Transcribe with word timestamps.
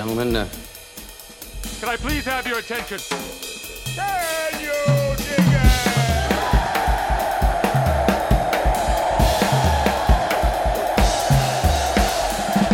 Gentlemen, 0.00 0.34
uh, 0.34 0.48
Can 1.78 1.90
I 1.90 1.96
please 1.96 2.24
have 2.24 2.46
your 2.46 2.58
attention? 2.58 2.96
Can 3.94 4.60
you 4.62 4.72
dig 5.18 5.28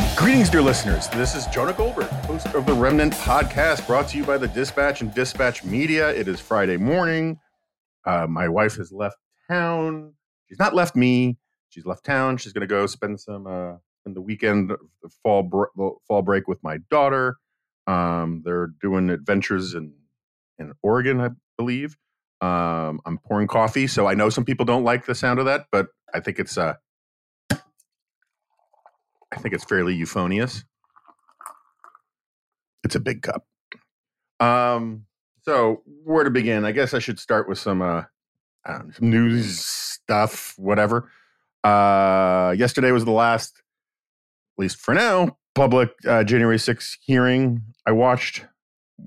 it? 0.07 0.17
Greetings, 0.17 0.51
dear 0.51 0.63
listeners. 0.63 1.09
This 1.09 1.35
is 1.35 1.47
Jonah 1.49 1.73
Goldberg, 1.73 2.07
host 2.29 2.47
of 2.55 2.65
the 2.65 2.73
Remnant 2.73 3.15
Podcast, 3.15 3.89
brought 3.89 4.07
to 4.11 4.19
you 4.19 4.23
by 4.23 4.39
the 4.39 4.47
Dispatch 4.47 5.01
and 5.01 5.13
Dispatch 5.13 5.65
Media. 5.65 6.11
It 6.11 6.29
is 6.29 6.39
Friday 6.39 6.77
morning. 6.77 7.41
Uh, 8.05 8.29
my 8.29 8.47
wife 8.47 8.77
has 8.77 8.93
left 8.93 9.17
town. 9.51 10.15
She's 10.49 10.61
not 10.61 10.77
left 10.77 10.95
me. 10.95 11.39
She's 11.71 11.87
left 11.87 12.05
town. 12.05 12.37
She's 12.37 12.53
going 12.53 12.61
to 12.61 12.73
go 12.73 12.87
spend 12.87 13.19
some 13.19 13.49
uh, 13.49 13.79
the 14.15 14.21
weekend, 14.21 14.73
fall 15.23 15.49
fall 16.07 16.23
break 16.23 16.49
with 16.49 16.63
my 16.63 16.79
daughter. 16.91 17.37
Um, 17.87 18.43
they're 18.45 18.69
doing 18.81 19.11
adventures 19.11 19.75
in 19.75 19.93
in 20.59 20.73
Oregon, 20.83 21.21
I 21.21 21.31
believe. 21.57 21.97
Um, 22.41 23.01
I'm 23.07 23.19
pouring 23.19 23.49
coffee, 23.49 23.87
so 23.87 24.07
I 24.07 24.15
know 24.15 24.29
some 24.29 24.45
people 24.45 24.67
don't 24.67 24.85
like 24.85 25.07
the 25.07 25.15
sound 25.15 25.39
of 25.39 25.47
that, 25.47 25.67
but 25.73 25.89
I 26.13 26.21
think 26.21 26.39
it's 26.39 26.59
uh, 26.59 26.75
I 27.51 29.37
think 29.39 29.55
it's 29.55 29.65
fairly 29.65 29.95
euphonious. 29.95 30.65
It's 32.85 32.95
a 32.95 33.01
big 33.01 33.23
cup. 33.23 33.45
Um, 34.39 35.07
so 35.43 35.83
where 36.05 36.25
to 36.25 36.31
begin? 36.31 36.65
I 36.65 36.73
guess 36.73 36.95
I 36.95 36.99
should 36.99 37.19
start 37.19 37.49
with 37.49 37.59
some 37.59 37.83
uh, 37.83 38.03
know, 38.69 38.91
some 38.93 39.11
news 39.11 39.65
stuff, 39.65 40.55
whatever. 40.57 41.11
Uh, 41.65 42.55
yesterday 42.57 42.93
was 42.93 43.05
the 43.05 43.11
last, 43.11 43.63
at 44.57 44.63
least 44.63 44.79
for 44.79 44.95
now, 44.95 45.37
public 45.55 45.91
uh, 46.07 46.25
January 46.25 46.57
6th 46.57 46.97
hearing. 47.03 47.63
I 47.87 47.93
watched 47.93 48.47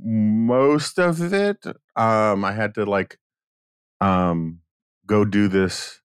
most 0.04 1.00
of 1.00 1.34
it. 1.34 1.66
Um, 1.96 2.46
I 2.46 2.52
had 2.52 2.76
to 2.76 2.86
like 2.86 3.18
um 4.02 4.60
go 5.06 5.26
do 5.26 5.48
this 5.48 6.02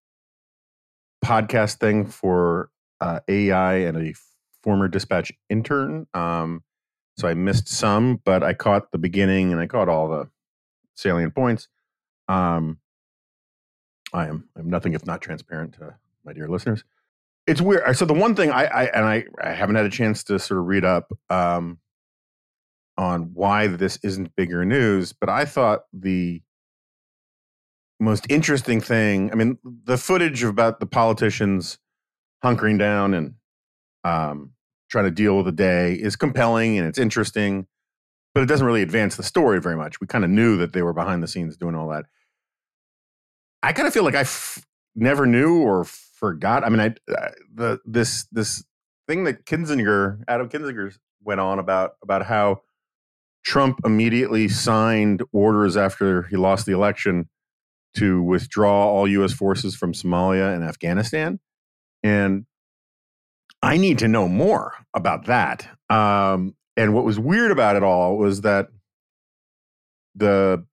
podcast 1.24 1.78
thing 1.78 2.06
for 2.06 2.70
uh, 3.00 3.20
AI 3.28 3.74
and 3.76 3.96
a 3.98 4.14
former 4.62 4.88
dispatch 4.88 5.30
intern. 5.50 6.06
Um, 6.14 6.62
so 7.18 7.28
I 7.28 7.34
missed 7.34 7.68
some, 7.68 8.20
but 8.24 8.42
I 8.42 8.54
caught 8.54 8.90
the 8.90 8.98
beginning 8.98 9.52
and 9.52 9.60
I 9.60 9.66
caught 9.66 9.88
all 9.88 10.08
the 10.08 10.28
salient 10.94 11.34
points. 11.34 11.68
Um, 12.28 12.78
I 14.12 14.26
am 14.26 14.48
I'm 14.56 14.70
nothing 14.70 14.94
if 14.94 15.06
not 15.06 15.20
transparent 15.20 15.74
to 15.74 15.96
my 16.24 16.32
dear 16.32 16.48
listeners. 16.48 16.84
It's 17.46 17.60
weird. 17.60 17.96
So 17.96 18.04
the 18.04 18.14
one 18.14 18.34
thing 18.34 18.50
I, 18.50 18.64
I 18.64 18.84
and 18.84 19.04
I, 19.04 19.24
I 19.42 19.52
haven't 19.52 19.76
had 19.76 19.84
a 19.84 19.90
chance 19.90 20.24
to 20.24 20.38
sort 20.38 20.60
of 20.60 20.66
read 20.66 20.84
up 20.84 21.12
um, 21.28 21.78
on 22.96 23.34
why 23.34 23.66
this 23.66 23.98
isn't 24.02 24.34
bigger 24.36 24.64
news, 24.64 25.12
but 25.12 25.28
I 25.28 25.44
thought 25.44 25.82
the 25.92 26.42
most 28.00 28.26
interesting 28.28 28.80
thing. 28.80 29.30
I 29.30 29.34
mean, 29.34 29.58
the 29.84 29.98
footage 29.98 30.42
about 30.42 30.80
the 30.80 30.86
politicians 30.86 31.78
hunkering 32.44 32.78
down 32.78 33.14
and 33.14 33.34
um, 34.04 34.52
trying 34.90 35.04
to 35.04 35.10
deal 35.10 35.36
with 35.36 35.46
the 35.46 35.52
day 35.52 35.94
is 35.94 36.16
compelling 36.16 36.78
and 36.78 36.86
it's 36.86 36.98
interesting, 36.98 37.66
but 38.34 38.42
it 38.42 38.46
doesn't 38.46 38.66
really 38.66 38.82
advance 38.82 39.16
the 39.16 39.22
story 39.22 39.60
very 39.60 39.76
much. 39.76 40.00
We 40.00 40.06
kind 40.06 40.24
of 40.24 40.30
knew 40.30 40.56
that 40.58 40.72
they 40.72 40.82
were 40.82 40.92
behind 40.92 41.22
the 41.22 41.28
scenes 41.28 41.56
doing 41.56 41.74
all 41.74 41.88
that. 41.88 42.06
I 43.62 43.72
kind 43.72 43.88
of 43.88 43.94
feel 43.94 44.04
like 44.04 44.14
I 44.14 44.20
f- 44.20 44.64
never 44.94 45.26
knew 45.26 45.62
or 45.62 45.86
forgot. 46.24 46.64
I 46.64 46.70
mean, 46.70 46.80
I 46.80 47.12
uh, 47.12 47.30
the 47.54 47.80
this 47.84 48.26
this 48.32 48.64
thing 49.06 49.24
that 49.24 49.44
Kinzinger, 49.44 50.22
Adam 50.26 50.48
Kinzinger, 50.48 50.96
went 51.22 51.40
on 51.40 51.58
about 51.58 51.92
about 52.02 52.24
how 52.24 52.62
Trump 53.44 53.80
immediately 53.84 54.48
signed 54.48 55.22
orders 55.32 55.76
after 55.76 56.22
he 56.22 56.36
lost 56.36 56.64
the 56.64 56.72
election 56.72 57.28
to 57.96 58.22
withdraw 58.22 58.88
all 58.88 59.06
U.S. 59.06 59.34
forces 59.34 59.76
from 59.76 59.92
Somalia 59.92 60.54
and 60.54 60.64
Afghanistan, 60.64 61.40
and 62.02 62.46
I 63.60 63.76
need 63.76 63.98
to 63.98 64.08
know 64.08 64.26
more 64.26 64.72
about 64.94 65.26
that. 65.26 65.68
Um, 65.90 66.54
and 66.74 66.94
what 66.94 67.04
was 67.04 67.18
weird 67.18 67.50
about 67.50 67.76
it 67.76 67.82
all 67.82 68.16
was 68.16 68.40
that 68.40 68.68
the 70.14 70.64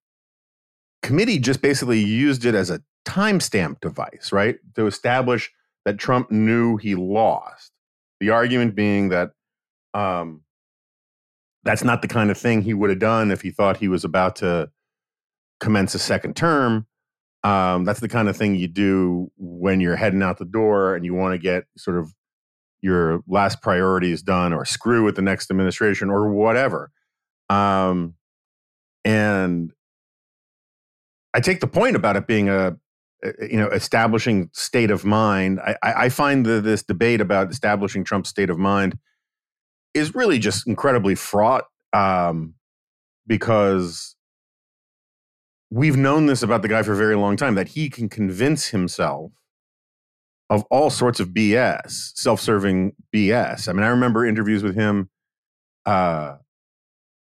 committee 1.04 1.40
just 1.40 1.62
basically 1.62 2.00
used 2.00 2.46
it 2.46 2.56
as 2.56 2.70
a 2.70 2.82
timestamp 3.06 3.80
device, 3.80 4.32
right? 4.32 4.58
To 4.76 4.88
establish 4.88 5.52
that 5.86 5.98
Trump 5.98 6.32
knew 6.32 6.78
he 6.78 6.96
lost. 6.96 7.72
The 8.20 8.30
argument 8.30 8.76
being 8.76 9.10
that 9.10 9.32
um, 9.94 10.42
that's 11.64 11.84
not 11.84 12.02
the 12.02 12.08
kind 12.08 12.32
of 12.32 12.38
thing 12.38 12.62
he 12.62 12.74
would 12.74 12.90
have 12.90 13.00
done 13.00 13.32
if 13.32 13.42
he 13.42 13.52
thought 13.52 13.78
he 13.78 13.88
was 13.88 14.04
about 14.04 14.38
to 14.38 14.70
commence 15.60 15.96
a 15.96 16.00
second 16.00 16.36
term. 16.36 16.88
Um, 17.44 17.86
that's 17.86 18.00
the 18.00 18.08
kind 18.08 18.30
of 18.30 18.38
thing 18.38 18.56
you 18.56 18.68
do 18.68 19.32
when 19.38 19.82
you're 19.82 19.96
heading 19.96 20.22
out 20.22 20.38
the 20.38 20.46
door 20.46 20.96
and 20.96 21.04
you 21.04 21.14
want 21.14 21.34
to 21.34 21.40
get 21.40 21.66
sort 21.78 21.98
of 21.98 22.14
your 22.82 23.24
last 23.28 23.62
priorities 23.62 24.22
done 24.22 24.54
or 24.54 24.66
screw 24.66 25.04
with 25.04 25.16
the 25.16 25.22
next 25.22 25.50
administration 25.50 26.10
or 26.10 26.32
whatever. 26.32 26.92
Um, 27.50 28.16
and 29.04 29.72
I 31.34 31.40
take 31.40 31.60
the 31.60 31.68
point 31.68 31.96
about 31.96 32.16
it 32.16 32.28
being 32.28 32.50
a, 32.50 32.78
you 33.40 33.58
know, 33.58 33.68
establishing 33.68 34.50
state 34.54 34.92
of 34.92 35.06
mind. 35.06 35.60
I, 35.60 35.76
I 35.84 36.10
find 36.10 36.46
that 36.46 36.64
this 36.64 36.84
debate 36.84 37.22
about 37.22 37.52
establishing 37.52 38.04
Trump's 38.04 38.30
state 38.30 38.50
of 38.50 38.58
mind 38.58 38.98
is 39.94 40.16
really 40.16 40.40
just 40.40 40.68
incredibly 40.68 41.16
fraught 41.16 41.66
um, 41.94 42.56
because 43.28 44.16
we've 45.70 45.98
known 45.98 46.26
this 46.26 46.44
about 46.44 46.62
the 46.62 46.68
guy 46.68 46.84
for 46.84 46.94
a 46.94 46.98
very 46.98 47.16
long 47.16 47.38
time 47.38 47.56
that 47.56 47.70
he 47.70 47.90
can 47.90 48.10
convince 48.10 48.68
himself 48.68 49.32
of 50.50 50.66
all 50.70 50.90
sorts 50.90 51.20
of 51.20 51.30
BS, 51.30 52.12
self-serving 52.16 52.94
BS. 53.16 53.70
I 53.70 53.74
mean, 53.74 53.84
I 53.84 53.88
remember 53.88 54.26
interviews 54.26 54.64
with 54.64 54.76
him 54.76 55.10
uh, 55.86 56.36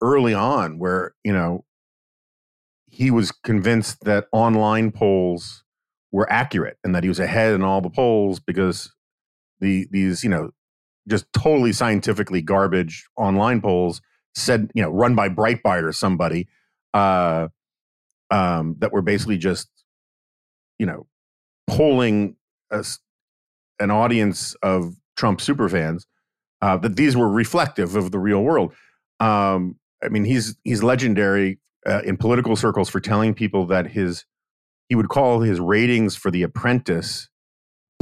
early 0.03 0.34
on 0.34 0.78
where 0.78 1.15
you 1.25 1.33
know 1.33 1.65
he 2.89 3.10
was 3.10 3.31
convinced 3.31 4.05
that 4.05 4.27
online 4.33 4.91
polls 4.91 5.62
were 6.12 6.31
accurate 6.31 6.76
and 6.82 6.94
that 6.94 7.03
he 7.03 7.09
was 7.09 7.21
ahead 7.21 7.54
in 7.54 7.62
all 7.62 7.81
the 7.81 7.91
polls 7.91 8.41
because 8.41 8.93
the 9.60 9.87
these 9.91 10.25
you 10.25 10.31
know 10.31 10.50
just 11.09 11.26
totally 11.32 11.72
scientifically 11.72 12.43
garbage 12.43 13.06
online 13.16 13.60
polls 13.60 14.00
said 14.34 14.71
you 14.74 14.83
know 14.83 14.91
run 14.91 15.15
by 15.15 15.28
Breitbart 15.28 15.83
or 15.83 15.92
somebody 15.92 16.48
uh, 16.95 17.48
um, 18.30 18.77
that 18.78 18.92
were 18.92 19.03
basically 19.03 19.39
just 19.39 19.68
you 20.78 20.86
know 20.86 21.07
polling 21.66 22.36
us 22.71 22.98
an 23.78 23.91
audience 23.91 24.54
of 24.63 24.95
Trump 25.16 25.41
superfans 25.41 26.04
uh, 26.63 26.77
that 26.77 26.97
these 26.97 27.16
were 27.16 27.28
reflective 27.28 27.97
of 27.97 28.10
the 28.10 28.18
real 28.18 28.42
world. 28.42 28.74
Um, 29.18 29.77
I 30.03 30.09
mean, 30.09 30.24
he's 30.24 30.56
he's 30.65 30.83
legendary 30.83 31.59
uh, 31.86 32.03
in 32.04 32.16
political 32.16 32.56
circles 32.56 32.89
for 32.89 33.01
telling 33.01 33.34
people 33.34 33.66
that 33.66 33.86
his 33.86 34.24
he 34.91 34.97
would 34.97 35.09
call 35.09 35.41
his 35.41 35.60
ratings 35.60 36.16
for 36.16 36.33
The 36.33 36.42
Apprentice 36.42 37.28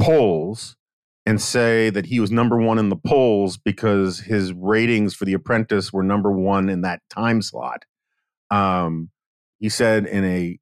polls 0.01 0.75
and 1.23 1.39
say 1.39 1.91
that 1.91 2.07
he 2.07 2.19
was 2.19 2.31
number 2.31 2.57
one 2.57 2.79
in 2.79 2.89
the 2.89 2.95
polls 2.95 3.57
because 3.57 4.21
his 4.21 4.51
ratings 4.53 5.13
for 5.13 5.25
The 5.25 5.35
Apprentice 5.35 5.93
were 5.93 6.01
number 6.01 6.31
one 6.31 6.67
in 6.67 6.81
that 6.81 7.01
time 7.07 7.43
slot. 7.43 7.85
Um, 8.49 9.11
he 9.59 9.69
said 9.69 10.07
in 10.07 10.25
a 10.25 10.57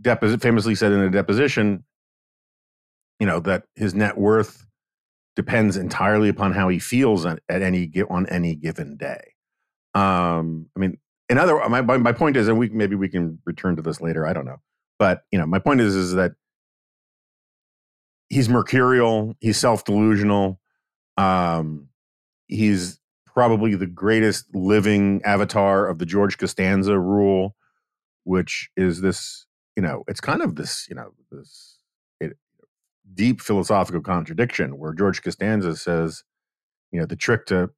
deposit, 0.00 0.42
famously 0.42 0.74
said 0.74 0.90
in 0.90 0.98
a 0.98 1.10
deposition, 1.10 1.84
you 3.20 3.26
know, 3.26 3.38
that 3.38 3.64
his 3.76 3.94
net 3.94 4.18
worth 4.18 4.66
depends 5.36 5.76
entirely 5.76 6.28
upon 6.28 6.52
how 6.52 6.68
he 6.68 6.80
feels 6.80 7.24
at, 7.24 7.38
at 7.48 7.62
any 7.62 7.88
on 8.10 8.26
any 8.26 8.56
given 8.56 8.96
day. 8.96 9.34
Um, 9.94 10.66
I 10.76 10.80
mean, 10.80 10.98
in 11.28 11.38
other 11.38 11.56
my, 11.68 11.80
my 11.80 12.12
point 12.12 12.36
is, 12.36 12.48
and 12.48 12.58
we 12.58 12.68
maybe 12.68 12.94
we 12.94 13.08
can 13.08 13.38
return 13.44 13.76
to 13.76 13.82
this 13.82 14.00
later. 14.00 14.26
I 14.26 14.32
don't 14.32 14.46
know, 14.46 14.60
but 14.98 15.22
you 15.30 15.38
know, 15.38 15.46
my 15.46 15.58
point 15.58 15.80
is 15.80 15.94
is 15.94 16.14
that 16.14 16.32
he's 18.28 18.48
mercurial, 18.48 19.34
he's 19.40 19.56
self 19.56 19.84
delusional, 19.84 20.60
um, 21.16 21.88
he's 22.46 23.00
probably 23.26 23.74
the 23.74 23.86
greatest 23.86 24.54
living 24.54 25.20
avatar 25.24 25.86
of 25.86 25.98
the 25.98 26.06
George 26.06 26.38
Costanza 26.38 26.98
rule, 26.98 27.54
which 28.24 28.70
is 28.76 29.00
this, 29.02 29.46
you 29.76 29.82
know, 29.82 30.04
it's 30.08 30.20
kind 30.20 30.42
of 30.42 30.56
this, 30.56 30.86
you 30.88 30.94
know, 30.94 31.10
this 31.30 31.78
it, 32.20 32.32
deep 33.14 33.40
philosophical 33.40 34.00
contradiction 34.00 34.78
where 34.78 34.94
George 34.94 35.22
Costanza 35.22 35.76
says, 35.76 36.24
you 36.92 37.00
know, 37.00 37.06
the 37.06 37.16
trick 37.16 37.46
to 37.46 37.70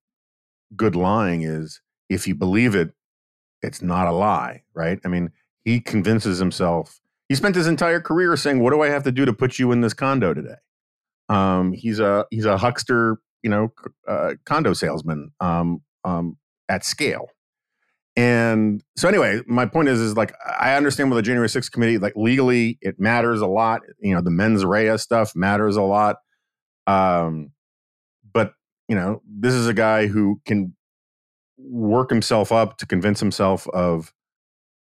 good 0.77 0.95
lying 0.95 1.43
is 1.43 1.81
if 2.09 2.29
you 2.29 2.35
believe 2.35 2.75
it, 2.75 2.93
it's 3.62 3.82
not 3.82 4.06
a 4.06 4.12
lie, 4.12 4.62
right? 4.75 4.99
I 5.05 5.08
mean, 5.08 5.31
he 5.64 5.81
convinces 5.81 6.38
himself. 6.38 7.00
He 7.28 7.34
spent 7.34 7.56
his 7.56 7.66
entire 7.66 8.00
career 8.00 8.37
saying, 8.37 8.60
"What 8.60 8.70
do 8.72 8.82
I 8.82 8.88
have 8.88 9.05
to 9.05 9.12
do 9.12 9.25
to 9.25 9.32
put 9.32 9.58
you 9.58 9.72
in 9.72 9.81
this 9.81 9.94
condo 9.94 10.34
today?" 10.34 10.56
Um, 11.28 11.72
he's 11.72 12.00
a 12.00 12.26
he's 12.31 12.46
a 12.46 12.56
huckster, 12.56 13.19
you 13.43 13.50
know, 13.50 13.72
uh, 14.06 14.34
condo 14.44 14.72
salesman 14.72 15.32
um, 15.40 15.82
um, 16.05 16.37
at 16.69 16.84
scale. 16.84 17.28
And 18.16 18.82
so, 18.96 19.08
anyway, 19.08 19.43
my 19.46 19.64
point 19.64 19.88
is, 19.88 20.00
is 20.00 20.16
like 20.16 20.34
I 20.44 20.75
understand 20.75 21.08
with 21.08 21.19
the 21.19 21.22
January 21.22 21.46
6th 21.46 21.70
committee, 21.70 21.99
like 21.99 22.14
legally, 22.16 22.76
it 22.81 22.99
matters 22.99 23.40
a 23.40 23.46
lot. 23.46 23.82
You 24.00 24.14
know, 24.14 24.20
the 24.20 24.31
mens 24.32 24.64
rea 24.64 24.99
stuff 24.99 25.37
matters 25.37 25.76
a 25.76 25.82
lot. 25.82 26.16
Um, 26.88 27.52
but 28.32 28.54
you 28.88 28.96
know, 28.96 29.22
this 29.25 29.54
is 29.54 29.69
a 29.69 29.75
guy 29.75 30.06
who 30.08 30.40
can 30.46 30.75
work 31.58 32.10
himself 32.10 32.52
up 32.52 32.78
to 32.78 32.87
convince 32.87 33.20
himself 33.20 33.66
of 33.69 34.14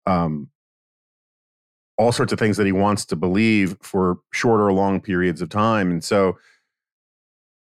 um, 0.06 0.48
all 1.96 2.12
sorts 2.12 2.32
of 2.32 2.38
things 2.38 2.56
that 2.56 2.66
he 2.66 2.72
wants 2.72 3.04
to 3.06 3.16
believe 3.16 3.76
for 3.82 4.18
short 4.32 4.60
or 4.60 4.72
long 4.72 5.00
periods 5.00 5.42
of 5.42 5.48
time. 5.48 5.90
And 5.90 6.04
so 6.04 6.38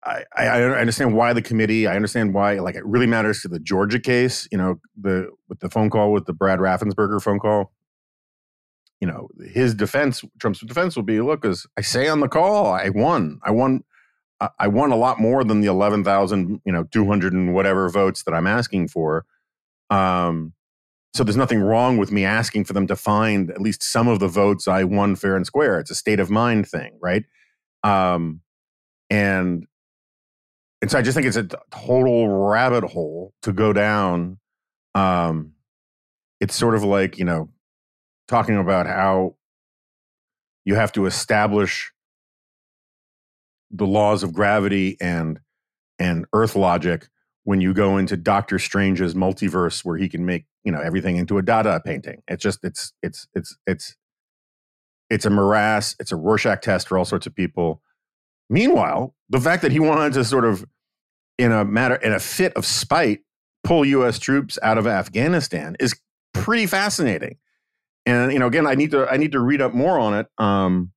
I, 0.03 0.23
I 0.35 0.61
understand 0.63 1.15
why 1.15 1.33
the 1.33 1.41
committee, 1.41 1.85
I 1.85 1.95
understand 1.95 2.33
why, 2.33 2.59
like, 2.59 2.75
it 2.75 2.85
really 2.85 3.05
matters 3.05 3.41
to 3.41 3.47
the 3.47 3.59
Georgia 3.59 3.99
case, 3.99 4.47
you 4.51 4.57
know, 4.57 4.79
the, 4.99 5.29
with 5.47 5.59
the 5.59 5.69
phone 5.69 5.89
call 5.89 6.11
with 6.11 6.25
the 6.25 6.33
Brad 6.33 6.59
Raffensperger 6.59 7.21
phone 7.21 7.39
call. 7.39 7.71
You 8.99 9.07
know, 9.07 9.29
his 9.51 9.75
defense, 9.75 10.23
Trump's 10.39 10.59
defense 10.61 10.95
will 10.95 11.03
be, 11.03 11.21
look, 11.21 11.43
as 11.43 11.65
I 11.77 11.81
say 11.81 12.07
on 12.07 12.19
the 12.19 12.27
call, 12.27 12.67
I 12.67 12.89
won. 12.89 13.39
I 13.43 13.51
won. 13.51 13.83
I 14.57 14.67
won 14.67 14.91
a 14.91 14.95
lot 14.95 15.19
more 15.19 15.43
than 15.43 15.61
the 15.61 15.67
11,000, 15.67 16.61
you 16.65 16.71
know, 16.71 16.83
200 16.85 17.33
and 17.33 17.53
whatever 17.53 17.87
votes 17.89 18.23
that 18.23 18.33
I'm 18.33 18.47
asking 18.47 18.87
for. 18.87 19.25
Um, 19.89 20.53
so 21.13 21.23
there's 21.23 21.37
nothing 21.37 21.59
wrong 21.59 21.97
with 21.97 22.11
me 22.11 22.23
asking 22.23 22.63
for 22.63 22.73
them 22.73 22.87
to 22.87 22.95
find 22.95 23.51
at 23.51 23.61
least 23.61 23.83
some 23.83 24.07
of 24.07 24.19
the 24.19 24.27
votes 24.27 24.67
I 24.67 24.83
won 24.83 25.15
fair 25.15 25.35
and 25.35 25.45
square. 25.45 25.79
It's 25.79 25.91
a 25.91 25.95
state 25.95 26.19
of 26.19 26.29
mind 26.29 26.67
thing, 26.67 26.97
right? 27.01 27.25
Um, 27.83 28.41
and 29.09 29.67
and 30.81 30.89
so 30.89 30.97
I 30.97 31.01
just 31.01 31.15
think 31.15 31.27
it's 31.27 31.37
a 31.37 31.47
total 31.69 32.27
rabbit 32.27 32.83
hole 32.85 33.33
to 33.43 33.53
go 33.53 33.73
down. 33.73 34.39
Um, 34.95 35.51
it's 36.39 36.55
sort 36.55 36.75
of 36.75 36.83
like 36.83 37.17
you 37.17 37.25
know 37.25 37.49
talking 38.27 38.57
about 38.57 38.87
how 38.87 39.35
you 40.63 40.75
have 40.75 40.93
to 40.93 41.05
establish 41.05 41.91
the 43.71 43.87
laws 43.87 44.23
of 44.23 44.33
gravity 44.33 44.97
and 44.99 45.39
and 45.99 46.25
earth 46.33 46.55
logic 46.55 47.07
when 47.43 47.61
you 47.61 47.73
go 47.73 47.97
into 47.97 48.17
Doctor 48.17 48.59
Strange's 48.59 49.13
multiverse 49.13 49.83
where 49.83 49.97
he 49.97 50.07
can 50.07 50.25
make, 50.25 50.45
you 50.63 50.71
know, 50.71 50.79
everything 50.79 51.17
into 51.17 51.37
a 51.37 51.41
Dada 51.41 51.81
painting. 51.83 52.21
It's 52.27 52.43
just 52.43 52.59
it's 52.63 52.93
it's 53.01 53.27
it's 53.33 53.57
it's 53.65 53.95
it's 55.09 55.25
a 55.25 55.29
morass, 55.29 55.95
it's 55.99 56.11
a 56.11 56.15
Rorschach 56.15 56.61
test 56.61 56.87
for 56.87 56.97
all 56.97 57.05
sorts 57.05 57.27
of 57.27 57.35
people. 57.35 57.81
Meanwhile, 58.49 59.15
the 59.29 59.39
fact 59.39 59.61
that 59.63 59.71
he 59.71 59.79
wanted 59.79 60.13
to 60.13 60.23
sort 60.23 60.45
of 60.45 60.65
in 61.37 61.51
a 61.51 61.65
matter 61.65 61.95
in 61.95 62.13
a 62.13 62.19
fit 62.19 62.53
of 62.53 62.65
spite 62.65 63.21
pull 63.63 63.85
US 63.85 64.19
troops 64.19 64.57
out 64.63 64.77
of 64.77 64.87
Afghanistan 64.87 65.75
is 65.79 65.95
pretty 66.33 66.65
fascinating. 66.65 67.37
And 68.05 68.31
you 68.31 68.39
know, 68.39 68.47
again, 68.47 68.67
I 68.67 68.75
need 68.75 68.91
to 68.91 69.07
I 69.07 69.17
need 69.17 69.31
to 69.33 69.39
read 69.39 69.61
up 69.61 69.73
more 69.73 69.99
on 69.99 70.13
it. 70.13 70.27
Um, 70.37 70.91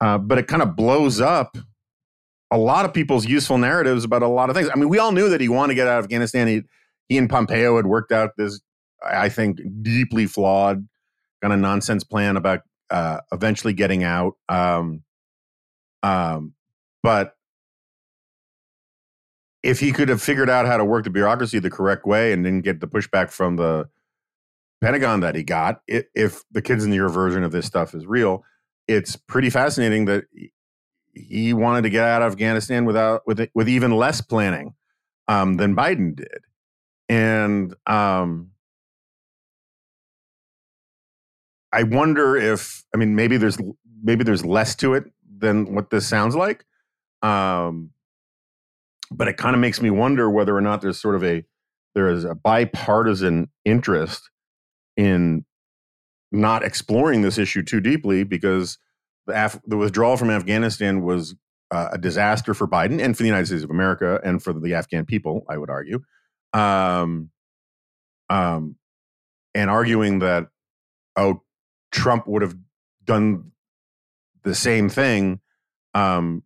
uh, 0.00 0.18
but 0.18 0.38
it 0.38 0.46
kind 0.46 0.62
of 0.62 0.76
blows 0.76 1.20
up 1.20 1.58
a 2.50 2.58
lot 2.58 2.84
of 2.84 2.94
people's 2.94 3.26
useful 3.26 3.58
narratives 3.58 4.04
about 4.04 4.22
a 4.22 4.28
lot 4.28 4.48
of 4.50 4.56
things. 4.56 4.68
I 4.72 4.76
mean, 4.76 4.88
we 4.88 4.98
all 4.98 5.12
knew 5.12 5.28
that 5.28 5.40
he 5.40 5.48
wanted 5.48 5.72
to 5.72 5.74
get 5.74 5.86
out 5.86 5.98
of 5.98 6.04
Afghanistan. 6.04 6.46
He, 6.46 6.62
he 7.08 7.18
and 7.18 7.28
Pompeo 7.28 7.76
had 7.76 7.86
worked 7.86 8.12
out 8.12 8.30
this, 8.36 8.60
I 9.04 9.28
think, 9.28 9.60
deeply 9.82 10.26
flawed 10.26 10.88
kind 11.42 11.52
of 11.52 11.60
nonsense 11.60 12.04
plan 12.04 12.36
about 12.36 12.62
uh, 12.90 13.20
eventually 13.32 13.72
getting 13.74 14.02
out. 14.02 14.34
Um, 14.48 15.02
um, 16.02 16.54
but 17.02 17.34
if 19.62 19.80
he 19.80 19.92
could 19.92 20.08
have 20.08 20.22
figured 20.22 20.48
out 20.48 20.66
how 20.66 20.76
to 20.76 20.84
work 20.84 21.04
the 21.04 21.10
bureaucracy 21.10 21.58
the 21.58 21.70
correct 21.70 22.06
way 22.06 22.32
and 22.32 22.44
didn't 22.44 22.64
get 22.64 22.80
the 22.80 22.86
pushback 22.86 23.30
from 23.30 23.56
the 23.56 23.88
Pentagon 24.80 25.20
that 25.20 25.34
he 25.34 25.42
got, 25.42 25.82
if 25.86 26.44
the 26.50 26.62
Kinzinger 26.62 27.10
version 27.10 27.42
of 27.42 27.52
this 27.52 27.66
stuff 27.66 27.94
is 27.94 28.06
real, 28.06 28.44
it's 28.86 29.16
pretty 29.16 29.50
fascinating 29.50 30.04
that 30.06 30.24
he 31.28 31.52
wanted 31.52 31.82
to 31.82 31.90
get 31.90 32.04
out 32.04 32.22
of 32.22 32.32
Afghanistan 32.32 32.84
without 32.84 33.26
with 33.26 33.48
with 33.54 33.68
even 33.68 33.92
less 33.92 34.20
planning 34.20 34.74
um, 35.26 35.54
than 35.56 35.74
Biden 35.74 36.16
did, 36.16 36.40
and 37.08 37.74
um, 37.86 38.50
I 41.72 41.82
wonder 41.82 42.36
if 42.36 42.84
I 42.94 42.98
mean 42.98 43.14
maybe 43.14 43.36
there's 43.36 43.58
maybe 44.02 44.24
there's 44.24 44.44
less 44.44 44.74
to 44.76 44.94
it 44.94 45.04
than 45.38 45.74
what 45.74 45.90
this 45.90 46.06
sounds 46.06 46.34
like, 46.34 46.64
um, 47.22 47.90
but 49.10 49.28
it 49.28 49.36
kind 49.36 49.54
of 49.54 49.60
makes 49.60 49.80
me 49.80 49.90
wonder 49.90 50.30
whether 50.30 50.56
or 50.56 50.60
not 50.60 50.80
there's 50.80 51.00
sort 51.00 51.14
of 51.14 51.24
a 51.24 51.44
there 51.94 52.10
is 52.10 52.24
a 52.24 52.34
bipartisan 52.34 53.50
interest 53.64 54.30
in 54.96 55.44
not 56.30 56.62
exploring 56.62 57.22
this 57.22 57.38
issue 57.38 57.62
too 57.62 57.80
deeply 57.80 58.24
because 58.24 58.78
Af- 59.28 59.60
the 59.66 59.76
withdrawal 59.76 60.16
from 60.16 60.30
Afghanistan 60.30 61.02
was 61.02 61.34
uh, 61.70 61.90
a 61.92 61.98
disaster 61.98 62.54
for 62.54 62.66
Biden 62.66 63.02
and 63.02 63.16
for 63.16 63.22
the 63.22 63.28
United 63.28 63.46
States 63.46 63.64
of 63.64 63.70
America 63.70 64.20
and 64.24 64.42
for 64.42 64.52
the 64.52 64.74
Afghan 64.74 65.04
people, 65.04 65.44
I 65.48 65.58
would 65.58 65.70
argue. 65.70 66.00
Um, 66.52 67.30
um, 68.30 68.76
and 69.54 69.70
arguing 69.70 70.20
that, 70.20 70.48
oh, 71.16 71.42
Trump 71.90 72.26
would 72.26 72.42
have 72.42 72.56
done 73.04 73.52
the 74.44 74.54
same 74.54 74.88
thing 74.88 75.40
um, 75.94 76.42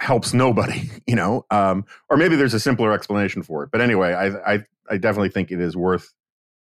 helps 0.00 0.32
nobody, 0.32 0.90
you 1.06 1.14
know? 1.14 1.44
Um, 1.50 1.84
or 2.08 2.16
maybe 2.16 2.36
there's 2.36 2.54
a 2.54 2.60
simpler 2.60 2.92
explanation 2.92 3.42
for 3.42 3.64
it. 3.64 3.70
But 3.70 3.80
anyway, 3.80 4.12
I, 4.12 4.54
I, 4.54 4.64
I 4.90 4.96
definitely 4.98 5.30
think 5.30 5.50
it 5.50 5.60
is 5.60 5.76
worth 5.76 6.12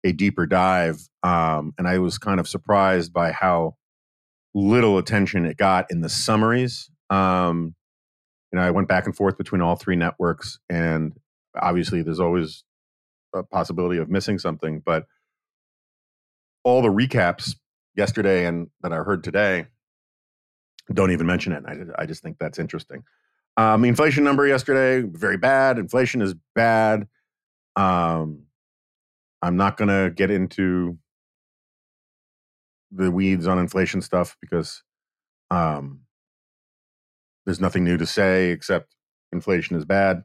a 0.03 0.11
deeper 0.11 0.45
dive. 0.45 1.09
Um, 1.23 1.73
and 1.77 1.87
I 1.87 1.97
was 1.97 2.17
kind 2.17 2.39
of 2.39 2.47
surprised 2.47 3.11
by 3.11 3.31
how 3.31 3.75
little 4.55 4.97
attention 4.97 5.45
it 5.45 5.57
got 5.57 5.91
in 5.91 6.01
the 6.01 6.09
summaries. 6.09 6.89
Um, 7.11 7.75
you 8.51 8.57
know, 8.57 8.65
I 8.65 8.71
went 8.71 8.87
back 8.87 9.05
and 9.05 9.15
forth 9.15 9.37
between 9.37 9.61
all 9.61 9.75
three 9.75 9.95
networks, 9.95 10.59
and 10.69 11.13
obviously, 11.59 12.01
there's 12.01 12.19
always 12.19 12.63
a 13.35 13.43
possibility 13.43 13.99
of 13.99 14.09
missing 14.09 14.39
something. 14.39 14.81
But 14.83 15.05
all 16.63 16.81
the 16.81 16.89
recaps 16.89 17.55
yesterday 17.95 18.45
and 18.45 18.69
that 18.81 18.91
I 18.91 18.97
heard 18.97 19.23
today 19.23 19.67
don't 20.93 21.11
even 21.11 21.27
mention 21.27 21.53
it. 21.53 21.63
I, 21.67 22.03
I 22.03 22.05
just 22.05 22.23
think 22.23 22.37
that's 22.39 22.59
interesting. 22.59 23.03
Um, 23.57 23.81
the 23.81 23.87
inflation 23.87 24.23
number 24.23 24.47
yesterday 24.47 25.07
very 25.07 25.37
bad. 25.37 25.77
Inflation 25.77 26.21
is 26.21 26.33
bad. 26.53 27.07
Um, 27.75 28.43
I'm 29.41 29.57
not 29.57 29.77
going 29.77 29.89
to 29.89 30.13
get 30.13 30.31
into 30.31 30.97
the 32.91 33.11
weeds 33.11 33.47
on 33.47 33.59
inflation 33.59 34.01
stuff 34.01 34.37
because 34.41 34.83
um, 35.51 36.01
there's 37.45 37.59
nothing 37.59 37.83
new 37.83 37.97
to 37.97 38.05
say 38.05 38.49
except 38.49 38.95
inflation 39.31 39.75
is 39.75 39.85
bad 39.85 40.23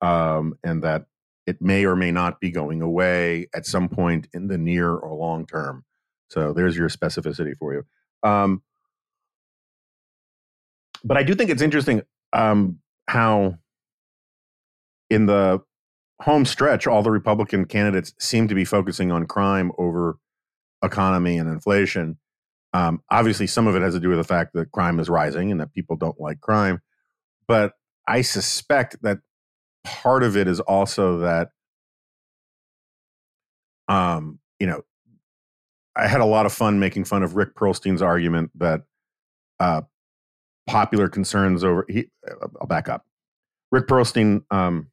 um, 0.00 0.54
and 0.64 0.82
that 0.82 1.06
it 1.46 1.60
may 1.60 1.84
or 1.84 1.96
may 1.96 2.12
not 2.12 2.40
be 2.40 2.50
going 2.50 2.82
away 2.82 3.48
at 3.54 3.66
some 3.66 3.88
point 3.88 4.28
in 4.32 4.48
the 4.48 4.58
near 4.58 4.90
or 4.94 5.14
long 5.14 5.46
term. 5.46 5.84
So 6.28 6.52
there's 6.52 6.76
your 6.76 6.88
specificity 6.88 7.56
for 7.56 7.74
you. 7.74 7.84
Um, 8.22 8.62
but 11.04 11.16
I 11.16 11.22
do 11.22 11.34
think 11.34 11.50
it's 11.50 11.62
interesting 11.62 12.02
um, 12.32 12.78
how 13.08 13.58
in 15.10 15.26
the 15.26 15.60
home 16.22 16.44
stretch, 16.44 16.86
all 16.86 17.02
the 17.02 17.10
Republican 17.10 17.64
candidates 17.64 18.14
seem 18.18 18.48
to 18.48 18.54
be 18.54 18.64
focusing 18.64 19.10
on 19.10 19.26
crime 19.26 19.72
over 19.76 20.18
economy 20.82 21.38
and 21.38 21.48
inflation. 21.48 22.18
Um, 22.74 23.02
obviously, 23.10 23.46
some 23.46 23.66
of 23.66 23.76
it 23.76 23.82
has 23.82 23.94
to 23.94 24.00
do 24.00 24.08
with 24.08 24.18
the 24.18 24.24
fact 24.24 24.54
that 24.54 24.72
crime 24.72 24.98
is 24.98 25.08
rising 25.08 25.50
and 25.50 25.60
that 25.60 25.72
people 25.72 25.96
don't 25.96 26.20
like 26.20 26.40
crime. 26.40 26.80
But 27.46 27.74
I 28.08 28.22
suspect 28.22 29.02
that 29.02 29.18
part 29.84 30.22
of 30.22 30.36
it 30.36 30.48
is 30.48 30.60
also 30.60 31.18
that, 31.18 31.50
um, 33.88 34.38
you 34.58 34.66
know, 34.66 34.82
I 35.94 36.06
had 36.06 36.20
a 36.20 36.26
lot 36.26 36.46
of 36.46 36.52
fun 36.52 36.78
making 36.78 37.04
fun 37.04 37.22
of 37.22 37.36
Rick 37.36 37.54
Perlstein's 37.54 38.00
argument 38.00 38.50
that 38.56 38.82
uh, 39.60 39.82
popular 40.66 41.08
concerns 41.08 41.62
over. 41.64 41.84
He, 41.88 42.06
I'll 42.60 42.66
back 42.66 42.88
up. 42.88 43.04
Rick 43.70 43.86
Perlstein, 43.86 44.44
um, 44.50 44.88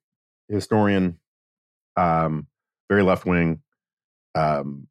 historian, 0.50 1.19
um, 1.96 2.48
very 2.89 3.03
left 3.03 3.25
wing, 3.25 3.62
um, 4.36 4.88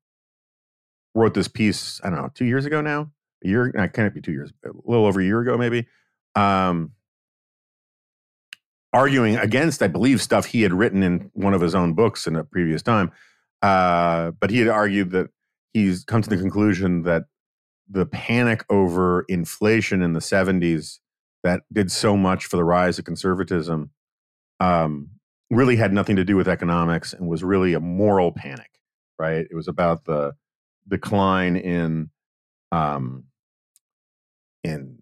wrote 1.14 1.34
this 1.34 1.48
piece. 1.48 2.00
I 2.02 2.10
don't 2.10 2.22
know, 2.22 2.30
two 2.34 2.44
years 2.44 2.64
ago 2.64 2.80
now. 2.80 3.10
A 3.44 3.48
year? 3.48 3.72
I 3.78 3.86
can't 3.88 4.14
be 4.14 4.20
two 4.20 4.32
years. 4.32 4.52
A 4.64 4.70
little 4.84 5.06
over 5.06 5.20
a 5.20 5.24
year 5.24 5.40
ago, 5.40 5.56
maybe. 5.56 5.86
Um, 6.34 6.92
arguing 8.92 9.36
against, 9.36 9.82
I 9.82 9.88
believe, 9.88 10.22
stuff 10.22 10.46
he 10.46 10.62
had 10.62 10.72
written 10.72 11.02
in 11.02 11.30
one 11.34 11.54
of 11.54 11.60
his 11.60 11.74
own 11.74 11.94
books 11.94 12.26
in 12.26 12.36
a 12.36 12.44
previous 12.44 12.82
time. 12.82 13.12
Uh, 13.62 14.32
but 14.40 14.50
he 14.50 14.58
had 14.58 14.68
argued 14.68 15.10
that 15.10 15.30
he's 15.72 16.04
come 16.04 16.22
to 16.22 16.30
the 16.30 16.36
conclusion 16.36 17.02
that 17.02 17.24
the 17.88 18.06
panic 18.06 18.64
over 18.70 19.24
inflation 19.28 20.02
in 20.02 20.12
the 20.12 20.20
70s 20.20 20.98
that 21.42 21.62
did 21.72 21.90
so 21.90 22.16
much 22.16 22.46
for 22.46 22.56
the 22.56 22.64
rise 22.64 22.98
of 22.98 23.04
conservatism 23.04 23.90
um, 24.60 25.08
really 25.50 25.76
had 25.76 25.92
nothing 25.92 26.16
to 26.16 26.24
do 26.24 26.36
with 26.36 26.48
economics 26.48 27.12
and 27.12 27.28
was 27.28 27.42
really 27.42 27.74
a 27.74 27.80
moral 27.80 28.32
panic, 28.32 28.70
right? 29.18 29.46
It 29.50 29.54
was 29.54 29.68
about 29.68 30.04
the 30.04 30.34
decline 30.88 31.56
in 31.56 32.10
um, 32.72 33.24
in 34.64 34.98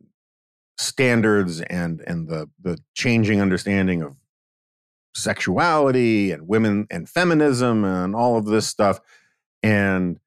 standards 0.79 1.61
and 1.63 2.03
and 2.07 2.29
the 2.29 2.49
the 2.61 2.79
changing 2.95 3.41
understanding 3.41 4.03
of 4.03 4.15
sexuality 5.15 6.31
and 6.31 6.47
women 6.47 6.87
and 6.91 7.09
feminism 7.09 7.85
and 7.85 8.15
all 8.15 8.37
of 8.37 8.45
this 8.45 8.67
stuff 8.67 9.01
and 9.63 10.21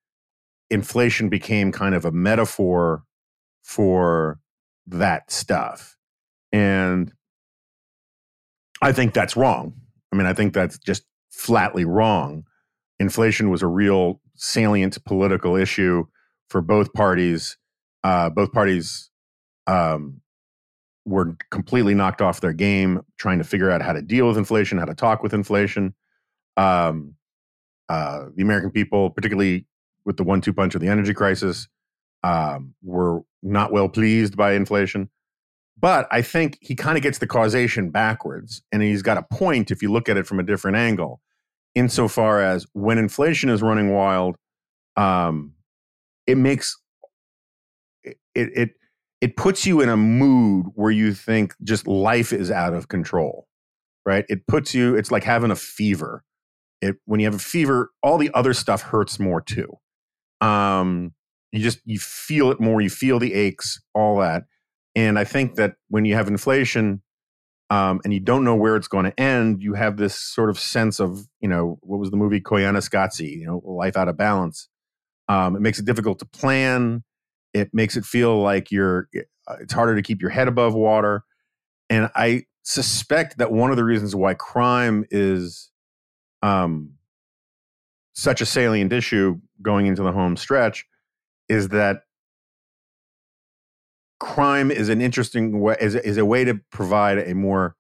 inflation 0.72 1.30
became 1.30 1.72
kind 1.72 1.94
of 1.94 2.06
a 2.06 2.12
metaphor 2.12 3.04
for 3.62 4.40
that 4.88 5.30
stuff. 5.30 5.98
And 6.52 7.14
i 8.82 8.92
think 8.92 9.14
that's 9.14 9.38
wrong. 9.38 9.74
I 10.12 10.16
mean 10.16 10.26
i 10.26 10.34
think 10.34 10.54
that's 10.54 10.80
just 10.80 11.04
flatly 11.30 11.86
wrong. 11.86 12.46
Inflation 13.00 13.50
was 13.52 13.62
a 13.62 13.68
real 13.68 14.20
salient 14.40 15.04
political 15.06 15.56
issue 15.56 16.06
for 16.50 16.62
both 16.62 16.92
parties 16.94 17.58
uh, 18.04 18.30
both 18.30 18.52
parties 18.52 19.10
um, 19.68 20.22
were 21.06 21.36
completely 21.52 21.94
knocked 21.94 22.22
off 22.22 22.42
their 22.42 22.54
game 22.54 23.02
trying 23.18 23.40
to 23.40 23.44
figure 23.44 23.70
out 23.70 23.82
how 23.82 23.94
to 23.94 24.02
deal 24.02 24.28
with 24.28 24.38
inflation, 24.38 24.78
how 24.78 24.86
to 24.86 24.96
talk 24.96 25.24
with 25.24 25.34
inflation. 25.34 25.94
Um, 26.58 27.16
uh, 27.90 28.26
the 28.36 28.44
American 28.44 28.72
people, 28.72 29.10
particularly 29.10 29.66
with 30.06 30.18
the 30.18 30.24
one-two 30.24 30.54
punch 30.54 30.76
of 30.76 30.82
the 30.82 30.88
energy 30.88 31.14
crisis, 31.14 31.68
um, 32.24 32.74
were 32.84 33.22
not 33.42 33.72
well 33.72 33.90
pleased 33.90 34.38
by 34.38 34.54
inflation. 34.54 35.10
But 35.80 36.08
I 36.12 36.22
think 36.22 36.58
he 36.62 36.76
kind 36.76 36.98
of 36.98 37.04
gets 37.04 37.20
the 37.20 37.28
causation 37.28 37.90
backwards, 37.90 38.62
and 38.72 38.84
he's 38.84 39.02
got 39.02 39.18
a 39.18 39.24
point 39.24 39.72
if 39.72 39.82
you 39.82 39.92
look 39.92 40.10
at 40.10 40.18
it 40.18 40.28
from 40.28 40.40
a 40.40 40.44
different 40.44 40.78
angle. 40.78 41.22
Insofar 41.76 42.42
as 42.42 42.66
when 42.74 42.98
inflation 42.98 43.50
is 43.50 43.62
running 43.62 43.94
wild, 43.94 44.36
um, 44.98 45.54
it 46.28 46.38
makes 46.38 46.78
it, 48.04 48.18
it 48.36 48.70
it 49.22 49.36
puts 49.36 49.66
you 49.66 49.82
in 49.82 49.90
a 49.90 49.98
mood 49.98 50.68
where 50.76 50.92
you 50.92 51.14
think 51.14 51.54
just 51.64 51.88
life 51.88 52.32
is 52.32 52.50
out 52.50 52.74
of 52.74 52.88
control, 52.88 53.48
right? 54.06 54.26
It 54.30 54.48
puts 54.48 54.74
you, 54.74 54.96
it's 54.96 55.12
like 55.12 55.24
having 55.24 55.52
a 55.52 55.56
fever. 55.56 56.24
It, 56.82 56.96
when 57.06 57.20
you 57.20 57.26
have 57.26 57.36
a 57.36 57.40
fever, 57.40 57.92
all 58.02 58.18
the 58.18 58.32
other 58.34 58.54
stuff 58.54 58.82
hurts 58.82 59.20
more 59.20 59.42
too. 59.42 59.78
Um, 60.40 61.14
you 61.52 61.62
just, 61.62 61.80
you 61.84 62.00
feel 62.00 62.52
it 62.52 62.62
more, 62.62 62.80
you 62.80 62.90
feel 62.90 63.20
the 63.20 63.34
aches, 63.34 63.82
all 63.94 64.20
that. 64.20 64.44
And 64.96 65.20
I 65.20 65.26
think 65.26 65.56
that 65.56 65.74
when 65.90 66.06
you 66.06 66.16
have 66.16 66.30
inflation, 66.30 67.02
um, 67.70 68.02
and 68.04 68.14
you 68.14 68.20
don't 68.20 68.44
know 68.44 68.56
where 68.56 68.76
it's 68.76 68.88
going 68.88 69.06
to 69.06 69.20
end, 69.20 69.62
you 69.62 69.74
have 69.74 69.98
this 69.98 70.16
sort 70.16 70.50
of 70.50 70.60
sense 70.60 71.00
of, 71.00 71.28
you 71.40 71.48
know, 71.48 71.78
what 71.82 72.00
was 72.00 72.12
the 72.12 72.18
movie 72.18 72.42
Koyaanisqatsi, 72.42 73.38
you 73.38 73.46
know, 73.46 73.62
life 73.64 73.96
out 73.96 74.08
of 74.08 74.18
balance. 74.18 74.70
Um, 75.28 75.56
it 75.56 75.60
makes 75.60 75.80
it 75.80 75.86
difficult 75.86 76.20
to 76.20 76.26
plan 76.26 77.04
it 77.54 77.74
makes 77.74 77.98
it 77.98 78.06
feel 78.06 78.42
like 78.42 78.72
you're, 78.72 79.10
uh, 79.48 79.56
it's 79.62 79.74
harder 79.74 79.96
to 79.96 80.02
keep 80.02 80.22
your 80.22 80.30
head 80.30 80.48
above 80.48 80.74
water. 80.74 81.24
And 81.90 82.10
I 82.16 82.44
suspect 82.64 83.38
that 83.40 83.52
one 83.52 83.72
of 83.72 83.78
the 83.78 83.84
reasons 83.84 84.16
why 84.16 84.36
crime 84.36 85.06
is 85.10 85.72
um, 86.42 86.94
such 88.14 88.42
a 88.42 88.46
salient 88.46 88.94
issue 88.94 89.40
going 89.62 89.88
into 89.88 90.04
the 90.04 90.12
home 90.12 90.38
stretch 90.38 90.86
is 91.48 91.70
that 91.70 92.04
crime 94.20 94.72
is 94.72 94.90
an 94.90 95.02
interesting 95.02 95.60
way 95.60 95.78
is, 95.80 95.96
is 95.96 96.18
a 96.18 96.26
way 96.26 96.44
to 96.44 96.60
provide 96.72 97.18
a 97.18 97.34
more 97.34 97.76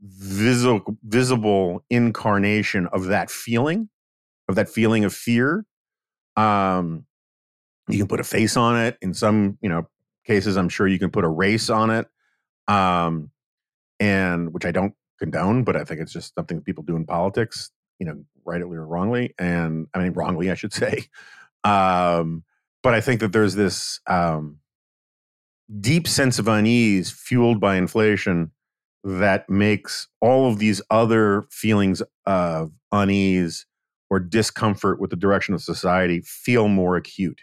visible 0.00 0.96
visible 1.04 1.84
incarnation 1.90 2.86
of 2.88 3.06
that 3.06 3.30
feeling 3.30 3.88
of 4.48 4.54
that 4.54 4.68
feeling 4.68 5.04
of 5.04 5.14
fear 5.14 5.64
um 6.36 7.06
you 7.88 7.98
can 7.98 8.08
put 8.08 8.20
a 8.20 8.24
face 8.24 8.56
on 8.56 8.78
it. 8.78 8.96
In 9.00 9.14
some, 9.14 9.58
you 9.60 9.68
know, 9.68 9.88
cases, 10.24 10.56
I'm 10.56 10.68
sure 10.68 10.86
you 10.86 10.98
can 10.98 11.10
put 11.10 11.24
a 11.24 11.28
race 11.28 11.70
on 11.70 11.90
it. 11.90 12.06
Um, 12.68 13.30
and 14.00 14.52
which 14.52 14.66
I 14.66 14.72
don't 14.72 14.94
condone, 15.18 15.64
but 15.64 15.76
I 15.76 15.84
think 15.84 16.00
it's 16.00 16.12
just 16.12 16.34
something 16.34 16.58
that 16.58 16.64
people 16.64 16.84
do 16.84 16.96
in 16.96 17.06
politics, 17.06 17.70
you 17.98 18.06
know, 18.06 18.24
rightly 18.44 18.76
or 18.76 18.86
wrongly. 18.86 19.34
And 19.38 19.86
I 19.94 20.00
mean, 20.00 20.12
wrongly, 20.12 20.50
I 20.50 20.54
should 20.54 20.72
say. 20.72 21.04
Um, 21.64 22.44
but 22.82 22.94
I 22.94 23.00
think 23.00 23.20
that 23.20 23.32
there's 23.32 23.54
this 23.54 24.00
um, 24.06 24.58
deep 25.80 26.06
sense 26.06 26.38
of 26.38 26.48
unease 26.48 27.10
fueled 27.10 27.60
by 27.60 27.76
inflation 27.76 28.50
that 29.04 29.48
makes 29.48 30.08
all 30.20 30.48
of 30.50 30.58
these 30.58 30.82
other 30.90 31.46
feelings 31.50 32.02
of 32.24 32.72
unease 32.92 33.66
or 34.10 34.18
discomfort 34.20 35.00
with 35.00 35.10
the 35.10 35.16
direction 35.16 35.54
of 35.54 35.62
society 35.62 36.20
feel 36.20 36.68
more 36.68 36.96
acute 36.96 37.42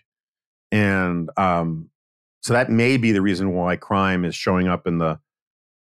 and 0.73 1.29
um, 1.37 1.89
so 2.41 2.53
that 2.53 2.69
may 2.69 2.97
be 2.97 3.11
the 3.11 3.21
reason 3.21 3.53
why 3.53 3.75
crime 3.75 4.25
is 4.25 4.35
showing 4.35 4.67
up 4.67 4.87
in 4.87 4.97
the 4.97 5.19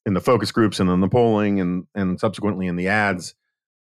in 0.05 0.13
the 0.13 0.21
focus 0.21 0.51
groups 0.51 0.79
and 0.79 0.89
in 0.89 1.00
the 1.00 1.07
polling 1.07 1.60
and 1.60 1.88
and 1.95 2.19
subsequently 2.19 2.67
in 2.67 2.75
the 2.75 2.89
ads 2.89 3.33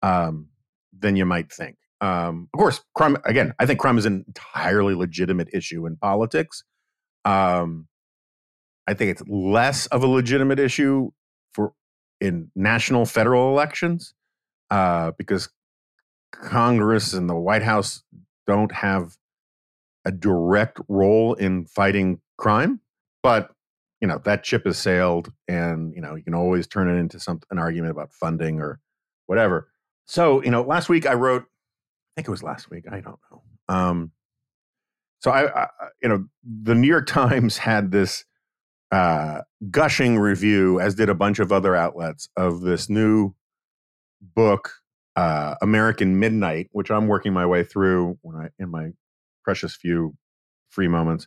um, 0.02 0.48
than 0.96 1.16
you 1.16 1.24
might 1.24 1.52
think. 1.52 1.76
Um, 2.00 2.48
of 2.52 2.58
course, 2.58 2.80
crime 2.94 3.16
again. 3.24 3.54
I 3.58 3.66
think 3.66 3.78
crime 3.78 3.98
is 3.98 4.04
an 4.04 4.24
entirely 4.26 4.94
legitimate 4.94 5.48
issue 5.52 5.86
in 5.86 5.96
politics. 5.96 6.64
Um, 7.24 7.86
I 8.86 8.94
think 8.94 9.10
it's 9.10 9.22
less 9.26 9.86
of 9.86 10.02
a 10.02 10.06
legitimate 10.06 10.58
issue 10.58 11.10
for 11.52 11.72
in 12.20 12.50
national 12.54 13.06
federal 13.06 13.50
elections 13.50 14.14
uh, 14.70 15.12
because 15.18 15.48
Congress 16.32 17.12
and 17.12 17.28
the 17.28 17.34
White 17.34 17.62
House 17.62 18.02
don't 18.46 18.72
have 18.72 19.16
a 20.04 20.12
direct 20.12 20.78
role 20.88 21.34
in 21.34 21.66
fighting 21.66 22.20
crime, 22.38 22.80
but 23.22 23.50
you 24.00 24.06
know 24.06 24.18
that 24.24 24.46
ship 24.46 24.64
has 24.66 24.78
sailed, 24.78 25.32
and 25.48 25.94
you 25.94 26.00
know 26.00 26.14
you 26.14 26.22
can 26.22 26.34
always 26.34 26.66
turn 26.66 26.88
it 26.88 26.98
into 26.98 27.18
some 27.18 27.40
an 27.50 27.58
argument 27.58 27.90
about 27.90 28.12
funding 28.12 28.60
or 28.60 28.80
whatever. 29.26 29.68
So 30.06 30.42
you 30.42 30.50
know, 30.50 30.62
last 30.62 30.88
week 30.88 31.06
I 31.06 31.14
wrote, 31.14 31.42
I 31.42 32.12
think 32.14 32.28
it 32.28 32.30
was 32.30 32.42
last 32.42 32.70
week, 32.70 32.84
I 32.90 33.00
don't 33.00 33.18
know. 33.30 33.42
Um, 33.68 34.12
so 35.20 35.32
I, 35.32 35.64
I 35.64 35.68
you 36.00 36.08
know, 36.08 36.26
the 36.44 36.74
New 36.74 36.86
York 36.86 37.06
Times 37.08 37.58
had 37.58 37.90
this 37.90 38.24
uh, 38.92 39.40
gushing 39.70 40.18
review, 40.18 40.80
as 40.80 40.94
did 40.94 41.08
a 41.08 41.14
bunch 41.14 41.38
of 41.38 41.52
other 41.52 41.74
outlets, 41.74 42.28
of 42.36 42.60
this 42.60 42.88
new 42.88 43.34
book, 44.20 44.72
uh, 45.16 45.56
American 45.62 46.18
Midnight, 46.18 46.68
which 46.72 46.90
I'm 46.90 47.08
working 47.08 47.32
my 47.32 47.46
way 47.46 47.64
through 47.64 48.18
when 48.22 48.36
I 48.36 48.48
in 48.58 48.70
my 48.70 48.90
precious 49.44 49.74
few 49.74 50.14
free 50.70 50.88
moments. 50.88 51.26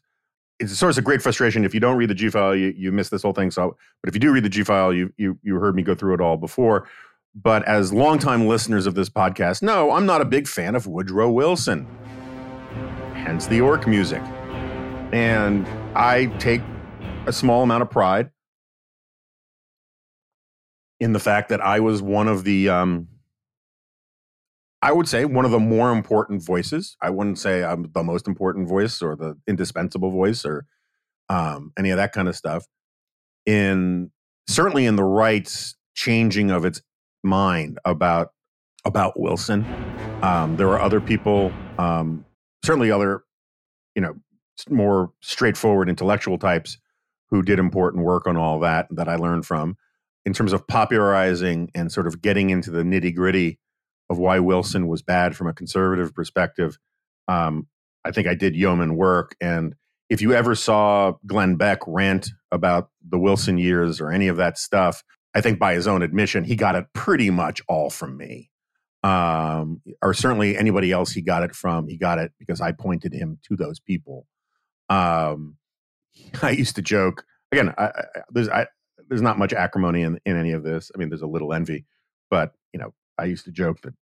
It's 0.59 0.73
a 0.73 0.75
source 0.75 0.97
of 0.97 1.05
great 1.05 1.21
frustration. 1.21 1.63
If 1.63 1.73
you 1.73 1.79
don't 1.79 1.95
read 1.95 2.09
the 2.09 2.15
G 2.15 2.29
file, 2.29 2.55
you, 2.55 2.73
you 2.75 2.91
miss 2.91 3.09
this 3.09 3.23
whole 3.23 3.33
thing. 3.33 3.49
So, 3.49 3.77
but 4.01 4.09
if 4.09 4.13
you 4.13 4.19
do 4.19 4.31
read 4.31 4.43
the 4.43 4.49
G 4.49 4.63
file, 4.63 4.93
you, 4.93 5.13
you, 5.17 5.39
you 5.41 5.55
heard 5.55 5.73
me 5.73 5.83
go 5.83 5.95
through 5.95 6.15
it 6.15 6.21
all 6.21 6.35
before. 6.35 6.87
But 7.33 7.63
as 7.65 7.93
longtime 7.93 8.47
listeners 8.47 8.85
of 8.85 8.95
this 8.95 9.09
podcast 9.09 9.61
know, 9.61 9.91
I'm 9.91 10.05
not 10.05 10.19
a 10.19 10.25
big 10.25 10.47
fan 10.47 10.75
of 10.75 10.85
Woodrow 10.85 11.29
Wilson, 11.29 11.87
hence 13.13 13.47
the 13.47 13.61
orc 13.61 13.87
music. 13.87 14.21
And 15.13 15.65
I 15.95 16.25
take 16.39 16.61
a 17.29 17.33
small 17.33 17.61
amount 17.61 17.83
of 17.83 17.91
pride 17.91 18.31
in 20.99 21.13
the 21.13 21.19
fact 21.19 21.49
that 21.49 21.61
I 21.61 21.79
was 21.79 22.01
one 22.01 22.27
of 22.27 22.43
the 22.43 22.69
um, 22.69 23.07
I 24.81 24.91
would 24.91 25.07
say 25.07 25.25
one 25.25 25.45
of 25.45 25.51
the 25.51 25.59
more 25.59 25.91
important 25.91 26.43
voices. 26.43 26.97
I 27.01 27.11
wouldn't 27.11 27.37
say 27.37 27.63
I'm 27.63 27.89
the 27.93 28.03
most 28.03 28.27
important 28.27 28.67
voice 28.67 29.01
or 29.01 29.15
the 29.15 29.37
indispensable 29.47 30.11
voice 30.11 30.43
or 30.43 30.65
um, 31.29 31.71
any 31.77 31.91
of 31.91 31.97
that 31.97 32.13
kind 32.13 32.27
of 32.27 32.35
stuff. 32.35 32.65
In 33.45 34.11
certainly 34.47 34.87
in 34.87 34.95
the 34.95 35.03
rights 35.03 35.75
changing 35.93 36.49
of 36.49 36.65
its 36.65 36.81
mind 37.23 37.77
about 37.85 38.29
about 38.85 39.19
Wilson. 39.19 39.65
Um, 40.23 40.57
there 40.57 40.67
were 40.67 40.79
other 40.81 40.99
people, 40.99 41.51
um, 41.77 42.25
certainly 42.65 42.91
other, 42.91 43.23
you 43.93 44.01
know, 44.01 44.15
more 44.69 45.11
straightforward 45.21 45.89
intellectual 45.89 46.37
types 46.37 46.77
who 47.31 47.41
did 47.41 47.59
important 47.59 48.03
work 48.03 48.27
on 48.27 48.37
all 48.37 48.59
that 48.59 48.87
that 48.91 49.07
I 49.07 49.15
learned 49.15 49.45
from 49.45 49.77
in 50.25 50.33
terms 50.33 50.53
of 50.53 50.67
popularizing 50.67 51.71
and 51.73 51.91
sort 51.91 52.07
of 52.07 52.21
getting 52.21 52.49
into 52.49 52.71
the 52.71 52.83
nitty 52.83 53.15
gritty 53.15 53.59
of 54.09 54.17
why 54.17 54.39
Wilson 54.39 54.87
was 54.87 55.01
bad 55.01 55.35
from 55.35 55.47
a 55.47 55.53
conservative 55.53 56.13
perspective. 56.13 56.77
Um, 57.27 57.67
I 58.03 58.11
think 58.11 58.27
I 58.27 58.33
did 58.33 58.55
yeoman 58.55 58.95
work. 58.95 59.35
And 59.39 59.75
if 60.09 60.21
you 60.21 60.33
ever 60.33 60.55
saw 60.55 61.13
Glenn 61.27 61.55
Beck 61.55 61.79
rant 61.85 62.31
about 62.51 62.89
the 63.07 63.19
Wilson 63.19 63.57
years 63.57 64.01
or 64.01 64.11
any 64.11 64.27
of 64.27 64.37
that 64.37 64.57
stuff, 64.57 65.03
I 65.35 65.41
think 65.41 65.59
by 65.59 65.75
his 65.75 65.87
own 65.87 66.01
admission, 66.01 66.43
he 66.43 66.55
got 66.55 66.75
it 66.75 66.85
pretty 66.93 67.29
much 67.29 67.61
all 67.67 67.89
from 67.89 68.17
me. 68.17 68.49
Um, 69.03 69.81
or 70.01 70.13
certainly 70.13 70.57
anybody 70.57 70.91
else 70.91 71.11
he 71.11 71.21
got 71.21 71.43
it 71.43 71.55
from. 71.55 71.87
He 71.87 71.97
got 71.97 72.17
it 72.17 72.31
because 72.39 72.59
I 72.59 72.71
pointed 72.71 73.13
him 73.13 73.37
to 73.47 73.55
those 73.55 73.79
people. 73.79 74.25
Um, 74.89 75.55
I 76.41 76.51
used 76.51 76.75
to 76.75 76.81
joke 76.81 77.25
again. 77.51 77.73
I, 77.77 77.85
I, 77.85 78.03
there's 78.29 78.49
I, 78.49 78.67
there's 79.07 79.21
not 79.21 79.39
much 79.39 79.53
acrimony 79.53 80.03
in, 80.03 80.19
in 80.25 80.37
any 80.37 80.51
of 80.51 80.63
this. 80.63 80.91
I 80.93 80.97
mean, 80.97 81.09
there's 81.09 81.21
a 81.21 81.27
little 81.27 81.53
envy, 81.53 81.85
but 82.29 82.53
you 82.73 82.79
know, 82.79 82.93
I 83.17 83.25
used 83.25 83.45
to 83.45 83.51
joke 83.51 83.81
that 83.81 83.93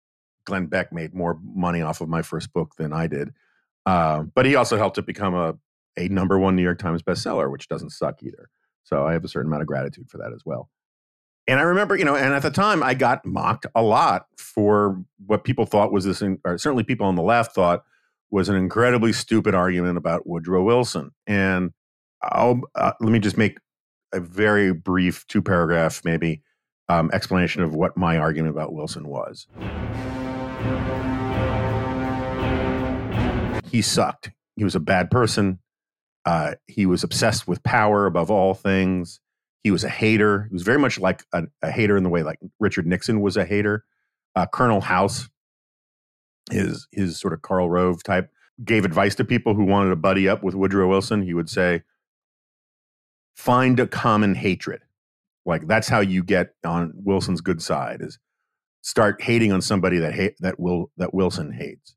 Glenn 0.45 0.67
Beck 0.67 0.91
made 0.91 1.13
more 1.13 1.39
money 1.43 1.81
off 1.81 2.01
of 2.01 2.09
my 2.09 2.21
first 2.21 2.53
book 2.53 2.73
than 2.77 2.93
I 2.93 3.07
did. 3.07 3.33
Uh, 3.85 4.23
but 4.35 4.45
he 4.45 4.55
also 4.55 4.77
helped 4.77 4.97
it 4.97 5.05
become 5.05 5.33
a 5.33 5.57
a 5.97 6.07
number 6.09 6.37
one 6.37 6.55
New 6.55 6.61
York 6.61 6.79
Times 6.79 7.01
bestseller, 7.01 7.51
which 7.51 7.67
doesn't 7.67 7.89
suck 7.89 8.21
either. 8.21 8.49
So 8.83 9.05
I 9.05 9.13
have 9.13 9.25
a 9.25 9.27
certain 9.27 9.49
amount 9.49 9.63
of 9.63 9.67
gratitude 9.67 10.09
for 10.09 10.17
that 10.19 10.31
as 10.33 10.43
well. 10.45 10.69
And 11.47 11.59
I 11.59 11.63
remember, 11.63 11.95
you 11.95 12.05
know, 12.05 12.15
and 12.15 12.33
at 12.33 12.41
the 12.41 12.51
time 12.51 12.83
I 12.83 12.93
got 12.93 13.25
mocked 13.25 13.65
a 13.73 13.81
lot 13.81 14.27
for 14.37 15.01
what 15.25 15.43
people 15.43 15.65
thought 15.65 15.91
was 15.91 16.05
this, 16.05 16.21
or 16.21 16.57
certainly 16.57 16.83
people 16.83 17.07
on 17.07 17.15
the 17.15 17.23
left 17.23 17.55
thought 17.55 17.83
was 18.29 18.49
an 18.49 18.55
incredibly 18.55 19.13
stupid 19.13 19.55
argument 19.55 19.97
about 19.97 20.27
Woodrow 20.27 20.63
Wilson. 20.63 21.11
And 21.25 21.71
I'll, 22.29 22.61
uh, 22.75 22.93
let 22.99 23.11
me 23.11 23.19
just 23.19 23.37
make 23.37 23.57
a 24.13 24.19
very 24.19 24.73
brief 24.73 25.25
two 25.27 25.41
paragraph, 25.41 26.01
maybe, 26.03 26.41
um, 26.89 27.09
explanation 27.13 27.61
of 27.61 27.75
what 27.75 27.97
my 27.97 28.17
argument 28.17 28.55
about 28.55 28.73
Wilson 28.73 29.07
was. 29.07 29.47
He 33.69 33.81
sucked. 33.81 34.31
He 34.55 34.63
was 34.63 34.75
a 34.75 34.79
bad 34.79 35.11
person. 35.11 35.59
Uh, 36.25 36.55
he 36.67 36.85
was 36.85 37.03
obsessed 37.03 37.47
with 37.47 37.63
power 37.63 38.05
above 38.05 38.31
all 38.31 38.53
things. 38.53 39.19
He 39.63 39.71
was 39.71 39.83
a 39.83 39.89
hater. 39.89 40.47
He 40.49 40.53
was 40.53 40.63
very 40.63 40.79
much 40.79 40.99
like 40.99 41.23
a, 41.33 41.43
a 41.61 41.71
hater 41.71 41.97
in 41.97 42.03
the 42.03 42.09
way 42.09 42.23
like 42.23 42.39
Richard 42.59 42.87
Nixon 42.87 43.21
was 43.21 43.37
a 43.37 43.45
hater. 43.45 43.85
Uh, 44.35 44.45
Colonel 44.45 44.81
House, 44.81 45.29
his 46.51 46.87
his 46.91 47.19
sort 47.19 47.33
of 47.33 47.41
Karl 47.41 47.69
Rove 47.69 48.03
type, 48.03 48.29
gave 48.63 48.85
advice 48.85 49.15
to 49.15 49.25
people 49.25 49.53
who 49.53 49.63
wanted 49.63 49.89
to 49.89 49.95
buddy 49.95 50.27
up 50.27 50.43
with 50.43 50.55
Woodrow 50.55 50.87
Wilson. 50.87 51.21
He 51.21 51.33
would 51.33 51.49
say, 51.49 51.83
"Find 53.37 53.79
a 53.79 53.87
common 53.87 54.35
hatred." 54.35 54.81
Like 55.45 55.65
that's 55.65 55.87
how 55.87 56.01
you 56.01 56.23
get 56.23 56.53
on 56.65 56.91
Wilson's 56.95 57.39
good 57.39 57.61
side 57.61 58.01
is 58.01 58.19
start 58.81 59.21
hating 59.21 59.51
on 59.53 59.61
somebody 59.61 59.97
that 59.99 60.13
hate 60.13 60.35
that 60.39 60.59
will 60.59 60.91
that 60.97 61.13
Wilson 61.13 61.53
hates. 61.53 61.95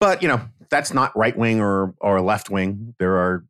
But 0.00 0.20
you 0.22 0.28
know 0.28 0.42
that's 0.70 0.92
not 0.92 1.16
right 1.16 1.36
wing 1.36 1.60
or 1.60 1.94
or 2.00 2.20
left 2.20 2.50
wing. 2.50 2.94
There 2.98 3.16
are 3.16 3.44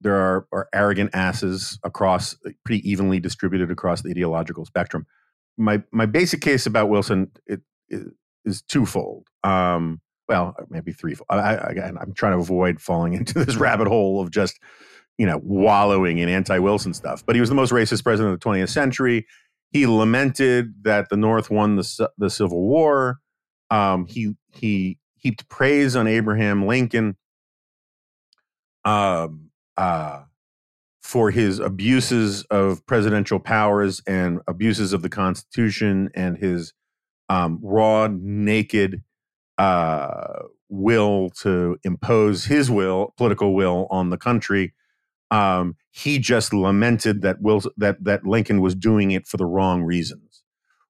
there 0.00 0.16
are, 0.16 0.46
are 0.52 0.68
arrogant 0.74 1.10
asses 1.14 1.78
across 1.82 2.36
pretty 2.64 2.88
evenly 2.88 3.20
distributed 3.20 3.70
across 3.70 4.02
the 4.02 4.10
ideological 4.10 4.64
spectrum. 4.64 5.06
My 5.56 5.82
my 5.92 6.06
basic 6.06 6.40
case 6.40 6.66
about 6.66 6.88
Wilson 6.88 7.30
it, 7.46 7.60
it 7.88 8.02
is 8.44 8.62
twofold. 8.62 9.28
Um, 9.44 10.00
well, 10.28 10.56
maybe 10.70 10.92
threefold. 10.92 11.26
I, 11.30 11.54
I, 11.54 11.92
I'm 12.00 12.12
trying 12.14 12.32
to 12.32 12.38
avoid 12.38 12.80
falling 12.80 13.14
into 13.14 13.44
this 13.44 13.56
rabbit 13.56 13.88
hole 13.88 14.20
of 14.20 14.30
just 14.30 14.58
you 15.18 15.26
know 15.26 15.40
wallowing 15.42 16.18
in 16.18 16.28
anti-Wilson 16.28 16.94
stuff. 16.94 17.24
But 17.24 17.36
he 17.36 17.40
was 17.40 17.48
the 17.48 17.54
most 17.54 17.72
racist 17.72 18.02
president 18.02 18.34
of 18.34 18.40
the 18.40 18.48
20th 18.48 18.70
century. 18.70 19.26
He 19.70 19.86
lamented 19.86 20.74
that 20.82 21.08
the 21.08 21.16
North 21.16 21.50
won 21.50 21.76
the 21.76 22.10
the 22.18 22.30
Civil 22.30 22.62
War. 22.62 23.20
Um, 23.70 24.06
he 24.06 24.34
he 24.52 24.98
heaped 25.16 25.48
praise 25.48 25.96
on 25.96 26.06
Abraham 26.06 26.66
Lincoln 26.66 27.16
um, 28.84 29.50
uh, 29.76 30.22
for 31.02 31.30
his 31.30 31.58
abuses 31.58 32.44
of 32.44 32.84
presidential 32.86 33.38
powers 33.38 34.02
and 34.06 34.40
abuses 34.46 34.92
of 34.92 35.02
the 35.02 35.08
Constitution 35.08 36.10
and 36.14 36.38
his 36.38 36.72
um, 37.28 37.58
raw, 37.62 38.08
naked 38.10 39.02
uh, 39.58 40.42
will 40.68 41.30
to 41.30 41.78
impose 41.84 42.46
his 42.46 42.70
will, 42.70 43.14
political 43.16 43.54
will, 43.54 43.86
on 43.90 44.10
the 44.10 44.16
country. 44.16 44.74
Um, 45.30 45.76
he 45.90 46.18
just 46.18 46.52
lamented 46.52 47.22
that 47.22 47.40
Will 47.40 47.62
that 47.76 48.02
that 48.04 48.26
Lincoln 48.26 48.60
was 48.60 48.74
doing 48.74 49.10
it 49.10 49.26
for 49.26 49.36
the 49.36 49.46
wrong 49.46 49.82
reasons, 49.82 50.42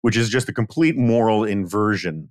which 0.03 0.17
is 0.17 0.29
just 0.29 0.49
a 0.49 0.53
complete 0.53 0.97
moral 0.97 1.45
inversion 1.45 2.31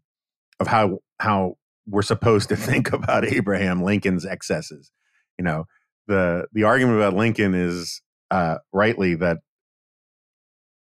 of 0.59 0.67
how 0.67 0.99
how 1.19 1.55
we're 1.87 2.01
supposed 2.01 2.49
to 2.49 2.55
think 2.57 2.91
about 2.93 3.25
Abraham 3.25 3.83
Lincoln's 3.83 4.25
excesses. 4.25 4.91
You 5.37 5.45
know, 5.45 5.65
the 6.07 6.47
the 6.53 6.63
argument 6.63 6.97
about 6.97 7.15
Lincoln 7.15 7.53
is 7.53 8.01
uh, 8.31 8.57
rightly 8.71 9.15
that 9.15 9.37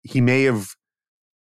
he 0.02 0.20
may 0.20 0.44
have 0.44 0.74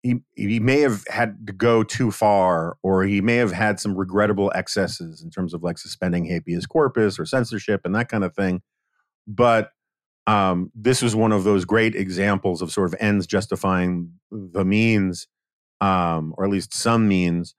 he 0.04 0.15
he 0.36 0.60
may 0.60 0.82
have 0.82 1.04
had 1.10 1.48
to 1.48 1.54
go 1.54 1.84
too 1.84 2.12
far, 2.12 2.78
or 2.84 3.04
he 3.04 3.22
may 3.22 3.36
have 3.36 3.52
had 3.52 3.80
some 3.80 3.96
regrettable 3.96 4.52
excesses 4.56 5.22
in 5.22 5.30
terms 5.30 5.54
of 5.54 5.63
like 5.63 5.78
suspending 5.78 6.26
habeas 6.26 6.65
corpus 6.65 7.20
or 7.20 7.26
censorship 7.26 7.82
and 7.84 7.96
that 7.96 8.10
kind 8.10 8.24
of 8.24 8.34
thing. 8.36 8.62
But 9.28 9.72
um, 10.26 10.72
this 10.76 11.02
was 11.02 11.16
one 11.16 11.32
of 11.32 11.44
those 11.44 11.66
great 11.66 11.96
examples 11.96 12.62
of 12.62 12.72
sort 12.72 12.94
of 12.94 13.00
ends 13.00 13.28
justifying 13.28 14.12
the 14.32 14.66
means, 14.66 15.28
um, 15.82 16.34
or 16.38 16.46
at 16.46 16.52
least 16.52 16.74
some 16.74 17.08
means, 17.08 17.56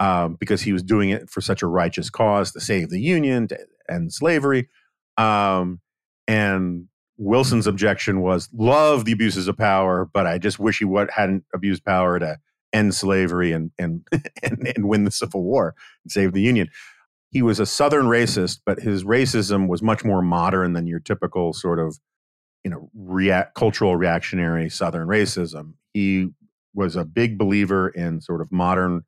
um, 0.00 0.36
because 0.38 0.62
he 0.62 0.72
was 0.72 0.82
doing 0.82 1.10
it 1.10 1.30
for 1.30 1.40
such 1.40 1.62
a 1.62 1.66
righteous 1.66 2.10
cause 2.10 2.52
to 2.52 2.60
save 2.60 2.90
the 2.90 3.00
Union, 3.00 3.48
to 3.48 3.58
end 3.88 4.12
slavery. 4.12 4.68
Um, 5.16 5.80
and 6.28 6.88
Wilson's 7.18 7.66
objection 7.66 8.20
was 8.20 8.48
love 8.52 9.04
the 9.04 9.12
abuses 9.12 9.48
of 9.48 9.56
power, 9.56 10.08
but 10.12 10.26
I 10.26 10.38
just 10.38 10.58
wish 10.58 10.78
he 10.78 10.84
would, 10.84 11.10
hadn't 11.10 11.44
abused 11.54 11.84
power 11.84 12.18
to 12.18 12.38
end 12.72 12.94
slavery 12.94 13.52
and, 13.52 13.70
and, 13.78 14.06
and, 14.42 14.72
and 14.76 14.88
win 14.88 15.04
the 15.04 15.10
Civil 15.10 15.42
War 15.42 15.74
and 16.04 16.10
save 16.10 16.32
the 16.32 16.42
Union. 16.42 16.68
He 17.32 17.42
was 17.42 17.58
a 17.58 17.66
Southern 17.66 18.06
racist, 18.06 18.60
but 18.64 18.78
his 18.78 19.04
racism 19.04 19.66
was 19.66 19.82
much 19.82 20.04
more 20.04 20.20
modern 20.22 20.74
than 20.74 20.86
your 20.86 21.00
typical 21.00 21.54
sort 21.54 21.78
of, 21.78 21.98
you 22.62 22.70
know, 22.70 23.50
cultural 23.54 23.96
reactionary 23.96 24.68
Southern 24.68 25.08
racism. 25.08 25.72
He 25.94 26.28
was 26.74 26.94
a 26.94 27.04
big 27.04 27.38
believer 27.38 27.88
in 27.88 28.20
sort 28.20 28.42
of 28.42 28.52
modern 28.52 29.02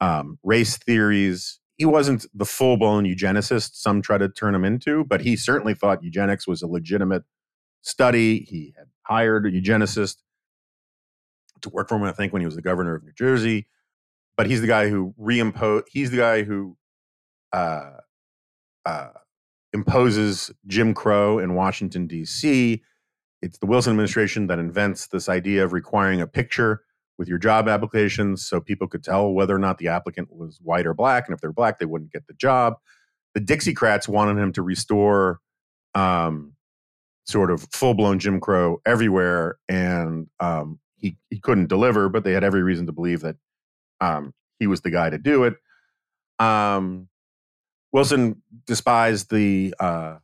um, 0.00 0.38
race 0.42 0.76
theories. 0.76 1.60
He 1.76 1.84
wasn't 1.84 2.26
the 2.34 2.44
full 2.44 2.76
blown 2.76 3.04
eugenicist 3.04 3.76
some 3.76 4.02
try 4.02 4.18
to 4.18 4.28
turn 4.28 4.54
him 4.54 4.64
into, 4.64 5.04
but 5.04 5.20
he 5.20 5.36
certainly 5.36 5.74
thought 5.74 6.02
eugenics 6.02 6.46
was 6.46 6.62
a 6.62 6.66
legitimate 6.66 7.22
study. 7.82 8.40
He 8.48 8.74
had 8.76 8.88
hired 9.02 9.46
a 9.46 9.50
eugenicist 9.50 10.16
to 11.62 11.68
work 11.68 11.88
for 11.88 11.96
him, 11.96 12.02
I 12.02 12.12
think, 12.12 12.32
when 12.32 12.42
he 12.42 12.46
was 12.46 12.56
the 12.56 12.62
governor 12.62 12.96
of 12.96 13.04
New 13.04 13.12
Jersey. 13.12 13.68
But 14.36 14.46
he's 14.46 14.60
the 14.60 14.66
guy 14.66 14.88
who 14.88 15.14
reimposed, 15.20 15.84
he's 15.88 16.10
the 16.10 16.16
guy 16.16 16.42
who 16.42 16.76
uh, 17.52 17.90
uh, 18.84 19.08
imposes 19.72 20.50
Jim 20.66 20.94
Crow 20.94 21.38
in 21.38 21.54
Washington, 21.54 22.06
D.C. 22.06 22.82
It's 23.40 23.58
the 23.58 23.66
Wilson 23.66 23.92
administration 23.92 24.46
that 24.48 24.58
invents 24.58 25.08
this 25.08 25.28
idea 25.28 25.64
of 25.64 25.72
requiring 25.72 26.20
a 26.20 26.26
picture 26.26 26.82
with 27.18 27.28
your 27.28 27.38
job 27.38 27.68
applications 27.68 28.44
so 28.44 28.60
people 28.60 28.88
could 28.88 29.04
tell 29.04 29.32
whether 29.32 29.54
or 29.54 29.58
not 29.58 29.78
the 29.78 29.88
applicant 29.88 30.28
was 30.32 30.58
white 30.62 30.86
or 30.86 30.94
black. 30.94 31.26
And 31.26 31.34
if 31.34 31.40
they're 31.40 31.52
black, 31.52 31.78
they 31.78 31.86
wouldn't 31.86 32.12
get 32.12 32.26
the 32.26 32.34
job. 32.34 32.74
The 33.34 33.40
Dixiecrats 33.40 34.08
wanted 34.08 34.40
him 34.40 34.52
to 34.52 34.62
restore 34.62 35.40
um, 35.94 36.54
sort 37.24 37.50
of 37.50 37.66
full 37.72 37.94
blown 37.94 38.18
Jim 38.18 38.40
Crow 38.40 38.80
everywhere. 38.86 39.58
And 39.68 40.28
um, 40.40 40.80
he, 40.96 41.16
he 41.30 41.38
couldn't 41.38 41.68
deliver, 41.68 42.08
but 42.08 42.24
they 42.24 42.32
had 42.32 42.44
every 42.44 42.62
reason 42.62 42.86
to 42.86 42.92
believe 42.92 43.20
that 43.20 43.36
um, 44.00 44.34
he 44.58 44.66
was 44.66 44.80
the 44.80 44.90
guy 44.90 45.10
to 45.10 45.18
do 45.18 45.44
it. 45.44 45.54
Um, 46.38 47.08
Wilson 47.92 48.42
despised 48.66 49.30
the 49.30 49.74
uh, 49.78 50.16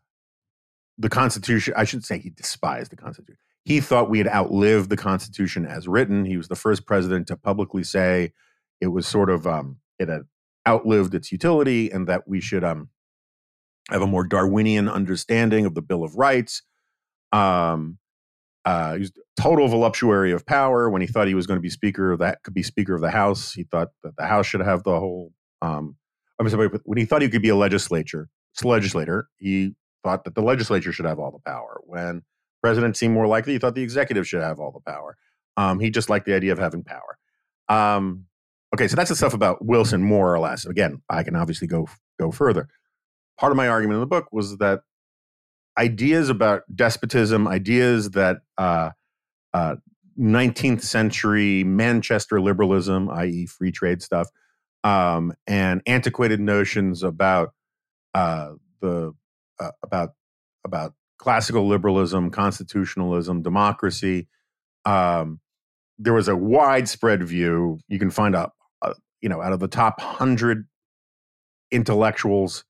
the 0.98 1.08
Constitution. 1.08 1.74
I 1.76 1.84
shouldn't 1.84 2.06
say 2.06 2.18
he 2.18 2.30
despised 2.30 2.90
the 2.90 2.96
Constitution 2.96 3.38
he 3.68 3.82
thought 3.82 4.08
we 4.08 4.16
had 4.16 4.28
outlived 4.28 4.88
the 4.88 4.96
Constitution 4.96 5.66
as 5.66 5.86
written. 5.86 6.24
He 6.24 6.38
was 6.38 6.48
the 6.48 6.56
first 6.56 6.86
president 6.86 7.26
to 7.26 7.36
publicly 7.36 7.84
say 7.84 8.32
it 8.80 8.86
was 8.86 9.06
sort 9.06 9.28
of 9.28 9.46
um, 9.46 9.76
it 9.98 10.08
had 10.08 10.22
outlived 10.66 11.14
its 11.14 11.30
utility, 11.30 11.90
and 11.90 12.06
that 12.06 12.26
we 12.26 12.40
should 12.40 12.64
um, 12.64 12.88
have 13.90 14.00
a 14.00 14.06
more 14.06 14.24
Darwinian 14.24 14.88
understanding 14.88 15.66
of 15.66 15.74
the 15.74 15.82
Bill 15.82 16.02
of 16.02 16.16
Rights. 16.16 16.62
Um, 17.30 17.98
uh, 18.64 18.94
he 18.94 19.00
was 19.00 19.12
total 19.38 19.68
voluptuary 19.68 20.32
of 20.32 20.46
power. 20.46 20.88
When 20.88 21.02
he 21.02 21.06
thought 21.06 21.28
he 21.28 21.34
was 21.34 21.46
going 21.46 21.58
to 21.58 21.62
be 21.62 21.68
speaker 21.68 22.16
that, 22.16 22.42
could 22.42 22.54
be 22.54 22.62
speaker 22.62 22.94
of 22.94 23.02
the 23.02 23.10
House. 23.10 23.52
He 23.52 23.64
thought 23.64 23.88
that 24.02 24.16
the 24.16 24.24
House 24.24 24.46
should 24.46 24.62
have 24.62 24.82
the 24.82 24.98
whole. 24.98 25.32
Um, 25.60 25.96
I'm 26.38 26.48
sorry, 26.48 26.68
when 26.84 26.98
he 26.98 27.04
thought 27.04 27.22
he 27.22 27.28
could 27.28 27.42
be 27.42 27.48
a 27.48 27.56
legislature, 27.56 28.28
legislator, 28.62 29.28
he 29.38 29.74
thought 30.04 30.24
that 30.24 30.34
the 30.34 30.42
legislature 30.42 30.92
should 30.92 31.06
have 31.06 31.18
all 31.18 31.30
the 31.30 31.38
power. 31.38 31.80
When 31.84 32.22
president 32.62 32.96
seemed 32.96 33.14
more 33.14 33.26
likely, 33.26 33.54
he 33.54 33.58
thought 33.58 33.74
the 33.74 33.82
executive 33.82 34.26
should 34.26 34.42
have 34.42 34.60
all 34.60 34.72
the 34.72 34.90
power. 34.90 35.16
Um, 35.56 35.80
he 35.80 35.90
just 35.90 36.08
liked 36.08 36.26
the 36.26 36.34
idea 36.34 36.52
of 36.52 36.58
having 36.58 36.84
power. 36.84 37.18
Um, 37.68 38.26
okay, 38.74 38.88
so 38.88 38.96
that's 38.96 39.10
the 39.10 39.16
stuff 39.16 39.34
about 39.34 39.64
Wilson, 39.64 40.02
more 40.02 40.32
or 40.32 40.38
less. 40.38 40.64
Again, 40.64 41.02
I 41.10 41.22
can 41.22 41.36
obviously 41.36 41.66
go 41.66 41.88
go 42.18 42.30
further. 42.30 42.68
Part 43.38 43.52
of 43.52 43.56
my 43.56 43.68
argument 43.68 43.96
in 43.96 44.00
the 44.00 44.06
book 44.06 44.28
was 44.32 44.58
that 44.58 44.80
ideas 45.76 46.28
about 46.28 46.62
despotism, 46.74 47.46
ideas 47.46 48.10
that 48.10 48.38
uh, 48.56 48.90
uh, 49.54 49.76
19th 50.18 50.82
century 50.82 51.62
Manchester 51.62 52.40
liberalism, 52.40 53.08
i.e., 53.10 53.46
free 53.46 53.70
trade 53.70 54.02
stuff, 54.02 54.28
um, 54.84 55.34
and 55.46 55.82
antiquated 55.86 56.40
notions 56.40 57.02
about 57.02 57.52
uh, 58.14 58.52
the 58.80 59.12
uh, 59.60 59.70
about 59.82 60.10
about 60.64 60.94
classical 61.18 61.66
liberalism, 61.66 62.30
constitutionalism, 62.30 63.42
democracy. 63.42 64.28
Um, 64.84 65.40
there 65.98 66.14
was 66.14 66.28
a 66.28 66.36
widespread 66.36 67.24
view. 67.24 67.80
You 67.88 67.98
can 67.98 68.10
find 68.10 68.34
a 68.34 68.50
you 69.20 69.28
know 69.28 69.42
out 69.42 69.52
of 69.52 69.60
the 69.60 69.68
top 69.68 70.00
hundred 70.00 70.66
intellectuals 71.70 72.64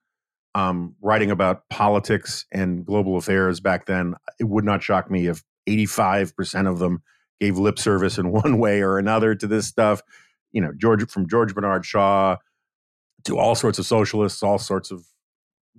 um, 0.55 0.97
writing 1.01 1.31
about 1.31 1.69
politics 1.69 2.47
and 2.53 2.85
global 2.85 3.17
affairs 3.17 3.61
back 3.61 3.87
then. 3.87 4.15
It 4.41 4.45
would 4.45 4.65
not 4.65 4.83
shock 4.83 5.11
me 5.11 5.27
if 5.27 5.43
eighty 5.67 5.87
five 5.87 6.35
percent 6.37 6.69
of 6.69 6.79
them 6.79 7.03
gave 7.41 7.59
lip 7.59 7.79
service 7.79 8.19
in 8.19 8.33
one 8.33 8.59
way 8.59 8.81
or 8.81 8.99
another 8.99 9.35
to 9.35 9.47
this 9.47 9.67
stuff. 9.67 10.03
You 10.53 10.61
know, 10.61 10.73
George 10.77 11.09
from 11.11 11.29
George 11.29 11.55
Bernard 11.55 11.85
Shaw 11.85 12.37
to 13.25 13.39
all 13.39 13.55
sorts 13.55 13.79
of 13.79 13.87
socialists, 13.87 14.43
all 14.43 14.59
sorts 14.59 14.91
of 14.91 15.05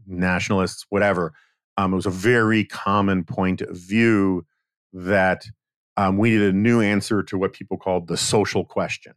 nationalists, 0.05 0.86
whatever. 0.89 1.34
Um, 1.77 1.93
it 1.93 1.95
was 1.95 2.05
a 2.05 2.12
very 2.12 2.65
common 2.65 3.23
point 3.23 3.62
of 3.62 3.77
view 3.77 4.45
that 4.93 5.45
um, 5.97 6.17
we 6.17 6.32
needed 6.32 6.53
a 6.53 6.58
new 6.58 6.82
answer 6.82 7.23
to 7.23 7.38
what 7.38 7.53
people 7.53 7.77
called 7.77 8.08
the 8.08 8.17
social 8.17 8.65
question. 8.65 9.13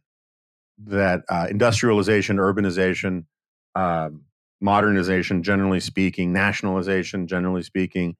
That 0.77 1.21
uh, 1.29 1.47
industrialization, 1.49 2.37
urbanization, 2.37 3.25
um, 3.75 4.23
modernization, 4.61 5.43
generally 5.43 5.79
speaking, 5.79 6.33
nationalization, 6.33 7.27
generally 7.27 7.63
speaking, 7.63 8.15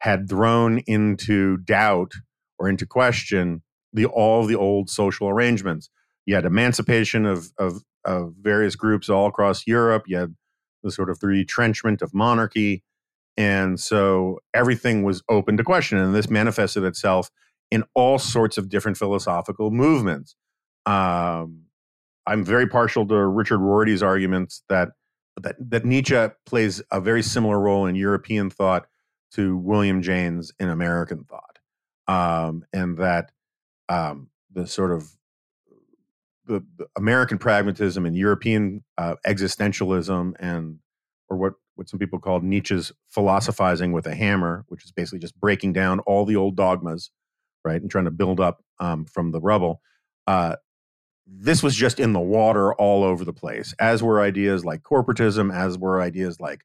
had 0.00 0.28
thrown 0.28 0.78
into 0.86 1.56
doubt 1.58 2.12
or 2.58 2.68
into 2.68 2.86
question 2.86 3.62
the 3.92 4.06
all 4.06 4.46
the 4.46 4.54
old 4.54 4.90
social 4.90 5.28
arrangements. 5.28 5.90
You 6.28 6.34
had 6.34 6.44
emancipation 6.44 7.24
of, 7.24 7.54
of, 7.56 7.82
of 8.04 8.34
various 8.38 8.76
groups 8.76 9.08
all 9.08 9.28
across 9.28 9.66
Europe. 9.66 10.02
You 10.06 10.18
had 10.18 10.34
the 10.82 10.90
sort 10.90 11.08
of 11.08 11.20
the 11.20 11.26
retrenchment 11.26 12.02
of 12.02 12.12
monarchy. 12.12 12.84
And 13.38 13.80
so 13.80 14.40
everything 14.52 15.04
was 15.04 15.22
open 15.30 15.56
to 15.56 15.64
question. 15.64 15.96
And 15.96 16.14
this 16.14 16.28
manifested 16.28 16.84
itself 16.84 17.30
in 17.70 17.82
all 17.94 18.18
sorts 18.18 18.58
of 18.58 18.68
different 18.68 18.98
philosophical 18.98 19.70
movements. 19.70 20.36
Um, 20.84 21.62
I'm 22.26 22.44
very 22.44 22.66
partial 22.66 23.06
to 23.06 23.26
Richard 23.26 23.60
Rorty's 23.60 24.02
arguments 24.02 24.62
that, 24.68 24.90
that, 25.40 25.56
that 25.58 25.86
Nietzsche 25.86 26.26
plays 26.44 26.82
a 26.92 27.00
very 27.00 27.22
similar 27.22 27.58
role 27.58 27.86
in 27.86 27.94
European 27.94 28.50
thought 28.50 28.86
to 29.32 29.56
William 29.56 30.02
James 30.02 30.52
in 30.60 30.68
American 30.68 31.24
thought. 31.24 31.58
Um, 32.06 32.66
and 32.74 32.98
that 32.98 33.32
um, 33.88 34.28
the 34.52 34.66
sort 34.66 34.92
of 34.92 35.10
American 36.96 37.38
pragmatism 37.38 38.06
and 38.06 38.16
European 38.16 38.84
uh, 38.96 39.14
existentialism 39.26 40.34
and 40.38 40.78
or 41.28 41.36
what 41.36 41.54
what 41.74 41.88
some 41.88 41.98
people 41.98 42.18
call 42.18 42.40
Nietzsche's 42.40 42.90
philosophizing 43.08 43.92
with 43.92 44.06
a 44.06 44.14
hammer, 44.14 44.64
which 44.68 44.84
is 44.84 44.90
basically 44.90 45.20
just 45.20 45.38
breaking 45.38 45.72
down 45.72 46.00
all 46.00 46.24
the 46.24 46.34
old 46.34 46.56
dogmas, 46.56 47.10
right, 47.64 47.80
and 47.80 47.90
trying 47.90 48.06
to 48.06 48.10
build 48.10 48.40
up 48.40 48.64
um, 48.80 49.04
from 49.04 49.30
the 49.30 49.40
rubble. 49.40 49.80
Uh, 50.26 50.56
this 51.26 51.62
was 51.62 51.76
just 51.76 52.00
in 52.00 52.14
the 52.14 52.20
water 52.20 52.74
all 52.74 53.04
over 53.04 53.24
the 53.24 53.32
place, 53.32 53.74
as 53.78 54.02
were 54.02 54.20
ideas 54.20 54.64
like 54.64 54.82
corporatism, 54.82 55.54
as 55.54 55.78
were 55.78 56.00
ideas 56.00 56.40
like 56.40 56.62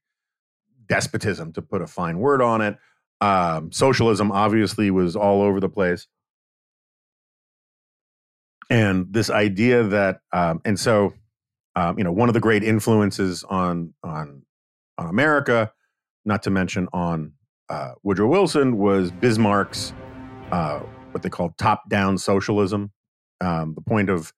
despotism, 0.88 1.52
to 1.52 1.62
put 1.62 1.82
a 1.82 1.86
fine 1.86 2.18
word 2.18 2.42
on 2.42 2.60
it. 2.60 2.76
Um, 3.20 3.70
socialism 3.70 4.32
obviously 4.32 4.90
was 4.90 5.14
all 5.14 5.42
over 5.42 5.60
the 5.60 5.68
place 5.68 6.08
and 8.70 9.06
this 9.12 9.30
idea 9.30 9.82
that 9.82 10.20
um, 10.32 10.60
and 10.64 10.78
so 10.78 11.12
um, 11.76 11.98
you 11.98 12.04
know 12.04 12.12
one 12.12 12.28
of 12.28 12.34
the 12.34 12.40
great 12.40 12.62
influences 12.62 13.44
on 13.44 13.94
on 14.02 14.42
on 14.98 15.06
America, 15.06 15.72
not 16.24 16.42
to 16.44 16.50
mention 16.50 16.88
on 16.92 17.32
uh, 17.68 17.92
Woodrow 18.02 18.28
Wilson, 18.28 18.78
was 18.78 19.10
Bismarck's 19.10 19.92
uh, 20.52 20.80
what 21.10 21.22
they 21.22 21.30
call 21.30 21.50
top 21.58 21.88
down 21.88 22.18
socialism. 22.18 22.92
Um, 23.40 23.74
the 23.74 23.82
point 23.82 24.10
of 24.10 24.32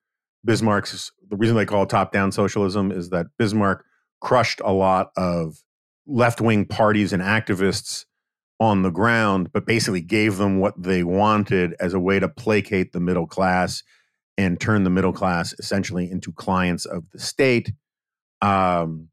Bismarck's 0.44 1.12
the 1.28 1.36
reason 1.36 1.56
they 1.56 1.66
call 1.66 1.82
it 1.82 1.88
top 1.88 2.12
down 2.12 2.32
socialism 2.32 2.92
is 2.92 3.10
that 3.10 3.26
Bismarck 3.38 3.84
crushed 4.20 4.60
a 4.64 4.72
lot 4.72 5.10
of 5.16 5.62
left 6.06 6.40
wing 6.40 6.64
parties 6.64 7.12
and 7.12 7.22
activists 7.22 8.04
on 8.58 8.82
the 8.82 8.90
ground, 8.90 9.50
but 9.52 9.66
basically 9.66 10.00
gave 10.00 10.38
them 10.38 10.58
what 10.58 10.80
they 10.80 11.04
wanted 11.04 11.74
as 11.78 11.92
a 11.92 12.00
way 12.00 12.18
to 12.18 12.28
placate 12.28 12.92
the 12.92 13.00
middle 13.00 13.26
class 13.26 13.82
and 14.38 14.60
turn 14.60 14.84
the 14.84 14.90
middle 14.90 15.12
class 15.12 15.54
essentially 15.58 16.10
into 16.10 16.32
clients 16.32 16.84
of 16.84 17.04
the 17.12 17.18
state. 17.18 17.72
Um, 18.42 19.08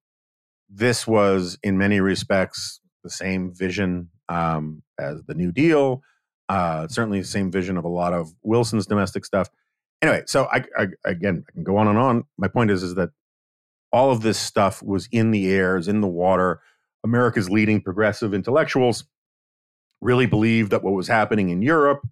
this 0.69 1.07
was, 1.07 1.57
in 1.63 1.77
many 1.77 1.99
respects, 1.99 2.79
the 3.03 3.09
same 3.09 3.53
vision 3.53 4.09
um, 4.29 4.83
as 4.99 5.23
the 5.27 5.33
New 5.33 5.51
Deal. 5.51 6.01
Uh, 6.49 6.87
certainly, 6.87 7.19
the 7.19 7.27
same 7.27 7.51
vision 7.51 7.77
of 7.77 7.85
a 7.85 7.89
lot 7.89 8.13
of 8.13 8.33
Wilson's 8.43 8.85
domestic 8.85 9.25
stuff. 9.25 9.49
Anyway, 10.01 10.23
so 10.25 10.47
I, 10.51 10.63
I 10.77 10.87
again 11.05 11.45
I 11.47 11.51
can 11.53 11.63
go 11.63 11.77
on 11.77 11.87
and 11.87 11.97
on. 11.97 12.25
My 12.37 12.47
point 12.47 12.71
is, 12.71 12.83
is 12.83 12.95
that 12.95 13.09
all 13.91 14.11
of 14.11 14.21
this 14.21 14.37
stuff 14.37 14.83
was 14.83 15.07
in 15.11 15.31
the 15.31 15.51
air, 15.51 15.77
is 15.77 15.87
in 15.87 16.01
the 16.01 16.07
water. 16.07 16.59
America's 17.03 17.49
leading 17.49 17.81
progressive 17.81 18.33
intellectuals 18.33 19.05
really 20.01 20.25
believed 20.25 20.71
that 20.71 20.83
what 20.83 20.93
was 20.93 21.07
happening 21.07 21.49
in 21.49 21.61
Europe 21.61 22.05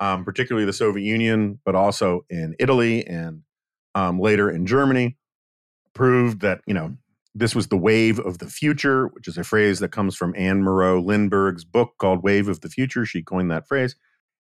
um, 0.00 0.24
particularly 0.24 0.66
the 0.66 0.72
Soviet 0.72 1.04
Union, 1.04 1.58
but 1.64 1.74
also 1.74 2.24
in 2.30 2.54
Italy 2.58 3.06
and 3.06 3.42
um, 3.94 4.20
later 4.20 4.50
in 4.50 4.66
Germany, 4.66 5.16
proved 5.94 6.40
that 6.40 6.60
you 6.66 6.74
know 6.74 6.96
this 7.34 7.54
was 7.54 7.68
the 7.68 7.76
wave 7.76 8.18
of 8.18 8.38
the 8.38 8.48
future, 8.48 9.08
which 9.08 9.28
is 9.28 9.38
a 9.38 9.44
phrase 9.44 9.80
that 9.80 9.92
comes 9.92 10.16
from 10.16 10.34
Anne 10.36 10.62
Morrow 10.62 11.00
Lindbergh's 11.00 11.64
book 11.64 11.94
called 11.98 12.22
"Wave 12.22 12.48
of 12.48 12.60
the 12.60 12.68
Future." 12.68 13.04
She 13.04 13.22
coined 13.22 13.50
that 13.50 13.66
phrase, 13.66 13.96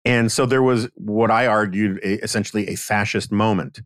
and 0.06 0.32
so 0.32 0.46
there 0.46 0.64
was 0.64 0.90
what 0.96 1.32
I 1.32 1.48
argued 1.48 2.00
a, 2.04 2.24
essentially 2.24 2.68
a 2.70 2.76
fascist 2.76 3.32
moment 3.32 3.82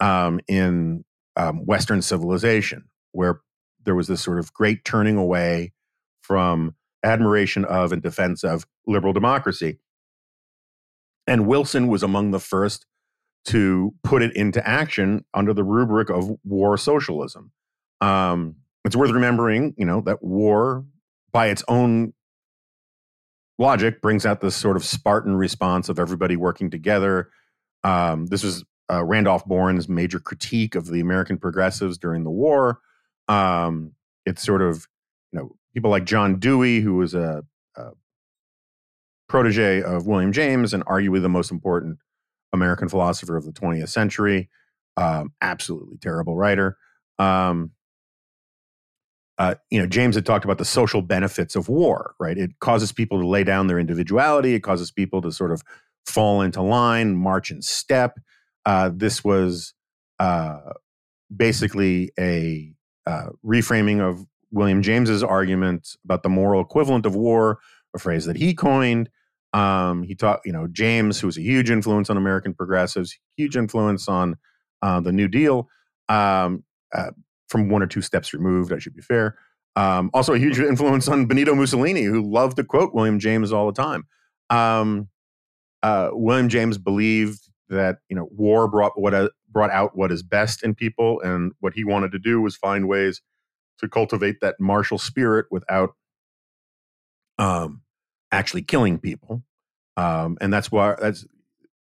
um, 0.00 0.40
in 0.46 1.04
um, 1.36 1.64
Western 1.66 2.02
civilization, 2.02 2.84
where 3.12 3.40
there 3.84 3.94
was 3.94 4.06
this 4.06 4.22
sort 4.22 4.38
of 4.38 4.52
great 4.52 4.84
turning 4.84 5.16
away 5.16 5.72
from 6.20 6.76
admiration 7.04 7.64
of 7.64 7.92
and 7.92 8.02
defense 8.02 8.44
of 8.44 8.64
liberal 8.86 9.12
democracy 9.12 9.78
and 11.26 11.46
Wilson 11.46 11.88
was 11.88 12.02
among 12.02 12.30
the 12.30 12.40
first 12.40 12.86
to 13.44 13.92
put 14.04 14.22
it 14.22 14.34
into 14.36 14.66
action 14.66 15.24
under 15.34 15.52
the 15.52 15.64
rubric 15.64 16.10
of 16.10 16.30
war 16.44 16.76
socialism. 16.76 17.50
Um, 18.00 18.56
it's 18.84 18.96
worth 18.96 19.10
remembering, 19.10 19.74
you 19.76 19.84
know, 19.84 20.00
that 20.02 20.22
war, 20.22 20.84
by 21.32 21.48
its 21.48 21.64
own 21.68 22.12
logic, 23.58 24.00
brings 24.00 24.26
out 24.26 24.40
this 24.40 24.56
sort 24.56 24.76
of 24.76 24.84
Spartan 24.84 25.36
response 25.36 25.88
of 25.88 25.98
everybody 25.98 26.36
working 26.36 26.70
together. 26.70 27.30
Um, 27.84 28.26
this 28.26 28.42
was 28.42 28.64
uh, 28.90 29.02
Randolph 29.04 29.44
Bourne's 29.46 29.88
major 29.88 30.18
critique 30.18 30.74
of 30.74 30.86
the 30.86 31.00
American 31.00 31.38
progressives 31.38 31.98
during 31.98 32.24
the 32.24 32.30
war. 32.30 32.80
Um, 33.28 33.92
it's 34.26 34.42
sort 34.42 34.62
of, 34.62 34.86
you 35.32 35.38
know, 35.40 35.56
people 35.74 35.90
like 35.90 36.04
John 36.04 36.38
Dewey, 36.38 36.80
who 36.80 36.94
was 36.94 37.14
a, 37.14 37.38
a 37.38 37.44
protege 39.32 39.82
of 39.82 40.06
William 40.06 40.30
James 40.30 40.74
and 40.74 40.84
arguably 40.84 41.22
the 41.22 41.26
most 41.26 41.50
important 41.50 41.98
American 42.52 42.86
philosopher 42.86 43.34
of 43.34 43.46
the 43.46 43.50
20th 43.50 43.88
century. 43.88 44.50
Um, 44.98 45.32
absolutely 45.40 45.96
terrible 45.96 46.36
writer. 46.36 46.76
Um, 47.18 47.70
uh, 49.38 49.54
you 49.70 49.80
know, 49.80 49.86
James 49.86 50.16
had 50.16 50.26
talked 50.26 50.44
about 50.44 50.58
the 50.58 50.66
social 50.66 51.00
benefits 51.00 51.56
of 51.56 51.70
war, 51.70 52.14
right? 52.20 52.36
It 52.36 52.58
causes 52.60 52.92
people 52.92 53.20
to 53.20 53.26
lay 53.26 53.42
down 53.42 53.68
their 53.68 53.78
individuality. 53.78 54.52
It 54.52 54.60
causes 54.60 54.90
people 54.90 55.22
to 55.22 55.32
sort 55.32 55.50
of 55.50 55.62
fall 56.04 56.42
into 56.42 56.60
line, 56.60 57.16
march 57.16 57.50
in 57.50 57.62
step. 57.62 58.20
Uh, 58.66 58.90
this 58.94 59.24
was 59.24 59.72
uh, 60.18 60.74
basically 61.34 62.12
a 62.20 62.74
uh, 63.06 63.28
reframing 63.42 64.06
of 64.06 64.26
William 64.50 64.82
James's 64.82 65.22
argument 65.22 65.96
about 66.04 66.22
the 66.22 66.28
moral 66.28 66.60
equivalent 66.60 67.06
of 67.06 67.16
war, 67.16 67.60
a 67.96 67.98
phrase 67.98 68.26
that 68.26 68.36
he 68.36 68.52
coined. 68.52 69.08
Um, 69.52 70.02
he 70.02 70.14
taught, 70.14 70.40
you 70.44 70.52
know, 70.52 70.66
James, 70.66 71.20
who 71.20 71.26
was 71.26 71.36
a 71.36 71.42
huge 71.42 71.70
influence 71.70 72.08
on 72.08 72.16
American 72.16 72.54
progressives, 72.54 73.18
huge 73.36 73.56
influence 73.56 74.08
on 74.08 74.36
uh, 74.80 75.00
the 75.00 75.12
New 75.12 75.28
Deal, 75.28 75.68
um, 76.08 76.64
uh, 76.94 77.10
from 77.48 77.68
one 77.68 77.82
or 77.82 77.86
two 77.86 78.02
steps 78.02 78.32
removed, 78.32 78.72
I 78.72 78.78
should 78.78 78.94
be 78.94 79.02
fair. 79.02 79.36
Um, 79.76 80.10
also, 80.14 80.34
a 80.34 80.38
huge 80.38 80.58
influence 80.60 81.08
on 81.08 81.26
Benito 81.26 81.54
Mussolini, 81.54 82.04
who 82.04 82.22
loved 82.22 82.56
to 82.56 82.64
quote 82.64 82.94
William 82.94 83.18
James 83.18 83.52
all 83.52 83.66
the 83.66 83.82
time. 83.82 84.04
Um, 84.50 85.08
uh, 85.82 86.10
William 86.12 86.48
James 86.48 86.78
believed 86.78 87.40
that 87.68 87.98
you 88.08 88.16
know 88.16 88.28
war 88.30 88.68
brought 88.68 89.00
what 89.00 89.14
uh, 89.14 89.30
brought 89.50 89.70
out 89.70 89.96
what 89.96 90.12
is 90.12 90.22
best 90.22 90.62
in 90.62 90.74
people, 90.74 91.20
and 91.20 91.52
what 91.60 91.74
he 91.74 91.84
wanted 91.84 92.12
to 92.12 92.18
do 92.18 92.40
was 92.40 92.56
find 92.56 92.88
ways 92.88 93.20
to 93.78 93.88
cultivate 93.88 94.40
that 94.40 94.56
martial 94.60 94.98
spirit 94.98 95.46
without 95.50 95.90
um, 97.38 97.82
actually 98.32 98.62
killing 98.62 98.98
people. 98.98 99.42
Um, 99.96 100.38
and 100.40 100.52
that's 100.52 100.72
why 100.72 100.96
that's 101.00 101.26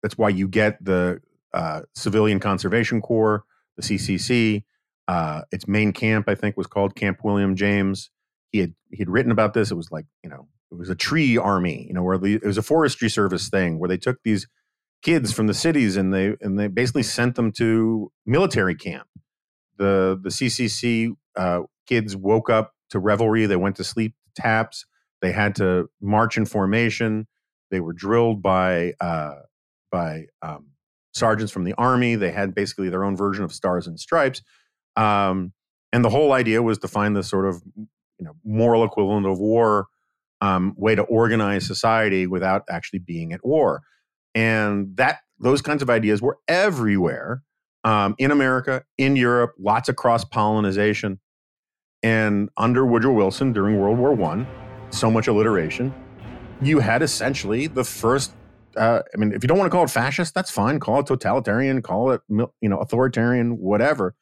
that's 0.04 0.18
why 0.18 0.30
you 0.30 0.48
get 0.48 0.84
the 0.84 1.22
uh, 1.54 1.82
Civilian 1.96 2.40
Conservation 2.40 3.02
Corps, 3.02 3.44
the 3.78 3.84
CCC. 3.84 4.64
Uh, 5.08 5.42
its 5.52 5.68
main 5.68 5.92
camp, 5.92 6.30
I 6.30 6.36
think, 6.36 6.56
was 6.56 6.68
called 6.68 6.96
Camp 6.96 7.20
William 7.24 7.56
James. 7.56 8.12
He 8.52 8.60
had 8.60 8.74
he 8.92 8.98
had 9.00 9.10
written 9.10 9.32
about 9.32 9.54
this. 9.54 9.72
It 9.72 9.76
was 9.76 9.92
like 9.92 10.06
you 10.24 10.30
know 10.30 10.48
it 10.72 10.78
was 10.78 10.90
a 10.90 10.96
tree 10.96 11.38
army, 11.38 11.86
you 11.88 11.94
know, 11.94 12.04
where 12.04 12.18
the, 12.18 12.36
it 12.36 12.46
was 12.46 12.58
a 12.58 12.64
forestry 12.64 13.10
service 13.10 13.50
thing 13.50 13.80
where 13.80 13.90
they 13.90 13.98
took 13.98 14.20
these 14.24 14.48
kids 15.02 15.32
from 15.34 15.48
the 15.48 15.54
cities 15.54 15.98
and 15.98 16.14
they 16.14 16.36
and 16.42 16.60
they 16.60 16.68
basically 16.68 17.04
sent 17.04 17.36
them 17.36 17.52
to 17.54 18.12
military 18.26 18.76
camp. 18.76 19.08
The 19.78 20.20
the 20.22 20.30
CCC 20.30 21.14
uh, 21.36 21.62
kids 21.88 22.16
woke 22.16 22.50
up 22.50 22.74
to 22.90 23.00
revelry. 23.00 23.46
They 23.46 23.56
went 23.56 23.78
to 23.78 23.84
sleep 23.84 24.16
taps. 24.36 24.86
They 25.22 25.32
had 25.32 25.56
to 25.56 25.90
march 26.02 26.38
in 26.38 26.46
formation. 26.46 27.28
They 27.70 27.80
were 27.80 27.94
drilled 27.94 28.42
by 28.42 28.94
uh, 29.00 29.36
by 29.92 30.26
um, 30.42 30.68
sergeants 31.14 31.52
from 31.52 31.64
the 31.64 31.74
army. 31.74 32.16
They 32.16 32.32
had 32.32 32.56
basically 32.56 32.90
their 32.90 33.04
own 33.04 33.16
version 33.16 33.44
of 33.44 33.54
stars 33.54 33.88
and 33.88 34.00
stripes. 34.00 34.42
Um, 34.96 35.54
and 35.94 36.04
the 36.04 36.10
whole 36.10 36.34
idea 36.34 36.62
was 36.62 36.78
to 36.80 36.88
find 36.88 37.16
the 37.16 37.24
sort 37.24 37.46
of 37.46 37.62
you 37.76 38.26
know 38.26 38.34
moral 38.44 38.84
equivalent 38.84 39.26
of 39.26 39.40
war 39.40 39.88
um, 40.42 40.74
way 40.76 40.96
to 40.96 41.04
organize 41.04 41.66
society 41.66 42.28
without 42.28 42.64
actually 42.70 43.00
being 43.00 43.32
at 43.32 43.46
war. 43.46 43.84
And 44.34 44.96
that 44.98 45.20
those 45.40 45.62
kinds 45.62 45.82
of 45.82 45.90
ideas 45.90 46.22
were 46.22 46.38
everywhere 46.48 47.44
um, 47.84 48.16
in 48.18 48.32
America, 48.32 48.84
in 48.98 49.16
Europe, 49.16 49.54
lots 49.60 49.90
of 49.90 49.96
cross 49.96 50.24
pollination. 50.24 51.20
And 52.04 52.50
under 52.58 52.86
Woodrow 52.86 53.14
Wilson 53.14 53.54
during 53.54 53.80
World 53.80 54.00
War 54.00 54.14
One, 54.14 54.48
so 54.92 55.10
much 55.10 55.28
alliteration, 55.28 55.94
you 56.62 56.80
had 56.80 57.02
essentially 57.02 57.68
the 57.68 57.84
first. 57.84 58.34
Uh, 58.78 59.02
I 59.14 59.18
mean, 59.18 59.34
if 59.34 59.44
you 59.44 59.48
don't 59.48 59.58
want 59.58 59.70
to 59.70 59.76
call 59.76 59.84
it 59.84 59.90
fascist, 59.90 60.34
that's 60.34 60.52
fine. 60.52 60.80
Call 60.80 61.00
it 61.00 61.08
totalitarian, 61.08 61.82
call 61.82 62.12
it 62.12 62.22
you 62.30 62.48
know 62.62 62.78
authoritarian, 62.78 63.58
whatever. 63.58 64.16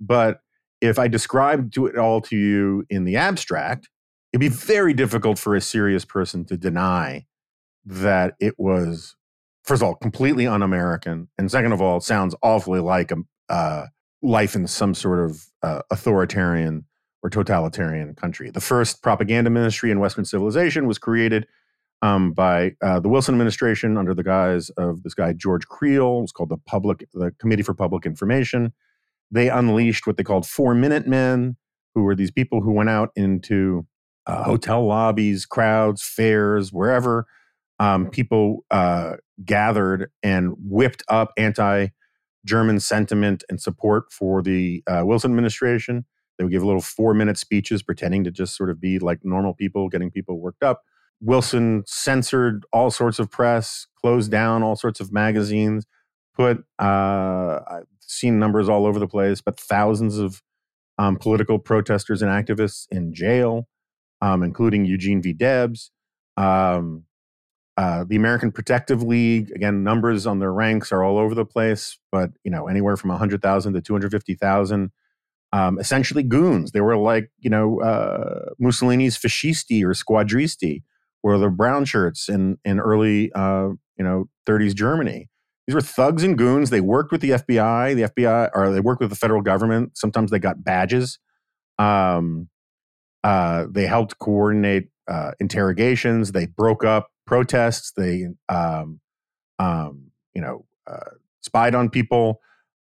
But 0.00 0.40
if 0.80 0.98
I 0.98 1.08
described 1.08 1.76
it 1.76 1.96
all 1.96 2.20
to 2.22 2.36
you 2.36 2.84
in 2.90 3.04
the 3.04 3.16
abstract, 3.16 3.88
it'd 4.32 4.40
be 4.40 4.48
very 4.48 4.94
difficult 4.94 5.38
for 5.38 5.54
a 5.54 5.60
serious 5.60 6.04
person 6.04 6.44
to 6.46 6.56
deny 6.56 7.26
that 7.86 8.34
it 8.40 8.54
was, 8.58 9.14
first 9.62 9.82
of 9.82 9.88
all, 9.88 9.94
completely 9.94 10.46
un-American, 10.46 11.28
and 11.38 11.50
second 11.50 11.72
of 11.72 11.80
all, 11.80 11.98
it 11.98 12.02
sounds 12.02 12.34
awfully 12.42 12.80
like 12.80 13.12
a 13.12 13.16
uh, 13.48 13.86
life 14.22 14.54
in 14.54 14.66
some 14.66 14.94
sort 14.94 15.30
of 15.30 15.46
uh, 15.62 15.82
authoritarian 15.90 16.84
or 17.24 17.30
totalitarian 17.30 18.14
country. 18.14 18.50
The 18.50 18.60
first 18.60 19.02
propaganda 19.02 19.48
ministry 19.48 19.90
in 19.90 19.98
Western 19.98 20.26
civilization 20.26 20.86
was 20.86 20.98
created 20.98 21.46
um, 22.02 22.32
by 22.32 22.72
uh, 22.82 23.00
the 23.00 23.08
Wilson 23.08 23.34
administration 23.34 23.96
under 23.96 24.12
the 24.12 24.22
guise 24.22 24.68
of 24.70 25.02
this 25.02 25.14
guy 25.14 25.32
George 25.32 25.66
Creel. 25.66 26.18
It 26.18 26.22
was 26.22 26.32
called 26.32 26.50
the 26.50 26.58
Public, 26.58 27.08
the 27.14 27.32
Committee 27.40 27.62
for 27.62 27.72
Public 27.72 28.04
Information. 28.04 28.74
They 29.30 29.48
unleashed 29.48 30.06
what 30.06 30.18
they 30.18 30.22
called 30.22 30.46
Four 30.46 30.74
Minute 30.74 31.06
Men, 31.06 31.56
who 31.94 32.02
were 32.02 32.14
these 32.14 32.30
people 32.30 32.60
who 32.60 32.72
went 32.72 32.90
out 32.90 33.08
into 33.16 33.86
uh, 34.26 34.42
hotel 34.42 34.84
lobbies, 34.86 35.46
crowds, 35.46 36.02
fairs, 36.02 36.74
wherever 36.74 37.26
um, 37.78 38.10
people 38.10 38.66
uh, 38.70 39.14
gathered 39.42 40.10
and 40.22 40.54
whipped 40.58 41.02
up 41.08 41.32
anti 41.38 41.88
German 42.44 42.80
sentiment 42.80 43.42
and 43.48 43.62
support 43.62 44.12
for 44.12 44.42
the 44.42 44.82
uh, 44.86 45.00
Wilson 45.06 45.30
administration. 45.30 46.04
They 46.36 46.44
would 46.44 46.52
give 46.52 46.64
little 46.64 46.80
four 46.80 47.14
minute 47.14 47.38
speeches 47.38 47.82
pretending 47.82 48.24
to 48.24 48.30
just 48.30 48.56
sort 48.56 48.70
of 48.70 48.80
be 48.80 48.98
like 48.98 49.20
normal 49.24 49.54
people, 49.54 49.88
getting 49.88 50.10
people 50.10 50.38
worked 50.38 50.62
up. 50.62 50.82
Wilson 51.20 51.84
censored 51.86 52.64
all 52.72 52.90
sorts 52.90 53.18
of 53.18 53.30
press, 53.30 53.86
closed 54.00 54.30
down 54.30 54.62
all 54.62 54.76
sorts 54.76 55.00
of 55.00 55.12
magazines, 55.12 55.86
put, 56.36 56.64
uh, 56.78 57.60
I've 57.66 57.86
seen 58.00 58.38
numbers 58.38 58.68
all 58.68 58.84
over 58.84 58.98
the 58.98 59.06
place, 59.06 59.40
but 59.40 59.58
thousands 59.58 60.18
of 60.18 60.42
um, 60.98 61.16
political 61.16 61.58
protesters 61.58 62.22
and 62.22 62.30
activists 62.30 62.86
in 62.90 63.14
jail, 63.14 63.68
um, 64.20 64.42
including 64.42 64.84
Eugene 64.84 65.22
V. 65.22 65.32
Debs. 65.32 65.90
Um, 66.36 67.04
uh, 67.76 68.04
the 68.06 68.16
American 68.16 68.52
Protective 68.52 69.02
League, 69.02 69.50
again, 69.50 69.82
numbers 69.82 70.26
on 70.26 70.38
their 70.38 70.52
ranks 70.52 70.92
are 70.92 71.02
all 71.02 71.18
over 71.18 71.34
the 71.34 71.44
place, 71.44 71.98
but 72.12 72.30
you 72.44 72.50
know 72.50 72.68
anywhere 72.68 72.96
from 72.96 73.10
100,000 73.10 73.72
to 73.72 73.80
250,000 73.80 74.92
um, 75.54 75.78
essentially 75.78 76.24
goons. 76.24 76.72
They 76.72 76.80
were 76.80 76.96
like, 76.96 77.30
you 77.38 77.48
know, 77.48 77.80
uh, 77.80 78.50
Mussolini's 78.60 79.16
fascisti 79.16 79.84
or 79.84 79.94
squadristi, 79.94 80.82
or 81.22 81.38
the 81.38 81.48
brown 81.48 81.84
shirts 81.84 82.28
in, 82.28 82.58
in 82.64 82.80
early, 82.80 83.30
uh, 83.34 83.68
you 83.96 84.04
know, 84.04 84.28
30s 84.48 84.74
Germany. 84.74 85.28
These 85.68 85.74
were 85.76 85.80
thugs 85.80 86.24
and 86.24 86.36
goons. 86.36 86.70
They 86.70 86.80
worked 86.80 87.12
with 87.12 87.20
the 87.20 87.30
FBI, 87.30 87.94
the 87.94 88.02
FBI, 88.02 88.50
or 88.52 88.72
they 88.72 88.80
worked 88.80 89.00
with 89.00 89.10
the 89.10 89.16
federal 89.16 89.42
government. 89.42 89.96
Sometimes 89.96 90.32
they 90.32 90.40
got 90.40 90.64
badges. 90.64 91.20
Um, 91.78 92.48
uh, 93.22 93.66
they 93.70 93.86
helped 93.86 94.18
coordinate 94.18 94.88
uh, 95.06 95.30
interrogations. 95.38 96.32
They 96.32 96.46
broke 96.46 96.84
up 96.84 97.10
protests. 97.28 97.92
They, 97.96 98.26
um, 98.48 99.00
um, 99.60 100.10
you 100.34 100.42
know, 100.42 100.66
uh, 100.88 101.14
spied 101.42 101.76
on 101.76 101.90
people. 101.90 102.40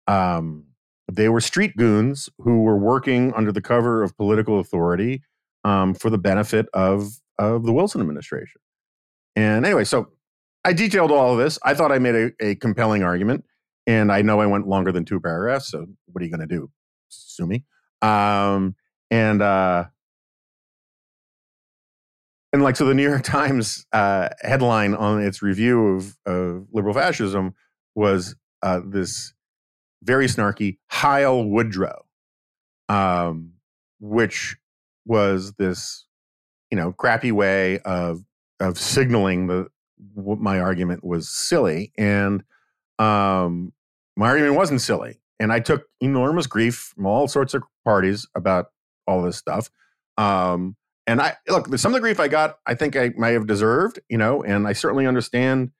Um, 0.06 0.67
they 1.10 1.28
were 1.28 1.40
street 1.40 1.76
goons 1.76 2.28
who 2.38 2.62
were 2.62 2.76
working 2.76 3.32
under 3.34 3.52
the 3.52 3.62
cover 3.62 4.02
of 4.02 4.16
political 4.16 4.60
authority 4.60 5.22
um, 5.64 5.94
for 5.94 6.10
the 6.10 6.18
benefit 6.18 6.66
of 6.74 7.08
of 7.38 7.64
the 7.64 7.72
Wilson 7.72 8.00
administration. 8.00 8.60
And 9.36 9.64
anyway, 9.64 9.84
so 9.84 10.08
I 10.64 10.72
detailed 10.72 11.10
all 11.10 11.32
of 11.32 11.38
this. 11.38 11.58
I 11.62 11.74
thought 11.74 11.92
I 11.92 11.98
made 11.98 12.14
a, 12.14 12.30
a 12.40 12.54
compelling 12.56 13.02
argument, 13.02 13.44
and 13.86 14.12
I 14.12 14.22
know 14.22 14.40
I 14.40 14.46
went 14.46 14.66
longer 14.66 14.92
than 14.92 15.04
two 15.04 15.20
paragraphs. 15.20 15.70
So 15.70 15.86
what 16.06 16.20
are 16.20 16.24
you 16.24 16.30
going 16.30 16.46
to 16.46 16.54
do? 16.54 16.70
Sue 17.08 17.46
me. 17.46 17.64
Um, 18.02 18.74
and 19.10 19.40
uh, 19.40 19.84
and 22.52 22.62
like 22.62 22.76
so, 22.76 22.86
the 22.86 22.94
New 22.94 23.08
York 23.08 23.22
Times 23.22 23.86
uh, 23.92 24.28
headline 24.40 24.94
on 24.94 25.22
its 25.22 25.42
review 25.42 25.96
of, 25.96 26.16
of 26.26 26.66
liberal 26.72 26.94
fascism 26.94 27.54
was 27.94 28.34
uh, 28.62 28.80
this 28.84 29.32
very 30.02 30.26
snarky 30.26 30.78
Heil 30.90 31.44
Woodrow, 31.44 32.04
um, 32.88 33.52
which 34.00 34.56
was 35.06 35.54
this, 35.54 36.06
you 36.70 36.76
know, 36.76 36.92
crappy 36.92 37.32
way 37.32 37.78
of 37.80 38.24
of 38.60 38.78
signaling 38.78 39.46
the 39.46 39.68
my 40.14 40.60
argument 40.60 41.04
was 41.04 41.28
silly, 41.28 41.92
and 41.98 42.42
um, 42.98 43.72
my 44.16 44.28
argument 44.28 44.54
wasn't 44.54 44.80
silly, 44.80 45.20
and 45.40 45.52
I 45.52 45.60
took 45.60 45.86
enormous 46.00 46.46
grief 46.46 46.92
from 46.94 47.06
all 47.06 47.28
sorts 47.28 47.54
of 47.54 47.62
parties 47.84 48.26
about 48.34 48.66
all 49.06 49.22
this 49.22 49.36
stuff. 49.36 49.70
Um, 50.16 50.76
and 51.06 51.22
I 51.22 51.36
look, 51.48 51.76
some 51.78 51.92
of 51.92 51.94
the 51.94 52.00
grief 52.00 52.20
I 52.20 52.28
got, 52.28 52.58
I 52.66 52.74
think 52.74 52.94
I 52.94 53.12
may 53.16 53.32
have 53.32 53.46
deserved, 53.46 53.98
you 54.08 54.18
know, 54.18 54.42
and 54.42 54.68
I 54.68 54.74
certainly 54.74 55.06
understand 55.06 55.70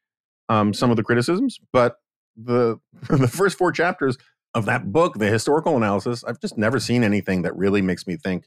um, 0.49 0.73
some 0.73 0.91
of 0.91 0.97
the 0.97 1.03
criticisms, 1.03 1.61
but 1.73 1.97
the 2.39 2.79
the 3.09 3.29
first 3.29 3.59
four 3.59 3.73
chapters 3.73 4.17
of 4.55 4.65
that 4.65 4.93
book, 4.93 5.19
the 5.19 5.27
historical 5.29 5.77
analysis, 5.77 6.25
I've 6.25 6.41
just 6.41 6.57
never 6.57 6.81
seen 6.81 7.05
anything 7.05 7.43
that 7.43 7.57
really 7.57 7.83
makes 7.83 8.07
me 8.07 8.17
think, 8.17 8.47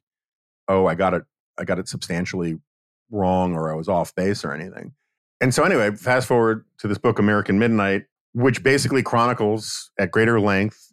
oh, 0.67 0.87
I 0.87 0.95
got 0.95 1.13
it, 1.13 1.23
I 1.59 1.63
got 1.63 1.79
it 1.79 1.87
substantially 1.87 2.57
wrong 3.11 3.53
or 3.53 3.71
I 3.71 3.75
was 3.75 3.87
off 3.87 4.15
base 4.15 4.43
or 4.43 4.53
anything. 4.53 4.93
And 5.39 5.53
so 5.53 5.63
anyway, 5.63 5.91
fast 5.95 6.27
forward 6.27 6.65
to 6.79 6.87
this 6.87 6.97
book, 6.97 7.19
American 7.19 7.59
Midnight, 7.59 8.05
which 8.33 8.63
basically 8.63 9.03
chronicles 9.03 9.91
at 9.99 10.11
greater 10.11 10.39
length 10.39 10.91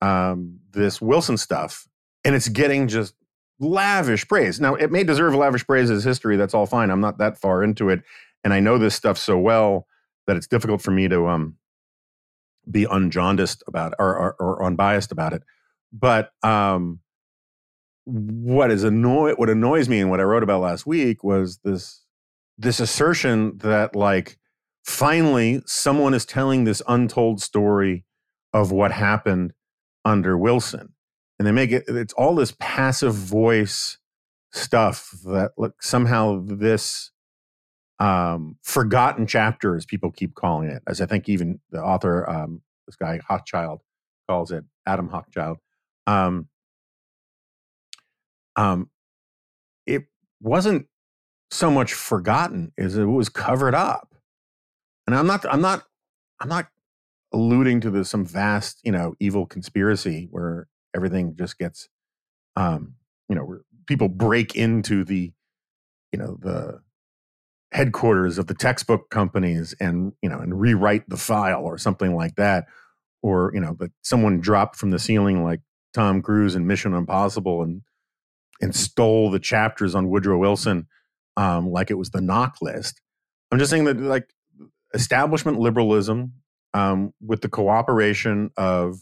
um, 0.00 0.58
this 0.72 1.00
Wilson 1.00 1.36
stuff, 1.36 1.86
and 2.24 2.34
it's 2.34 2.48
getting 2.48 2.88
just 2.88 3.14
lavish 3.58 4.26
praise. 4.26 4.60
Now, 4.60 4.74
it 4.74 4.90
may 4.90 5.04
deserve 5.04 5.34
lavish 5.34 5.66
praise 5.66 5.90
as 5.90 6.04
history. 6.04 6.36
That's 6.36 6.54
all 6.54 6.66
fine. 6.66 6.90
I'm 6.90 7.00
not 7.00 7.18
that 7.18 7.38
far 7.38 7.62
into 7.62 7.90
it, 7.90 8.02
and 8.44 8.54
I 8.54 8.60
know 8.60 8.78
this 8.78 8.94
stuff 8.94 9.18
so 9.18 9.36
well 9.38 9.86
that 10.26 10.36
it's 10.36 10.46
difficult 10.46 10.80
for 10.80 10.90
me 10.90 11.08
to 11.08 11.26
um, 11.26 11.56
be 12.68 12.86
unjaundiced 12.86 13.62
about 13.66 13.94
or, 13.98 14.16
or, 14.16 14.34
or 14.38 14.64
unbiased 14.64 15.12
about 15.12 15.32
it. 15.32 15.42
But 15.92 16.30
um, 16.42 17.00
what 18.04 18.70
is 18.70 18.84
annoy 18.84 19.34
what 19.34 19.50
annoys 19.50 19.88
me 19.88 20.00
and 20.00 20.10
what 20.10 20.20
I 20.20 20.24
wrote 20.24 20.42
about 20.42 20.60
last 20.60 20.86
week 20.86 21.22
was 21.22 21.58
this 21.64 22.04
this 22.58 22.80
assertion 22.80 23.58
that 23.58 23.94
like 23.94 24.38
finally 24.84 25.62
someone 25.66 26.14
is 26.14 26.24
telling 26.24 26.64
this 26.64 26.82
untold 26.88 27.40
story 27.40 28.04
of 28.52 28.72
what 28.72 28.92
happened 28.92 29.52
under 30.04 30.36
Wilson. 30.36 30.94
And 31.38 31.46
they 31.46 31.52
make 31.52 31.72
it, 31.72 31.84
it's 31.88 32.12
all 32.14 32.34
this 32.34 32.54
passive 32.58 33.14
voice 33.14 33.98
stuff 34.52 35.10
that 35.24 35.52
like, 35.56 35.72
somehow 35.80 36.44
this 36.44 37.09
um, 38.00 38.56
forgotten 38.62 39.26
chapter, 39.26 39.76
as 39.76 39.84
people 39.84 40.10
keep 40.10 40.34
calling 40.34 40.70
it, 40.70 40.82
as 40.86 41.00
I 41.00 41.06
think 41.06 41.28
even 41.28 41.60
the 41.70 41.82
author, 41.82 42.28
um, 42.28 42.62
this 42.86 42.96
guy 42.96 43.20
Hochschild, 43.28 43.80
calls 44.28 44.50
it, 44.50 44.64
Adam 44.86 45.10
Hochschild. 45.10 45.56
Um, 46.06 46.48
um, 48.56 48.90
it 49.86 50.04
wasn't 50.40 50.86
so 51.50 51.70
much 51.70 51.92
forgotten 51.92 52.72
as 52.78 52.96
it 52.96 53.04
was 53.04 53.28
covered 53.28 53.74
up. 53.74 54.14
And 55.06 55.14
I'm 55.14 55.26
not, 55.26 55.44
I'm 55.52 55.60
not, 55.60 55.84
I'm 56.40 56.48
not 56.48 56.68
alluding 57.32 57.80
to 57.82 57.90
the, 57.90 58.04
some 58.04 58.24
vast, 58.24 58.80
you 58.82 58.92
know, 58.92 59.14
evil 59.20 59.46
conspiracy 59.46 60.28
where 60.30 60.68
everything 60.96 61.36
just 61.36 61.58
gets, 61.58 61.88
um, 62.56 62.94
you 63.28 63.36
know, 63.36 63.44
where 63.44 63.60
people 63.86 64.08
break 64.08 64.56
into 64.56 65.04
the, 65.04 65.32
you 66.12 66.18
know, 66.18 66.38
the 66.40 66.80
headquarters 67.72 68.38
of 68.38 68.46
the 68.46 68.54
textbook 68.54 69.10
companies 69.10 69.74
and, 69.80 70.12
you 70.22 70.28
know, 70.28 70.38
and 70.38 70.60
rewrite 70.60 71.08
the 71.08 71.16
file 71.16 71.64
or 71.64 71.78
something 71.78 72.14
like 72.14 72.34
that. 72.36 72.66
Or, 73.22 73.50
you 73.54 73.60
know, 73.60 73.76
that 73.80 73.92
someone 74.02 74.40
dropped 74.40 74.76
from 74.76 74.90
the 74.90 74.98
ceiling 74.98 75.44
like 75.44 75.60
Tom 75.92 76.22
Cruise 76.22 76.54
in 76.54 76.66
Mission 76.66 76.94
Impossible 76.94 77.62
and 77.62 77.82
and 78.62 78.74
stole 78.74 79.30
the 79.30 79.38
chapters 79.38 79.94
on 79.94 80.10
Woodrow 80.10 80.38
Wilson 80.38 80.86
um, 81.36 81.70
like 81.70 81.90
it 81.90 81.94
was 81.94 82.10
the 82.10 82.20
NOC 82.20 82.52
list. 82.60 83.00
I'm 83.50 83.58
just 83.58 83.70
saying 83.70 83.84
that 83.84 83.98
like 83.98 84.28
establishment 84.94 85.58
liberalism 85.58 86.34
um, 86.74 87.12
with 87.20 87.40
the 87.40 87.48
cooperation 87.48 88.50
of 88.56 89.00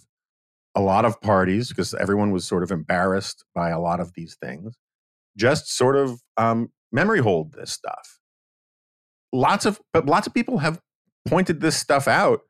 a 0.74 0.80
lot 0.80 1.04
of 1.04 1.20
parties 1.20 1.68
because 1.68 1.94
everyone 1.94 2.30
was 2.30 2.46
sort 2.46 2.62
of 2.62 2.70
embarrassed 2.70 3.44
by 3.54 3.70
a 3.70 3.80
lot 3.80 4.00
of 4.00 4.12
these 4.14 4.36
things 4.40 4.76
just 5.36 5.74
sort 5.74 5.96
of 5.96 6.20
um, 6.36 6.70
memory 6.92 7.20
hold 7.20 7.52
this 7.52 7.72
stuff 7.72 8.17
lots 9.32 9.66
of 9.66 9.80
but 9.92 10.06
lots 10.06 10.26
of 10.26 10.34
people 10.34 10.58
have 10.58 10.80
pointed 11.26 11.60
this 11.60 11.76
stuff 11.76 12.08
out 12.08 12.40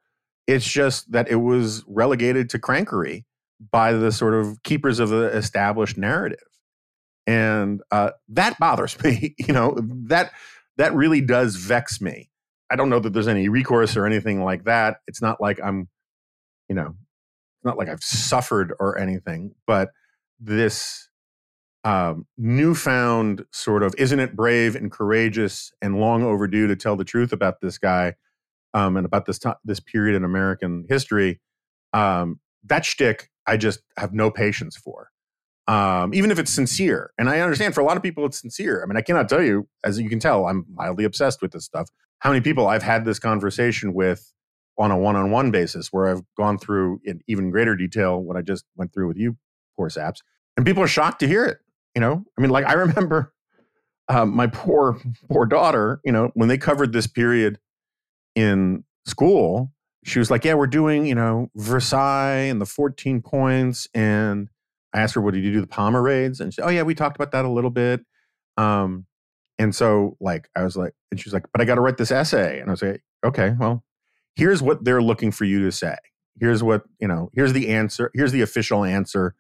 it's 0.47 0.67
just 0.67 1.11
that 1.13 1.29
it 1.29 1.37
was 1.37 1.85
relegated 1.87 2.49
to 2.51 2.59
crankery 2.59 3.27
by 3.73 3.93
the 3.93 4.13
sort 4.13 4.35
of 4.35 4.63
keepers 4.63 4.99
of 5.01 5.09
the 5.09 5.27
established 5.37 5.99
narrative 5.99 6.39
and 7.29 7.83
uh, 7.91 8.13
that 8.29 8.59
bothers 8.59 9.01
me. 9.05 9.35
You 9.39 9.53
know 9.55 9.77
that 10.09 10.33
that 10.79 10.95
really 10.95 11.21
does 11.21 11.57
vex 11.57 12.01
me. 12.01 12.31
I 12.71 12.77
don't 12.77 12.89
know 12.89 12.99
that 13.01 13.13
there's 13.13 13.29
any 13.29 13.49
recourse 13.49 13.97
or 13.97 14.07
anything 14.07 14.43
like 14.43 14.65
that. 14.65 14.99
It's 15.07 15.23
not 15.23 15.41
like 15.41 15.61
I'm, 15.63 15.89
you 16.69 16.75
know, 16.75 16.89
it's 16.89 17.65
not 17.65 17.79
like 17.79 17.89
I've 17.89 18.03
suffered 18.03 18.75
or 18.81 18.99
anything. 18.99 19.55
But 19.67 19.91
this 20.41 21.08
um, 21.89 22.27
newfound 22.37 23.45
sort 23.53 23.83
of 23.83 23.95
isn't 23.99 24.21
it 24.21 24.37
brave 24.37 24.77
and 24.77 24.91
courageous 24.91 25.73
and 25.81 26.01
long 26.01 26.23
overdue 26.23 26.67
to 26.67 26.77
tell 26.77 26.97
the 26.97 27.05
truth 27.05 27.33
about 27.33 27.61
this 27.61 27.79
guy 27.79 28.15
um, 28.75 28.97
and 28.97 29.07
about 29.07 29.27
this 29.27 29.41
this 29.65 29.81
period 29.81 30.17
in 30.17 30.25
American 30.25 30.85
history. 30.89 31.41
Um, 31.93 32.41
that 32.65 32.85
shtick, 32.85 33.31
I 33.47 33.57
just 33.57 33.81
have 33.97 34.13
no 34.13 34.31
patience 34.31 34.77
for 34.77 35.11
um, 35.69 36.15
even 36.15 36.31
if 36.31 36.39
it's 36.39 36.51
sincere. 36.51 37.13
And 37.19 37.29
I 37.29 37.41
understand 37.41 37.75
for 37.75 37.83
a 37.83 37.85
lot 37.85 37.99
of 37.99 38.03
people, 38.03 38.25
it's 38.25 38.41
sincere. 38.41 38.83
I 38.83 38.87
mean, 38.87 38.97
I 38.97 39.03
cannot 39.03 39.29
tell 39.29 39.43
you, 39.43 39.69
as 39.85 40.01
you 40.01 40.09
can 40.09 40.19
tell, 40.19 40.47
I'm 40.47 40.65
mildly 40.73 41.05
obsessed 41.05 41.43
with 41.43 41.53
this 41.53 41.67
stuff. 41.67 41.91
How 42.21 42.31
many 42.31 42.41
people 42.41 42.67
I've 42.67 42.83
had 42.83 43.05
this 43.05 43.19
conversation 43.19 43.93
with 43.93 44.33
on 44.79 44.91
a 44.91 44.97
one-on-one 44.97 45.51
basis, 45.51 45.89
where 45.93 46.09
I've 46.09 46.23
gone 46.37 46.57
through 46.57 47.01
in 47.05 47.21
even 47.29 47.51
greater 47.51 47.77
detail 47.77 48.23
what 48.23 48.37
I 48.37 48.43
just 48.43 48.65
went 48.77 48.95
through 48.95 49.09
with 49.09 49.19
you, 49.19 49.37
poor 49.77 49.91
saps, 49.91 50.23
and 50.57 50.65
people 50.65 50.83
are 50.83 50.89
shocked 50.89 51.21
to 51.21 51.29
hear 51.29 51.45
it. 51.45 51.59
You 51.95 52.01
know, 52.01 52.25
I 52.37 52.41
mean, 52.41 52.51
like 52.51 52.67
I 52.67 52.73
remember 52.75 53.33
um, 54.09 54.35
my 54.35 54.47
poor, 54.47 55.01
poor 55.31 55.47
daughter. 55.47 56.01
You 56.05 56.13
know, 56.13 56.31
when 56.35 56.49
they 56.49 56.59
covered 56.59 56.93
this 56.93 57.07
period 57.07 57.59
in 58.35 58.85
school, 59.07 59.73
she 60.05 60.19
was 60.19 60.31
like, 60.31 60.45
"Yeah, 60.45 60.55
we're 60.55 60.67
doing, 60.67 61.07
you 61.07 61.15
know, 61.15 61.51
Versailles 61.55 62.49
and 62.49 62.61
the 62.61 62.67
14 62.67 63.23
points 63.23 63.89
and." 63.95 64.49
I 64.95 65.01
asked 65.01 65.15
her, 65.17 65.21
"What 65.21 65.35
did 65.35 65.45
you 65.45 65.53
do 65.53 65.61
the 65.61 65.67
Palmer 65.67 66.01
raids?" 66.01 66.41
And 66.41 66.53
she, 66.53 66.63
"Oh 66.63 66.71
yeah, 66.71 66.83
we 66.83 66.95
talked 66.95 67.17
about 67.17 67.31
that 67.33 67.45
a 67.45 67.51
little 67.51 67.71
bit." 67.71 68.01
Um, 68.57 69.07
and 69.59 69.75
so 69.75 70.17
like 70.21 70.49
I 70.57 70.63
was 70.65 70.77
like, 70.77 70.95
and 71.11 71.21
she 71.21 71.29
was 71.29 71.35
like, 71.35 71.45
"But 71.53 71.61
I 71.61 71.65
got 71.67 71.75
to 71.75 71.81
write 71.83 71.99
this 71.99 72.11
essay," 72.11 72.59
and 72.61 72.71
I 72.71 72.73
was 72.73 72.83
like, 72.83 73.03
"Okay, 73.25 73.55
well, 73.59 73.85
here's 74.35 74.63
what 74.63 74.85
they're 74.85 75.03
looking 75.03 75.31
for 75.31 75.45
you 75.45 75.63
to 75.65 75.73
say. 75.73 75.97
Here's 76.41 76.63
what 76.63 76.85
you 77.01 77.09
know. 77.09 77.31
Here's 77.35 77.53
the 77.53 77.69
answer. 77.69 78.11
Here's 78.15 78.33
the 78.33 78.41
official 78.41 78.85
answer." 78.85 79.35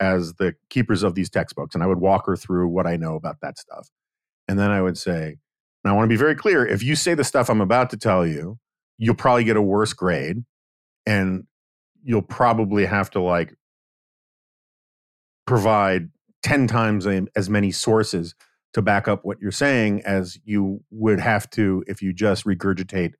As 0.00 0.34
the 0.34 0.54
keepers 0.70 1.02
of 1.02 1.14
these 1.14 1.30
textbooks, 1.30 1.74
and 1.74 1.82
I 1.82 1.86
would 1.86 2.00
walk 2.00 2.26
her 2.26 2.36
through 2.36 2.68
what 2.68 2.86
I 2.86 2.96
know 2.96 3.14
about 3.14 3.36
that 3.42 3.58
stuff. 3.58 3.88
And 4.48 4.58
then 4.58 4.70
I 4.70 4.82
would 4.82 4.98
say, 4.98 5.36
and 5.84 5.90
I 5.90 5.92
want 5.92 6.04
to 6.04 6.08
be 6.08 6.16
very 6.16 6.34
clear 6.34 6.66
if 6.66 6.82
you 6.82 6.96
say 6.96 7.14
the 7.14 7.24
stuff 7.24 7.48
I'm 7.48 7.60
about 7.60 7.90
to 7.90 7.96
tell 7.96 8.26
you, 8.26 8.58
you'll 8.98 9.14
probably 9.14 9.44
get 9.44 9.56
a 9.56 9.62
worse 9.62 9.92
grade 9.92 10.44
and 11.06 11.44
you'll 12.02 12.22
probably 12.22 12.86
have 12.86 13.10
to 13.10 13.20
like 13.20 13.54
provide 15.46 16.08
10 16.42 16.66
times 16.66 17.06
as 17.36 17.48
many 17.48 17.70
sources 17.70 18.34
to 18.72 18.82
back 18.82 19.08
up 19.08 19.24
what 19.24 19.40
you're 19.40 19.50
saying 19.52 20.02
as 20.04 20.38
you 20.44 20.82
would 20.90 21.20
have 21.20 21.48
to 21.50 21.84
if 21.86 22.02
you 22.02 22.12
just 22.12 22.44
regurgitate 22.44 23.12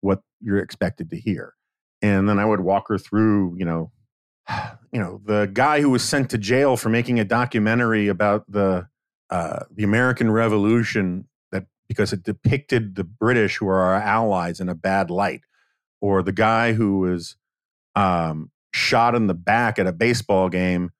what 0.00 0.20
you're 0.40 0.58
expected 0.58 1.10
to 1.10 1.18
hear. 1.18 1.54
And 2.02 2.28
then 2.28 2.38
I 2.38 2.44
would 2.44 2.60
walk 2.60 2.88
her 2.88 2.98
through, 2.98 3.56
you 3.58 3.64
know, 3.64 3.90
you 4.92 5.00
know, 5.00 5.20
the 5.24 5.50
guy 5.52 5.80
who 5.80 5.90
was 5.90 6.02
sent 6.02 6.30
to 6.30 6.38
jail 6.38 6.76
for 6.76 6.88
making 6.88 7.20
a 7.20 7.24
documentary 7.24 8.08
about 8.08 8.50
the 8.50 8.88
uh, 9.30 9.64
the 9.70 9.84
American 9.84 10.30
Revolution 10.30 11.28
that 11.52 11.66
because 11.86 12.12
it 12.12 12.22
depicted 12.22 12.94
the 12.94 13.04
British 13.04 13.56
who 13.56 13.68
are 13.68 13.80
our 13.80 13.96
allies 13.96 14.58
in 14.60 14.68
a 14.68 14.74
bad 14.74 15.10
light, 15.10 15.42
or 16.00 16.22
the 16.22 16.32
guy 16.32 16.72
who 16.72 17.00
was 17.00 17.36
um, 17.94 18.50
shot 18.72 19.14
in 19.14 19.26
the 19.26 19.34
back 19.34 19.78
at 19.78 19.86
a 19.86 19.92
baseball 19.92 20.48
game 20.48 20.90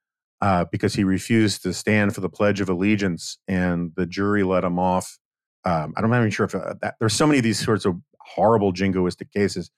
uh, 0.41 0.67
because 0.71 0.95
he 0.95 1.05
refused 1.05 1.63
to 1.63 1.73
stand 1.73 2.15
for 2.15 2.21
the 2.21 2.29
Pledge 2.29 2.61
of 2.61 2.69
Allegiance, 2.69 3.39
and 3.49 3.93
the 3.97 4.07
jury 4.07 4.43
let 4.43 4.65
him 4.65 4.79
off. 4.79 5.19
Um, 5.65 5.93
I'm 5.97 6.09
not 6.11 6.19
even 6.19 6.31
sure 6.31 6.47
if 6.47 6.55
uh, 6.55 6.75
that, 6.83 6.97
there's 7.01 7.15
so 7.15 7.27
many 7.27 7.39
of 7.39 7.45
these 7.45 7.63
sorts 7.63 7.85
of 7.85 7.97
horrible 8.21 8.73
jingoistic 8.73 9.33
cases. 9.33 9.71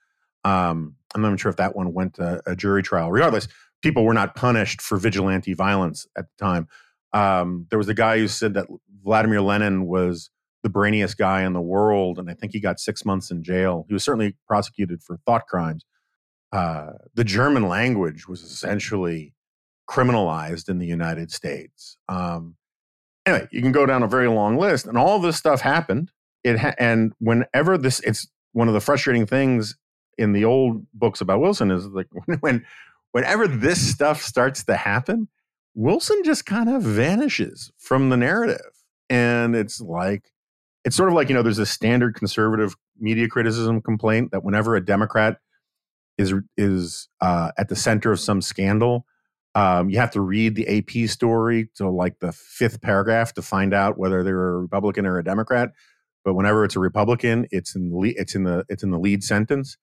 Um, 0.44 0.96
I'm 1.14 1.22
not 1.22 1.29
even 1.29 1.38
sure 1.38 1.50
if 1.50 1.57
that 1.57 1.76
one 1.76 1.92
went 1.92 2.14
to 2.14 2.40
a 2.46 2.55
jury 2.55 2.83
trial. 2.83 3.11
Regardless, 3.11 3.48
people 3.83 4.05
were 4.05 4.14
not 4.14 4.35
punished 4.35 4.81
for 4.81 4.96
vigilante 4.98 5.55
violence 5.55 6.07
at 6.16 6.26
the 6.26 6.44
time. 6.44 6.68
Um, 7.12 7.66
there 7.70 7.79
was 7.79 7.88
a 7.88 7.94
guy 7.94 8.18
who 8.18 8.29
said 8.29 8.55
that 8.55 8.66
Vladimir 9.03 9.40
Lenin 9.40 9.87
was 9.87 10.31
the 10.62 10.68
brainiest 10.68 11.16
guy 11.16 11.42
in 11.42 11.53
the 11.53 11.61
world, 11.61 12.18
and 12.18 12.31
I 12.31 12.35
think 12.35 12.53
he 12.53 12.61
got 12.61 12.79
six 12.79 13.05
months 13.05 13.31
in 13.31 13.42
jail. 13.42 13.87
He 13.88 13.94
was 13.94 14.05
certainly 14.05 14.37
prosecuted 14.46 15.03
for 15.03 15.16
thought 15.26 15.46
crimes. 15.46 15.85
Uh, 16.53 16.92
the 17.14 17.24
German 17.24 17.68
language 17.68 18.29
was 18.29 18.42
essentially 18.42 19.35
criminalized 19.88 20.68
in 20.68 20.79
the 20.79 20.87
United 20.87 21.33
States. 21.33 21.96
Um, 22.09 22.57
anyway, 23.26 23.48
you 23.50 23.62
can 23.62 23.72
go 23.72 23.87
down 23.87 24.03
a 24.03 24.09
very 24.09 24.29
long 24.29 24.57
list, 24.57 24.87
and 24.87 24.98
all 24.98 25.18
this 25.18 25.37
stuff 25.37 25.61
happened. 25.62 26.11
It 26.44 26.59
ha- 26.59 26.74
and 26.79 27.12
whenever 27.18 27.79
this, 27.79 28.00
it's 28.00 28.29
one 28.53 28.68
of 28.68 28.74
the 28.74 28.81
frustrating 28.81 29.26
things 29.26 29.76
in 30.18 30.33
the 30.33 30.44
old 30.44 30.87
books 30.92 31.20
about 31.20 31.40
Wilson 31.40 31.70
is 31.70 31.87
like 31.87 32.09
when, 32.40 32.64
whenever 33.12 33.46
this 33.46 33.81
stuff 33.81 34.23
starts 34.23 34.64
to 34.64 34.77
happen, 34.77 35.29
Wilson 35.75 36.23
just 36.25 36.46
kind 36.46 36.68
of 36.68 36.83
vanishes 36.83 37.70
from 37.79 38.09
the 38.11 38.16
narrative, 38.16 38.73
and 39.09 39.55
it's 39.55 39.81
like 39.81 40.33
it's 40.85 40.96
sort 40.96 41.09
of 41.09 41.14
like 41.14 41.29
you 41.29 41.35
know 41.35 41.42
there's 41.42 41.59
a 41.59 41.66
standard 41.66 42.14
conservative 42.14 42.75
media 42.99 43.29
criticism 43.29 43.81
complaint 43.81 44.31
that 44.33 44.44
whenever 44.44 44.77
a 44.77 44.85
Democrat 44.85 45.38
is 46.19 46.35
is 46.56 47.08
uh, 47.21 47.50
at 47.56 47.69
the 47.69 47.77
center 47.77 48.13
of 48.13 48.21
some 48.21 48.42
scandal, 48.42 49.06
um, 49.54 49.90
you 49.90 49.98
have 49.98 50.11
to 50.13 50.21
read 50.21 50.54
the 50.54 50.79
AP 50.79 51.08
story 51.08 51.69
to 51.77 51.88
like 51.88 52.19
the 52.21 52.33
fifth 52.33 52.81
paragraph 52.81 53.33
to 53.35 53.42
find 53.42 53.75
out 53.75 53.98
whether 53.98 54.23
they're 54.23 54.54
a 54.54 54.58
Republican 54.58 55.06
or 55.06 55.19
a 55.19 55.25
Democrat. 55.25 55.71
But 56.25 56.35
whenever 56.35 56.65
it's 56.65 56.77
a 56.77 56.81
Republican, 56.81 57.46
it's 57.50 57.75
in 57.75 57.90
the 57.90 57.96
lead, 57.96 58.15
it's 58.19 58.35
in 58.35 58.44
the 58.44 58.65
it's 58.69 58.83
in 58.83 58.90
the 58.90 58.98
lead 58.98 59.25
sentence. 59.25 59.77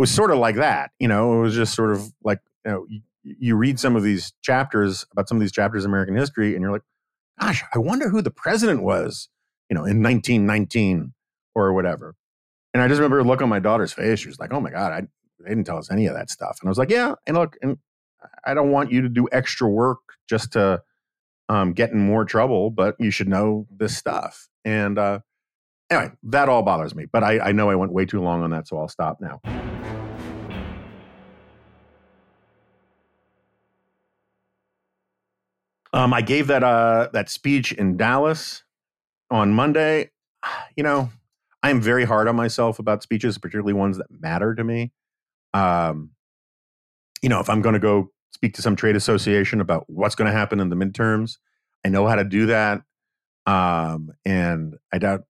It 0.00 0.04
was 0.08 0.10
sort 0.10 0.30
of 0.30 0.38
like 0.38 0.56
that, 0.56 0.92
you 0.98 1.08
know. 1.08 1.34
It 1.34 1.42
was 1.42 1.54
just 1.54 1.74
sort 1.74 1.92
of 1.92 2.10
like 2.24 2.38
you 2.64 2.72
know, 2.72 2.86
you, 2.88 3.02
you 3.22 3.54
read 3.54 3.78
some 3.78 3.96
of 3.96 4.02
these 4.02 4.32
chapters 4.40 5.04
about 5.12 5.28
some 5.28 5.36
of 5.36 5.42
these 5.42 5.52
chapters 5.52 5.84
in 5.84 5.90
American 5.90 6.16
history, 6.16 6.54
and 6.54 6.62
you're 6.62 6.72
like, 6.72 6.84
gosh, 7.38 7.62
I 7.74 7.78
wonder 7.80 8.08
who 8.08 8.22
the 8.22 8.30
president 8.30 8.82
was, 8.82 9.28
you 9.68 9.74
know, 9.74 9.84
in 9.84 10.02
1919 10.02 11.12
or 11.54 11.74
whatever. 11.74 12.14
And 12.72 12.82
I 12.82 12.88
just 12.88 12.98
remember 12.98 13.22
look 13.22 13.42
on 13.42 13.50
my 13.50 13.58
daughter's 13.58 13.92
face. 13.92 14.20
She 14.20 14.28
was 14.28 14.38
like, 14.38 14.54
"Oh 14.54 14.60
my 14.60 14.70
god, 14.70 14.90
I, 14.90 15.00
they 15.38 15.50
didn't 15.50 15.64
tell 15.64 15.76
us 15.76 15.90
any 15.90 16.06
of 16.06 16.14
that 16.14 16.30
stuff." 16.30 16.56
And 16.62 16.68
I 16.68 16.70
was 16.70 16.78
like, 16.78 16.88
"Yeah." 16.88 17.16
And 17.26 17.36
look, 17.36 17.58
and 17.60 17.76
I 18.46 18.54
don't 18.54 18.70
want 18.70 18.90
you 18.90 19.02
to 19.02 19.08
do 19.10 19.28
extra 19.32 19.68
work 19.68 19.98
just 20.30 20.54
to 20.54 20.80
um, 21.50 21.74
get 21.74 21.90
in 21.90 21.98
more 21.98 22.24
trouble, 22.24 22.70
but 22.70 22.96
you 22.98 23.10
should 23.10 23.28
know 23.28 23.66
this 23.70 23.98
stuff. 23.98 24.48
And 24.64 24.98
uh, 24.98 25.18
anyway, 25.90 26.12
that 26.22 26.48
all 26.48 26.62
bothers 26.62 26.94
me. 26.94 27.04
But 27.04 27.22
I, 27.22 27.38
I 27.40 27.52
know 27.52 27.68
I 27.68 27.74
went 27.74 27.92
way 27.92 28.06
too 28.06 28.22
long 28.22 28.42
on 28.42 28.48
that, 28.48 28.66
so 28.66 28.78
I'll 28.78 28.88
stop 28.88 29.20
now. 29.20 29.42
Um, 35.92 36.14
I 36.14 36.22
gave 36.22 36.46
that 36.46 36.62
uh 36.62 37.08
that 37.12 37.28
speech 37.28 37.72
in 37.72 37.96
Dallas 37.96 38.62
on 39.30 39.52
Monday. 39.52 40.10
You 40.76 40.84
know, 40.84 41.10
I 41.62 41.68
am 41.70 41.82
very 41.82 42.04
hard 42.04 42.26
on 42.26 42.36
myself 42.36 42.78
about 42.78 43.02
speeches, 43.02 43.36
particularly 43.36 43.74
ones 43.74 43.98
that 43.98 44.06
matter 44.10 44.54
to 44.54 44.64
me. 44.64 44.92
Um, 45.52 46.12
you 47.20 47.28
know, 47.28 47.40
if 47.40 47.50
I'm 47.50 47.60
going 47.60 47.74
to 47.74 47.80
go 47.80 48.10
speak 48.32 48.54
to 48.54 48.62
some 48.62 48.76
trade 48.76 48.96
association 48.96 49.60
about 49.60 49.84
what's 49.88 50.14
going 50.14 50.30
to 50.30 50.36
happen 50.36 50.60
in 50.60 50.70
the 50.70 50.76
midterms, 50.76 51.36
I 51.84 51.90
know 51.90 52.06
how 52.06 52.14
to 52.14 52.24
do 52.24 52.46
that. 52.46 52.82
Um, 53.44 54.12
and 54.24 54.76
I 54.92 54.98
doubt, 54.98 55.24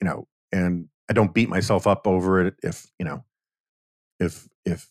you 0.00 0.06
know, 0.06 0.28
and 0.52 0.88
I 1.08 1.12
don't 1.14 1.34
beat 1.34 1.48
myself 1.48 1.86
up 1.86 2.06
over 2.06 2.46
it 2.46 2.54
if 2.62 2.86
you 2.98 3.04
know, 3.04 3.24
if 4.20 4.48
if 4.64 4.88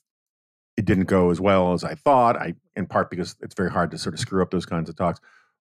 it 0.75 0.85
didn't 0.85 1.05
go 1.05 1.29
as 1.29 1.39
well 1.39 1.73
as 1.73 1.83
I 1.83 1.95
thought. 1.95 2.35
I, 2.37 2.55
in 2.79 2.87
part 2.87 3.11
because 3.11 3.35
it's 3.41 3.53
very 3.53 3.69
hard 3.69 3.91
to 3.91 3.97
sort 3.99 4.15
of 4.15 4.19
screw 4.19 4.41
up 4.41 4.49
those 4.49 4.65
kinds 4.65 4.89
of 4.89 4.95
talks. 4.95 5.19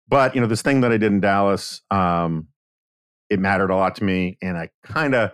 But 0.07 0.35
you 0.35 0.39
know, 0.39 0.47
this 0.47 0.61
thing 0.61 0.81
that 0.81 0.91
I 0.93 0.97
did 0.97 1.11
in 1.11 1.19
Dallas, 1.19 1.81
um, 1.91 2.47
it 3.29 3.39
mattered 3.39 3.71
a 3.71 3.75
lot 3.75 3.95
to 3.95 4.05
me, 4.05 4.37
and 4.41 4.57
I 4.57 4.69
kind 4.83 5.13
of 5.13 5.31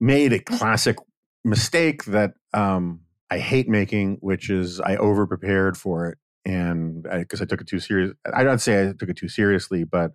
made 0.00 0.32
a 0.32 0.40
classic 0.40 0.96
mistake 1.44 2.04
that 2.06 2.32
um, 2.52 3.02
I 3.30 3.38
hate 3.38 3.68
making, 3.68 4.16
which 4.20 4.50
is 4.50 4.80
I 4.80 4.96
over 4.96 5.26
prepared 5.26 5.76
for 5.76 6.08
it, 6.08 6.18
and 6.44 7.04
because 7.04 7.40
I, 7.40 7.44
I, 7.44 7.46
took 7.46 7.60
it 7.60 7.68
too 7.68 7.78
serious. 7.78 8.12
I 8.34 8.42
don't 8.42 8.60
say 8.60 8.88
I 8.88 8.92
took 8.98 9.10
it 9.10 9.16
too 9.16 9.28
seriously, 9.28 9.84
but 9.84 10.12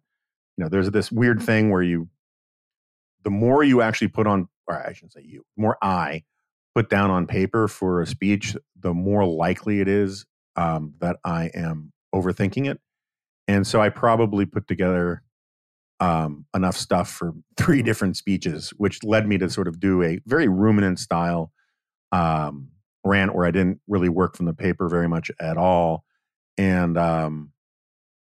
you 0.58 0.64
know, 0.64 0.70
there's 0.70 0.92
this 0.92 1.12
weird 1.12 1.42
thing 1.42 1.72
where 1.72 1.82
you, 1.82 2.10
the 3.24 3.30
more 3.30 3.64
you 3.64 3.82
actually 3.82 4.10
put 4.10 4.28
on, 4.28 4.50
or 4.68 4.76
I 4.76 4.92
shouldn't 4.92 5.14
say 5.14 5.22
you, 5.24 5.46
more 5.56 5.78
I 5.82 6.24
put 6.76 6.90
down 6.90 7.12
on 7.12 7.28
paper 7.28 7.68
for 7.68 8.02
a 8.02 8.08
speech, 8.08 8.58
the 8.78 8.94
more 8.94 9.26
likely 9.26 9.80
it 9.80 9.88
is 9.88 10.26
um, 10.56 10.94
that 11.00 11.18
I 11.24 11.52
am 11.54 11.92
overthinking 12.14 12.70
it. 12.70 12.80
And 13.48 13.66
so 13.68 13.82
I 13.82 13.90
probably 13.90 14.46
put 14.46 14.68
together 14.68 15.24
um, 16.00 16.46
enough 16.56 16.78
stuff 16.78 17.10
for 17.10 17.34
three 17.58 17.82
different 17.82 18.18
speeches, 18.18 18.70
which 18.78 19.04
led 19.04 19.28
me 19.28 19.38
to 19.38 19.50
sort 19.50 19.68
of 19.68 19.80
do 19.80 20.04
a 20.04 20.20
very 20.26 20.48
ruminant 20.48 21.00
style 21.00 21.52
um, 22.12 22.70
rant 23.04 23.36
where 23.36 23.46
I 23.46 23.52
didn't 23.52 23.82
really 23.88 24.10
work 24.10 24.38
from 24.38 24.46
the 24.46 24.54
paper 24.54 24.88
very 24.88 25.08
much 25.08 25.32
at 25.40 25.58
all. 25.58 26.06
And 26.58 26.98
um, 26.98 27.52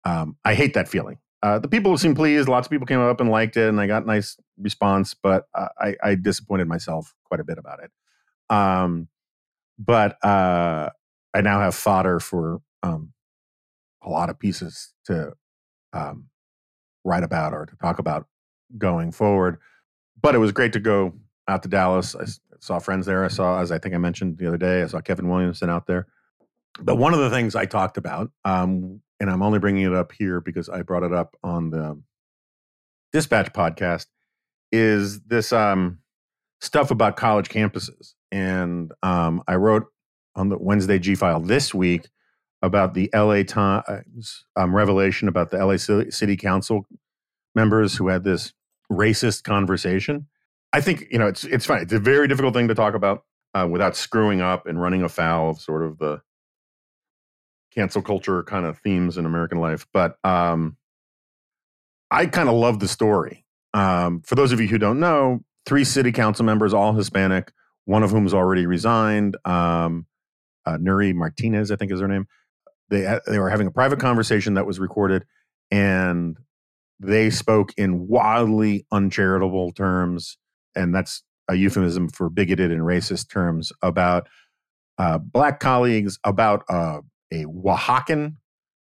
um 0.04 0.38
I 0.44 0.54
hate 0.54 0.74
that 0.74 0.88
feeling. 0.88 1.18
Uh, 1.44 1.60
the 1.60 1.68
people 1.68 1.98
seemed 1.98 2.16
pleased. 2.16 2.50
Lots 2.50 2.68
of 2.68 2.72
people 2.72 2.88
came 2.88 3.00
up 3.00 3.22
and 3.22 3.30
liked 3.30 3.58
it, 3.58 3.70
and 3.70 3.80
I 3.80 3.86
got 3.86 4.06
nice 4.06 4.38
response. 4.58 5.14
But 5.14 5.46
I, 5.56 5.96
I 6.04 6.16
disappointed 6.16 6.68
myself 6.68 7.14
quite 7.26 7.40
a 7.40 7.44
bit 7.44 7.60
about 7.60 7.80
it. 7.84 7.92
Um, 8.50 9.08
but 9.78 10.24
uh, 10.26 10.90
I 11.34 11.42
now 11.42 11.60
have 11.60 11.76
fodder 11.76 12.20
for 12.20 12.62
um, 12.84 13.14
a 14.02 14.10
lot 14.10 14.30
of 14.30 14.40
pieces 14.40 14.94
to 15.06 15.34
um, 15.94 16.28
write 17.04 17.24
about 17.24 17.54
or 17.54 17.66
to 17.66 17.76
talk 17.78 18.00
about 18.00 18.28
going 18.78 19.12
forward. 19.12 19.58
But 20.20 20.36
it 20.36 20.40
was 20.40 20.52
great 20.52 20.74
to 20.74 20.80
go 20.80 21.14
out 21.48 21.64
to 21.64 21.70
Dallas. 21.70 22.16
I 22.16 22.26
saw 22.60 22.80
friends 22.80 23.06
there. 23.06 23.24
I 23.24 23.30
saw, 23.30 23.62
as 23.62 23.72
I 23.72 23.78
think 23.78 23.94
I 23.96 23.98
mentioned 23.98 24.38
the 24.38 24.48
other 24.48 24.58
day, 24.58 24.82
I 24.82 24.88
saw 24.88 25.00
Kevin 25.02 25.30
Williamson 25.30 25.70
out 25.70 25.88
there. 25.88 26.08
But 26.80 26.96
one 26.96 27.14
of 27.14 27.20
the 27.20 27.30
things 27.30 27.56
I 27.56 27.66
talked 27.66 27.98
about, 27.98 28.32
um, 28.46 29.02
and 29.20 29.30
I'm 29.30 29.42
only 29.42 29.60
bringing 29.60 29.86
it 29.86 29.94
up 29.94 30.12
here 30.12 30.42
because 30.42 30.70
I 30.70 30.82
brought 30.82 31.04
it 31.04 31.14
up 31.14 31.36
on 31.44 31.72
the 31.72 32.02
Dispatch 33.14 33.54
podcast, 33.54 34.08
is 34.72 35.22
this 35.22 35.54
um, 35.54 36.00
stuff 36.62 36.92
about 36.92 37.16
college 37.16 37.50
campuses 37.50 38.14
and 38.32 38.92
um, 39.04 39.44
I 39.48 39.56
wrote 39.56 39.86
on 40.38 40.50
the 40.50 40.58
Wednesday 40.58 41.00
G 41.00 41.16
file 41.16 41.40
this 41.40 41.74
week 41.74 42.08
about 42.62 42.94
the 42.94 43.10
LA 43.14 43.44
Times 43.44 44.46
um, 44.56 44.76
revelation 44.76 45.28
about 45.28 45.52
the 45.52 45.64
LA 45.64 45.78
City 45.78 46.38
Council 46.38 46.88
members 47.56 47.96
who 47.96 48.08
had 48.08 48.24
this 48.24 48.54
racist 48.92 49.44
conversation. 49.44 50.28
I 50.72 50.82
think 50.82 51.08
you 51.12 51.20
know 51.20 51.28
it's 51.28 51.44
it's 51.44 51.66
fine. 51.66 51.82
It's 51.82 51.94
a 51.94 52.00
very 52.00 52.28
difficult 52.28 52.54
thing 52.54 52.68
to 52.68 52.76
talk 52.76 52.94
about 52.94 53.24
uh, 53.54 53.68
without 53.70 53.96
screwing 53.96 54.42
up 54.42 54.68
and 54.68 54.80
running 54.82 55.04
afoul 55.04 55.50
of 55.50 55.60
sort 55.60 55.84
of 55.84 55.98
the 55.98 56.22
cancel 57.74 58.02
culture 58.02 58.44
kind 58.44 58.66
of 58.66 58.78
themes 58.80 59.18
in 59.18 59.26
American 59.26 59.60
life. 59.60 59.88
But 59.94 60.18
um, 60.24 60.78
I 62.12 62.26
kind 62.28 62.50
of 62.50 62.56
love 62.56 62.80
the 62.80 62.88
story. 62.88 63.46
Um, 63.74 64.22
for 64.22 64.36
those 64.36 64.52
of 64.52 64.60
you 64.60 64.68
who 64.68 64.78
don't 64.78 65.00
know, 65.00 65.44
three 65.66 65.84
city 65.84 66.12
council 66.12 66.46
members, 66.46 66.74
all 66.74 66.94
Hispanic, 66.94 67.52
one 67.86 68.04
of 68.04 68.12
whom 68.12 68.24
has 68.24 68.34
already 68.34 68.66
resigned. 68.66 69.38
Um, 69.46 70.06
uh, 70.68 70.78
Nury 70.78 71.13
Martinez, 71.13 71.72
I 71.72 71.78
think 71.78 71.91
is 71.91 72.01
her 72.01 72.07
name. 72.07 72.28
They 72.89 73.20
they 73.26 73.39
were 73.39 73.49
having 73.49 73.68
a 73.68 73.72
private 73.72 73.99
conversation 73.99 74.53
that 74.55 74.65
was 74.65 74.80
recorded, 74.80 75.26
and 75.72 76.38
they 76.99 77.30
spoke 77.30 77.74
in 77.78 78.07
wildly 78.07 78.86
uncharitable 78.91 79.72
terms, 79.72 80.38
and 80.76 80.93
that's 80.93 81.24
a 81.47 81.55
euphemism 81.55 82.09
for 82.09 82.30
bigoted 82.30 82.72
and 82.72 82.82
racist 82.82 83.30
terms 83.30 83.72
about 83.82 84.28
uh, 84.97 85.18
black 85.18 85.59
colleagues, 85.59 86.20
about 86.24 86.63
uh, 86.70 86.99
a 87.32 87.45
Oaxacan 87.45 88.38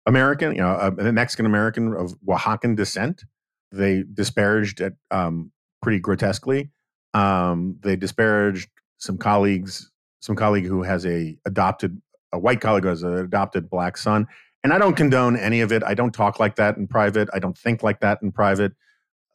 American, 0.05 0.53
you 0.53 0.61
know, 0.61 0.75
a, 0.75 1.11
Mexican 1.11 1.45
American 1.45 1.93
of 1.93 2.15
Oaxacan 2.27 2.75
descent. 2.75 3.23
They 3.71 4.03
disparaged 4.13 4.79
it 4.81 4.93
um, 5.11 5.51
pretty 5.81 5.99
grotesquely. 5.99 6.71
Um, 7.13 7.77
they 7.81 7.95
disparaged 7.95 8.69
some 8.97 9.17
colleagues, 9.17 9.91
some 10.25 10.35
colleague 10.35 10.65
who 10.65 10.83
has 10.83 11.05
a 11.05 11.37
adopted 11.45 12.01
a 12.33 12.39
white 12.39 12.59
colleague 12.59 12.83
who 12.83 12.89
has 12.89 13.03
an 13.03 13.13
adopted 13.13 13.69
black 13.69 13.97
son. 13.97 14.27
And 14.63 14.73
I 14.73 14.77
don't 14.79 14.95
condone 14.95 15.37
any 15.37 15.61
of 15.61 15.71
it. 15.71 15.83
I 15.83 15.93
don't 15.93 16.13
talk 16.13 16.39
like 16.39 16.55
that 16.55 16.75
in 16.75 16.87
private. 16.87 17.29
I 17.33 17.39
don't 17.39 17.57
think 17.57 17.83
like 17.83 17.99
that 17.99 18.19
in 18.21 18.31
private. 18.31 18.73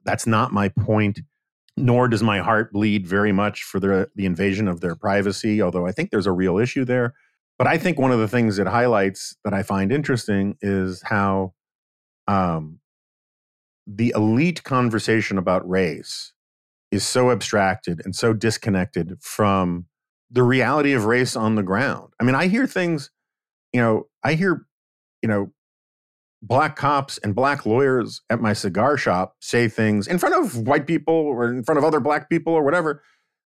That's 0.05 0.27
not 0.27 0.53
my 0.53 0.69
point. 0.69 1.21
Nor 1.77 2.09
does 2.09 2.23
my 2.23 2.41
heart 2.41 2.73
bleed 2.73 3.07
very 3.07 3.33
much 3.33 3.63
for 3.63 3.79
the, 3.79 4.11
the 4.17 4.27
invasion 4.27 4.67
of 4.67 4.81
their 4.81 4.97
privacy, 4.97 5.63
although 5.63 5.87
I 5.87 5.93
think 5.93 6.11
there's 6.11 6.27
a 6.27 6.33
real 6.33 6.59
issue 6.59 6.85
there. 6.85 7.15
But 7.59 7.69
I 7.69 7.79
think 7.79 7.99
one 7.99 8.11
of 8.11 8.19
the 8.19 8.29
things 8.29 8.59
it 8.59 8.67
highlights 8.67 9.37
that 9.45 9.55
I 9.55 9.63
find 9.63 9.93
interesting 9.93 10.57
is 10.61 11.03
how 11.03 11.55
um, 12.27 12.81
the 13.87 14.13
elite 14.17 14.65
conversation 14.65 15.39
about 15.39 15.69
race 15.69 16.33
is 16.91 17.07
so 17.07 17.31
abstracted 17.31 18.03
and 18.05 18.17
so 18.17 18.33
disconnected 18.33 19.17
from 19.21 19.87
the 20.31 20.43
reality 20.43 20.93
of 20.93 21.05
race 21.05 21.37
on 21.37 21.55
the 21.55 21.63
ground. 21.63 22.13
I 22.21 22.25
mean, 22.25 22.35
I 22.35 22.47
hear 22.47 22.67
things, 22.67 23.11
you 23.73 23.81
know, 23.81 24.07
I 24.23 24.35
hear, 24.35 24.67
you 25.23 25.29
know, 25.29 25.53
black 26.43 26.77
cops 26.77 27.19
and 27.19 27.35
black 27.35 27.67
lawyers 27.67 28.23
at 28.31 28.41
my 28.41 28.53
cigar 28.53 28.97
shop 28.97 29.37
say 29.41 29.69
things 29.69 30.07
in 30.07 30.19
front 30.19 30.35
of 30.35 30.67
white 30.67 30.87
people 30.87 31.15
or 31.15 31.53
in 31.53 31.63
front 31.63 31.79
of 31.79 31.85
other 31.85 32.01
black 32.01 32.31
people 32.31 32.55
or 32.55 32.63
whatever 32.63 33.03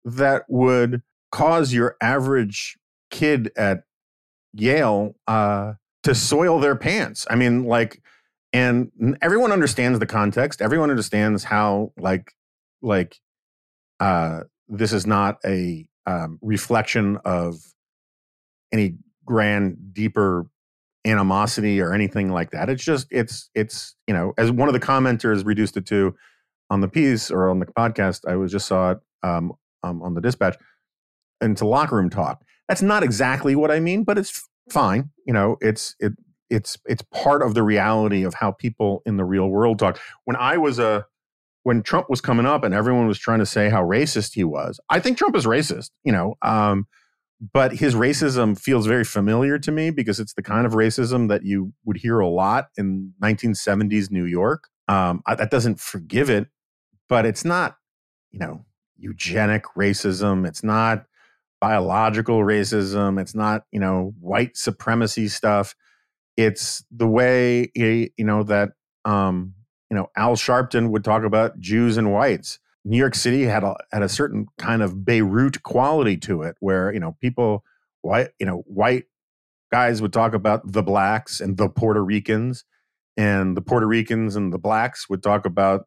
that 0.03 0.43
would 0.49 1.01
cause 1.31 1.71
your 1.73 1.95
average 2.01 2.77
kid 3.09 3.51
at 3.55 3.83
Yale 4.53 5.15
uh, 5.27 5.73
to 6.03 6.15
soil 6.15 6.59
their 6.59 6.75
pants. 6.75 7.25
I 7.29 7.35
mean, 7.35 7.63
like, 7.63 8.01
and 8.51 8.91
everyone 9.21 9.51
understands 9.53 9.99
the 9.99 10.05
context. 10.05 10.61
Everyone 10.61 10.89
understands 10.89 11.45
how, 11.45 11.93
like, 11.97 12.33
like 12.81 13.15
uh, 14.01 14.41
this 14.67 14.91
is 14.91 15.05
not 15.05 15.37
a 15.45 15.87
um, 16.05 16.39
reflection 16.41 17.17
of 17.25 17.55
any 18.71 18.95
grand, 19.25 19.93
deeper 19.93 20.47
animosity 21.05 21.81
or 21.81 21.93
anything 21.93 22.31
like 22.31 22.51
that. 22.51 22.69
It's 22.69 22.83
just 22.83 23.07
it's 23.11 23.49
it's 23.55 23.95
you 24.07 24.13
know 24.13 24.33
as 24.37 24.51
one 24.51 24.69
of 24.69 24.73
the 24.73 24.79
commenters 24.79 25.45
reduced 25.45 25.77
it 25.77 25.85
to 25.87 26.15
on 26.69 26.81
the 26.81 26.87
piece 26.87 27.31
or 27.31 27.49
on 27.49 27.59
the 27.59 27.65
podcast. 27.65 28.21
I 28.27 28.35
was 28.35 28.51
just 28.51 28.67
saw 28.67 28.91
it 28.91 28.99
um, 29.23 29.53
um, 29.83 30.01
on 30.01 30.13
the 30.13 30.21
dispatch 30.21 30.57
into 31.41 31.65
locker 31.65 31.95
room 31.95 32.09
talk. 32.09 32.43
That's 32.67 32.81
not 32.81 33.03
exactly 33.03 33.55
what 33.55 33.71
I 33.71 33.79
mean, 33.79 34.03
but 34.03 34.17
it's 34.17 34.47
fine. 34.69 35.09
You 35.25 35.33
know, 35.33 35.57
it's 35.59 35.95
it 35.99 36.13
it's 36.49 36.77
it's 36.85 37.03
part 37.13 37.41
of 37.41 37.53
the 37.53 37.63
reality 37.63 38.23
of 38.23 38.35
how 38.35 38.51
people 38.51 39.01
in 39.05 39.17
the 39.17 39.25
real 39.25 39.47
world 39.47 39.79
talk. 39.79 39.99
When 40.25 40.35
I 40.35 40.57
was 40.57 40.79
a 40.79 41.05
when 41.63 41.83
Trump 41.83 42.09
was 42.09 42.21
coming 42.21 42.45
up 42.45 42.63
and 42.63 42.73
everyone 42.73 43.07
was 43.07 43.19
trying 43.19 43.39
to 43.39 43.45
say 43.45 43.69
how 43.69 43.83
racist 43.83 44.33
he 44.33 44.43
was, 44.43 44.79
I 44.89 44.99
think 44.99 45.17
Trump 45.17 45.35
is 45.35 45.45
racist, 45.45 45.91
you 46.03 46.11
know. 46.11 46.35
Um, 46.41 46.87
but 47.53 47.73
his 47.73 47.95
racism 47.95 48.59
feels 48.59 48.85
very 48.85 49.03
familiar 49.03 49.57
to 49.59 49.71
me 49.71 49.89
because 49.89 50.19
it's 50.19 50.33
the 50.33 50.43
kind 50.43 50.65
of 50.65 50.73
racism 50.73 51.27
that 51.29 51.43
you 51.43 51.73
would 51.85 51.97
hear 51.97 52.19
a 52.19 52.27
lot 52.27 52.67
in 52.77 53.13
1970s 53.21 54.11
New 54.11 54.25
York. 54.25 54.65
Um, 54.87 55.23
I, 55.25 55.35
that 55.35 55.49
doesn't 55.49 55.79
forgive 55.79 56.29
it, 56.29 56.47
but 57.09 57.25
it's 57.25 57.43
not, 57.43 57.77
you 58.29 58.39
know, 58.39 58.65
eugenic 58.97 59.63
racism. 59.75 60.47
It's 60.47 60.63
not 60.63 61.05
biological 61.59 62.39
racism. 62.39 63.19
It's 63.19 63.33
not, 63.33 63.63
you 63.71 63.79
know, 63.79 64.13
white 64.19 64.55
supremacy 64.55 65.27
stuff. 65.27 65.75
It's 66.37 66.83
the 66.91 67.07
way, 67.07 67.71
you 67.75 68.11
know, 68.19 68.43
that 68.43 68.69
um, 69.05 69.53
you 69.91 69.97
know, 69.97 70.09
Al 70.15 70.35
Sharpton 70.35 70.89
would 70.89 71.03
talk 71.03 71.23
about 71.23 71.59
Jews 71.59 71.97
and 71.97 72.13
whites. 72.13 72.59
New 72.85 72.97
York 72.97 73.13
City 73.13 73.43
had 73.43 73.63
a 73.63 73.75
had 73.91 74.01
a 74.01 74.09
certain 74.09 74.47
kind 74.57 74.81
of 74.81 75.05
Beirut 75.05 75.61
quality 75.63 76.17
to 76.17 76.41
it, 76.43 76.55
where 76.61 76.91
you 76.91 76.99
know 76.99 77.17
people 77.21 77.63
white 78.01 78.29
you 78.39 78.45
know 78.45 78.63
white 78.65 79.03
guys 79.71 80.01
would 80.01 80.13
talk 80.13 80.33
about 80.33 80.71
the 80.71 80.81
blacks 80.81 81.41
and 81.41 81.57
the 81.57 81.69
Puerto 81.69 82.03
Ricans, 82.03 82.63
and 83.17 83.55
the 83.55 83.61
Puerto 83.61 83.85
Ricans 83.85 84.35
and 84.35 84.51
the 84.51 84.57
blacks 84.57 85.09
would 85.09 85.21
talk 85.21 85.45
about 85.45 85.85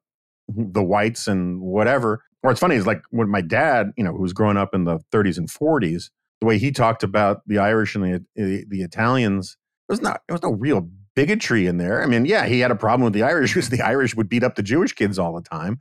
the 0.48 0.84
whites 0.84 1.26
and 1.26 1.60
whatever. 1.62 2.22
Or 2.42 2.50
it's 2.50 2.60
funny 2.60 2.76
is 2.76 2.86
like 2.86 3.02
when 3.10 3.30
my 3.30 3.40
dad, 3.40 3.92
you 3.96 4.04
know, 4.04 4.12
who 4.12 4.20
was 4.20 4.34
growing 4.34 4.58
up 4.58 4.74
in 4.74 4.84
the 4.84 4.98
30s 5.10 5.38
and 5.38 5.48
40s, 5.48 6.10
the 6.42 6.46
way 6.46 6.58
he 6.58 6.70
talked 6.70 7.02
about 7.02 7.40
the 7.46 7.56
Irish 7.56 7.94
and 7.94 8.04
the 8.04 8.24
the, 8.36 8.66
the 8.68 8.82
Italians, 8.82 9.56
there 9.88 9.94
was 9.94 10.02
not 10.02 10.20
there 10.28 10.34
was 10.34 10.42
no 10.42 10.52
real 10.52 10.88
bigotry 11.14 11.66
in 11.66 11.78
there. 11.78 12.02
I 12.02 12.06
mean, 12.06 12.24
yeah, 12.24 12.46
he 12.46 12.60
had 12.60 12.70
a 12.70 12.76
problem 12.76 13.04
with 13.04 13.12
the 13.12 13.22
Irish 13.22 13.54
because 13.54 13.70
the 13.70 13.82
Irish 13.82 14.14
would 14.14 14.28
beat 14.28 14.42
up 14.42 14.54
the 14.54 14.62
Jewish 14.62 14.92
kids 14.92 15.18
all 15.18 15.34
the 15.34 15.42
time, 15.42 15.78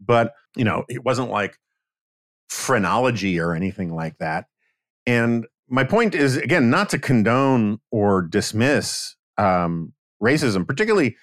but 0.00 0.32
you 0.56 0.64
know, 0.64 0.84
it 0.88 1.04
wasn't 1.04 1.30
like 1.30 1.58
phrenology 2.48 3.38
or 3.38 3.54
anything 3.54 3.94
like 3.94 4.18
that. 4.18 4.46
And 5.06 5.46
my 5.68 5.84
point 5.84 6.14
is 6.14 6.36
again 6.36 6.68
not 6.68 6.90
to 6.90 6.98
condone 6.98 7.78
or 7.90 8.22
dismiss 8.22 9.14
um, 9.38 9.92
racism, 10.22 10.66
particularly 10.66 11.16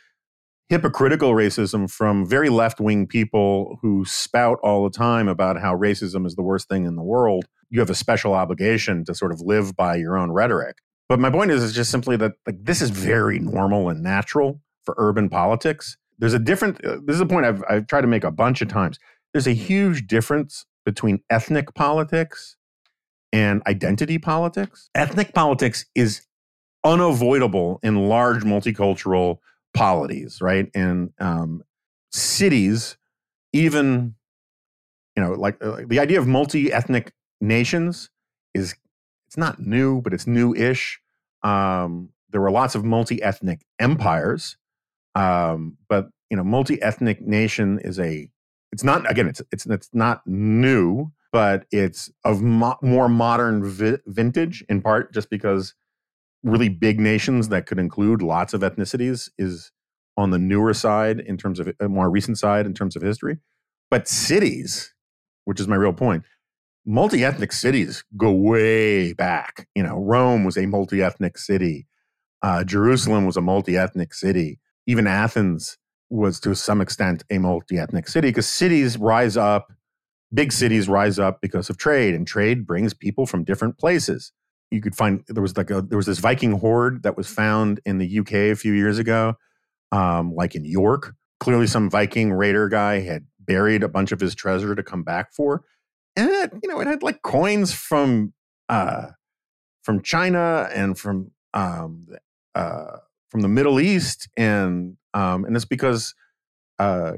hypocritical 0.70 1.32
racism 1.32 1.90
from 1.90 2.26
very 2.26 2.50
left 2.50 2.80
wing 2.80 3.08
people 3.08 3.78
who 3.82 4.04
spout 4.06 4.60
all 4.64 4.84
the 4.84 4.90
time 4.90 5.28
about 5.28 5.60
how 5.60 5.76
racism 5.76 6.26
is 6.26 6.36
the 6.36 6.42
worst 6.42 6.68
thing 6.68 6.86
in 6.86 6.96
the 6.96 7.04
world. 7.04 7.46
You 7.70 7.80
have 7.80 7.90
a 7.90 7.96
special 7.96 8.34
obligation 8.34 9.06
to 9.06 9.16
sort 9.16 9.32
of 9.32 9.42
live 9.42 9.76
by 9.76 9.96
your 9.96 10.18
own 10.18 10.32
rhetoric. 10.32 10.78
But 11.10 11.20
my 11.20 11.30
point 11.30 11.52
is, 11.52 11.64
is 11.64 11.74
just 11.74 11.90
simply 11.92 12.18
that 12.18 12.34
like 12.46 12.64
this 12.64 12.82
is 12.82 12.90
very 12.90 13.40
normal 13.40 13.90
and 13.90 14.02
natural 14.04 14.62
for 14.84 14.94
urban 14.98 15.30
politics. 15.30 15.98
There's 16.20 16.34
a 16.34 16.40
different. 16.40 16.84
Uh, 16.84 16.98
this 17.06 17.16
is 17.16 17.22
a 17.22 17.26
point 17.26 17.46
I've 17.46 17.64
I've 17.70 17.88
tried 17.88 18.02
to 18.02 18.08
make 18.08 18.24
a 18.24 18.32
bunch 18.32 18.62
of 18.62 18.68
times. 18.68 19.00
There's 19.34 19.48
a 19.48 19.54
huge 19.54 20.08
difference 20.08 20.66
between 20.86 21.22
ethnic 21.30 21.74
politics 21.74 22.56
and 23.32 23.62
identity 23.68 24.18
politics. 24.18 24.90
Ethnic 24.96 25.34
politics 25.34 25.86
is 25.96 26.22
unavoidable 26.84 27.80
in 27.84 28.08
large 28.08 28.44
multicultural 28.44 29.40
polities, 29.74 30.40
right? 30.42 30.70
And 30.74 31.12
um, 31.20 31.64
cities, 32.12 32.98
even 33.54 34.16
you 35.16 35.24
know, 35.24 35.32
like, 35.32 35.58
uh, 35.64 35.72
like 35.72 35.88
the 35.88 36.00
idea 36.00 36.20
of 36.20 36.28
multi-ethnic 36.28 37.12
nations 37.42 38.10
is 38.54 38.76
it's 39.28 39.38
not 39.38 39.60
new, 39.60 40.02
but 40.02 40.14
it's 40.14 40.26
new-ish. 40.26 41.00
Um, 41.44 42.10
there 42.30 42.42
were 42.42 42.52
lots 42.52 42.76
of 42.76 42.84
multi-ethnic 42.84 43.66
empires, 43.80 44.58
um, 45.16 45.78
but 45.88 46.10
you 46.30 46.38
know, 46.38 46.44
multi-ethnic 46.44 47.22
nation 47.22 47.80
is 47.80 48.00
a 48.00 48.30
it's 48.72 48.84
not 48.84 49.10
again 49.10 49.28
it's 49.28 49.42
it's 49.52 49.66
it's 49.66 49.90
not 49.94 50.22
new, 50.26 51.12
but 51.32 51.66
it's 51.72 52.12
of 52.24 52.42
mo- 52.42 52.78
more 52.82 53.08
modern 53.08 53.64
vi- 53.64 54.00
vintage 54.06 54.64
in 54.70 54.82
part 54.82 55.14
just 55.14 55.30
because 55.30 55.74
really 56.44 56.70
big 56.70 57.00
nations 57.00 57.50
that 57.50 57.66
could 57.66 57.80
include 57.80 58.22
lots 58.22 58.54
of 58.54 58.62
ethnicities 58.62 59.30
is 59.38 59.72
on 60.18 60.32
the 60.32 60.40
newer 60.40 60.74
side 60.74 61.20
in 61.20 61.38
terms 61.38 61.60
of 61.60 61.68
a 61.68 61.74
uh, 61.86 61.88
more 61.88 62.10
recent 62.10 62.38
side 62.38 62.66
in 62.66 62.74
terms 62.74 62.96
of 62.96 63.02
history. 63.02 63.38
But 63.90 64.08
cities, 64.08 64.94
which 65.46 65.60
is 65.60 65.68
my 65.68 65.76
real 65.76 65.94
point, 65.94 66.24
multi 66.88 67.24
ethnic 67.24 67.52
cities 67.52 68.04
go 68.16 68.32
way 68.32 69.14
back. 69.14 69.68
You 69.76 69.84
know, 69.84 69.98
Rome 69.98 70.44
was 70.44 70.58
a 70.58 70.66
multi 70.66 71.04
ethnic 71.04 71.38
city, 71.38 71.86
uh, 72.42 72.64
Jerusalem 72.64 73.26
was 73.26 73.38
a 73.38 73.42
multi 73.42 73.78
ethnic 73.78 74.14
city, 74.14 74.60
even 74.88 75.06
Athens 75.06 75.78
was 76.10 76.40
to 76.40 76.56
some 76.56 76.82
extent 76.82 77.24
a 77.30 77.38
multi 77.38 77.78
ethnic 77.78 78.08
city 78.08 78.30
because 78.30 78.48
cities 78.48 78.98
rise 78.98 79.38
up, 79.38 79.72
big 80.34 80.52
cities 80.52 80.88
rise 80.90 81.20
up 81.20 81.42
because 81.42 81.70
of 81.70 81.78
trade, 81.78 82.16
and 82.16 82.26
trade 82.26 82.66
brings 82.66 82.96
people 82.96 83.28
from 83.28 83.44
different 83.44 83.78
places 83.78 84.32
you 84.72 84.82
could 84.82 84.96
find 84.96 85.24
there 85.28 85.42
was 85.42 85.56
like 85.56 85.70
a 85.70 85.82
there 85.82 85.98
was 85.98 86.06
this 86.06 86.20
Viking 86.20 86.54
horde 86.54 87.04
that 87.04 87.16
was 87.16 87.28
found 87.28 87.80
in 87.86 87.98
the 87.98 88.20
UK 88.20 88.34
a 88.34 88.56
few 88.56 88.74
years 88.74 88.98
ago, 88.98 89.36
um, 89.92 90.34
like 90.36 90.56
in 90.56 90.66
York. 90.66 91.14
Clearly, 91.40 91.68
some 91.68 91.90
Viking 91.90 92.34
raider 92.34 92.68
guy 92.68 93.00
had 93.00 93.26
buried 93.40 93.84
a 93.84 93.88
bunch 93.88 94.12
of 94.12 94.20
his 94.20 94.36
treasure 94.36 94.76
to 94.76 94.84
come 94.84 95.04
back 95.04 95.34
for, 95.34 95.64
and 96.18 96.30
it, 96.30 96.52
you 96.62 96.70
know 96.70 96.80
it 96.82 96.88
had 96.88 97.04
like 97.04 97.22
coins 97.22 97.74
from 97.74 98.34
uh, 98.68 99.08
from 99.84 100.02
China 100.02 100.68
and 100.74 100.98
from 100.98 101.32
um, 101.54 102.08
uh, 102.56 102.98
from 103.30 103.42
the 103.42 103.48
Middle 103.48 103.80
East, 103.80 104.28
and 104.36 104.98
um, 105.14 105.46
and 105.46 105.56
it's 105.56 105.66
because 105.66 106.14
uh, 106.80 107.14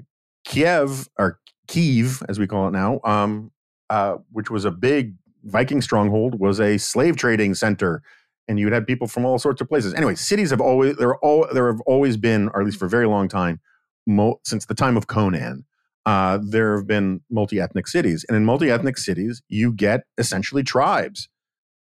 Kiev 0.46 1.10
or 1.18 1.40
Kiev, 1.68 2.22
as 2.30 2.38
we 2.38 2.46
call 2.46 2.68
it 2.68 2.72
now, 2.72 3.00
um, 3.04 3.52
uh, 3.90 4.18
which 4.32 4.52
was 4.52 4.66
a 4.66 4.72
big 4.72 5.16
Viking 5.46 5.82
stronghold 5.82 6.40
was 6.40 6.60
a 6.60 6.78
slave 6.78 7.16
trading 7.16 7.56
center, 7.56 8.04
and 8.48 8.60
you'd 8.60 8.74
had 8.74 8.86
people 8.86 9.08
from 9.08 9.26
all 9.26 9.40
sorts 9.40 9.62
of 9.62 9.70
places. 9.70 9.94
Anyway, 9.94 10.16
cities 10.16 10.50
have 10.50 10.62
always 10.62 10.98
there 10.98 11.10
are 11.10 11.20
all 11.20 11.48
there 11.54 11.68
have 11.68 11.82
always 11.82 12.18
been, 12.18 12.50
or 12.50 12.60
at 12.60 12.66
least 12.66 12.78
for 12.78 12.86
a 12.86 12.90
very 12.90 13.08
long 13.08 13.30
time, 13.30 13.62
mo- 14.06 14.40
since 14.44 14.66
the 14.66 14.76
time 14.76 14.98
of 14.98 15.08
Conan. 15.08 15.66
Uh, 16.10 16.40
there 16.42 16.76
have 16.76 16.88
been 16.88 17.22
multi-ethnic 17.30 17.88
cities, 17.88 18.26
and 18.28 18.36
in 18.36 18.44
multi-ethnic 18.44 18.98
cities, 18.98 19.44
you 19.48 19.72
get 19.72 20.02
essentially 20.18 20.64
tribes, 20.64 21.30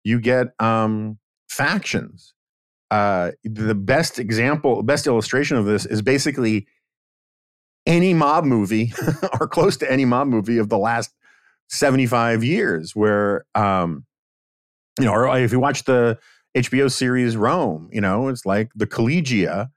you 0.03 0.18
get 0.18 0.49
um, 0.59 1.16
factions. 1.49 2.35
Uh, 2.91 3.31
the 3.45 3.77
best 3.77 4.18
example, 4.18 4.79
the 4.79 4.83
best 4.83 5.07
illustration 5.07 5.57
of 5.57 5.64
this 5.64 5.87
is 5.87 6.03
basically 6.03 6.66
any 7.87 8.14
mob 8.14 8.43
movie 8.43 8.93
or 9.41 9.47
close 9.47 9.77
to 9.77 9.89
any 9.89 10.05
mob 10.05 10.27
movie 10.27 10.59
of 10.59 10.70
the 10.70 10.79
last 10.79 11.12
75 11.68 12.43
years 12.43 12.97
where 12.97 13.45
um 13.55 14.05
you 14.99 15.05
know 15.05 15.12
or 15.12 15.39
if 15.39 15.53
you 15.53 15.61
watch 15.61 15.85
the 15.85 16.18
HBO 16.57 16.91
series 16.91 17.37
Rome 17.37 17.89
you 17.93 18.01
know 18.01 18.27
it's 18.27 18.45
like 18.45 18.70
the 18.74 18.89
collegia 18.89 19.68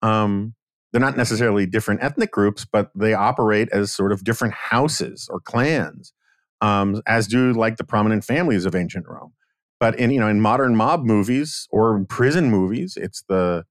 um 0.00 0.54
they're 0.92 1.00
not 1.00 1.16
necessarily 1.16 1.66
different 1.66 2.02
ethnic 2.02 2.30
groups 2.30 2.64
but 2.70 2.90
they 2.94 3.14
operate 3.14 3.68
as 3.72 3.92
sort 3.92 4.12
of 4.12 4.24
different 4.24 4.54
houses 4.54 5.28
or 5.30 5.40
clans 5.40 6.12
um 6.60 7.00
as 7.06 7.26
do 7.26 7.52
like 7.52 7.76
the 7.76 7.84
prominent 7.84 8.24
families 8.24 8.64
of 8.64 8.74
ancient 8.74 9.06
Rome 9.08 9.32
but 9.80 9.98
in 9.98 10.10
you 10.10 10.20
know 10.20 10.28
in 10.28 10.40
modern 10.40 10.76
mob 10.76 11.04
movies 11.04 11.66
or 11.70 12.04
prison 12.08 12.50
movies 12.50 12.96
it's 13.00 13.22
the 13.28 13.64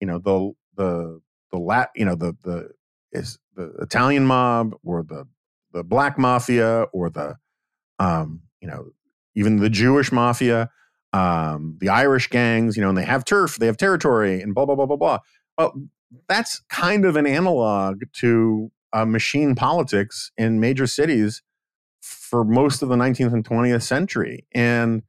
you 0.00 0.06
know 0.06 0.18
the 0.18 0.52
the 0.76 1.20
the 1.52 1.58
lat 1.58 1.90
you 1.94 2.04
know 2.04 2.14
the 2.14 2.36
the 2.44 2.70
is 3.12 3.38
the 3.56 3.72
Italian 3.80 4.26
mob 4.26 4.74
or 4.84 5.02
the 5.02 5.26
the 5.72 5.84
black 5.84 6.18
mafia 6.18 6.82
or 6.92 7.10
the 7.10 7.36
um, 7.98 8.42
you 8.60 8.68
know 8.68 8.86
even 9.34 9.58
the 9.58 9.70
Jewish 9.70 10.10
mafia, 10.10 10.70
um, 11.12 11.76
the 11.80 11.88
Irish 11.88 12.28
gangs, 12.28 12.76
you 12.76 12.82
know, 12.82 12.88
and 12.88 12.98
they 12.98 13.04
have 13.04 13.24
turf, 13.24 13.56
they 13.56 13.66
have 13.66 13.76
territory, 13.76 14.40
and 14.40 14.54
blah 14.54 14.66
blah 14.66 14.74
blah 14.74 14.86
blah 14.86 14.96
blah. 14.96 15.18
Well, 15.58 15.74
that's 16.28 16.62
kind 16.68 17.04
of 17.04 17.16
an 17.16 17.26
analog 17.26 18.02
to 18.14 18.70
uh, 18.92 19.04
machine 19.04 19.54
politics 19.54 20.32
in 20.36 20.60
major 20.60 20.86
cities 20.86 21.42
for 22.00 22.44
most 22.44 22.82
of 22.82 22.88
the 22.88 22.96
19th 22.96 23.32
and 23.32 23.44
20th 23.44 23.82
century. 23.82 24.46
And 24.52 25.02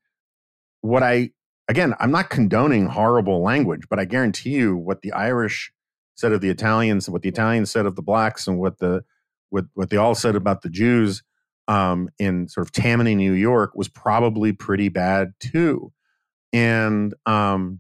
what 0.82 1.04
I 1.04 1.32
again, 1.68 1.96
I'm 2.00 2.12
not 2.12 2.30
condoning 2.30 2.88
horrible 2.88 3.42
language, 3.42 3.84
but 3.90 4.00
I 4.00 4.06
guarantee 4.06 4.52
you 4.52 4.76
what 4.76 5.02
the 5.02 5.14
Irish 5.14 5.72
said 6.16 6.34
of 6.34 6.42
the 6.42 6.50
Italians, 6.50 7.10
what 7.10 7.22
the 7.22 7.30
Italians 7.30 7.72
said 7.72 7.86
of 7.86 7.96
the 7.96 8.02
blacks, 8.02 8.48
and 8.48 8.60
what 8.60 8.80
the 8.80 9.04
what 9.50 9.66
what 9.74 9.90
they 9.90 9.98
all 9.98 10.16
said 10.16 10.36
about 10.36 10.62
the 10.62 10.70
Jews 10.70 11.24
um, 11.68 12.10
in 12.20 12.48
sort 12.50 12.68
of 12.68 12.72
Tammany, 12.74 13.16
New 13.16 13.34
York, 13.34 13.72
was 13.74 13.88
probably 13.88 14.52
pretty 14.52 14.90
bad 14.90 15.34
too, 15.40 15.92
and 16.52 17.14
um, 17.26 17.80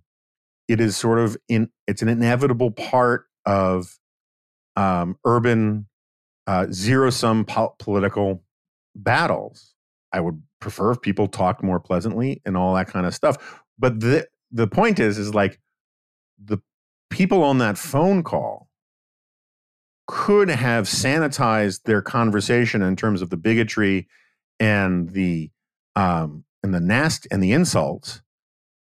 it 0.71 0.79
is 0.79 0.95
sort 0.95 1.19
of 1.19 1.35
in 1.49 1.69
it's 1.85 2.01
an 2.01 2.07
inevitable 2.07 2.71
part 2.71 3.25
of 3.45 3.99
um, 4.77 5.17
urban 5.25 5.85
uh, 6.47 6.67
zero 6.71 7.09
sum 7.09 7.43
po- 7.43 7.75
political 7.77 8.41
battles. 8.95 9.73
I 10.13 10.21
would 10.21 10.41
prefer 10.61 10.91
if 10.91 11.01
people 11.01 11.27
talked 11.27 11.61
more 11.61 11.79
pleasantly 11.79 12.41
and 12.45 12.55
all 12.55 12.73
that 12.75 12.87
kind 12.87 13.05
of 13.05 13.13
stuff. 13.13 13.61
But 13.77 13.99
the 13.99 14.27
the 14.49 14.67
point 14.67 14.99
is, 14.99 15.17
is 15.17 15.35
like 15.35 15.59
the 16.41 16.59
people 17.09 17.43
on 17.43 17.57
that 17.57 17.77
phone 17.77 18.23
call 18.23 18.69
could 20.07 20.49
have 20.49 20.85
sanitized 20.85 21.83
their 21.83 22.01
conversation 22.01 22.81
in 22.81 22.95
terms 22.95 23.21
of 23.21 23.29
the 23.29 23.37
bigotry 23.37 24.07
and 24.57 25.09
the 25.09 25.51
um, 25.97 26.45
and 26.63 26.73
the 26.73 26.79
nast 26.79 27.27
and 27.29 27.43
the 27.43 27.51
insults 27.51 28.21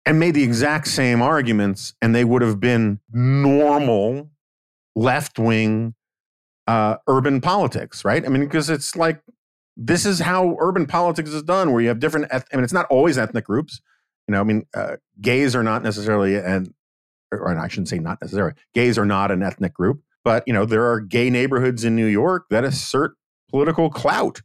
and 0.05 0.19
made 0.19 0.33
the 0.33 0.43
exact 0.43 0.87
same 0.87 1.21
arguments 1.21 1.93
and 2.01 2.13
they 2.13 2.23
would 2.23 2.41
have 2.41 2.59
been 2.59 2.99
normal 3.11 4.29
left-wing 4.95 5.93
uh, 6.67 6.95
urban 7.07 7.41
politics 7.41 8.05
right 8.05 8.25
i 8.25 8.29
mean 8.29 8.43
because 8.43 8.69
it's 8.69 8.95
like 8.95 9.21
this 9.75 10.05
is 10.05 10.19
how 10.19 10.55
urban 10.59 10.85
politics 10.85 11.31
is 11.31 11.43
done 11.43 11.71
where 11.71 11.81
you 11.81 11.87
have 11.87 11.99
different 11.99 12.27
i 12.31 12.41
mean 12.53 12.63
it's 12.63 12.73
not 12.73 12.85
always 12.87 13.17
ethnic 13.17 13.45
groups 13.45 13.81
you 14.27 14.31
know 14.33 14.39
i 14.39 14.43
mean 14.43 14.65
uh, 14.73 14.95
gays 15.19 15.55
are 15.55 15.63
not 15.63 15.83
necessarily 15.83 16.37
and 16.37 16.73
or 17.31 17.57
i 17.57 17.67
shouldn't 17.67 17.89
say 17.89 17.99
not 17.99 18.21
necessarily 18.21 18.53
gays 18.73 18.97
are 18.97 19.05
not 19.05 19.31
an 19.31 19.43
ethnic 19.43 19.73
group 19.73 20.01
but 20.23 20.43
you 20.47 20.53
know, 20.53 20.65
there 20.65 20.89
are 20.89 20.99
gay 20.99 21.29
neighborhoods 21.29 21.83
in 21.83 21.95
New 21.95 22.05
York 22.05 22.45
that 22.49 22.63
assert 22.63 23.15
political 23.49 23.89
clout. 23.89 24.41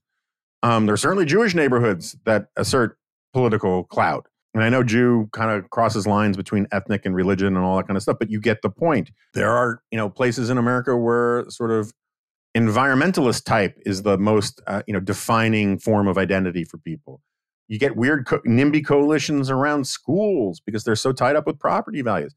Um, 0.62 0.86
there 0.86 0.94
are 0.94 0.98
certainly 0.98 1.24
Jewish 1.24 1.54
neighborhoods 1.54 2.16
that 2.24 2.48
assert 2.56 2.98
political 3.32 3.84
clout. 3.84 4.26
And 4.54 4.64
I 4.64 4.70
know 4.70 4.82
Jew 4.82 5.28
kind 5.32 5.50
of 5.50 5.70
crosses 5.70 6.06
lines 6.06 6.36
between 6.36 6.66
ethnic 6.72 7.04
and 7.04 7.14
religion 7.14 7.48
and 7.48 7.58
all 7.58 7.76
that 7.76 7.86
kind 7.86 7.96
of 7.96 8.02
stuff, 8.02 8.16
but 8.18 8.30
you 8.30 8.40
get 8.40 8.62
the 8.62 8.70
point. 8.70 9.10
There 9.34 9.50
are, 9.50 9.82
you 9.90 9.98
know, 9.98 10.08
places 10.08 10.50
in 10.50 10.58
America 10.58 10.96
where 10.96 11.44
sort 11.48 11.70
of 11.70 11.92
environmentalist 12.56 13.44
type 13.44 13.78
is 13.84 14.02
the 14.02 14.18
most, 14.18 14.60
uh, 14.66 14.82
you 14.86 14.94
know, 14.94 15.00
defining 15.00 15.78
form 15.78 16.08
of 16.08 16.16
identity 16.16 16.64
for 16.64 16.78
people. 16.78 17.20
You 17.68 17.78
get 17.78 17.96
weird 17.96 18.26
co- 18.26 18.40
NIMBY 18.40 18.84
coalitions 18.86 19.50
around 19.50 19.86
schools 19.86 20.60
because 20.64 20.84
they're 20.84 20.96
so 20.96 21.12
tied 21.12 21.36
up 21.36 21.46
with 21.46 21.58
property 21.58 22.00
values. 22.00 22.34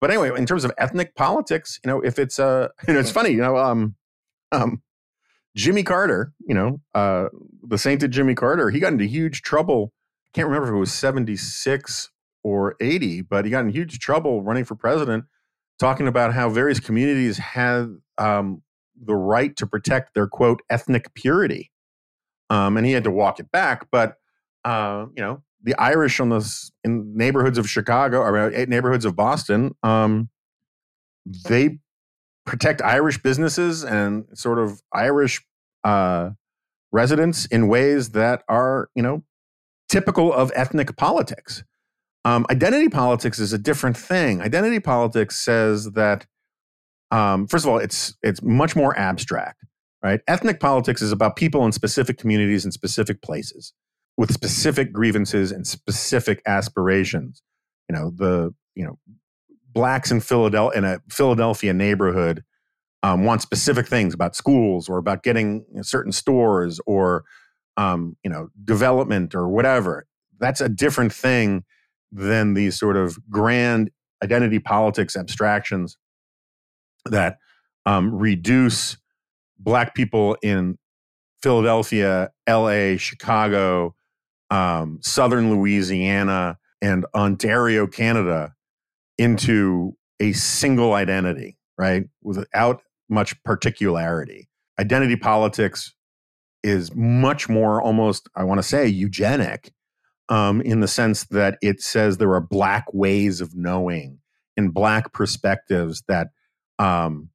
But 0.00 0.10
anyway, 0.10 0.32
in 0.36 0.44
terms 0.44 0.64
of 0.64 0.72
ethnic 0.76 1.14
politics, 1.14 1.78
you 1.84 1.90
know, 1.90 2.00
if 2.00 2.18
it's 2.18 2.38
uh, 2.38 2.68
you 2.88 2.94
know, 2.94 3.00
it's 3.00 3.12
funny, 3.12 3.30
you 3.30 3.40
know, 3.40 3.56
um, 3.56 3.94
um, 4.52 4.82
Jimmy 5.56 5.84
Carter, 5.84 6.32
you 6.46 6.54
know, 6.54 6.80
uh, 6.94 7.28
the 7.62 7.78
sainted 7.78 8.10
Jimmy 8.10 8.34
Carter, 8.34 8.70
he 8.70 8.80
got 8.80 8.92
into 8.92 9.04
huge 9.04 9.42
trouble. 9.42 9.92
Can't 10.34 10.48
remember 10.48 10.68
if 10.68 10.74
it 10.74 10.78
was 10.78 10.92
76 10.92 12.10
or 12.42 12.76
80, 12.80 13.22
but 13.22 13.44
he 13.44 13.50
got 13.50 13.64
in 13.64 13.70
huge 13.70 13.98
trouble 14.00 14.42
running 14.42 14.64
for 14.64 14.74
president, 14.74 15.24
talking 15.78 16.08
about 16.08 16.34
how 16.34 16.48
various 16.50 16.80
communities 16.80 17.38
had 17.38 17.96
um, 18.18 18.62
the 19.00 19.14
right 19.14 19.56
to 19.56 19.66
protect 19.66 20.14
their 20.14 20.26
quote 20.26 20.60
ethnic 20.68 21.14
purity. 21.14 21.70
Um, 22.50 22.76
and 22.76 22.86
he 22.86 22.92
had 22.92 23.04
to 23.04 23.10
walk 23.10 23.40
it 23.40 23.50
back. 23.50 23.86
But, 23.90 24.16
uh, 24.64 25.06
you 25.16 25.22
know, 25.22 25.42
the 25.62 25.74
Irish 25.76 26.20
on 26.20 26.28
the 26.28 26.70
in 26.82 27.16
neighborhoods 27.16 27.56
of 27.56 27.68
Chicago 27.68 28.18
or 28.18 28.50
neighborhoods 28.66 29.04
of 29.04 29.16
Boston, 29.16 29.74
um, 29.82 30.28
they 31.48 31.78
protect 32.44 32.82
Irish 32.82 33.22
businesses 33.22 33.82
and 33.84 34.26
sort 34.34 34.58
of 34.58 34.82
Irish 34.92 35.42
uh, 35.84 36.30
residents 36.92 37.46
in 37.46 37.68
ways 37.68 38.10
that 38.10 38.42
are, 38.48 38.90
you 38.94 39.02
know, 39.02 39.24
typical 39.88 40.32
of 40.32 40.50
ethnic 40.54 40.96
politics. 40.96 41.64
Um, 42.24 42.46
identity 42.50 42.88
politics 42.88 43.38
is 43.38 43.52
a 43.52 43.58
different 43.58 43.96
thing. 43.96 44.40
Identity 44.40 44.80
politics 44.80 45.36
says 45.36 45.92
that, 45.92 46.26
um, 47.10 47.46
first 47.46 47.64
of 47.64 47.70
all, 47.70 47.78
it's 47.78 48.14
it's 48.22 48.42
much 48.42 48.74
more 48.74 48.98
abstract, 48.98 49.62
right? 50.02 50.20
Ethnic 50.26 50.58
politics 50.58 51.02
is 51.02 51.12
about 51.12 51.36
people 51.36 51.64
in 51.66 51.72
specific 51.72 52.16
communities 52.18 52.64
and 52.64 52.72
specific 52.72 53.20
places 53.20 53.74
with 54.16 54.32
specific 54.32 54.92
grievances 54.92 55.52
and 55.52 55.66
specific 55.66 56.40
aspirations. 56.46 57.42
You 57.90 57.96
know, 57.96 58.10
the 58.14 58.54
you 58.74 58.84
know 58.84 58.98
blacks 59.74 60.10
in 60.10 60.20
Philadelphia 60.20 60.78
in 60.78 60.84
a 60.84 61.00
Philadelphia 61.10 61.74
neighborhood 61.74 62.42
um, 63.02 63.24
want 63.24 63.42
specific 63.42 63.86
things 63.86 64.14
about 64.14 64.34
schools 64.34 64.88
or 64.88 64.96
about 64.96 65.22
getting 65.22 65.66
you 65.70 65.76
know, 65.76 65.82
certain 65.82 66.10
stores 66.10 66.80
or 66.86 67.24
um, 67.76 68.16
you 68.22 68.30
know 68.30 68.48
development 68.64 69.34
or 69.34 69.48
whatever. 69.48 70.06
That's 70.38 70.60
a 70.60 70.68
different 70.68 71.12
thing 71.12 71.64
than 72.12 72.54
these 72.54 72.78
sort 72.78 72.96
of 72.96 73.18
grand 73.30 73.90
identity 74.22 74.58
politics 74.58 75.16
abstractions 75.16 75.96
that 77.06 77.38
um, 77.86 78.14
reduce 78.14 78.96
black 79.58 79.94
people 79.94 80.36
in 80.42 80.78
Philadelphia, 81.42 82.30
L.A., 82.46 82.96
Chicago, 82.96 83.94
um, 84.50 84.98
southern 85.02 85.50
Louisiana, 85.50 86.58
and 86.80 87.04
Ontario, 87.14 87.86
Canada 87.86 88.54
into 89.18 89.96
a 90.20 90.32
single 90.32 90.94
identity, 90.94 91.56
right? 91.78 92.04
Without 92.22 92.82
much 93.08 93.42
particularity. 93.44 94.48
Identity 94.78 95.16
politics 95.16 95.93
is 96.64 96.94
much 96.94 97.48
more 97.48 97.80
almost, 97.80 98.28
I 98.34 98.44
want 98.44 98.58
to 98.58 98.62
say, 98.62 98.86
eugenic 98.86 99.72
um, 100.28 100.60
in 100.62 100.80
the 100.80 100.88
sense 100.88 101.24
that 101.24 101.58
it 101.62 101.80
says 101.80 102.16
there 102.16 102.32
are 102.32 102.40
black 102.40 102.86
ways 102.92 103.40
of 103.40 103.54
knowing 103.54 104.18
and 104.56 104.72
black 104.72 105.12
perspectives 105.12 106.02
that 106.08 106.28
um, 106.78 107.28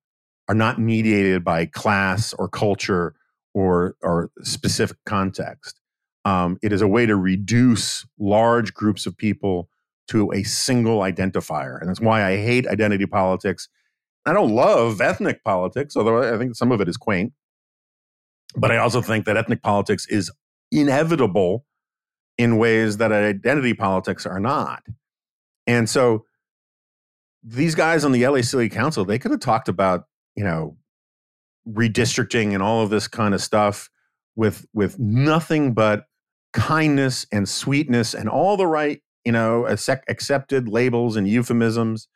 are 0.48 0.56
not 0.56 0.80
mediated 0.80 1.44
by 1.44 1.66
class 1.66 2.34
or 2.34 2.50
culture 2.50 3.16
or, 3.54 3.96
or 4.02 4.32
specific 4.42 4.98
context. 5.06 5.80
Um, 6.26 6.58
it 6.62 6.74
is 6.74 6.82
a 6.82 6.88
way 6.88 7.06
to 7.06 7.16
reduce 7.16 8.06
large 8.18 8.74
groups 8.74 9.06
of 9.06 9.16
people 9.16 9.70
to 10.10 10.32
a 10.34 10.44
single 10.44 11.00
identifier. 11.00 11.80
And 11.80 11.90
that's 11.90 12.02
why 12.02 12.26
I 12.26 12.38
hate 12.38 12.68
identity 12.68 13.06
politics 13.06 13.70
I 14.26 14.34
don't 14.34 14.54
love 14.54 15.02
ethnic 15.02 15.44
politics, 15.44 15.96
although 15.96 16.34
I 16.34 16.38
think 16.38 16.56
some 16.56 16.72
of 16.72 16.82
it 16.82 16.90
is 16.90 16.98
quaint. 16.98 17.34
But 18.56 18.72
I 18.72 18.78
also 18.78 19.02
think 19.02 19.26
that 19.26 19.38
ethnic 19.38 19.62
politics 19.62 20.08
is 20.08 20.32
inevitable 20.72 21.66
in 22.38 22.58
ways 22.58 22.98
that 22.98 23.12
identity 23.12 23.74
politics 23.74 24.26
are 24.26 24.40
not. 24.40 24.84
And 25.68 25.90
so 25.90 26.26
these 27.44 27.76
guys 27.76 28.04
on 28.04 28.12
the 28.12 28.26
LA 28.26 28.42
City 28.42 28.70
Council, 28.70 29.06
they 29.06 29.20
could 29.20 29.32
have 29.32 29.40
talked 29.40 29.70
about, 29.70 30.06
you 30.36 30.44
know, 30.44 30.78
redistricting 31.68 32.54
and 32.54 32.64
all 32.64 32.82
of 32.82 32.90
this 32.90 33.08
kind 33.08 33.34
of 33.34 33.42
stuff 33.42 33.90
with 34.36 34.66
with 34.74 34.98
nothing 34.98 35.74
but 35.74 36.06
kindness 36.54 37.26
and 37.32 37.48
sweetness 37.48 38.14
and 38.14 38.30
all 38.30 38.58
the 38.58 38.66
right, 38.66 39.02
you 39.26 39.32
know, 39.32 39.68
accepted 39.68 40.68
labels 40.68 41.16
and 41.16 41.28
euphemisms 41.28 42.08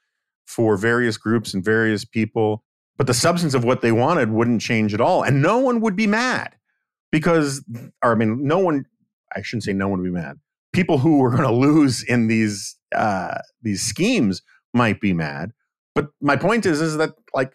for 0.45 0.77
various 0.77 1.17
groups 1.17 1.53
and 1.53 1.63
various 1.63 2.03
people, 2.05 2.63
but 2.97 3.07
the 3.07 3.13
substance 3.13 3.53
of 3.53 3.63
what 3.63 3.81
they 3.81 3.91
wanted 3.91 4.31
wouldn't 4.31 4.61
change 4.61 4.93
at 4.93 5.01
all. 5.01 5.23
And 5.23 5.41
no 5.41 5.57
one 5.57 5.81
would 5.81 5.95
be 5.95 6.07
mad 6.07 6.55
because, 7.11 7.63
or 8.03 8.11
I 8.11 8.15
mean, 8.15 8.45
no 8.45 8.59
one, 8.59 8.85
I 9.35 9.41
shouldn't 9.41 9.63
say 9.63 9.73
no 9.73 9.87
one 9.87 9.99
would 9.99 10.05
be 10.05 10.11
mad. 10.11 10.39
People 10.73 10.99
who 10.99 11.17
were 11.17 11.29
going 11.29 11.43
to 11.43 11.51
lose 11.51 12.03
in 12.03 12.27
these, 12.27 12.75
uh, 12.95 13.39
these 13.61 13.81
schemes 13.81 14.41
might 14.73 14.99
be 14.99 15.13
mad. 15.13 15.51
But 15.95 16.09
my 16.21 16.35
point 16.35 16.65
is, 16.65 16.81
is 16.81 16.97
that 16.97 17.11
like 17.33 17.53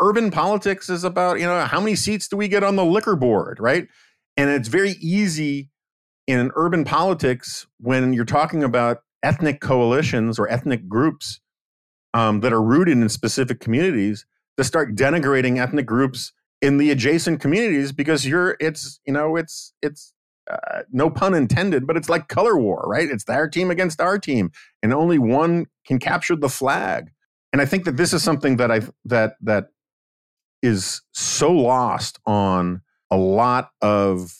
urban 0.00 0.30
politics 0.30 0.88
is 0.88 1.04
about, 1.04 1.40
you 1.40 1.46
know, 1.46 1.60
how 1.64 1.80
many 1.80 1.96
seats 1.96 2.28
do 2.28 2.36
we 2.36 2.48
get 2.48 2.62
on 2.62 2.76
the 2.76 2.84
liquor 2.84 3.16
board, 3.16 3.58
right? 3.60 3.86
And 4.36 4.50
it's 4.50 4.68
very 4.68 4.92
easy 5.00 5.70
in 6.26 6.50
urban 6.54 6.84
politics 6.84 7.66
when 7.78 8.12
you're 8.12 8.24
talking 8.24 8.62
about 8.62 8.98
ethnic 9.22 9.60
coalitions 9.60 10.38
or 10.38 10.48
ethnic 10.48 10.88
groups 10.88 11.40
um, 12.14 12.40
that 12.40 12.52
are 12.52 12.62
rooted 12.62 12.96
in 12.96 13.08
specific 13.08 13.60
communities 13.60 14.24
to 14.60 14.64
start 14.64 14.94
denigrating 14.94 15.58
ethnic 15.58 15.86
groups 15.86 16.32
in 16.60 16.76
the 16.76 16.90
adjacent 16.90 17.40
communities 17.40 17.92
because 17.92 18.26
you're 18.26 18.56
it's 18.60 19.00
you 19.06 19.12
know 19.12 19.36
it's 19.36 19.72
it's 19.80 20.12
uh, 20.50 20.82
no 20.90 21.08
pun 21.08 21.32
intended 21.32 21.86
but 21.86 21.96
it's 21.96 22.10
like 22.10 22.28
color 22.28 22.58
war 22.58 22.84
right? 22.86 23.08
It's 23.08 23.24
their 23.24 23.48
team 23.48 23.70
against 23.70 24.00
our 24.00 24.18
team 24.18 24.50
and 24.82 24.92
only 24.92 25.18
one 25.18 25.66
can 25.86 25.98
capture 25.98 26.36
the 26.36 26.50
flag. 26.50 27.10
And 27.52 27.62
i 27.62 27.64
think 27.64 27.84
that 27.84 27.96
this 27.96 28.12
is 28.12 28.22
something 28.22 28.58
that 28.58 28.70
i 28.70 28.80
that 29.06 29.36
that 29.40 29.68
is 30.62 31.00
so 31.14 31.50
lost 31.50 32.20
on 32.26 32.82
a 33.10 33.16
lot 33.16 33.70
of 33.80 34.34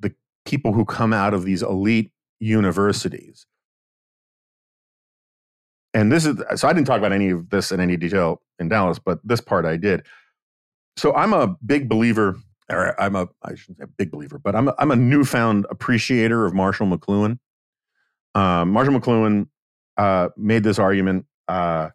the 0.00 0.14
people 0.46 0.72
who 0.72 0.86
come 0.86 1.12
out 1.12 1.34
of 1.34 1.44
these 1.44 1.62
elite 1.62 2.10
universities 2.40 3.46
and 5.94 6.12
this 6.12 6.24
is 6.24 6.40
so 6.56 6.68
I 6.68 6.72
didn't 6.72 6.86
talk 6.86 6.98
about 6.98 7.12
any 7.12 7.30
of 7.30 7.50
this 7.50 7.72
in 7.72 7.80
any 7.80 7.96
detail 7.96 8.40
in 8.58 8.68
Dallas, 8.68 8.98
but 8.98 9.18
this 9.24 9.40
part 9.40 9.64
I 9.64 9.76
did. 9.76 10.06
So 10.96 11.14
I'm 11.14 11.32
a 11.32 11.56
big 11.64 11.88
believer, 11.88 12.36
or 12.70 13.00
I'm 13.00 13.16
a 13.16 13.28
I 13.42 13.54
shouldn't 13.54 13.78
say 13.78 13.84
a 13.84 13.88
big 13.88 14.10
believer, 14.10 14.38
but 14.38 14.54
I'm 14.54 14.68
a, 14.68 14.74
I'm 14.78 14.90
a 14.90 14.96
newfound 14.96 15.66
appreciator 15.70 16.46
of 16.46 16.54
Marshall 16.54 16.86
McLuhan. 16.86 17.38
Um, 18.34 18.70
Marshall 18.70 18.94
McLuhan 18.94 19.48
uh, 19.96 20.28
made 20.36 20.62
this 20.62 20.78
argument 20.78 21.26
uh, 21.48 21.90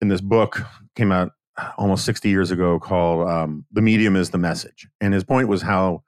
in 0.00 0.08
this 0.08 0.20
book 0.20 0.60
came 0.94 1.10
out 1.10 1.32
almost 1.76 2.04
60 2.04 2.28
years 2.28 2.50
ago 2.50 2.78
called 2.78 3.28
um, 3.28 3.64
"The 3.72 3.82
Medium 3.82 4.14
is 4.14 4.30
the 4.30 4.38
Message," 4.38 4.88
and 5.00 5.12
his 5.12 5.24
point 5.24 5.48
was 5.48 5.62
how 5.62 6.04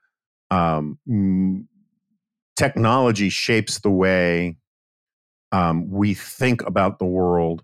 um, 0.51 1.69
technology 2.57 3.29
shapes 3.29 3.81
the 3.81 3.91
way 3.91 4.57
um, 5.55 5.89
we 5.89 6.15
think 6.15 6.67
about 6.67 6.99
the 6.99 7.05
world 7.05 7.63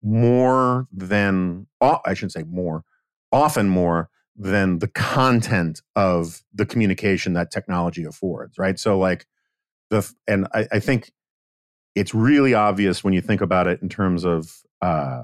more 0.00 0.86
than 0.92 1.66
I 1.80 2.14
shouldn't 2.14 2.32
say 2.32 2.44
more, 2.44 2.84
often 3.32 3.68
more 3.68 4.10
than 4.36 4.78
the 4.78 4.86
content 4.86 5.82
of 5.96 6.44
the 6.54 6.64
communication 6.64 7.32
that 7.32 7.50
technology 7.50 8.04
affords, 8.04 8.58
right? 8.58 8.78
So 8.78 8.96
like 8.96 9.26
the 9.90 10.08
and 10.28 10.46
I, 10.54 10.68
I 10.70 10.78
think 10.78 11.10
it's 11.96 12.14
really 12.14 12.54
obvious 12.54 13.02
when 13.02 13.12
you 13.12 13.20
think 13.20 13.40
about 13.40 13.66
it 13.66 13.82
in 13.82 13.88
terms 13.88 14.24
of 14.24 14.62
uh, 14.80 15.22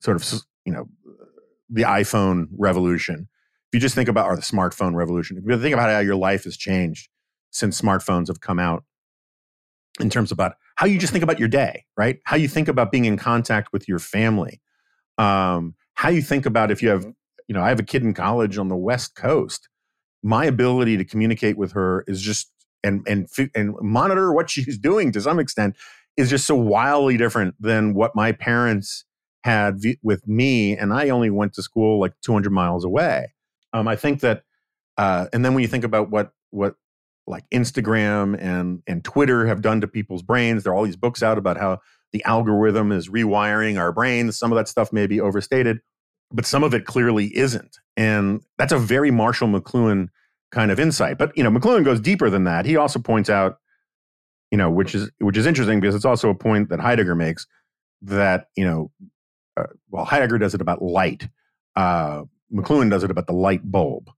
sort 0.00 0.16
of 0.16 0.42
you 0.64 0.72
know 0.72 0.88
the 1.68 1.82
iPhone 1.82 2.46
revolution. 2.56 3.28
If 3.66 3.74
you 3.74 3.80
just 3.80 3.96
think 3.96 4.08
about 4.08 4.26
or 4.26 4.36
the 4.36 4.42
smartphone 4.42 4.94
revolution, 4.94 5.38
if 5.38 5.44
you 5.44 5.60
think 5.60 5.74
about 5.74 5.90
how 5.90 5.98
your 5.98 6.14
life 6.14 6.44
has 6.44 6.56
changed 6.56 7.08
since 7.50 7.80
smartphones 7.80 8.28
have 8.28 8.40
come 8.40 8.60
out, 8.60 8.84
in 9.98 10.08
terms 10.08 10.30
of 10.30 10.36
about 10.36 10.54
how 10.76 10.86
you 10.86 10.98
just 10.98 11.12
think 11.12 11.22
about 11.22 11.38
your 11.38 11.48
day, 11.48 11.84
right? 11.96 12.18
How 12.24 12.36
you 12.36 12.48
think 12.48 12.68
about 12.68 12.90
being 12.90 13.04
in 13.04 13.16
contact 13.16 13.72
with 13.72 13.88
your 13.88 13.98
family, 13.98 14.60
um, 15.18 15.74
how 15.94 16.08
you 16.08 16.22
think 16.22 16.46
about 16.46 16.70
if 16.70 16.82
you 16.82 16.88
have 16.88 17.06
you 17.48 17.54
know, 17.54 17.62
I 17.62 17.68
have 17.68 17.80
a 17.80 17.84
kid 17.84 18.02
in 18.02 18.14
college 18.14 18.56
on 18.56 18.68
the 18.68 18.76
West 18.76 19.14
Coast. 19.14 19.68
My 20.22 20.46
ability 20.46 20.96
to 20.96 21.04
communicate 21.04 21.58
with 21.58 21.72
her 21.72 22.02
is 22.06 22.22
just 22.22 22.50
and 22.82 23.06
and 23.06 23.28
and 23.54 23.74
monitor 23.80 24.32
what 24.32 24.48
she's 24.48 24.78
doing 24.78 25.12
to 25.12 25.20
some 25.20 25.38
extent 25.38 25.76
is 26.16 26.30
just 26.30 26.46
so 26.46 26.54
wildly 26.54 27.16
different 27.16 27.54
than 27.60 27.92
what 27.94 28.14
my 28.14 28.32
parents 28.32 29.04
had 29.44 29.82
v- 29.82 29.98
with 30.02 30.26
me, 30.26 30.76
and 30.76 30.92
I 30.92 31.10
only 31.10 31.28
went 31.28 31.52
to 31.54 31.62
school 31.62 32.00
like 32.00 32.12
200 32.22 32.50
miles 32.50 32.84
away. 32.84 33.34
Um, 33.72 33.88
I 33.88 33.96
think 33.96 34.20
that, 34.20 34.44
uh, 34.96 35.26
and 35.32 35.44
then 35.44 35.54
when 35.54 35.62
you 35.62 35.68
think 35.68 35.84
about 35.84 36.10
what 36.10 36.32
what 36.50 36.76
like 37.26 37.44
Instagram 37.50 38.36
and 38.40 38.82
and 38.86 39.04
Twitter 39.04 39.46
have 39.46 39.62
done 39.62 39.80
to 39.80 39.88
people's 39.88 40.22
brains, 40.22 40.64
there 40.64 40.72
are 40.72 40.76
all 40.76 40.84
these 40.84 40.96
books 40.96 41.22
out 41.22 41.38
about 41.38 41.56
how 41.56 41.80
the 42.12 42.22
algorithm 42.24 42.92
is 42.92 43.08
rewiring 43.08 43.78
our 43.78 43.92
brains. 43.92 44.38
Some 44.38 44.52
of 44.52 44.56
that 44.56 44.68
stuff 44.68 44.92
may 44.92 45.06
be 45.06 45.20
overstated, 45.20 45.80
but 46.32 46.46
some 46.46 46.62
of 46.64 46.74
it 46.74 46.84
clearly 46.84 47.36
isn't, 47.36 47.78
and 47.96 48.42
that's 48.58 48.72
a 48.72 48.78
very 48.78 49.10
Marshall 49.10 49.48
McLuhan 49.48 50.08
kind 50.50 50.70
of 50.70 50.78
insight. 50.78 51.18
But 51.18 51.36
you 51.36 51.42
know, 51.42 51.50
McLuhan 51.50 51.84
goes 51.84 52.00
deeper 52.00 52.30
than 52.30 52.44
that. 52.44 52.66
He 52.66 52.76
also 52.76 52.98
points 52.98 53.30
out, 53.30 53.58
you 54.50 54.58
know, 54.58 54.70
which 54.70 54.94
is 54.94 55.10
which 55.18 55.36
is 55.36 55.46
interesting 55.46 55.80
because 55.80 55.94
it's 55.94 56.04
also 56.04 56.28
a 56.28 56.34
point 56.34 56.68
that 56.68 56.80
Heidegger 56.80 57.14
makes 57.14 57.46
that 58.02 58.48
you 58.56 58.64
know, 58.64 58.90
uh, 59.56 59.64
well, 59.90 60.04
Heidegger 60.04 60.38
does 60.38 60.54
it 60.54 60.60
about 60.60 60.82
light. 60.82 61.28
Uh, 61.74 62.24
McLuhan 62.52 62.90
does 62.90 63.02
it 63.02 63.10
about 63.10 63.26
the 63.26 63.32
light 63.32 63.62
bulb, 63.64 64.10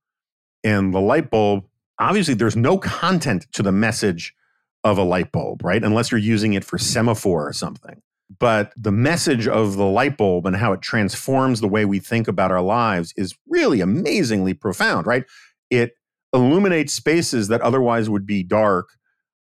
and 0.62 0.92
the 0.92 1.00
light 1.00 1.30
bulb. 1.30 1.64
Obviously, 1.99 2.34
there's 2.34 2.57
no 2.57 2.78
content 2.78 3.47
to 3.53 3.62
the 3.62 3.72
message 3.72 4.34
of 4.82 4.99
a 4.99 5.03
light 5.03 5.32
bulb, 5.32 5.64
right? 5.64 5.82
Unless 5.82 6.11
you're 6.11 6.18
using 6.18 6.55
it 6.55 6.64
for 6.64 6.78
semaphore 6.78 7.49
or 7.49 7.53
something. 7.53 8.03
But 8.38 8.72
the 8.76 8.92
message 8.92 9.47
of 9.47 9.76
the 9.76 9.84
light 9.84 10.16
bulb 10.16 10.47
and 10.47 10.57
how 10.57 10.72
it 10.72 10.82
transforms 10.82 11.61
the 11.61 11.68
way 11.68 11.84
we 11.84 11.99
think 11.99 12.26
about 12.26 12.51
our 12.51 12.62
lives 12.62 13.12
is 13.16 13.34
really 13.49 13.80
amazingly 13.80 14.55
profound, 14.55 15.07
right? 15.07 15.24
It 15.70 15.92
illuminates 16.32 16.92
spaces 16.92 17.49
that 17.49 17.61
otherwise 17.61 18.11
would 18.11 18.26
be 18.26 18.42
dark. 18.42 18.88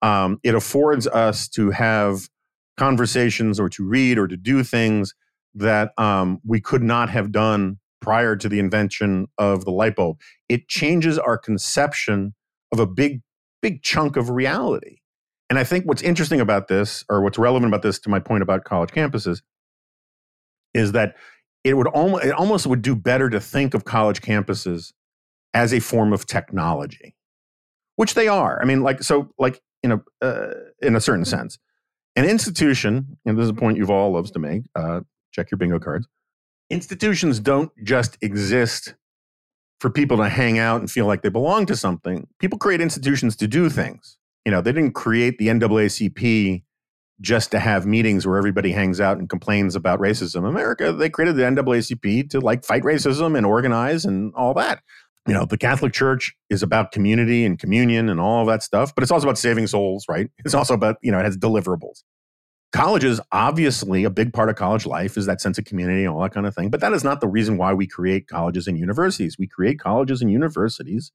Um, 0.02 0.40
it 0.44 0.56
affords 0.56 1.08
us 1.08 1.48
to 1.50 1.72
have 1.72 2.30
conversations 2.78 3.60
or 3.60 3.70
to 3.70 3.88
read 3.88 4.18
or 4.18 4.28
to 4.28 4.36
do 4.36 4.64
things 4.64 5.14
that 5.54 5.92
um, 5.98 6.40
we 6.46 6.60
could 6.60 6.84
not 6.84 7.10
have 7.10 7.32
done 7.32 7.78
prior 8.02 8.36
to 8.36 8.50
the 8.50 8.60
invention 8.60 9.28
of 9.38 9.64
the 9.64 9.72
light 9.72 9.96
bulb. 9.96 10.20
It 10.50 10.68
changes 10.68 11.20
our 11.20 11.38
conception 11.38 12.34
of 12.72 12.80
a 12.80 12.88
big, 12.88 13.22
big 13.62 13.84
chunk 13.84 14.16
of 14.18 14.30
reality. 14.30 14.98
And 15.50 15.60
I 15.60 15.64
think 15.64 15.86
what's 15.86 16.02
interesting 16.02 16.40
about 16.40 16.68
this, 16.68 17.04
or 17.10 17.22
what's 17.22 17.38
relevant 17.38 17.70
about 17.70 17.82
this 17.82 18.00
to 18.00 18.10
my 18.10 18.20
point 18.20 18.42
about 18.42 18.64
college 18.64 18.92
campuses, 18.92 19.42
is 20.74 20.94
that 20.94 21.16
it 21.64 21.76
would 21.76 21.88
almost 21.88 22.26
it 22.26 22.32
almost 22.32 22.66
would 22.66 22.82
do 22.82 22.96
better 22.96 23.30
to 23.30 23.40
think 23.40 23.74
of 23.74 23.84
college 23.84 24.22
campuses 24.22 24.94
as 25.54 25.74
a 25.74 25.80
form 25.80 26.14
of 26.14 26.26
technology, 26.26 27.16
which 27.98 28.14
they 28.14 28.28
are. 28.28 28.60
I 28.62 28.66
mean, 28.66 28.82
like 28.82 29.04
so, 29.04 29.34
like 29.38 29.62
in 29.84 29.92
a 29.92 30.02
uh, 30.22 30.54
in 30.82 30.96
a 30.96 31.02
certain 31.02 31.26
sense, 31.26 31.60
an 32.16 32.26
institution, 32.26 33.18
and 33.26 33.38
this 33.38 33.44
is 33.44 33.50
a 33.50 33.54
point 33.54 33.78
Yuval 33.78 34.14
loves 34.14 34.32
to 34.32 34.40
make. 34.40 34.64
Uh, 34.76 35.02
check 35.32 35.52
your 35.52 35.58
bingo 35.58 35.80
cards. 35.80 36.08
Institutions 36.70 37.40
don't 37.40 37.72
just 37.84 38.18
exist 38.22 38.96
for 39.82 39.90
people 39.90 40.18
to 40.18 40.30
hang 40.30 40.60
out 40.60 40.80
and 40.80 40.90
feel 40.90 41.06
like 41.06 41.24
they 41.24 41.30
belong 41.30 41.66
to 41.66 41.76
something. 41.76 42.28
People 42.40 42.58
create 42.58 42.80
institutions 42.80 43.36
to 43.36 43.48
do 43.48 43.70
things. 43.70 44.18
You 44.46 44.52
know, 44.52 44.62
they 44.62 44.72
didn't 44.72 44.94
create 44.94 45.38
the 45.38 45.48
NAACP 45.48 46.64
just 47.20 47.52
to 47.52 47.60
have 47.60 47.86
meetings 47.86 48.26
where 48.26 48.38
everybody 48.38 48.72
hangs 48.72 49.02
out 49.02 49.18
and 49.18 49.30
complains 49.30 49.76
about 49.76 50.00
racism. 50.00 50.48
America, 50.48 50.94
they 50.94 51.10
created 51.10 51.36
the 51.36 51.44
NAACP 51.44 52.30
to 52.30 52.40
like 52.40 52.64
fight 52.64 52.84
racism 52.84 53.38
and 53.38 53.46
organize 53.46 54.06
and 54.06 54.34
all 54.36 54.54
that 54.54 54.82
you 55.28 55.34
know, 55.34 55.46
the 55.46 55.58
Catholic 55.58 55.94
Church 55.94 56.34
is 56.50 56.64
about 56.64 56.92
community 56.92 57.46
and 57.46 57.60
communion 57.60 58.10
and 58.10 58.20
all 58.20 58.46
that 58.46 58.64
stuff, 58.64 58.96
but 58.96 59.04
it's 59.04 59.12
also 59.12 59.28
about 59.28 59.38
saving 59.38 59.68
souls, 59.68 60.06
right? 60.10 60.30
It's 60.40 60.56
also 60.56 60.74
about, 60.74 60.96
you 61.02 61.12
know, 61.12 61.20
it 61.20 61.26
has 61.26 61.38
deliverables. 61.38 62.04
Colleges, 62.72 63.20
obviously, 63.34 64.06
a 64.06 64.10
big 64.10 64.32
part 64.32 64.50
of 64.50 64.56
college 64.56 64.86
life 64.86 65.18
is 65.18 65.26
that 65.26 65.42
sense 65.42 65.58
of 65.58 65.66
community 65.66 66.06
and 66.06 66.14
all 66.14 66.22
that 66.22 66.34
kind 66.34 66.46
of 66.46 66.56
thing. 66.56 66.70
But 66.70 66.80
that 66.80 66.94
is 66.94 67.04
not 67.04 67.20
the 67.20 67.28
reason 67.28 67.58
why 67.58 67.74
we 67.74 67.86
create 67.86 68.28
colleges 68.28 68.66
and 68.68 68.78
universities. 68.78 69.38
We 69.38 69.48
create 69.48 69.80
colleges 69.80 70.22
and 70.22 70.32
universities 70.32 71.12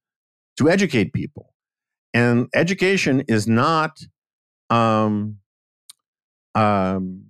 to 0.59 0.69
educate 0.69 1.15
people. 1.15 1.55
And 2.13 2.49
education 2.55 3.25
is 3.27 3.47
not 3.47 4.01
um, 4.69 5.39
um, 6.55 7.27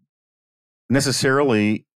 necessarily 0.90 1.86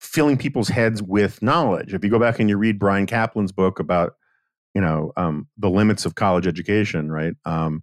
filling 0.00 0.36
people's 0.36 0.68
heads 0.68 1.02
with 1.02 1.42
knowledge. 1.42 1.94
If 1.94 2.04
you 2.04 2.10
go 2.10 2.18
back 2.18 2.38
and 2.38 2.48
you 2.48 2.56
read 2.56 2.78
Bryan 2.78 3.06
Caplan's 3.06 3.52
book 3.52 3.78
about 3.80 4.14
you 4.74 4.80
know 4.80 5.12
um, 5.16 5.48
the 5.56 5.70
limits 5.70 6.06
of 6.06 6.14
college 6.14 6.46
education 6.46 7.10
right 7.10 7.34
um, 7.44 7.82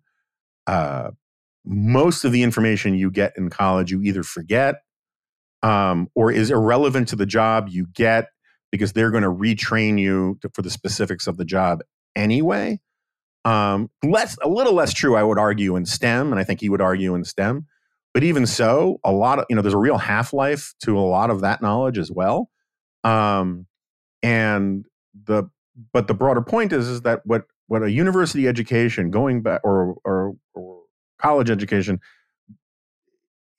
uh, 0.67 1.11
most 1.65 2.23
of 2.23 2.31
the 2.31 2.43
information 2.43 2.95
you 2.95 3.11
get 3.11 3.33
in 3.37 3.49
college 3.49 3.91
you 3.91 4.01
either 4.01 4.23
forget 4.23 4.75
um, 5.63 6.07
or 6.15 6.31
is 6.31 6.51
irrelevant 6.51 7.07
to 7.07 7.15
the 7.15 7.25
job 7.25 7.67
you 7.69 7.87
get 7.93 8.29
because 8.71 8.93
they're 8.93 9.11
going 9.11 9.23
to 9.23 9.31
retrain 9.31 9.99
you 9.99 10.37
to, 10.41 10.49
for 10.53 10.61
the 10.61 10.69
specifics 10.69 11.27
of 11.27 11.37
the 11.37 11.45
job 11.45 11.81
anyway. 12.15 12.79
Um, 13.45 13.89
less 14.03 14.37
a 14.41 14.49
little 14.49 14.73
less 14.73 14.91
true 14.91 15.15
i 15.15 15.21
would 15.21 15.37
argue 15.37 15.75
in 15.75 15.85
stem 15.85 16.31
and 16.31 16.39
i 16.39 16.43
think 16.43 16.61
he 16.61 16.69
would 16.69 16.81
argue 16.81 17.13
in 17.13 17.23
stem 17.23 17.67
but 18.15 18.23
even 18.23 18.45
so 18.45 19.01
a 19.03 19.11
lot 19.11 19.39
of 19.39 19.45
you 19.49 19.57
know 19.57 19.61
there's 19.61 19.73
a 19.73 19.77
real 19.77 19.97
half-life 19.97 20.73
to 20.83 20.97
a 20.97 21.01
lot 21.01 21.29
of 21.29 21.41
that 21.41 21.61
knowledge 21.61 21.97
as 21.97 22.09
well. 22.09 22.49
Um, 23.03 23.67
and 24.23 24.85
the 25.25 25.49
but 25.91 26.07
the 26.07 26.13
broader 26.13 26.41
point 26.41 26.71
is 26.71 26.87
is 26.87 27.01
that 27.01 27.23
what 27.25 27.43
what 27.67 27.83
a 27.83 27.91
university 27.91 28.47
education 28.47 29.11
going 29.11 29.41
back 29.41 29.59
or 29.65 29.97
or, 30.05 30.31
or 30.53 30.83
college 31.17 31.49
education 31.49 31.99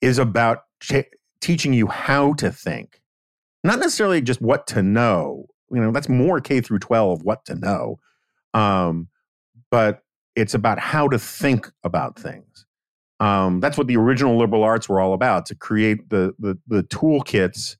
is 0.01 0.17
about 0.17 0.63
teaching 1.41 1.73
you 1.73 1.87
how 1.87 2.33
to 2.33 2.51
think 2.51 3.01
not 3.63 3.79
necessarily 3.79 4.21
just 4.21 4.41
what 4.41 4.67
to 4.67 4.81
know 4.81 5.45
you 5.71 5.81
know 5.81 5.91
that's 5.91 6.09
more 6.09 6.39
k 6.39 6.61
through 6.61 6.79
12 6.79 7.23
what 7.23 7.43
to 7.45 7.55
know 7.55 7.99
um, 8.53 9.07
but 9.69 10.03
it's 10.35 10.53
about 10.53 10.79
how 10.79 11.07
to 11.07 11.19
think 11.19 11.71
about 11.83 12.17
things 12.17 12.65
um, 13.19 13.59
that's 13.59 13.77
what 13.77 13.87
the 13.87 13.97
original 13.97 14.37
liberal 14.37 14.63
arts 14.63 14.87
were 14.87 14.99
all 14.99 15.13
about 15.13 15.45
to 15.47 15.55
create 15.55 16.09
the 16.09 16.33
the, 16.39 16.57
the 16.67 16.83
toolkits 16.83 17.77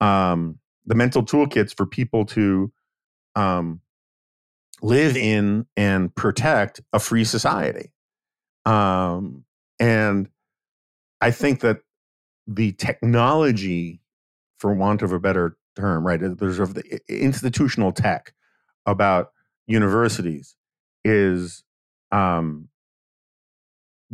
um, 0.00 0.58
the 0.86 0.94
mental 0.94 1.22
toolkits 1.22 1.76
for 1.76 1.86
people 1.86 2.24
to 2.24 2.72
um, 3.36 3.80
live 4.82 5.16
in 5.16 5.66
and 5.76 6.14
protect 6.14 6.80
a 6.92 6.98
free 6.98 7.24
society. 7.24 7.92
Um, 8.70 9.44
and 9.80 10.28
I 11.20 11.32
think 11.32 11.60
that 11.60 11.78
the 12.46 12.72
technology, 12.72 14.00
for 14.58 14.72
want 14.74 15.02
of 15.02 15.12
a 15.12 15.18
better 15.18 15.56
term, 15.76 16.06
right, 16.06 16.20
there's 16.20 16.60
of 16.60 16.74
the 16.74 17.00
institutional 17.08 17.90
tech 17.90 18.32
about 18.86 19.32
universities 19.66 20.54
is 21.04 21.64
um, 22.12 22.68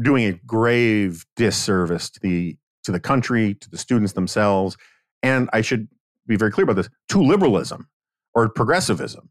doing 0.01 0.25
a 0.25 0.33
grave 0.47 1.27
disservice 1.37 2.09
to 2.11 2.21
the 2.21 2.57
to 2.85 2.93
the 2.93 3.01
country, 3.01 3.55
to 3.55 3.69
the 3.69 3.77
students 3.77 4.13
themselves, 4.13 4.77
and 5.23 5.51
I 5.53 5.61
should 5.61 5.89
be 6.27 6.37
very 6.37 6.53
clear 6.53 6.65
about 6.65 6.77
this 6.77 6.89
to 7.09 7.21
liberalism 7.21 7.89
or 8.35 8.49
progressivism. 8.49 9.29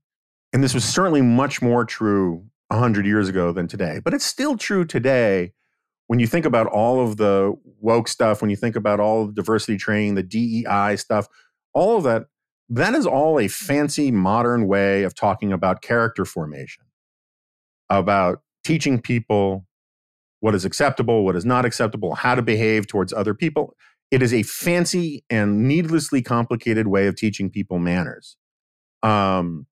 And 0.52 0.64
this 0.64 0.74
was 0.74 0.84
certainly 0.84 1.22
much 1.22 1.62
more 1.62 1.86
true 1.86 2.46
100 2.70 3.05
years 3.05 3.30
ago 3.30 3.51
than 3.51 3.68
today, 3.68 3.99
but 4.03 4.13
it's 4.13 4.26
still 4.26 4.57
true 4.57 4.86
today 4.86 5.51
when 6.07 6.20
you 6.20 6.28
think 6.28 6.45
about 6.45 6.68
all 6.68 7.03
of 7.03 7.18
the 7.18 7.53
woke 7.80 8.07
stuff, 8.07 8.41
when 8.41 8.49
you 8.49 8.55
think 8.55 8.76
about 8.76 8.99
all 8.99 9.26
the 9.26 9.34
diversity 9.34 9.78
training, 9.78 10.16
the 10.16 10.24
DEI 10.24 10.95
stuff, 10.97 11.28
all 11.74 11.97
of 11.97 12.03
that, 12.03 12.26
that 12.70 12.93
is 12.93 13.05
all 13.05 13.39
a 13.39 13.47
fancy 13.47 14.11
modern 14.11 14.68
way 14.68 15.03
of 15.03 15.16
talking 15.16 15.51
about 15.51 15.82
character 15.82 16.26
formation, 16.26 16.84
about 17.89 18.41
teaching 18.63 19.01
people 19.01 19.66
what 20.39 20.55
is 20.55 20.66
acceptable, 20.66 21.26
what 21.26 21.36
is 21.36 21.45
not 21.45 21.66
acceptable, 21.66 22.16
how 22.16 22.36
to 22.36 22.41
behave 22.41 22.88
towards 22.88 23.13
other 23.13 23.34
people. 23.34 23.76
It 24.11 24.22
is 24.22 24.34
a 24.34 24.43
fancy 24.43 25.24
and 25.30 25.68
needlessly 25.68 26.22
complicated 26.22 26.88
way 26.88 27.07
of 27.07 27.16
teaching 27.16 27.49
people 27.49 27.80
manners. 27.80 28.38
Um, 29.01 29.66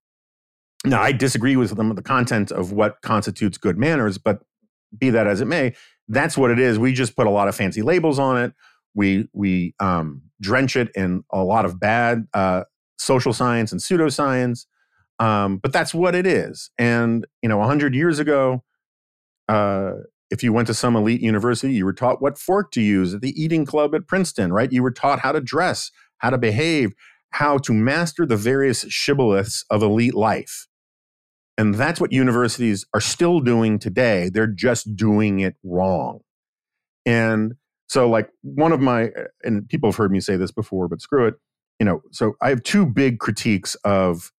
now, 0.85 1.01
I 1.01 1.11
disagree 1.13 1.55
with 1.55 1.75
them 1.75 1.93
the 1.95 2.01
content 2.01 2.51
of 2.51 2.73
what 2.73 3.01
constitutes 3.01 3.57
good 3.57 3.77
manners, 3.77 4.17
but 4.17 4.39
be 4.97 5.09
that 5.11 5.27
as 5.27 5.39
it 5.39 5.45
may, 5.45 5.73
that's 6.09 6.37
what 6.37 6.51
it 6.51 6.59
is. 6.59 6.77
We 6.77 6.93
just 6.93 7.15
put 7.15 7.25
a 7.25 7.29
lot 7.29 7.47
of 7.47 7.55
fancy 7.55 7.81
labels 7.81 8.19
on 8.19 8.37
it. 8.37 8.53
We 8.93 9.27
we 9.33 9.73
um, 9.79 10.21
drench 10.41 10.75
it 10.75 10.89
in 10.93 11.23
a 11.31 11.43
lot 11.43 11.65
of 11.65 11.79
bad 11.79 12.27
uh, 12.33 12.65
social 12.97 13.33
science 13.33 13.71
and 13.71 13.79
pseudoscience, 13.79 14.65
um, 15.19 15.57
but 15.57 15.71
that's 15.71 15.93
what 15.93 16.15
it 16.15 16.27
is. 16.27 16.69
And 16.77 17.25
you 17.41 17.49
know, 17.49 17.61
hundred 17.63 17.95
years 17.95 18.19
ago, 18.19 18.63
uh, 19.47 19.93
if 20.29 20.43
you 20.43 20.51
went 20.51 20.67
to 20.67 20.73
some 20.73 20.95
elite 20.97 21.21
university, 21.21 21.73
you 21.73 21.85
were 21.85 21.93
taught 21.93 22.21
what 22.21 22.37
fork 22.37 22.71
to 22.71 22.81
use 22.81 23.13
at 23.13 23.21
the 23.21 23.41
eating 23.41 23.65
club 23.65 23.95
at 23.95 24.05
Princeton, 24.05 24.51
right? 24.51 24.71
You 24.71 24.83
were 24.83 24.91
taught 24.91 25.19
how 25.19 25.31
to 25.31 25.41
dress, 25.41 25.91
how 26.17 26.29
to 26.29 26.37
behave, 26.37 26.93
how 27.31 27.57
to 27.59 27.73
master 27.73 28.25
the 28.25 28.37
various 28.37 28.83
shibboleths 28.85 29.63
of 29.69 29.81
elite 29.81 30.13
life. 30.13 30.67
And 31.57 31.75
that's 31.75 32.01
what 32.01 32.11
universities 32.11 32.85
are 32.93 33.01
still 33.01 33.39
doing 33.39 33.77
today. 33.77 34.29
They're 34.29 34.47
just 34.47 34.95
doing 34.95 35.39
it 35.39 35.55
wrong. 35.63 36.21
And 37.05 37.53
so, 37.87 38.09
like, 38.09 38.29
one 38.41 38.71
of 38.71 38.79
my, 38.79 39.09
uh, 39.09 39.25
and 39.43 39.67
people 39.69 39.89
have 39.89 39.97
heard 39.97 40.11
me 40.11 40.19
say 40.19 40.35
this 40.35 40.51
before, 40.51 40.87
but 40.87 41.01
screw 41.01 41.27
it. 41.27 41.35
You 41.79 41.85
know, 41.85 42.01
so 42.11 42.33
I 42.41 42.49
have 42.49 42.63
two 42.63 42.85
big 42.85 43.19
critiques 43.19 43.75
of 43.83 44.31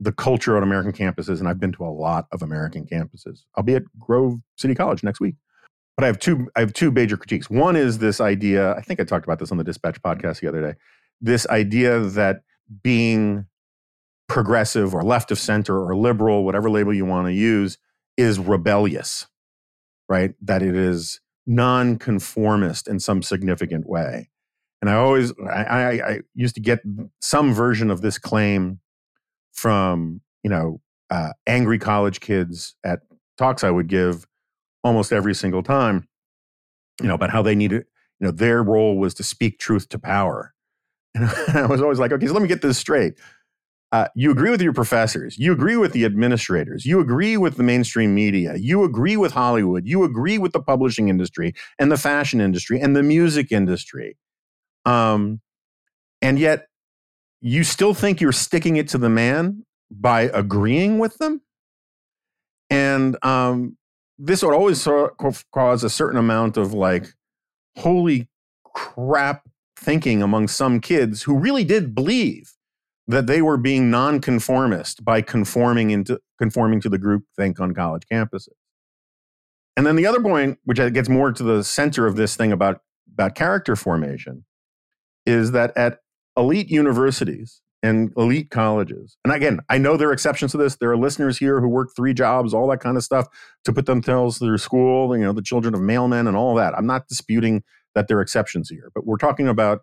the 0.00 0.12
culture 0.12 0.56
on 0.56 0.62
American 0.62 0.92
campuses, 0.92 1.40
and 1.40 1.48
I've 1.48 1.60
been 1.60 1.72
to 1.72 1.84
a 1.84 1.90
lot 1.90 2.26
of 2.32 2.42
American 2.42 2.86
campuses. 2.86 3.44
I'll 3.56 3.64
be 3.64 3.74
at 3.74 3.82
Grove 3.98 4.40
City 4.56 4.74
College 4.74 5.02
next 5.02 5.20
week. 5.20 5.34
But 5.96 6.04
I 6.04 6.06
have 6.08 6.18
two 6.18 6.48
I 6.54 6.60
have 6.60 6.74
two 6.74 6.90
major 6.90 7.16
critiques. 7.16 7.48
One 7.48 7.74
is 7.74 7.98
this 7.98 8.20
idea, 8.20 8.74
I 8.74 8.82
think 8.82 9.00
I 9.00 9.04
talked 9.04 9.24
about 9.24 9.38
this 9.38 9.50
on 9.50 9.56
the 9.56 9.64
Dispatch 9.64 10.00
podcast 10.02 10.40
the 10.40 10.48
other 10.48 10.60
day. 10.60 10.74
This 11.22 11.46
idea 11.48 12.00
that 12.00 12.42
being 12.82 13.46
progressive 14.28 14.94
or 14.94 15.02
left 15.02 15.30
of 15.30 15.38
center 15.38 15.78
or 15.78 15.96
liberal, 15.96 16.44
whatever 16.44 16.70
label 16.70 16.92
you 16.92 17.04
want 17.04 17.26
to 17.26 17.32
use, 17.32 17.78
is 18.16 18.38
rebellious, 18.38 19.26
right? 20.08 20.34
That 20.40 20.62
it 20.62 20.74
is 20.74 21.20
nonconformist 21.46 22.88
in 22.88 22.98
some 22.98 23.22
significant 23.22 23.88
way. 23.88 24.30
And 24.82 24.90
I 24.90 24.94
always, 24.94 25.32
I, 25.40 25.62
I, 25.64 25.90
I 25.90 26.20
used 26.34 26.54
to 26.56 26.60
get 26.60 26.80
some 27.20 27.54
version 27.54 27.90
of 27.90 28.00
this 28.00 28.18
claim 28.18 28.80
from, 29.52 30.20
you 30.42 30.50
know, 30.50 30.80
uh, 31.10 31.30
angry 31.46 31.78
college 31.78 32.20
kids 32.20 32.74
at 32.84 33.00
talks 33.38 33.64
I 33.64 33.70
would 33.70 33.88
give 33.88 34.26
almost 34.82 35.12
every 35.12 35.34
single 35.34 35.62
time, 35.62 36.08
you 37.00 37.08
know, 37.08 37.14
about 37.14 37.30
how 37.30 37.42
they 37.42 37.54
needed, 37.54 37.84
you 38.20 38.26
know, 38.26 38.30
their 38.30 38.62
role 38.62 38.98
was 38.98 39.14
to 39.14 39.22
speak 39.22 39.58
truth 39.58 39.88
to 39.90 39.98
power. 39.98 40.52
And 41.14 41.58
I 41.58 41.66
was 41.66 41.80
always 41.80 41.98
like, 41.98 42.12
okay, 42.12 42.26
so 42.26 42.32
let 42.34 42.42
me 42.42 42.48
get 42.48 42.60
this 42.60 42.76
straight. 42.76 43.14
Uh, 43.92 44.08
you 44.14 44.30
agree 44.30 44.50
with 44.50 44.60
your 44.60 44.72
professors. 44.72 45.38
You 45.38 45.52
agree 45.52 45.76
with 45.76 45.92
the 45.92 46.04
administrators. 46.04 46.84
You 46.84 47.00
agree 47.00 47.36
with 47.36 47.56
the 47.56 47.62
mainstream 47.62 48.14
media. 48.14 48.56
You 48.56 48.82
agree 48.84 49.16
with 49.16 49.32
Hollywood. 49.32 49.86
You 49.86 50.02
agree 50.02 50.38
with 50.38 50.52
the 50.52 50.60
publishing 50.60 51.08
industry 51.08 51.54
and 51.78 51.90
the 51.90 51.96
fashion 51.96 52.40
industry 52.40 52.80
and 52.80 52.96
the 52.96 53.02
music 53.02 53.52
industry. 53.52 54.16
Um, 54.84 55.40
and 56.20 56.38
yet, 56.38 56.66
you 57.40 57.62
still 57.62 57.94
think 57.94 58.20
you're 58.20 58.32
sticking 58.32 58.76
it 58.76 58.88
to 58.88 58.98
the 58.98 59.08
man 59.08 59.64
by 59.90 60.22
agreeing 60.22 60.98
with 60.98 61.16
them. 61.18 61.42
And 62.70 63.16
um, 63.24 63.76
this 64.18 64.42
would 64.42 64.54
always 64.54 64.82
cause 64.84 65.84
a 65.84 65.90
certain 65.90 66.18
amount 66.18 66.56
of 66.56 66.72
like, 66.72 67.06
holy 67.76 68.28
crap 68.74 69.48
thinking 69.76 70.22
among 70.22 70.48
some 70.48 70.80
kids 70.80 71.22
who 71.22 71.38
really 71.38 71.62
did 71.62 71.94
believe 71.94 72.55
that 73.08 73.26
they 73.26 73.40
were 73.40 73.56
being 73.56 73.90
nonconformist 73.90 75.04
by 75.04 75.22
conforming 75.22 75.90
into 75.90 76.20
conforming 76.38 76.80
to 76.80 76.88
the 76.88 76.98
group 76.98 77.24
think 77.36 77.60
on 77.60 77.72
college 77.72 78.02
campuses. 78.10 78.48
And 79.76 79.86
then 79.86 79.96
the 79.96 80.06
other 80.06 80.20
point, 80.20 80.58
which 80.64 80.78
gets 80.78 81.08
more 81.08 81.32
to 81.32 81.42
the 81.42 81.62
center 81.62 82.06
of 82.06 82.16
this 82.16 82.34
thing 82.34 82.50
about, 82.50 82.80
about 83.12 83.34
character 83.34 83.76
formation, 83.76 84.44
is 85.26 85.52
that 85.52 85.76
at 85.76 85.98
elite 86.36 86.70
universities 86.70 87.60
and 87.82 88.12
elite 88.16 88.50
colleges, 88.50 89.18
and 89.22 89.32
again, 89.32 89.60
I 89.68 89.78
know 89.78 89.96
there 89.96 90.08
are 90.08 90.12
exceptions 90.12 90.52
to 90.52 90.56
this. 90.56 90.76
There 90.76 90.90
are 90.90 90.96
listeners 90.96 91.38
here 91.38 91.60
who 91.60 91.68
work 91.68 91.90
three 91.94 92.14
jobs, 92.14 92.54
all 92.54 92.68
that 92.68 92.80
kind 92.80 92.96
of 92.96 93.04
stuff, 93.04 93.26
to 93.64 93.72
put 93.72 93.86
themselves 93.86 94.38
through 94.38 94.58
school, 94.58 95.16
you 95.16 95.24
know, 95.24 95.32
the 95.32 95.42
children 95.42 95.74
of 95.74 95.80
mailmen 95.80 96.26
and 96.26 96.36
all 96.36 96.54
that. 96.54 96.74
I'm 96.76 96.86
not 96.86 97.06
disputing 97.06 97.62
that 97.94 98.08
there 98.08 98.18
are 98.18 98.22
exceptions 98.22 98.70
here, 98.70 98.90
but 98.94 99.06
we're 99.06 99.18
talking 99.18 99.46
about 99.46 99.82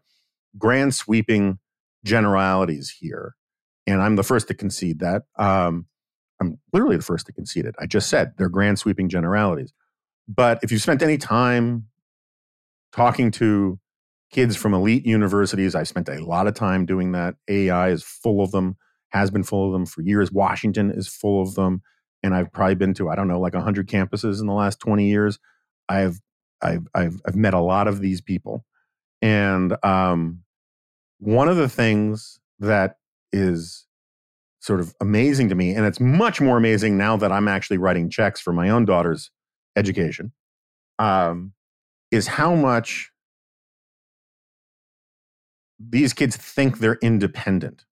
grand 0.58 0.96
sweeping 0.96 1.60
generalities 2.04 2.96
here. 3.00 3.36
And 3.86 4.02
I'm 4.02 4.16
the 4.16 4.24
first 4.24 4.48
to 4.48 4.54
concede 4.54 5.00
that. 5.00 5.24
Um, 5.38 5.88
I'm 6.40 6.60
literally 6.72 6.98
the 6.98 7.04
first 7.04 7.26
to 7.28 7.34
concede 7.34 7.66
it. 7.66 7.76
I 7.80 7.86
just 7.86 8.10
said 8.10 8.34
they're 8.38 8.50
grand 8.50 8.80
sweeping 8.80 9.10
generalities. 9.10 9.74
But 10.28 10.60
if 10.64 10.72
you 10.72 10.80
spent 10.80 11.02
any 11.02 11.18
time 11.18 11.88
talking 12.94 13.32
to 13.32 13.80
kids 14.32 14.56
from 14.56 14.74
elite 14.74 15.06
universities, 15.06 15.76
I 15.76 15.84
spent 15.84 16.10
a 16.10 16.24
lot 16.24 16.48
of 16.48 16.54
time 16.54 16.86
doing 16.86 17.12
that. 17.12 17.36
AEI 17.50 17.92
is 17.92 18.04
full 18.04 18.42
of 18.42 18.52
them, 18.52 18.78
has 19.10 19.32
been 19.32 19.44
full 19.44 19.68
of 19.68 19.74
them 19.74 19.86
for 19.86 20.02
years. 20.02 20.32
Washington 20.32 20.92
is 20.92 21.08
full 21.08 21.42
of 21.42 21.56
them. 21.56 21.82
And 22.24 22.34
I've 22.34 22.52
probably 22.52 22.76
been 22.76 22.94
to, 22.96 23.10
I 23.10 23.16
don't 23.16 23.28
know, 23.28 23.40
like 23.40 23.54
100 23.54 23.88
campuses 23.88 24.40
in 24.40 24.48
the 24.48 24.54
last 24.54 24.80
20 24.80 25.08
years. 25.08 25.40
I've, 25.90 26.20
I've, 26.62 26.88
I've, 26.96 27.22
I've 27.28 27.36
met 27.36 27.54
a 27.54 27.60
lot 27.60 27.88
of 27.88 28.00
these 28.00 28.22
people. 28.22 28.66
And 29.22 29.76
um, 29.84 30.43
one 31.20 31.48
of 31.48 31.58
the 31.58 31.70
things 31.70 32.40
that 32.60 32.98
is 33.32 33.86
sort 34.60 34.80
of 34.80 34.94
amazing 35.02 35.50
to 35.50 35.56
me, 35.56 35.74
and 35.74 35.86
it's 35.86 36.00
much 36.00 36.40
more 36.40 36.58
amazing 36.58 36.98
now 36.98 37.18
that 37.18 37.32
I'm 37.32 37.48
actually 37.48 37.78
writing 37.78 38.10
checks 38.10 38.40
for 38.40 38.54
my 38.54 38.70
own 38.70 38.86
daughter's 38.86 39.30
education, 39.76 40.32
um, 41.00 41.54
is 42.12 42.28
how 42.28 42.56
much 42.56 43.12
these 45.80 46.14
kids 46.14 46.38
think 46.38 46.80
they're 46.80 47.00
independent. 47.02 47.84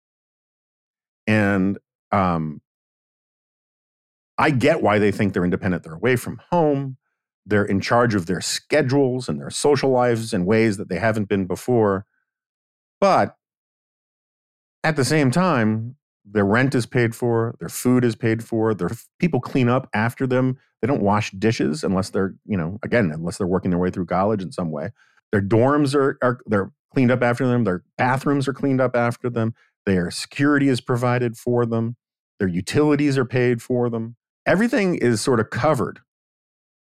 And 1.27 1.77
um, 2.11 2.61
I 4.37 4.49
get 4.49 4.81
why 4.81 4.99
they 4.99 5.11
think 5.11 5.33
they're 5.33 5.43
independent. 5.43 5.83
They're 5.83 5.93
away 5.93 6.15
from 6.15 6.41
home. 6.51 6.97
They're 7.45 7.65
in 7.65 7.81
charge 7.81 8.15
of 8.15 8.27
their 8.27 8.41
schedules 8.41 9.27
and 9.27 9.39
their 9.39 9.49
social 9.49 9.89
lives 9.89 10.33
in 10.33 10.45
ways 10.45 10.77
that 10.77 10.89
they 10.89 10.99
haven't 10.99 11.27
been 11.27 11.45
before. 11.45 12.05
But 13.01 13.35
at 14.83 14.95
the 14.95 15.03
same 15.03 15.31
time, 15.31 15.95
their 16.23 16.45
rent 16.45 16.75
is 16.75 16.85
paid 16.85 17.15
for, 17.15 17.55
their 17.59 17.69
food 17.69 18.05
is 18.05 18.15
paid 18.15 18.43
for, 18.43 18.73
their 18.73 18.91
people 19.19 19.41
clean 19.41 19.67
up 19.67 19.89
after 19.93 20.27
them. 20.27 20.57
They 20.81 20.87
don't 20.87 21.01
wash 21.01 21.31
dishes 21.31 21.83
unless 21.83 22.11
they're, 22.11 22.35
you 22.45 22.57
know, 22.57 22.79
again, 22.83 23.11
unless 23.11 23.37
they're 23.37 23.47
working 23.47 23.71
their 23.71 23.79
way 23.79 23.89
through 23.89 24.05
college 24.05 24.41
in 24.41 24.51
some 24.51 24.71
way. 24.71 24.91
Their 25.31 25.41
dorms 25.41 25.95
are, 25.95 26.17
are 26.21 26.39
they're 26.45 26.71
cleaned 26.93 27.11
up 27.11 27.23
after 27.23 27.47
them. 27.47 27.63
Their 27.63 27.83
bathrooms 27.97 28.47
are 28.47 28.53
cleaned 28.53 28.81
up 28.81 28.95
after 28.95 29.29
them. 29.29 29.53
Their 29.85 30.11
security 30.11 30.67
is 30.67 30.81
provided 30.81 31.37
for 31.37 31.65
them. 31.65 31.95
Their 32.39 32.47
utilities 32.47 33.17
are 33.17 33.25
paid 33.25 33.61
for 33.61 33.89
them. 33.89 34.15
Everything 34.45 34.95
is 34.95 35.21
sort 35.21 35.39
of 35.39 35.49
covered 35.49 35.99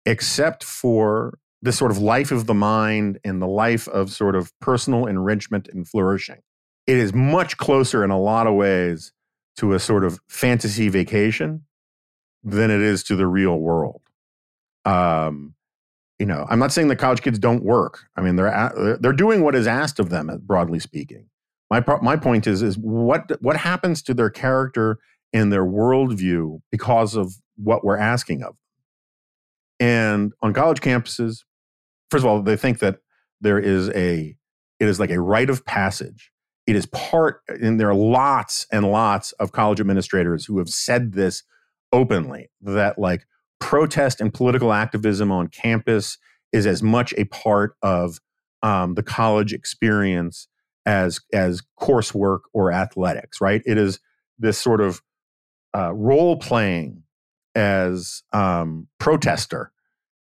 except 0.05 0.64
for 0.64 1.38
this 1.62 1.78
sort 1.78 1.91
of 1.91 1.97
life 1.97 2.32
of 2.32 2.45
the 2.45 2.53
mind 2.53 3.20
and 3.24 3.41
the 3.41 3.47
life 3.47 3.88
of 3.88 4.12
sort 4.12 4.36
of 4.36 4.51
personal 4.60 5.05
enrichment 5.05 5.68
and 5.68 5.88
flourishing. 5.88 6.39
It 6.86 6.97
is 6.97 7.14
much 7.14 7.58
closer 7.58 8.03
in 8.03 8.12
a 8.12 8.20
lot 8.20 8.47
of 8.47 8.53
ways 8.53 9.12
to 9.58 9.74
a 9.74 9.80
sort 9.80 10.03
of 10.03 10.20
fantasy 10.30 10.88
vacation 10.88 11.66
than 12.43 12.72
it 12.72 12.82
is 12.82 13.03
to 13.05 13.16
the 13.16 13.28
real 13.28 13.58
world. 13.58 14.01
Um, 14.86 15.55
you 16.20 16.26
know, 16.26 16.45
I'm 16.49 16.60
not 16.60 16.72
saying 16.72 16.88
that 16.88 16.95
college 16.95 17.22
kids 17.22 17.38
don't 17.38 17.64
work. 17.64 18.05
I 18.16 18.22
mean, 18.22 18.36
they're 18.36 18.97
they're 18.99 19.14
doing 19.14 19.41
what 19.41 19.55
is 19.55 19.68
asked 19.68 19.99
of 19.99 20.10
them, 20.10 20.32
broadly 20.43 20.80
speaking. 20.80 21.30
My 21.70 21.84
my 22.01 22.16
point 22.16 22.47
is 22.47 22.62
is 22.62 22.78
what 22.78 23.30
what 23.41 23.58
happens 23.58 24.01
to 24.03 24.14
their 24.14 24.30
character 24.30 24.97
and 25.34 25.51
their 25.51 25.66
worldview 25.66 26.62
because 26.72 27.16
of 27.16 27.34
what 27.58 27.84
we're 27.84 27.97
asking 27.97 28.41
of 28.43 28.49
them. 28.49 28.58
And 29.80 30.34
on 30.41 30.53
college 30.53 30.82
campuses, 30.82 31.43
first 32.09 32.23
of 32.23 32.25
all, 32.25 32.41
they 32.41 32.57
think 32.57 32.80
that 32.80 32.99
there 33.41 33.59
is 33.59 33.89
a 33.89 34.36
it 34.80 34.88
is 34.88 34.99
like 34.99 35.09
a 35.09 35.21
rite 35.21 35.49
of 35.49 35.65
passage. 35.65 36.32
It 36.67 36.75
is 36.75 36.86
part, 36.88 37.41
and 37.47 37.80
there 37.80 37.89
are 37.89 37.95
lots 37.95 38.67
and 38.71 38.91
lots 38.91 39.32
of 39.34 39.51
college 39.51 39.80
administrators 39.80 40.45
who 40.45 40.57
have 40.59 40.69
said 40.69 41.13
this 41.13 41.43
openly 41.91 42.49
that 42.61 42.99
like 42.99 43.25
protest 43.59 44.21
and 44.21 44.34
political 44.34 44.73
activism 44.73 45.32
on 45.32 45.47
campus 45.47 46.17
is 46.51 46.67
as 46.67 46.84
much 46.84 47.13
a 47.17 47.25
part 47.25 47.75
of 47.82 48.19
um, 48.63 48.95
the 48.95 49.03
college 49.03 49.53
experience 49.53 50.47
as 50.86 51.19
as 51.34 51.61
coursework 51.80 52.41
or 52.53 52.71
athletics. 52.71 53.39
Right? 53.41 53.61
It 53.65 53.78
is 53.78 53.99
this 54.38 54.57
sort 54.57 54.82
of 54.82 55.01
uh, 55.75 55.93
role 55.93 56.38
playing 56.38 57.03
as 57.58 58.22
um, 58.34 58.88
protester 58.99 59.72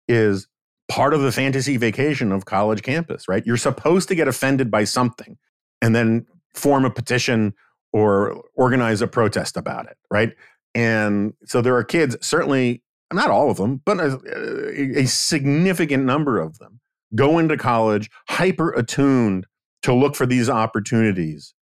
is 0.07 0.47
part 0.89 1.13
of 1.13 1.21
the 1.21 1.31
fantasy 1.31 1.77
vacation 1.77 2.31
of 2.31 2.45
college 2.45 2.81
campus, 2.81 3.27
right? 3.27 3.45
You're 3.45 3.57
supposed 3.57 4.07
to 4.09 4.15
get 4.15 4.27
offended 4.27 4.71
by 4.71 4.85
something 4.85 5.37
and 5.81 5.95
then 5.95 6.25
form 6.55 6.83
a 6.83 6.89
petition 6.89 7.53
or 7.93 8.43
organize 8.55 9.01
a 9.01 9.07
protest 9.07 9.55
about 9.55 9.85
it, 9.85 9.97
right? 10.09 10.33
And 10.73 11.33
so 11.45 11.61
there 11.61 11.75
are 11.75 11.83
kids, 11.83 12.17
certainly 12.21 12.81
not 13.13 13.29
all 13.29 13.51
of 13.51 13.57
them, 13.57 13.81
but 13.85 13.99
a, 13.99 15.01
a 15.01 15.05
significant 15.05 16.05
number 16.05 16.39
of 16.39 16.57
them 16.57 16.79
go 17.15 17.37
into 17.37 17.55
college 17.55 18.09
hyper 18.27 18.71
attuned 18.71 19.45
to 19.83 19.93
look 19.93 20.15
for 20.15 20.25
these 20.25 20.49
opportunities 20.49 21.53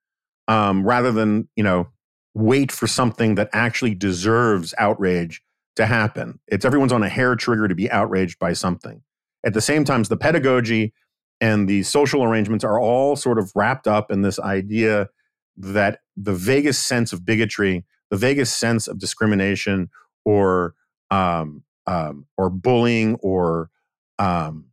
um, 0.47 0.85
rather 0.85 1.11
than, 1.11 1.49
you 1.55 1.63
know, 1.63 1.87
wait 2.33 2.71
for 2.71 2.87
something 2.87 3.35
that 3.35 3.49
actually 3.53 3.95
deserves 3.95 4.73
outrage 4.77 5.41
to 5.75 5.85
happen. 5.85 6.39
It's 6.47 6.65
everyone's 6.65 6.93
on 6.93 7.03
a 7.03 7.09
hair 7.09 7.35
trigger 7.35 7.67
to 7.67 7.75
be 7.75 7.91
outraged 7.91 8.39
by 8.39 8.53
something. 8.53 9.01
At 9.45 9.53
the 9.53 9.61
same 9.61 9.83
time, 9.83 10.03
the 10.03 10.17
pedagogy 10.17 10.93
and 11.41 11.67
the 11.67 11.83
social 11.83 12.23
arrangements 12.23 12.63
are 12.63 12.79
all 12.79 13.15
sort 13.15 13.37
of 13.37 13.51
wrapped 13.55 13.87
up 13.87 14.09
in 14.09 14.21
this 14.21 14.39
idea 14.39 15.09
that 15.57 15.99
the 16.17 16.33
vaguest 16.33 16.87
sense 16.87 17.13
of 17.13 17.25
bigotry, 17.25 17.85
the 18.09 18.17
vaguest 18.17 18.57
sense 18.57 18.87
of 18.87 18.99
discrimination, 18.99 19.89
or 20.23 20.73
um, 21.11 21.63
um, 21.87 22.25
or 22.37 22.49
bullying, 22.49 23.15
or 23.15 23.69
um, 24.17 24.65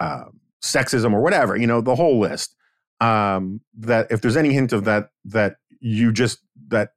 uh, 0.00 0.24
sexism, 0.62 1.12
or 1.12 1.20
whatever, 1.20 1.56
you 1.56 1.66
know, 1.66 1.80
the 1.80 1.94
whole 1.94 2.18
list. 2.18 2.54
Um, 3.00 3.60
that 3.78 4.06
if 4.10 4.22
there's 4.22 4.36
any 4.36 4.54
hint 4.54 4.72
of 4.72 4.84
that, 4.84 5.10
that 5.26 5.56
you 5.80 6.12
just 6.12 6.38
that 6.68 6.90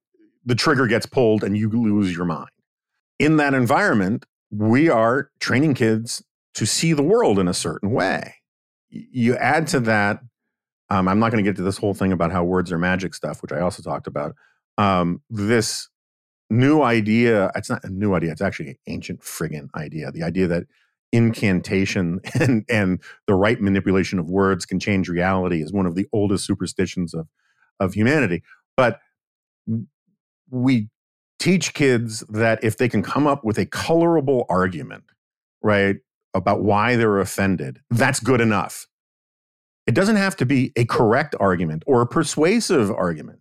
the 0.45 0.55
trigger 0.55 0.87
gets 0.87 1.05
pulled 1.05 1.43
and 1.43 1.57
you 1.57 1.69
lose 1.69 2.15
your 2.15 2.25
mind. 2.25 2.49
In 3.19 3.37
that 3.37 3.53
environment, 3.53 4.25
we 4.49 4.89
are 4.89 5.29
training 5.39 5.75
kids 5.75 6.23
to 6.55 6.65
see 6.65 6.93
the 6.93 7.03
world 7.03 7.37
in 7.37 7.47
a 7.47 7.53
certain 7.53 7.91
way. 7.91 8.35
You 8.89 9.35
add 9.35 9.67
to 9.67 9.79
that, 9.81 10.21
um, 10.89 11.07
I'm 11.07 11.19
not 11.19 11.31
going 11.31 11.43
to 11.43 11.47
get 11.47 11.57
to 11.57 11.63
this 11.63 11.77
whole 11.77 11.93
thing 11.93 12.11
about 12.11 12.31
how 12.31 12.43
words 12.43 12.71
are 12.71 12.79
magic 12.79 13.13
stuff, 13.13 13.41
which 13.41 13.51
I 13.51 13.59
also 13.59 13.83
talked 13.83 14.07
about. 14.07 14.35
Um, 14.77 15.21
this 15.29 15.89
new 16.49 16.81
idea, 16.81 17.51
it's 17.55 17.69
not 17.69 17.83
a 17.83 17.89
new 17.89 18.15
idea, 18.15 18.31
it's 18.31 18.41
actually 18.41 18.69
an 18.69 18.77
ancient 18.87 19.21
friggin' 19.21 19.69
idea. 19.75 20.11
The 20.11 20.23
idea 20.23 20.47
that 20.47 20.63
incantation 21.11 22.21
and, 22.39 22.65
and 22.69 23.01
the 23.27 23.35
right 23.35 23.61
manipulation 23.61 24.17
of 24.17 24.29
words 24.29 24.65
can 24.65 24.79
change 24.79 25.09
reality 25.09 25.61
is 25.61 25.71
one 25.71 25.85
of 25.85 25.95
the 25.95 26.07
oldest 26.11 26.45
superstitions 26.45 27.13
of, 27.13 27.27
of 27.79 27.93
humanity. 27.93 28.43
But 28.75 28.99
we 30.49 30.89
teach 31.39 31.73
kids 31.73 32.23
that 32.29 32.63
if 32.63 32.77
they 32.77 32.89
can 32.89 33.01
come 33.01 33.25
up 33.25 33.43
with 33.43 33.57
a 33.57 33.65
colorable 33.65 34.45
argument, 34.49 35.03
right, 35.63 35.97
about 36.33 36.61
why 36.61 36.95
they're 36.95 37.19
offended, 37.19 37.79
that's 37.89 38.19
good 38.19 38.41
enough. 38.41 38.87
It 39.87 39.95
doesn't 39.95 40.17
have 40.17 40.35
to 40.37 40.45
be 40.45 40.71
a 40.75 40.85
correct 40.85 41.35
argument 41.39 41.83
or 41.87 42.01
a 42.01 42.07
persuasive 42.07 42.91
argument. 42.91 43.39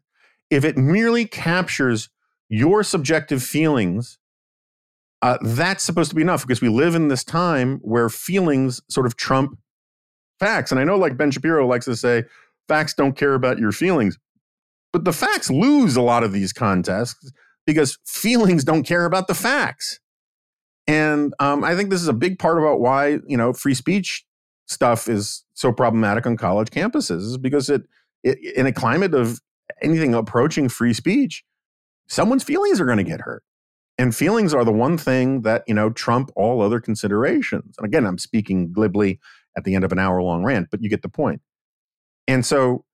If 0.50 0.64
it 0.64 0.78
merely 0.78 1.26
captures 1.26 2.08
your 2.48 2.82
subjective 2.82 3.42
feelings, 3.42 4.18
uh, 5.20 5.36
that's 5.42 5.84
supposed 5.84 6.10
to 6.10 6.16
be 6.16 6.22
enough 6.22 6.46
because 6.46 6.62
we 6.62 6.68
live 6.68 6.94
in 6.94 7.08
this 7.08 7.24
time 7.24 7.80
where 7.82 8.08
feelings 8.08 8.80
sort 8.88 9.04
of 9.04 9.16
trump 9.16 9.58
facts. 10.38 10.70
And 10.70 10.80
I 10.80 10.84
know, 10.84 10.96
like 10.96 11.16
Ben 11.16 11.30
Shapiro 11.30 11.66
likes 11.66 11.84
to 11.86 11.96
say, 11.96 12.24
facts 12.68 12.94
don't 12.94 13.16
care 13.16 13.34
about 13.34 13.58
your 13.58 13.72
feelings. 13.72 14.18
But 14.92 15.04
the 15.04 15.12
facts 15.12 15.50
lose 15.50 15.96
a 15.96 16.02
lot 16.02 16.24
of 16.24 16.32
these 16.32 16.52
contests 16.52 17.30
because 17.68 17.98
feelings 18.06 18.64
don't 18.64 18.84
care 18.84 19.04
about 19.04 19.28
the 19.28 19.34
facts. 19.34 20.00
And 20.86 21.34
um, 21.38 21.62
I 21.62 21.76
think 21.76 21.90
this 21.90 22.00
is 22.00 22.08
a 22.08 22.14
big 22.14 22.38
part 22.38 22.56
about 22.56 22.80
why 22.80 23.18
you 23.26 23.36
know 23.36 23.52
free 23.52 23.74
speech 23.74 24.24
stuff 24.64 25.06
is 25.06 25.44
so 25.52 25.70
problematic 25.70 26.26
on 26.26 26.38
college 26.38 26.70
campuses, 26.70 27.18
is 27.18 27.36
because 27.36 27.68
it, 27.68 27.82
it 28.24 28.38
in 28.56 28.64
a 28.64 28.72
climate 28.72 29.12
of 29.12 29.38
anything 29.82 30.14
approaching 30.14 30.70
free 30.70 30.94
speech, 30.94 31.44
someone's 32.06 32.42
feelings 32.42 32.80
are 32.80 32.86
going 32.86 32.96
to 32.96 33.04
get 33.04 33.20
hurt, 33.20 33.42
and 33.98 34.16
feelings 34.16 34.54
are 34.54 34.64
the 34.64 34.72
one 34.72 34.96
thing 34.96 35.42
that 35.42 35.62
you 35.66 35.74
know 35.74 35.90
trump 35.90 36.30
all 36.36 36.62
other 36.62 36.80
considerations. 36.80 37.74
And 37.76 37.84
again, 37.84 38.06
I'm 38.06 38.16
speaking 38.16 38.72
glibly 38.72 39.20
at 39.58 39.64
the 39.64 39.74
end 39.74 39.84
of 39.84 39.92
an 39.92 39.98
hour 39.98 40.22
long 40.22 40.42
rant, 40.42 40.68
but 40.70 40.82
you 40.82 40.88
get 40.88 41.02
the 41.02 41.10
point. 41.10 41.42
And 42.26 42.46
so 42.46 42.86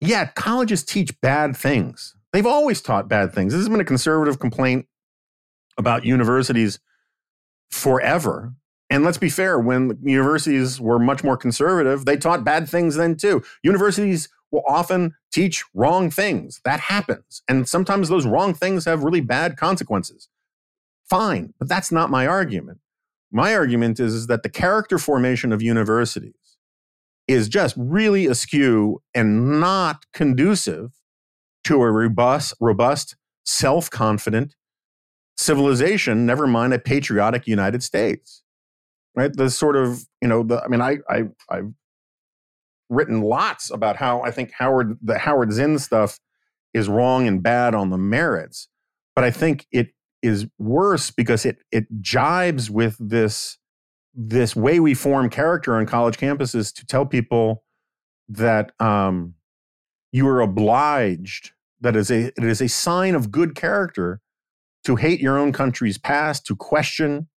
yeah, 0.00 0.26
colleges 0.26 0.84
teach 0.84 1.20
bad 1.20 1.56
things. 1.56 2.14
They've 2.32 2.46
always 2.46 2.80
taught 2.80 3.08
bad 3.08 3.32
things. 3.32 3.52
This 3.52 3.60
has 3.60 3.68
been 3.68 3.80
a 3.80 3.84
conservative 3.84 4.38
complaint 4.38 4.86
about 5.76 6.04
universities 6.04 6.80
forever. 7.70 8.54
And 8.90 9.04
let's 9.04 9.18
be 9.18 9.30
fair, 9.30 9.58
when 9.58 9.98
universities 10.02 10.80
were 10.80 10.98
much 10.98 11.24
more 11.24 11.36
conservative, 11.36 12.04
they 12.04 12.16
taught 12.16 12.44
bad 12.44 12.68
things 12.68 12.96
then 12.96 13.16
too. 13.16 13.42
Universities 13.62 14.28
will 14.50 14.62
often 14.66 15.14
teach 15.32 15.64
wrong 15.74 16.10
things. 16.10 16.60
That 16.64 16.80
happens. 16.80 17.42
And 17.48 17.66
sometimes 17.68 18.08
those 18.08 18.26
wrong 18.26 18.52
things 18.54 18.84
have 18.84 19.02
really 19.02 19.22
bad 19.22 19.56
consequences. 19.56 20.28
Fine, 21.08 21.54
but 21.58 21.68
that's 21.68 21.90
not 21.90 22.10
my 22.10 22.26
argument. 22.26 22.78
My 23.30 23.54
argument 23.54 23.98
is, 23.98 24.12
is 24.12 24.26
that 24.26 24.42
the 24.42 24.50
character 24.50 24.98
formation 24.98 25.52
of 25.52 25.62
universities 25.62 26.34
is 27.26 27.48
just 27.48 27.74
really 27.78 28.26
askew 28.26 29.02
and 29.14 29.58
not 29.58 30.04
conducive 30.12 30.92
to 31.64 31.82
a 31.82 31.90
robust, 31.90 32.54
robust, 32.60 33.16
self-confident 33.44 34.54
civilization. 35.36 36.26
Never 36.26 36.46
mind 36.46 36.74
a 36.74 36.78
patriotic 36.78 37.46
United 37.46 37.82
States, 37.82 38.42
right? 39.14 39.32
The 39.32 39.50
sort 39.50 39.76
of 39.76 40.06
you 40.20 40.28
know 40.28 40.42
the. 40.42 40.62
I 40.62 40.68
mean, 40.68 40.80
I 40.80 40.98
I 41.08 41.24
I've 41.48 41.72
written 42.88 43.22
lots 43.22 43.70
about 43.70 43.96
how 43.96 44.22
I 44.22 44.30
think 44.30 44.52
Howard 44.52 44.98
the 45.02 45.18
Howard 45.18 45.52
Zinn 45.52 45.78
stuff 45.78 46.18
is 46.74 46.88
wrong 46.88 47.26
and 47.26 47.42
bad 47.42 47.74
on 47.74 47.90
the 47.90 47.98
merits, 47.98 48.68
but 49.14 49.24
I 49.24 49.30
think 49.30 49.66
it 49.72 49.88
is 50.22 50.46
worse 50.58 51.10
because 51.10 51.44
it 51.44 51.58
it 51.72 51.86
jibes 52.00 52.70
with 52.70 52.96
this 53.00 53.58
this 54.14 54.54
way 54.54 54.78
we 54.78 54.94
form 54.94 55.30
character 55.30 55.74
on 55.76 55.86
college 55.86 56.16
campuses 56.16 56.72
to 56.74 56.86
tell 56.86 57.06
people 57.06 57.64
that 58.28 58.72
um, 58.80 59.34
you 60.12 60.28
are 60.28 60.40
obliged 60.40 61.52
that 61.80 61.96
is 61.96 62.10
a 62.10 62.26
it 62.26 62.44
is 62.44 62.60
a 62.60 62.68
sign 62.68 63.14
of 63.14 63.30
good 63.30 63.54
character 63.54 64.20
to 64.84 64.96
hate 64.96 65.20
your 65.20 65.38
own 65.38 65.52
country's 65.52 65.98
past 65.98 66.46
to 66.46 66.54
question 66.54 67.28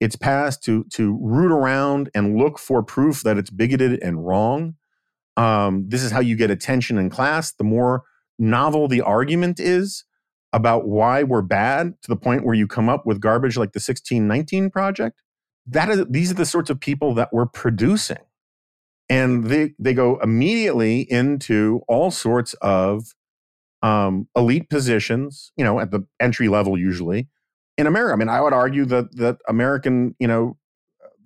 its 0.00 0.16
past 0.16 0.62
to 0.64 0.84
to 0.84 1.18
root 1.20 1.52
around 1.52 2.10
and 2.14 2.36
look 2.36 2.58
for 2.58 2.82
proof 2.82 3.22
that 3.22 3.36
it's 3.36 3.50
bigoted 3.50 4.00
and 4.02 4.26
wrong. 4.26 4.76
Um, 5.36 5.88
this 5.88 6.02
is 6.02 6.10
how 6.12 6.20
you 6.20 6.36
get 6.36 6.50
attention 6.50 6.98
in 6.98 7.10
class. 7.10 7.52
The 7.52 7.64
more 7.64 8.02
novel 8.38 8.88
the 8.88 9.00
argument 9.00 9.60
is 9.60 10.04
about 10.52 10.86
why 10.86 11.22
we're 11.22 11.42
bad 11.42 11.94
to 12.02 12.08
the 12.08 12.16
point 12.16 12.44
where 12.44 12.54
you 12.54 12.66
come 12.66 12.88
up 12.88 13.06
with 13.06 13.20
garbage 13.20 13.56
like 13.56 13.72
the 13.72 13.78
1619 13.78 14.70
project 14.70 15.22
that 15.66 15.88
is 15.88 16.04
these 16.08 16.30
are 16.30 16.34
the 16.34 16.46
sorts 16.46 16.70
of 16.70 16.80
people 16.80 17.14
that 17.14 17.32
we're 17.32 17.46
producing 17.46 18.18
and 19.10 19.44
they 19.46 19.74
they 19.78 19.92
go 19.92 20.18
immediately 20.20 21.00
into 21.10 21.82
all 21.88 22.10
sorts 22.10 22.54
of 22.62 23.14
um, 23.82 24.28
elite 24.36 24.70
positions 24.70 25.52
you 25.56 25.64
know 25.64 25.80
at 25.80 25.90
the 25.90 26.06
entry 26.20 26.48
level 26.48 26.78
usually 26.78 27.28
in 27.76 27.86
america. 27.86 28.14
I 28.14 28.16
mean 28.16 28.28
i 28.28 28.40
would 28.40 28.52
argue 28.52 28.84
that 28.86 29.14
that 29.16 29.38
american 29.48 30.14
you 30.18 30.28
know 30.28 30.56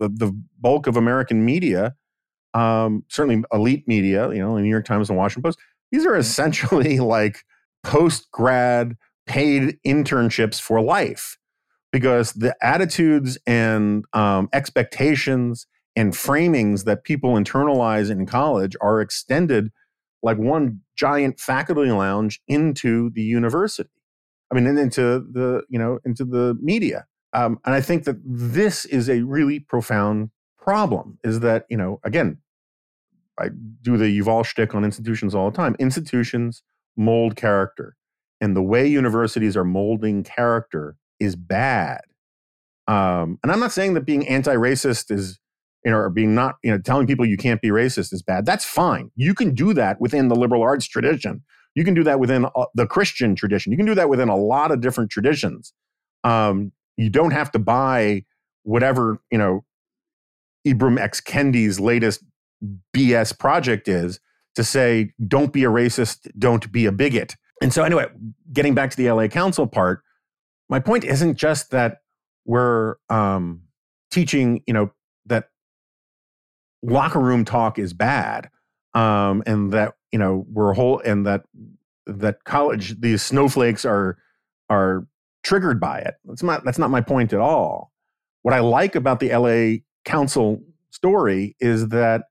the, 0.00 0.08
the 0.08 0.36
bulk 0.58 0.86
of 0.86 0.96
american 0.96 1.44
media 1.44 1.94
um, 2.54 3.04
certainly 3.08 3.44
elite 3.52 3.86
media 3.86 4.32
you 4.32 4.38
know 4.38 4.56
the 4.56 4.62
new 4.62 4.70
york 4.70 4.86
times 4.86 5.08
and 5.10 5.18
washington 5.18 5.42
post 5.42 5.58
these 5.92 6.06
are 6.06 6.16
essentially 6.16 6.98
like 7.16 7.44
post 7.82 8.30
grad 8.30 8.96
paid 9.26 9.78
internships 9.86 10.60
for 10.60 10.80
life 10.80 11.38
because 11.92 12.32
the 12.32 12.54
attitudes 12.62 13.38
and 13.46 14.04
um, 14.12 14.48
expectations 14.52 15.66
and 15.96 16.12
framings 16.12 16.84
that 16.84 17.04
people 17.04 17.34
internalize 17.34 18.10
in 18.10 18.26
college 18.26 18.76
are 18.80 19.00
extended 19.00 19.70
like 20.22 20.38
one 20.38 20.80
giant 20.96 21.38
faculty 21.38 21.90
lounge 21.90 22.40
into 22.48 23.10
the 23.10 23.22
university. 23.22 23.90
I 24.50 24.54
mean, 24.54 24.66
and 24.66 24.78
into 24.78 25.20
the 25.20 25.62
you 25.68 25.78
know 25.78 25.98
into 26.04 26.24
the 26.24 26.58
media. 26.60 27.06
Um, 27.32 27.58
and 27.64 27.74
I 27.74 27.80
think 27.80 28.04
that 28.04 28.16
this 28.24 28.84
is 28.84 29.10
a 29.10 29.22
really 29.22 29.60
profound 29.60 30.30
problem. 30.58 31.18
Is 31.24 31.40
that 31.40 31.66
you 31.68 31.76
know 31.76 32.00
again, 32.04 32.38
I 33.38 33.48
do 33.82 33.96
the 33.96 34.18
Yuval 34.20 34.44
shtick 34.44 34.74
on 34.74 34.84
institutions 34.84 35.34
all 35.34 35.50
the 35.50 35.56
time. 35.56 35.76
Institutions 35.78 36.62
mold 36.96 37.36
character, 37.36 37.96
and 38.40 38.56
the 38.56 38.62
way 38.62 38.86
universities 38.86 39.56
are 39.56 39.64
molding 39.64 40.22
character 40.22 40.96
is 41.18 41.36
bad. 41.36 42.00
Um, 42.86 43.38
and 43.42 43.50
I'm 43.50 43.60
not 43.60 43.72
saying 43.72 43.94
that 43.94 44.02
being 44.02 44.28
anti-racist 44.28 45.10
is, 45.10 45.38
you 45.84 45.90
know, 45.90 45.98
or 45.98 46.10
being 46.10 46.34
not, 46.34 46.56
you 46.62 46.70
know, 46.70 46.78
telling 46.78 47.06
people 47.06 47.26
you 47.26 47.36
can't 47.36 47.60
be 47.60 47.68
racist 47.68 48.12
is 48.12 48.22
bad. 48.22 48.46
That's 48.46 48.64
fine. 48.64 49.10
You 49.16 49.34
can 49.34 49.54
do 49.54 49.74
that 49.74 50.00
within 50.00 50.28
the 50.28 50.36
liberal 50.36 50.62
arts 50.62 50.86
tradition. 50.86 51.42
You 51.74 51.84
can 51.84 51.94
do 51.94 52.04
that 52.04 52.20
within 52.20 52.46
uh, 52.46 52.66
the 52.74 52.86
Christian 52.86 53.34
tradition. 53.34 53.72
You 53.72 53.76
can 53.76 53.86
do 53.86 53.94
that 53.94 54.08
within 54.08 54.28
a 54.28 54.36
lot 54.36 54.70
of 54.70 54.80
different 54.80 55.10
traditions. 55.10 55.72
Um, 56.22 56.72
you 56.96 57.10
don't 57.10 57.32
have 57.32 57.50
to 57.52 57.58
buy 57.58 58.24
whatever 58.62 59.20
you 59.30 59.38
know 59.38 59.64
Ibram 60.66 60.98
X 60.98 61.20
Kendi's 61.20 61.78
latest 61.78 62.24
BS 62.94 63.38
project 63.38 63.88
is 63.88 64.20
to 64.54 64.64
say, 64.64 65.12
don't 65.26 65.52
be 65.52 65.64
a 65.64 65.68
racist, 65.68 66.30
don't 66.38 66.70
be 66.70 66.86
a 66.86 66.92
bigot. 66.92 67.36
And 67.60 67.72
so, 67.72 67.82
anyway, 67.82 68.06
getting 68.52 68.74
back 68.74 68.90
to 68.90 68.96
the 68.96 69.10
LA 69.10 69.28
Council 69.28 69.66
part, 69.66 70.02
my 70.68 70.80
point 70.80 71.04
isn't 71.04 71.36
just 71.36 71.70
that 71.70 71.98
we're 72.44 72.96
um, 73.10 73.62
teaching, 74.10 74.62
you 74.66 74.74
know, 74.74 74.92
that 75.26 75.48
locker 76.84 77.20
room 77.20 77.44
talk 77.44 77.78
is 77.78 77.92
bad, 77.92 78.50
um, 78.94 79.42
and 79.46 79.72
that 79.72 79.94
you 80.12 80.18
know 80.18 80.46
we're 80.50 80.72
whole, 80.74 81.00
and 81.00 81.26
that 81.26 81.44
that 82.06 82.44
college 82.44 83.00
these 83.00 83.22
snowflakes 83.22 83.84
are 83.84 84.18
are 84.68 85.06
triggered 85.42 85.80
by 85.80 85.98
it. 85.98 86.14
That's 86.24 86.42
not 86.42 86.64
that's 86.64 86.78
not 86.78 86.90
my 86.90 87.00
point 87.00 87.32
at 87.32 87.40
all. 87.40 87.92
What 88.42 88.54
I 88.54 88.60
like 88.60 88.94
about 88.94 89.20
the 89.20 89.34
LA 89.34 89.82
Council 90.04 90.62
story 90.90 91.56
is 91.60 91.88
that 91.88 92.24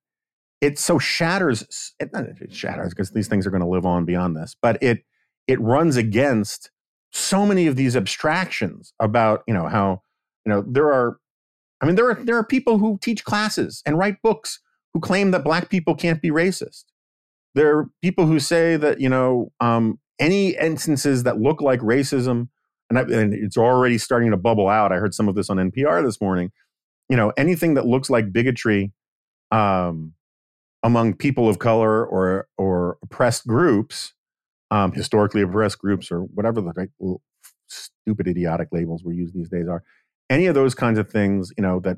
it 0.62 0.80
so 0.80 1.00
shatters 1.00 1.94
it, 2.00 2.10
it 2.14 2.54
shatters 2.54 2.90
because 2.94 3.12
these 3.12 3.28
things 3.28 3.46
are 3.46 3.52
going 3.52 3.62
to 3.62 3.68
live 3.68 3.86
on 3.86 4.06
beyond 4.06 4.36
this, 4.38 4.56
but 4.62 4.82
it 4.82 5.04
it 5.48 5.60
runs 5.60 5.98
against 5.98 6.72
so 7.12 7.46
many 7.46 7.68
of 7.68 7.76
these 7.76 7.96
abstractions 7.96 8.94
about 9.00 9.44
you 9.48 9.54
know 9.54 9.68
how 9.68 10.02
you 10.46 10.52
know 10.52 10.64
there 10.68 10.92
are 10.92 11.20
I 11.84 11.86
mean 11.86 11.96
there 11.96 12.10
are 12.10 12.16
there 12.16 12.38
are 12.38 12.46
people 12.46 12.78
who 12.78 12.98
teach 13.02 13.26
classes 13.26 13.84
and 13.86 13.98
write 13.98 14.22
books 14.22 14.62
who 14.94 15.02
claim 15.02 15.32
that 15.32 15.44
black 15.44 15.70
people 15.70 15.96
can't 15.96 16.22
be 16.22 16.30
racist. 16.30 16.86
There 17.56 17.78
are 17.78 17.90
people 18.02 18.26
who 18.26 18.40
say 18.40 18.78
that 18.78 19.02
you 19.02 19.10
know 19.10 19.52
um, 19.60 20.00
any 20.18 20.56
instances 20.56 21.24
that 21.24 21.42
look 21.42 21.60
like 21.60 21.82
racism, 21.82 22.48
and, 22.90 22.98
I, 22.98 23.02
and 23.02 23.34
it's 23.34 23.58
already 23.58 23.98
starting 23.98 24.32
to 24.32 24.38
bubble 24.38 24.70
out. 24.70 24.94
I 24.94 24.96
heard 24.96 25.14
some 25.14 25.28
of 25.28 25.36
this 25.36 25.50
on 25.50 25.58
NPR 25.58 26.06
this 26.06 26.22
morning. 26.22 26.52
You 27.10 27.18
know, 27.18 27.34
anything 27.36 27.74
that 27.74 27.86
looks 27.86 28.10
like 28.10 28.32
bigotry 28.32 28.94
um, 29.52 30.14
among 30.84 31.16
people 31.16 31.50
of 31.50 31.60
color 31.60 32.06
or 32.06 32.48
or 32.58 32.98
oppressed 33.04 33.46
groups, 33.46 34.14
um, 34.72 34.94
historically 34.94 35.42
oppressed 35.42 35.80
groups, 35.80 36.14
or 36.14 36.22
whatever 36.22 36.62
the 36.62 36.72
right, 36.78 37.20
stupid, 37.68 38.30
idiotic 38.30 38.70
labels 38.72 39.04
we 39.04 39.16
use 39.16 39.34
these 39.34 39.50
days 39.50 39.68
are. 39.68 39.84
Any 40.30 40.48
of 40.48 40.56
those 40.56 40.74
kinds 40.74 40.98
of 40.98 41.10
things, 41.10 41.52
you 41.58 41.62
know, 41.62 41.80
that 41.82 41.98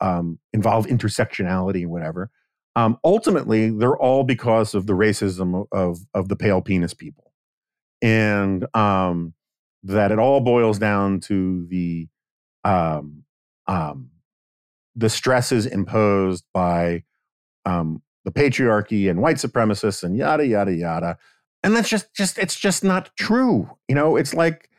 um, 0.00 0.38
involve 0.52 0.86
intersectionality 0.86 1.86
whatever. 1.86 2.30
Um, 2.76 2.98
ultimately, 3.04 3.70
they're 3.70 3.96
all 3.96 4.24
because 4.24 4.74
of 4.74 4.86
the 4.86 4.92
racism 4.92 5.66
of 5.72 5.98
of 6.14 6.28
the 6.28 6.36
pale 6.36 6.60
penis 6.60 6.94
people, 6.94 7.32
and 8.00 8.64
um, 8.74 9.34
that 9.82 10.12
it 10.12 10.18
all 10.18 10.40
boils 10.40 10.78
down 10.78 11.20
to 11.20 11.66
the 11.68 12.08
um, 12.64 13.24
um, 13.66 14.10
the 14.94 15.10
stresses 15.10 15.66
imposed 15.66 16.44
by 16.54 17.02
um, 17.64 18.02
the 18.24 18.30
patriarchy 18.30 19.10
and 19.10 19.20
white 19.20 19.36
supremacists 19.36 20.04
and 20.04 20.16
yada 20.16 20.46
yada 20.46 20.72
yada. 20.72 21.18
And 21.62 21.76
that's 21.76 21.88
just 21.88 22.14
just 22.14 22.38
it's 22.38 22.58
just 22.58 22.84
not 22.84 23.10
true. 23.16 23.68
You 23.88 23.96
know, 23.96 24.16
it's 24.16 24.32
like 24.32 24.70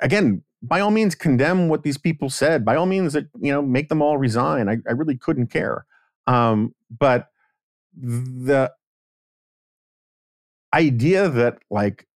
again, 0.00 0.42
by 0.62 0.80
all 0.80 0.90
means 0.90 1.14
condemn 1.14 1.68
what 1.68 1.82
these 1.82 1.98
people 1.98 2.30
said. 2.30 2.64
By 2.64 2.76
all 2.76 2.86
means, 2.86 3.12
that 3.14 3.26
you 3.40 3.52
know, 3.52 3.62
make 3.62 3.88
them 3.88 4.02
all 4.02 4.18
resign. 4.18 4.68
I, 4.68 4.78
I 4.88 4.92
really 4.92 5.16
couldn't 5.16 5.48
care. 5.48 5.86
Um, 6.26 6.74
but 6.90 7.28
the 7.96 8.72
idea 10.74 11.28
that 11.28 11.58
like 11.70 12.06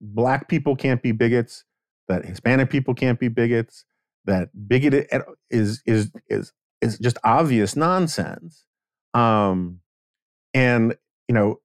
black 0.00 0.48
people 0.48 0.76
can't 0.76 1.02
be 1.02 1.12
bigots, 1.12 1.64
that 2.08 2.24
Hispanic 2.24 2.70
people 2.70 2.94
can't 2.94 3.18
be 3.18 3.28
bigots, 3.28 3.84
that 4.24 4.50
bigoted 4.68 5.08
is 5.50 5.82
is 5.86 6.10
is 6.28 6.52
is 6.80 6.98
just 6.98 7.18
obvious 7.24 7.74
nonsense. 7.76 8.64
Um, 9.14 9.80
and 10.54 10.96
you 11.28 11.34
know, 11.34 11.60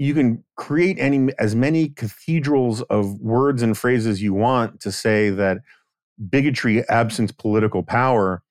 you 0.00 0.14
can 0.14 0.42
create 0.56 0.98
any 0.98 1.28
as 1.38 1.54
many 1.54 1.90
cathedrals 1.90 2.80
of 2.82 3.20
words 3.20 3.62
and 3.62 3.76
phrases 3.76 4.22
you 4.22 4.32
want 4.32 4.80
to 4.80 4.90
say 4.90 5.28
that 5.28 5.58
bigotry 6.30 6.88
absent 6.88 7.36
political 7.36 7.82
power 7.82 8.42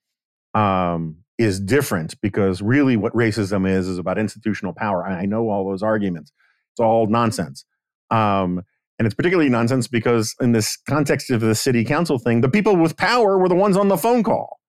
um, 0.54 1.18
is 1.40 1.60
different 1.60 2.20
because 2.22 2.62
really 2.62 2.96
what 2.96 3.14
racism 3.14 3.68
is 3.68 3.88
is 3.88 3.98
about 3.98 4.20
institutional 4.20 4.74
power. 4.74 5.04
I 5.04 5.26
know 5.26 5.50
all 5.50 5.68
those 5.68 5.82
arguments. 5.82 6.32
It's 6.74 6.80
all 6.80 7.08
nonsense. 7.08 7.66
Um, 8.12 8.62
and 9.00 9.08
it's 9.08 9.16
particularly 9.16 9.50
nonsense 9.50 9.88
because 9.88 10.36
in 10.40 10.52
this 10.52 10.78
context 10.78 11.32
of 11.32 11.42
the 11.42 11.56
city 11.56 11.84
council 11.84 12.20
thing, 12.20 12.42
the 12.42 12.50
people 12.50 12.76
with 12.76 12.96
power 12.96 13.40
were 13.40 13.50
the 13.50 13.56
ones 13.56 13.76
on 13.76 13.88
the 13.88 13.98
phone 13.98 14.22
call. 14.22 14.60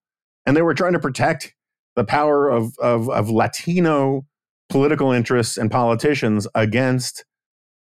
And 0.47 0.57
they 0.57 0.63
were 0.63 0.75
trying 0.75 0.95
to 0.95 0.99
protect 0.99 1.55
the 1.95 2.05
power 2.05 2.49
of, 2.49 2.73
of, 2.79 3.11
of 3.11 3.29
Latino 3.29 4.25
political 4.71 5.13
interests 5.13 5.57
and 5.57 5.71
politicians 5.71 6.47
against 6.55 7.25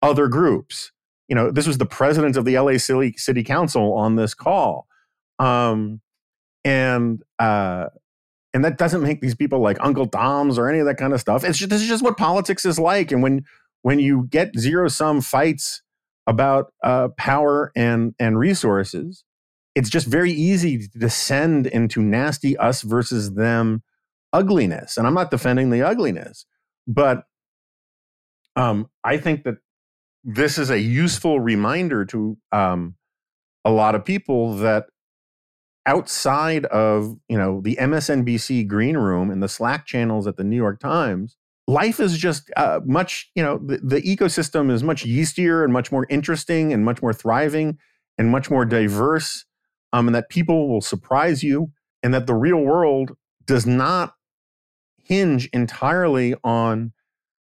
other 0.02 0.28
groups. 0.28 0.92
You 1.28 1.36
know, 1.36 1.52
this 1.52 1.68
was 1.68 1.78
the 1.78 1.86
president 1.86 2.36
of 2.36 2.44
the 2.44 2.60
LA 2.60 2.78
City, 2.78 3.14
City 3.18 3.44
Council 3.44 3.94
on 3.94 4.16
this 4.16 4.34
call. 4.34 4.88
Um, 5.40 6.02
and 6.66 7.24
uh, 7.40 7.88
and 8.54 8.66
that 8.66 8.78
doesn't 8.78 9.02
make 9.02 9.22
these 9.22 9.36
people 9.36 9.60
like 9.60 9.78
Uncle 9.80 10.08
Toms 10.08 10.58
or 10.58 10.70
any 10.70 10.80
of 10.80 10.86
that 10.86 10.98
kind 10.98 11.14
of 11.14 11.22
stuff. 11.22 11.44
It's 11.44 11.58
just, 11.58 11.70
this 11.70 11.82
is 11.82 11.88
just 11.88 12.04
what 12.04 12.18
politics 12.18 12.66
is 12.66 12.78
like. 12.78 13.12
And 13.12 13.24
when 13.24 13.46
when 13.82 14.00
you 14.00 14.28
get 14.30 14.58
zero 14.58 14.88
sum 14.88 15.22
fights 15.22 15.82
about 16.28 16.74
uh, 16.84 17.10
power 17.18 17.72
and 17.76 18.14
and 18.20 18.38
resources, 18.38 19.24
it's 19.76 19.90
just 19.90 20.08
very 20.08 20.32
easy 20.32 20.80
to 20.80 21.00
descend 21.00 21.68
into 21.68 22.02
nasty 22.02 22.58
us 22.58 22.82
versus 22.82 23.34
them 23.34 23.84
ugliness. 24.34 24.98
And 24.98 25.08
I'm 25.08 25.14
not 25.14 25.32
defending 25.32 25.70
the 25.70 25.82
ugliness, 25.82 26.46
but 26.88 27.26
um, 28.56 28.90
I 29.04 29.18
think 29.18 29.44
that 29.44 29.58
this 30.24 30.58
is 30.58 30.70
a 30.70 30.80
useful 30.80 31.40
reminder 31.40 32.06
to 32.06 32.38
um, 32.52 32.96
a 33.66 33.72
lot 33.72 33.96
of 33.96 34.06
people 34.06 34.56
that 34.58 34.86
outside 35.86 36.66
of 36.66 37.18
you 37.28 37.38
know 37.38 37.62
the 37.62 37.78
MSNBC 37.80 38.68
green 38.68 38.98
room 38.98 39.32
and 39.32 39.42
the 39.42 39.50
Slack 39.50 39.86
channels 39.86 40.28
at 40.28 40.38
the 40.38 40.44
New 40.44 40.56
York 40.56 40.80
Times, 40.80 41.38
life 41.68 42.00
is 42.00 42.18
just 42.18 42.52
uh, 42.58 42.82
much 42.86 43.32
you 43.36 43.44
know 43.44 43.60
the, 43.66 43.78
the 43.78 44.02
ecosystem 44.02 44.72
is 44.72 44.84
much 44.84 45.06
yeastier 45.06 45.64
and 45.64 45.74
much 45.74 45.92
more 45.92 46.06
interesting 46.10 46.74
and 46.74 46.86
much 46.86 47.02
more 47.02 47.14
thriving 47.14 47.78
and 48.18 48.30
much 48.30 48.52
more 48.52 48.66
diverse, 48.66 49.46
um, 49.94 50.08
and 50.08 50.16
that 50.16 50.30
people 50.30 50.70
will 50.70 50.82
surprise 50.82 51.44
you, 51.44 51.72
and 52.04 52.14
that 52.14 52.28
the 52.28 52.36
real 52.36 52.60
world 52.60 53.12
does 53.46 53.66
not 53.66 54.14
hinge 55.12 55.50
entirely 55.52 56.34
on 56.42 56.94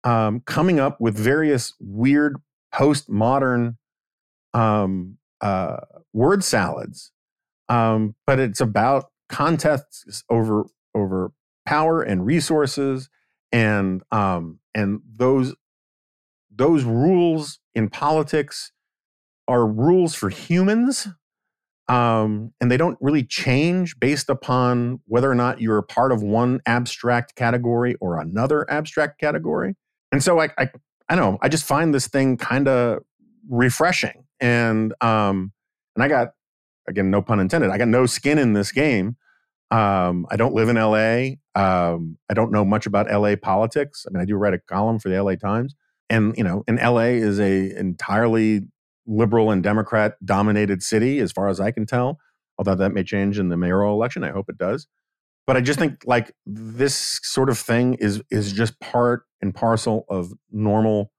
um, 0.04 0.40
coming 0.40 0.78
up 0.78 1.00
with 1.00 1.16
various 1.16 1.72
weird 1.80 2.36
postmodern 2.74 3.76
um, 4.52 5.16
uh, 5.40 5.78
word 6.12 6.44
salads. 6.44 7.12
Um, 7.70 8.14
but 8.26 8.38
it's 8.38 8.61
about 8.61 9.07
contests 9.30 10.22
over 10.28 10.66
over 10.94 11.32
power 11.64 12.02
and 12.02 12.26
resources 12.26 13.09
and 13.50 14.02
um, 14.12 14.61
and 14.74 15.00
those 15.11 15.54
those 16.54 16.84
rules 16.84 17.59
in 17.74 17.88
politics 17.88 18.70
are 19.48 19.66
rules 19.66 20.14
for 20.14 20.28
humans 20.28 21.09
um, 21.89 22.53
and 22.61 22.70
they 22.70 22.76
don't 22.76 22.99
really 23.01 23.22
change 23.22 23.99
based 24.01 24.28
upon 24.28 25.01
whether 25.07 25.30
or 25.30 25.34
not 25.34 25.61
you're 25.61 25.78
a 25.78 25.82
part 25.82 26.12
of 26.12 26.22
one 26.22 26.61
abstract 26.66 27.37
category 27.37 27.95
or 28.01 28.18
another 28.20 28.68
abstract 28.70 29.20
category 29.20 29.74
and 30.12 30.22
so 30.22 30.41
i 30.41 30.49
i, 30.59 30.68
I 31.09 31.16
don't 31.16 31.32
know 31.32 31.39
i 31.43 31.49
just 31.49 31.64
find 31.64 31.95
this 31.95 32.09
thing 32.09 32.37
kind 32.37 32.68
of 32.68 33.03
refreshing 33.49 34.25
and 34.41 34.92
um 35.00 35.53
and 35.95 36.03
i 36.03 36.08
got 36.08 36.30
again, 36.88 37.11
no 37.11 37.22
pun 37.22 37.41
intended. 37.41 37.71
I 37.71 37.79
got 37.79 37.88
no 37.88 38.07
skin 38.07 38.38
in 38.38 38.53
this 38.53 38.72
game. 38.72 39.17
Um, 39.71 40.26
I 40.30 40.37
don't 40.37 40.54
live 40.54 40.68
in 40.68 40.76
LA. 40.76 41.37
Um, 41.61 42.18
I 42.30 42.34
don't 42.34 42.53
know 42.53 42.64
much 42.64 42.87
about 42.87 43.11
LA 43.11 43.34
politics. 43.37 44.07
I 44.07 44.13
mean, 44.13 44.22
I 44.22 44.25
do 44.25 44.37
write 44.37 44.54
a 44.54 44.58
column 44.58 44.99
for 44.99 45.08
the 45.08 45.22
LA 45.22 45.34
Times, 45.34 45.75
and 46.08 46.37
you 46.37 46.45
know, 46.45 46.63
and 46.68 46.79
LA 46.79 47.17
is 47.18 47.41
a 47.41 47.76
entirely 47.76 48.63
liberal 49.07 49.50
and 49.50 49.62
Democrat 49.62 50.14
dominated 50.24 50.83
city, 50.83 51.18
as 51.18 51.33
far 51.33 51.49
as 51.49 51.61
I 51.61 51.70
can 51.70 51.87
tell. 51.87 52.18
Although 52.58 52.74
that 52.76 52.92
may 52.92 53.04
change 53.04 53.38
in 53.38 53.49
the 53.49 53.57
mayoral 53.57 53.95
election, 53.95 54.24
I 54.24 54.30
hope 54.30 54.49
it 54.49 54.58
does. 54.58 54.87
But 55.46 55.57
I 55.57 55.61
just 55.61 55.78
think 55.78 56.03
like 56.07 56.34
this 56.45 57.20
sort 57.22 57.49
of 57.49 57.58
thing 57.58 57.95
is 57.95 58.22
is 58.30 58.53
just 58.53 58.80
part 58.80 59.24
and 59.41 59.54
parcel 59.54 60.04
of 60.08 60.33
normal 60.50 61.12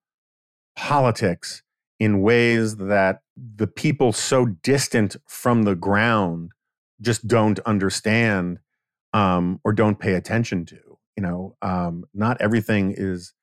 politics 0.76 1.64
in 2.00 2.22
ways 2.22 2.76
that 2.78 3.22
the 3.36 3.68
people 3.68 4.12
so 4.12 4.46
distant 4.46 5.16
from 5.28 5.64
the 5.64 5.76
ground 5.76 6.52
just 7.02 7.28
don't 7.28 7.60
understand 7.62 8.60
um, 9.14 9.60
or 9.64 9.74
don't 9.74 10.00
pay 10.00 10.14
attention 10.14 10.66
to. 10.66 10.78
You 11.16 11.24
know, 11.24 11.56
um, 11.62 12.06
not 12.14 12.40
everything 12.42 12.94
is 12.96 13.34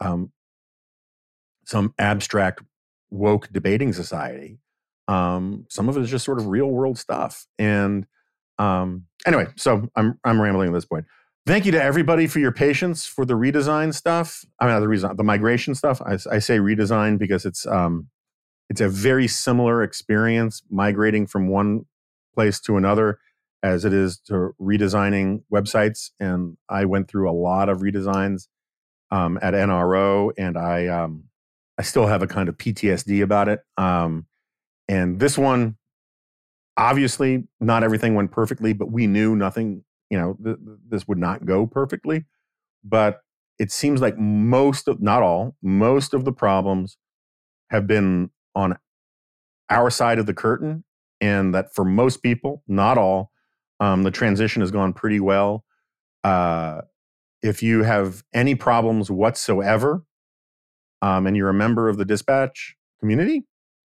um, 0.00 0.32
some 1.64 1.94
abstract 1.98 2.62
woke 3.14 3.48
debating 3.52 3.92
society. 3.92 4.58
Um, 5.08 5.66
some 5.68 5.88
of 5.88 5.96
it 5.96 6.02
is 6.02 6.10
just 6.10 6.24
sort 6.24 6.38
of 6.38 6.48
real 6.48 6.66
world 6.66 6.98
stuff. 6.98 7.46
And 7.58 8.06
um, 8.58 9.06
anyway, 9.26 9.46
so 9.56 9.88
I'm 9.96 10.18
I'm 10.24 10.40
rambling 10.40 10.68
at 10.68 10.74
this 10.74 10.84
point. 10.84 11.06
Thank 11.46 11.66
you 11.66 11.72
to 11.72 11.82
everybody 11.82 12.26
for 12.26 12.38
your 12.38 12.52
patience 12.52 13.04
for 13.06 13.24
the 13.24 13.34
redesign 13.34 13.92
stuff. 13.92 14.44
I 14.60 14.66
mean, 14.66 14.80
the 14.80 14.88
reason 14.88 15.16
the 15.16 15.24
migration 15.24 15.74
stuff. 15.74 16.00
I, 16.02 16.14
I 16.30 16.38
say 16.38 16.58
redesign 16.58 17.18
because 17.18 17.44
it's 17.44 17.66
um, 17.66 18.08
it's 18.70 18.80
a 18.80 18.88
very 18.88 19.28
similar 19.28 19.82
experience 19.82 20.62
migrating 20.70 21.26
from 21.26 21.48
one 21.48 21.84
place 22.34 22.60
to 22.60 22.76
another 22.76 23.18
as 23.62 23.84
it 23.84 23.92
is 23.92 24.18
to 24.18 24.54
redesigning 24.60 25.42
websites. 25.52 26.10
And 26.18 26.56
I 26.68 26.84
went 26.84 27.08
through 27.08 27.30
a 27.30 27.32
lot 27.32 27.68
of 27.68 27.78
redesigns 27.78 28.48
um, 29.10 29.38
at 29.40 29.54
NRO, 29.54 30.32
and 30.36 30.58
I 30.58 30.86
um, 30.88 31.24
I 31.78 31.82
still 31.82 32.06
have 32.06 32.22
a 32.22 32.26
kind 32.26 32.48
of 32.48 32.58
PTSD 32.58 33.22
about 33.22 33.48
it. 33.48 33.60
Um, 33.78 34.26
and 34.88 35.20
this 35.20 35.38
one, 35.38 35.76
obviously, 36.76 37.48
not 37.60 37.84
everything 37.84 38.14
went 38.14 38.32
perfectly, 38.32 38.72
but 38.74 38.90
we 38.92 39.06
knew 39.06 39.36
nothing. 39.36 39.84
You 40.10 40.18
know, 40.18 40.38
th- 40.44 40.58
this 40.88 41.08
would 41.08 41.18
not 41.18 41.46
go 41.46 41.66
perfectly. 41.66 42.26
but 42.84 43.20
it 43.58 43.72
seems 43.72 44.00
like 44.00 44.18
most 44.18 44.88
of, 44.88 45.00
not 45.02 45.22
all, 45.22 45.56
most 45.62 46.14
of 46.14 46.24
the 46.24 46.32
problems 46.32 46.98
have 47.70 47.86
been 47.86 48.30
on 48.54 48.76
our 49.70 49.90
side 49.90 50.18
of 50.18 50.26
the 50.26 50.34
curtain. 50.34 50.84
And 51.20 51.54
that 51.54 51.74
for 51.74 51.84
most 51.84 52.22
people, 52.22 52.62
not 52.68 52.98
all, 52.98 53.30
um, 53.80 54.02
the 54.02 54.10
transition 54.10 54.60
has 54.62 54.70
gone 54.70 54.92
pretty 54.92 55.20
well. 55.20 55.64
Uh, 56.24 56.82
if 57.42 57.62
you 57.62 57.82
have 57.84 58.24
any 58.34 58.54
problems 58.54 59.10
whatsoever, 59.10 60.02
um, 61.04 61.26
and 61.26 61.36
you're 61.36 61.50
a 61.50 61.54
member 61.54 61.90
of 61.90 61.98
the 61.98 62.04
dispatch 62.06 62.76
community, 62.98 63.44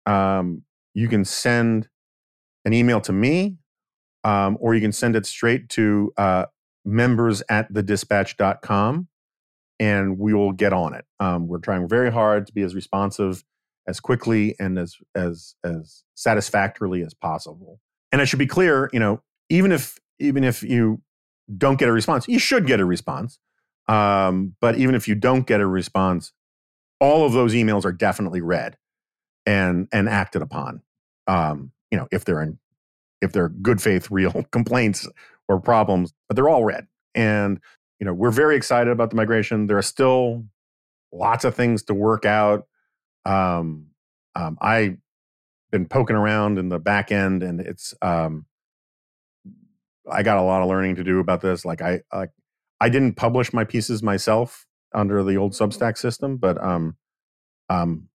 um, 0.05 0.63
you 0.93 1.09
can 1.09 1.25
send 1.25 1.89
an 2.63 2.73
email 2.73 3.01
to 3.01 3.11
me 3.11 3.57
um, 4.23 4.57
or 4.61 4.73
you 4.73 4.79
can 4.79 4.93
send 4.93 5.17
it 5.17 5.25
straight 5.25 5.67
to 5.67 6.13
uh, 6.15 6.45
members 6.85 7.43
at 7.49 7.71
thedispatch.com 7.73 9.09
and 9.77 10.19
we 10.19 10.33
will 10.33 10.53
get 10.53 10.71
on 10.71 10.93
it. 10.93 11.03
Um, 11.19 11.49
we're 11.49 11.57
trying 11.57 11.85
very 11.89 12.11
hard 12.13 12.47
to 12.47 12.53
be 12.53 12.61
as 12.61 12.73
responsive 12.73 13.43
as 13.87 13.99
quickly 13.99 14.55
and 14.57 14.79
as 14.79 14.95
as 15.13 15.55
as 15.65 16.03
satisfactorily 16.15 17.01
as 17.01 17.13
possible. 17.13 17.81
And 18.13 18.21
I 18.21 18.25
should 18.25 18.39
be 18.39 18.47
clear, 18.47 18.89
you 18.93 18.99
know, 18.99 19.21
even 19.49 19.73
if 19.73 19.99
even 20.19 20.45
if 20.45 20.63
you 20.63 21.01
don't 21.57 21.77
get 21.77 21.89
a 21.89 21.91
response, 21.91 22.25
you 22.29 22.39
should 22.39 22.67
get 22.67 22.79
a 22.79 22.85
response. 22.85 23.37
Um, 23.89 24.55
but 24.61 24.77
even 24.77 24.95
if 24.95 25.09
you 25.09 25.15
don't 25.15 25.45
get 25.45 25.59
a 25.59 25.67
response, 25.67 26.31
all 27.01 27.25
of 27.25 27.33
those 27.33 27.53
emails 27.53 27.83
are 27.83 27.91
definitely 27.91 28.39
read 28.39 28.77
and 29.45 29.89
and 29.91 30.07
acted 30.07 30.41
upon. 30.41 30.81
Um, 31.27 31.71
you 31.89 31.97
know, 31.97 32.07
if 32.11 32.23
they're 32.23 32.41
in 32.41 32.59
if 33.21 33.33
they're 33.33 33.49
good 33.49 33.81
faith, 33.81 34.07
real 34.11 34.45
complaints 34.51 35.05
or 35.49 35.59
problems, 35.59 36.13
but 36.29 36.35
they're 36.35 36.47
all 36.47 36.63
read. 36.63 36.87
And 37.13 37.59
you 37.99 38.05
know, 38.05 38.13
we're 38.13 38.31
very 38.31 38.55
excited 38.55 38.89
about 38.89 39.09
the 39.09 39.15
migration. 39.15 39.67
There 39.67 39.77
are 39.77 39.83
still 39.83 40.45
lots 41.11 41.43
of 41.43 41.55
things 41.55 41.83
to 41.83 41.93
work 41.93 42.25
out. 42.25 42.67
Um, 43.25 43.87
um, 44.35 44.57
I 44.61 44.97
been 45.71 45.87
poking 45.87 46.15
around 46.15 46.57
in 46.57 46.69
the 46.69 46.79
back 46.79 47.11
end, 47.11 47.43
and 47.43 47.59
it's 47.59 47.93
um, 48.01 48.45
I 50.09 50.23
got 50.23 50.37
a 50.37 50.41
lot 50.41 50.61
of 50.61 50.69
learning 50.69 50.95
to 50.95 51.03
do 51.03 51.19
about 51.19 51.41
this. 51.41 51.65
Like 51.65 51.81
I 51.81 52.01
like 52.13 52.31
I 52.79 52.89
didn't 52.89 53.15
publish 53.15 53.53
my 53.53 53.63
pieces 53.63 54.01
myself 54.01 54.65
under 54.93 55.23
the 55.23 55.37
old 55.37 55.53
Substack 55.53 55.97
system, 55.97 56.37
but 56.37 56.61
um, 56.63 56.95
um, 57.69 58.07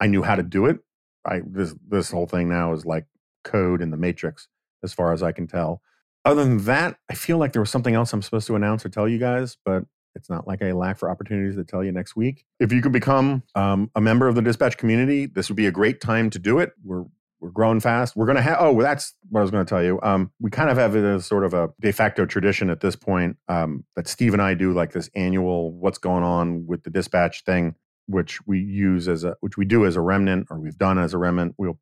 I 0.00 0.06
knew 0.06 0.22
how 0.22 0.36
to 0.36 0.42
do 0.42 0.66
it. 0.66 0.78
I 1.26 1.40
this 1.46 1.74
this 1.88 2.10
whole 2.10 2.26
thing 2.26 2.48
now 2.48 2.72
is 2.72 2.84
like 2.84 3.06
code 3.44 3.80
in 3.80 3.90
the 3.90 3.96
matrix, 3.96 4.48
as 4.82 4.92
far 4.92 5.12
as 5.12 5.22
I 5.22 5.32
can 5.32 5.46
tell. 5.46 5.80
Other 6.24 6.44
than 6.44 6.64
that, 6.64 6.96
I 7.10 7.14
feel 7.14 7.38
like 7.38 7.52
there 7.52 7.62
was 7.62 7.70
something 7.70 7.94
else 7.94 8.12
I'm 8.12 8.22
supposed 8.22 8.46
to 8.46 8.56
announce 8.56 8.84
or 8.84 8.88
tell 8.88 9.08
you 9.08 9.18
guys, 9.18 9.58
but 9.64 9.84
it's 10.14 10.30
not 10.30 10.46
like 10.46 10.62
I 10.62 10.72
lack 10.72 10.98
for 10.98 11.10
opportunities 11.10 11.56
to 11.56 11.64
tell 11.64 11.84
you 11.84 11.92
next 11.92 12.16
week. 12.16 12.44
If 12.60 12.72
you 12.72 12.80
could 12.80 12.92
become 12.92 13.42
um, 13.54 13.90
a 13.94 14.00
member 14.00 14.28
of 14.28 14.34
the 14.34 14.42
dispatch 14.42 14.78
community, 14.78 15.26
this 15.26 15.48
would 15.48 15.56
be 15.56 15.66
a 15.66 15.72
great 15.72 16.00
time 16.00 16.30
to 16.30 16.38
do 16.38 16.60
it. 16.60 16.72
We're 16.82 17.04
we're 17.44 17.50
growing 17.50 17.78
fast. 17.78 18.16
We're 18.16 18.24
going 18.24 18.36
to 18.36 18.42
have. 18.42 18.56
Oh, 18.58 18.80
that's 18.80 19.12
what 19.28 19.40
I 19.40 19.42
was 19.42 19.50
going 19.50 19.66
to 19.66 19.68
tell 19.68 19.84
you. 19.84 20.00
Um, 20.02 20.32
we 20.40 20.50
kind 20.50 20.70
of 20.70 20.78
have 20.78 20.96
as 20.96 21.26
sort 21.26 21.44
of 21.44 21.52
a 21.52 21.68
de 21.78 21.92
facto 21.92 22.24
tradition 22.24 22.70
at 22.70 22.80
this 22.80 22.96
point 22.96 23.36
um, 23.48 23.84
that 23.96 24.08
Steve 24.08 24.32
and 24.32 24.40
I 24.40 24.54
do 24.54 24.72
like 24.72 24.92
this 24.92 25.10
annual 25.14 25.70
"What's 25.72 25.98
going 25.98 26.24
on 26.24 26.66
with 26.66 26.84
the 26.84 26.90
dispatch" 26.90 27.44
thing, 27.44 27.74
which 28.06 28.38
we 28.46 28.60
use 28.60 29.08
as 29.08 29.24
a 29.24 29.36
which 29.40 29.58
we 29.58 29.66
do 29.66 29.84
as 29.84 29.94
a 29.94 30.00
remnant, 30.00 30.46
or 30.48 30.58
we've 30.58 30.78
done 30.78 30.98
as 30.98 31.12
a 31.12 31.18
remnant. 31.18 31.54
We'll 31.58 31.78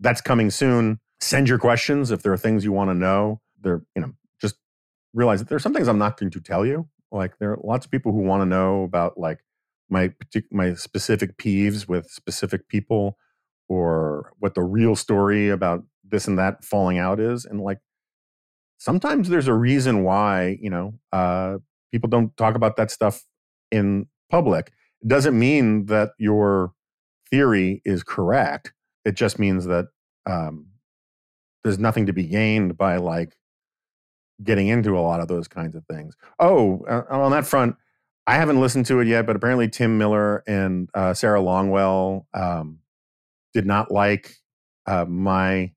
that's 0.00 0.20
coming 0.20 0.50
soon. 0.50 0.98
Send 1.20 1.48
your 1.48 1.58
questions 1.58 2.10
if 2.10 2.24
there 2.24 2.32
are 2.32 2.36
things 2.36 2.64
you 2.64 2.72
want 2.72 2.90
to 2.90 2.94
know. 2.94 3.40
There, 3.60 3.82
you 3.94 4.02
know, 4.02 4.12
just 4.40 4.56
realize 5.14 5.38
that 5.38 5.48
there's 5.48 5.62
some 5.62 5.72
things 5.72 5.86
I'm 5.86 5.98
not 5.98 6.18
going 6.18 6.32
to 6.32 6.40
tell 6.40 6.66
you. 6.66 6.88
Like 7.12 7.38
there 7.38 7.52
are 7.52 7.58
lots 7.62 7.86
of 7.86 7.92
people 7.92 8.10
who 8.10 8.22
want 8.22 8.40
to 8.40 8.46
know 8.46 8.82
about 8.82 9.16
like 9.16 9.38
my 9.88 10.12
my 10.50 10.74
specific 10.74 11.36
peeves 11.36 11.86
with 11.86 12.10
specific 12.10 12.66
people 12.66 13.16
or 13.68 14.32
what 14.38 14.54
the 14.54 14.62
real 14.62 14.94
story 14.96 15.48
about 15.48 15.82
this 16.04 16.28
and 16.28 16.38
that 16.38 16.64
falling 16.64 16.98
out 16.98 17.18
is 17.18 17.44
and 17.44 17.60
like 17.60 17.78
sometimes 18.78 19.28
there's 19.28 19.48
a 19.48 19.54
reason 19.54 20.04
why 20.04 20.58
you 20.60 20.70
know 20.70 20.94
uh, 21.12 21.56
people 21.92 22.08
don't 22.08 22.36
talk 22.36 22.54
about 22.54 22.76
that 22.76 22.90
stuff 22.90 23.24
in 23.70 24.06
public. 24.30 24.72
It 25.02 25.08
doesn't 25.08 25.38
mean 25.38 25.86
that 25.86 26.10
your 26.18 26.72
theory 27.30 27.82
is 27.84 28.02
correct. 28.02 28.72
It 29.04 29.14
just 29.14 29.38
means 29.38 29.66
that 29.66 29.86
um, 30.26 30.66
there's 31.64 31.78
nothing 31.78 32.06
to 32.06 32.12
be 32.12 32.24
gained 32.24 32.76
by 32.76 32.96
like 32.96 33.36
getting 34.42 34.68
into 34.68 34.98
a 34.98 35.00
lot 35.00 35.20
of 35.20 35.28
those 35.28 35.48
kinds 35.48 35.74
of 35.74 35.84
things. 35.86 36.16
Oh 36.38 36.84
uh, 36.88 37.02
on 37.10 37.30
that 37.32 37.46
front 37.46 37.76
i 38.28 38.34
haven't 38.34 38.60
listened 38.60 38.84
to 38.84 38.98
it 39.00 39.06
yet 39.06 39.24
but 39.24 39.36
apparently 39.36 39.68
tim 39.68 39.98
miller 39.98 40.42
and 40.48 40.90
uh, 40.94 41.14
sarah 41.14 41.40
longwell 41.40 42.24
um, 42.34 42.80
did 43.56 43.64
not 43.64 43.90
like 43.90 44.36
uh, 44.84 45.06
my 45.06 45.72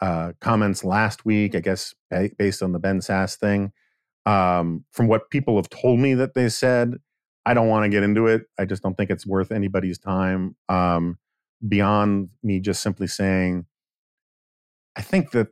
uh, 0.00 0.32
comments 0.40 0.82
last 0.82 1.24
week, 1.24 1.54
I 1.54 1.60
guess 1.60 1.94
based 2.36 2.60
on 2.60 2.72
the 2.72 2.80
Ben 2.80 2.98
Sasse 2.98 3.36
thing. 3.36 3.70
Um, 4.26 4.84
from 4.90 5.06
what 5.06 5.30
people 5.30 5.54
have 5.54 5.70
told 5.70 6.00
me 6.00 6.14
that 6.14 6.34
they 6.34 6.48
said, 6.48 6.96
I 7.46 7.54
don't 7.54 7.68
want 7.68 7.84
to 7.84 7.88
get 7.88 8.02
into 8.02 8.26
it. 8.26 8.46
I 8.58 8.64
just 8.64 8.82
don't 8.82 8.96
think 8.96 9.10
it's 9.10 9.24
worth 9.24 9.52
anybody's 9.52 9.96
time. 9.96 10.56
Um, 10.68 11.18
beyond 11.66 12.30
me 12.42 12.58
just 12.58 12.82
simply 12.82 13.06
saying, 13.06 13.66
I 14.96 15.02
think 15.02 15.30
that 15.30 15.46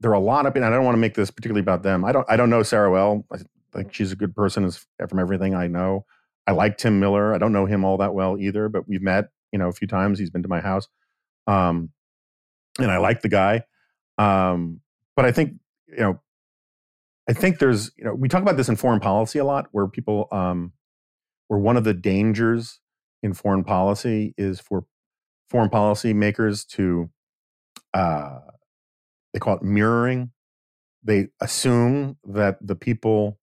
there 0.00 0.10
are 0.10 0.14
a 0.14 0.20
lot 0.20 0.46
of, 0.46 0.56
and 0.56 0.64
I 0.64 0.70
don't 0.70 0.86
want 0.86 0.94
to 0.94 1.00
make 1.00 1.16
this 1.16 1.30
particularly 1.30 1.60
about 1.60 1.82
them. 1.82 2.02
I 2.02 2.12
don't, 2.12 2.26
I 2.30 2.36
don't 2.38 2.48
know 2.48 2.62
Sarah 2.62 2.90
well. 2.90 3.26
I 3.30 3.40
think 3.74 3.92
she's 3.92 4.10
a 4.10 4.16
good 4.16 4.34
person 4.34 4.64
as, 4.64 4.86
from 5.06 5.18
everything 5.18 5.54
I 5.54 5.66
know. 5.66 6.06
I 6.46 6.52
like 6.52 6.78
Tim 6.78 6.98
Miller. 6.98 7.34
I 7.34 7.38
don't 7.38 7.52
know 7.52 7.66
him 7.66 7.84
all 7.84 7.98
that 7.98 8.14
well 8.14 8.38
either, 8.38 8.70
but 8.70 8.88
we've 8.88 9.02
met 9.02 9.26
you 9.52 9.58
know 9.58 9.68
a 9.68 9.72
few 9.72 9.88
times. 9.88 10.18
He's 10.18 10.30
been 10.30 10.42
to 10.42 10.48
my 10.48 10.60
house, 10.60 10.88
um, 11.46 11.90
and 12.78 12.90
I 12.90 12.98
like 12.98 13.22
the 13.22 13.28
guy. 13.28 13.62
Um, 14.18 14.80
but 15.14 15.24
I 15.24 15.32
think 15.32 15.54
you 15.88 15.98
know, 15.98 16.20
I 17.28 17.32
think 17.32 17.58
there's 17.58 17.92
you 17.96 18.04
know 18.04 18.14
we 18.14 18.28
talk 18.28 18.42
about 18.42 18.56
this 18.56 18.68
in 18.68 18.76
foreign 18.76 19.00
policy 19.00 19.38
a 19.38 19.44
lot, 19.44 19.68
where 19.72 19.86
people 19.86 20.28
um, 20.32 20.72
where 21.48 21.60
one 21.60 21.76
of 21.76 21.84
the 21.84 21.94
dangers 21.94 22.80
in 23.22 23.34
foreign 23.34 23.64
policy 23.64 24.34
is 24.36 24.60
for 24.60 24.84
foreign 25.50 25.70
policy 25.70 26.12
makers 26.12 26.64
to 26.64 27.10
uh, 27.94 28.38
they 29.32 29.38
call 29.38 29.56
it 29.56 29.62
mirroring. 29.62 30.30
They 31.02 31.28
assume 31.40 32.16
that 32.24 32.58
the 32.60 32.74
people 32.74 33.38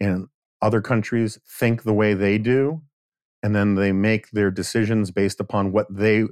in 0.00 0.28
other 0.60 0.80
countries 0.80 1.38
think 1.48 1.82
the 1.82 1.94
way 1.94 2.14
they 2.14 2.38
do 2.38 2.82
and 3.42 3.54
then 3.54 3.74
they 3.74 3.92
make 3.92 4.30
their 4.30 4.50
decisions 4.50 5.10
based 5.10 5.40
upon 5.40 5.72
what 5.72 5.86
they 5.90 6.24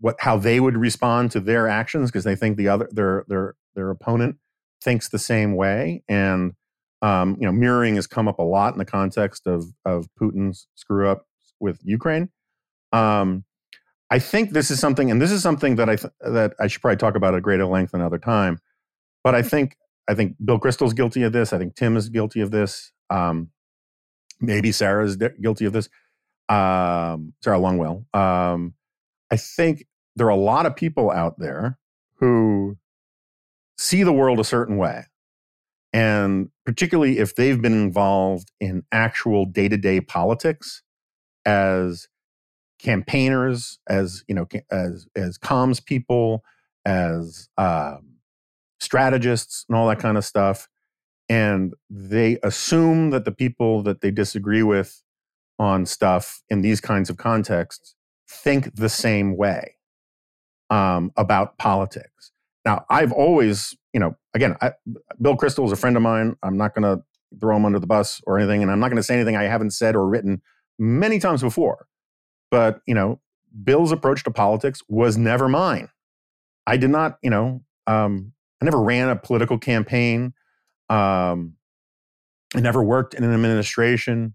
what 0.00 0.16
how 0.20 0.36
they 0.36 0.60
would 0.60 0.76
respond 0.76 1.30
to 1.30 1.40
their 1.40 1.68
actions 1.68 2.10
because 2.10 2.24
they 2.24 2.36
think 2.36 2.56
the 2.56 2.68
other 2.68 2.88
their 2.92 3.24
their 3.28 3.54
their 3.74 3.90
opponent 3.90 4.36
thinks 4.82 5.08
the 5.08 5.18
same 5.18 5.56
way 5.56 6.02
and 6.08 6.52
um, 7.02 7.36
you 7.38 7.46
know 7.46 7.52
mirroring 7.52 7.96
has 7.96 8.06
come 8.06 8.28
up 8.28 8.38
a 8.38 8.42
lot 8.42 8.72
in 8.72 8.78
the 8.78 8.84
context 8.84 9.46
of 9.46 9.64
of 9.84 10.08
Putin's 10.20 10.68
screw 10.74 11.08
up 11.08 11.26
with 11.60 11.80
Ukraine. 11.82 12.30
Um, 12.92 13.44
I 14.10 14.18
think 14.18 14.50
this 14.50 14.70
is 14.70 14.78
something, 14.78 15.10
and 15.10 15.20
this 15.20 15.32
is 15.32 15.42
something 15.42 15.76
that 15.76 15.88
I 15.88 15.96
th- 15.96 16.12
that 16.20 16.54
I 16.60 16.66
should 16.66 16.80
probably 16.80 16.98
talk 16.98 17.16
about 17.16 17.34
at 17.34 17.42
greater 17.42 17.66
length 17.66 17.94
another 17.94 18.18
time. 18.18 18.58
But 19.22 19.34
I 19.34 19.42
think 19.42 19.76
I 20.08 20.14
think 20.14 20.36
Bill 20.44 20.58
Kristol's 20.58 20.92
guilty 20.92 21.22
of 21.22 21.32
this. 21.32 21.52
I 21.52 21.58
think 21.58 21.74
Tim 21.74 21.96
is 21.96 22.08
guilty 22.08 22.40
of 22.40 22.50
this. 22.50 22.92
Um, 23.10 23.50
maybe 24.40 24.72
Sarah 24.72 25.04
is 25.04 25.16
guilty 25.16 25.64
of 25.64 25.72
this 25.72 25.88
um, 26.48 27.32
Sarah 27.42 27.58
Longwell. 27.58 28.04
Um, 28.14 28.74
I 29.30 29.36
think 29.36 29.86
there 30.16 30.26
are 30.26 30.30
a 30.30 30.36
lot 30.36 30.66
of 30.66 30.76
people 30.76 31.10
out 31.10 31.38
there 31.38 31.78
who 32.16 32.76
see 33.78 34.02
the 34.02 34.12
world 34.12 34.38
a 34.38 34.44
certain 34.44 34.76
way. 34.76 35.04
And 35.92 36.50
particularly 36.66 37.18
if 37.18 37.36
they've 37.36 37.60
been 37.60 37.72
involved 37.72 38.50
in 38.60 38.84
actual 38.90 39.46
day 39.46 39.68
to 39.68 39.76
day 39.76 40.00
politics 40.00 40.82
as 41.46 42.08
campaigners, 42.80 43.78
as, 43.88 44.24
you 44.26 44.34
know, 44.34 44.46
as, 44.70 45.06
as 45.14 45.38
comms 45.38 45.84
people, 45.84 46.42
as 46.84 47.48
um, 47.56 48.16
strategists 48.80 49.64
and 49.68 49.76
all 49.76 49.88
that 49.88 50.00
kind 50.00 50.18
of 50.18 50.24
stuff. 50.24 50.68
And 51.28 51.74
they 51.88 52.38
assume 52.42 53.10
that 53.10 53.24
the 53.24 53.32
people 53.32 53.82
that 53.84 54.00
they 54.00 54.10
disagree 54.10 54.62
with 54.62 55.02
on 55.58 55.86
stuff 55.86 56.42
in 56.48 56.62
these 56.62 56.80
kinds 56.80 57.10
of 57.10 57.16
contexts 57.16 57.94
think 58.28 58.74
the 58.74 58.88
same 58.88 59.36
way 59.36 59.76
um, 60.70 61.12
about 61.16 61.58
politics. 61.58 62.32
Now, 62.64 62.84
I've 62.88 63.12
always, 63.12 63.76
you 63.92 64.00
know, 64.00 64.16
again, 64.34 64.56
I, 64.60 64.72
Bill 65.20 65.36
Kristol 65.36 65.66
is 65.66 65.72
a 65.72 65.76
friend 65.76 65.96
of 65.96 66.02
mine. 66.02 66.36
I'm 66.42 66.56
not 66.56 66.74
going 66.74 66.82
to 66.82 67.02
throw 67.40 67.56
him 67.56 67.64
under 67.64 67.78
the 67.78 67.86
bus 67.86 68.20
or 68.26 68.38
anything, 68.38 68.62
and 68.62 68.70
I'm 68.70 68.80
not 68.80 68.88
going 68.88 68.96
to 68.96 69.02
say 69.02 69.14
anything 69.14 69.36
I 69.36 69.44
haven't 69.44 69.72
said 69.72 69.94
or 69.94 70.08
written 70.08 70.40
many 70.78 71.18
times 71.18 71.42
before. 71.42 71.86
But, 72.50 72.80
you 72.86 72.94
know, 72.94 73.20
Bill's 73.62 73.92
approach 73.92 74.24
to 74.24 74.30
politics 74.30 74.82
was 74.88 75.16
never 75.16 75.48
mine. 75.48 75.88
I 76.66 76.76
did 76.76 76.90
not, 76.90 77.18
you 77.22 77.30
know, 77.30 77.62
um, 77.86 78.32
I 78.60 78.64
never 78.64 78.80
ran 78.80 79.10
a 79.10 79.16
political 79.16 79.58
campaign. 79.58 80.32
Um, 80.88 81.54
I 82.54 82.60
never 82.60 82.82
worked 82.82 83.14
in 83.14 83.24
an 83.24 83.34
administration. 83.34 84.34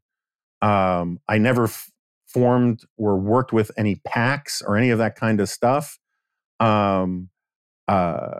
Um, 0.61 1.19
I 1.27 1.38
never 1.38 1.65
f- 1.65 1.91
formed 2.27 2.84
or 2.98 3.18
worked 3.18 3.53
with 3.53 3.72
any 3.77 4.02
PACs 4.07 4.61
or 4.65 4.77
any 4.77 4.90
of 4.90 4.99
that 4.99 5.15
kind 5.15 5.40
of 5.40 5.49
stuff. 5.49 5.99
Um, 6.60 7.30
uh, 7.88 8.40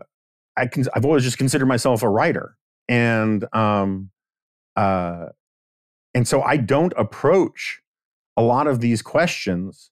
I 0.58 0.68
can, 0.68 0.86
I've 0.94 1.06
always 1.06 1.24
just 1.24 1.38
considered 1.38 1.68
myself 1.68 2.04
a 2.04 2.10
writer, 2.10 2.58
and 2.88 3.46
um, 3.56 4.12
uh, 4.76 5.28
and 6.14 6.28
so 6.28 6.42
I 6.42 6.58
don't 6.58 6.94
approach 6.98 7.82
a 8.36 8.42
lot 8.42 8.68
of 8.68 8.80
these 8.80 9.02
questions 9.02 9.92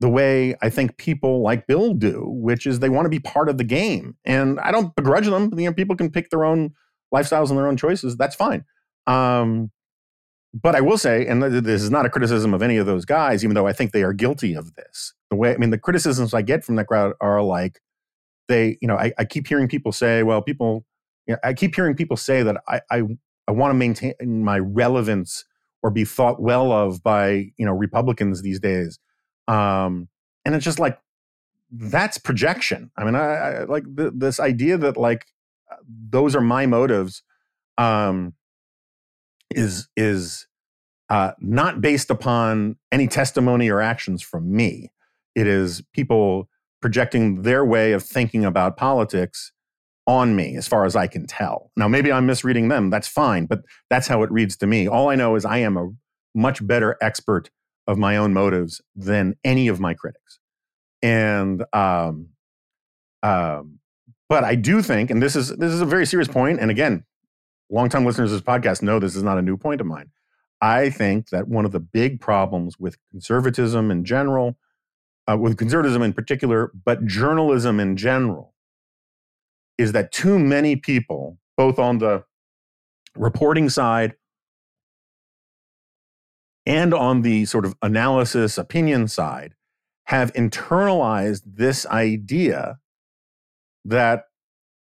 the 0.00 0.08
way 0.08 0.54
I 0.60 0.68
think 0.68 0.96
people 0.98 1.42
like 1.42 1.66
Bill 1.66 1.94
do, 1.94 2.24
which 2.26 2.66
is 2.66 2.80
they 2.80 2.88
want 2.88 3.06
to 3.06 3.10
be 3.10 3.20
part 3.20 3.48
of 3.48 3.58
the 3.58 3.64
game. 3.64 4.16
And 4.24 4.58
I 4.60 4.72
don't 4.72 4.94
begrudge 4.96 5.26
them. 5.26 5.50
You 5.58 5.66
know, 5.66 5.72
people 5.72 5.96
can 5.96 6.10
pick 6.10 6.30
their 6.30 6.44
own 6.44 6.74
lifestyles 7.14 7.48
and 7.48 7.58
their 7.58 7.68
own 7.68 7.76
choices. 7.76 8.16
That's 8.16 8.34
fine. 8.34 8.64
Um, 9.06 9.70
but 10.54 10.76
I 10.76 10.80
will 10.80 10.96
say, 10.96 11.26
and 11.26 11.42
this 11.42 11.82
is 11.82 11.90
not 11.90 12.06
a 12.06 12.10
criticism 12.10 12.54
of 12.54 12.62
any 12.62 12.76
of 12.76 12.86
those 12.86 13.04
guys, 13.04 13.42
even 13.42 13.54
though 13.54 13.66
I 13.66 13.72
think 13.72 13.90
they 13.90 14.04
are 14.04 14.12
guilty 14.12 14.54
of 14.54 14.74
this. 14.76 15.12
The 15.30 15.36
way, 15.36 15.52
I 15.52 15.56
mean, 15.56 15.70
the 15.70 15.78
criticisms 15.78 16.32
I 16.32 16.42
get 16.42 16.64
from 16.64 16.76
that 16.76 16.86
crowd 16.86 17.14
are 17.20 17.42
like, 17.42 17.80
they, 18.46 18.78
you 18.80 18.86
know, 18.86 18.96
I, 18.96 19.12
I 19.18 19.24
keep 19.24 19.48
hearing 19.48 19.66
people 19.66 19.90
say, 19.90 20.22
well, 20.22 20.40
people, 20.40 20.86
you 21.26 21.32
know, 21.34 21.40
I 21.42 21.54
keep 21.54 21.74
hearing 21.74 21.96
people 21.96 22.16
say 22.16 22.44
that 22.44 22.56
I, 22.68 22.80
I, 22.88 23.02
I 23.48 23.52
want 23.52 23.70
to 23.70 23.74
maintain 23.74 24.14
my 24.44 24.58
relevance 24.60 25.44
or 25.82 25.90
be 25.90 26.04
thought 26.04 26.40
well 26.40 26.70
of 26.70 27.02
by, 27.02 27.50
you 27.56 27.66
know, 27.66 27.72
Republicans 27.72 28.42
these 28.42 28.60
days. 28.60 29.00
Um, 29.48 30.08
and 30.44 30.54
it's 30.54 30.64
just 30.64 30.78
like, 30.78 31.00
that's 31.70 32.16
projection. 32.16 32.92
I 32.96 33.04
mean, 33.04 33.16
I, 33.16 33.22
I 33.24 33.64
like 33.64 33.84
th- 33.96 34.12
this 34.14 34.38
idea 34.38 34.78
that 34.78 34.96
like 34.96 35.26
those 36.10 36.36
are 36.36 36.40
my 36.40 36.66
motives. 36.66 37.22
Um, 37.76 38.34
is 39.54 39.88
is 39.96 40.46
uh, 41.08 41.32
not 41.38 41.80
based 41.80 42.10
upon 42.10 42.76
any 42.90 43.06
testimony 43.06 43.68
or 43.68 43.80
actions 43.80 44.22
from 44.22 44.54
me. 44.54 44.90
It 45.34 45.46
is 45.46 45.82
people 45.92 46.48
projecting 46.80 47.42
their 47.42 47.64
way 47.64 47.92
of 47.92 48.02
thinking 48.02 48.44
about 48.44 48.76
politics 48.76 49.52
on 50.06 50.36
me, 50.36 50.56
as 50.56 50.68
far 50.68 50.84
as 50.84 50.94
I 50.94 51.06
can 51.06 51.26
tell. 51.26 51.70
Now, 51.76 51.88
maybe 51.88 52.12
I'm 52.12 52.26
misreading 52.26 52.68
them. 52.68 52.90
That's 52.90 53.08
fine, 53.08 53.46
but 53.46 53.62
that's 53.88 54.06
how 54.06 54.22
it 54.22 54.30
reads 54.30 54.56
to 54.58 54.66
me. 54.66 54.86
All 54.86 55.08
I 55.08 55.14
know 55.14 55.34
is 55.34 55.44
I 55.44 55.58
am 55.58 55.76
a 55.76 55.90
much 56.34 56.66
better 56.66 56.96
expert 57.00 57.50
of 57.86 57.96
my 57.96 58.16
own 58.16 58.32
motives 58.32 58.82
than 58.94 59.36
any 59.44 59.68
of 59.68 59.80
my 59.80 59.94
critics. 59.94 60.40
And 61.02 61.64
um, 61.72 62.30
um, 63.22 63.78
but 64.28 64.44
I 64.44 64.54
do 64.54 64.82
think, 64.82 65.10
and 65.10 65.22
this 65.22 65.36
is 65.36 65.48
this 65.56 65.72
is 65.72 65.80
a 65.80 65.86
very 65.86 66.06
serious 66.06 66.28
point, 66.28 66.60
and 66.60 66.70
again, 66.70 67.04
longtime 67.74 68.06
listeners 68.06 68.32
of 68.32 68.38
this 68.38 68.46
podcast 68.46 68.82
know 68.82 68.98
this 68.98 69.16
is 69.16 69.22
not 69.22 69.36
a 69.36 69.42
new 69.42 69.56
point 69.56 69.80
of 69.80 69.86
mine. 69.86 70.10
I 70.60 70.90
think 70.90 71.30
that 71.30 71.48
one 71.48 71.64
of 71.64 71.72
the 71.72 71.80
big 71.80 72.20
problems 72.20 72.78
with 72.78 72.96
conservatism 73.10 73.90
in 73.90 74.04
general, 74.04 74.56
uh, 75.28 75.36
with 75.36 75.58
conservatism 75.58 76.00
in 76.00 76.12
particular, 76.12 76.70
but 76.84 77.04
journalism 77.04 77.80
in 77.80 77.96
general, 77.96 78.54
is 79.76 79.90
that 79.92 80.12
too 80.12 80.38
many 80.38 80.76
people, 80.76 81.38
both 81.56 81.80
on 81.80 81.98
the 81.98 82.24
reporting 83.16 83.68
side 83.68 84.14
and 86.64 86.94
on 86.94 87.22
the 87.22 87.44
sort 87.44 87.64
of 87.64 87.74
analysis 87.82 88.56
opinion 88.56 89.08
side, 89.08 89.54
have 90.04 90.32
internalized 90.34 91.42
this 91.44 91.86
idea 91.86 92.78
that 93.84 94.26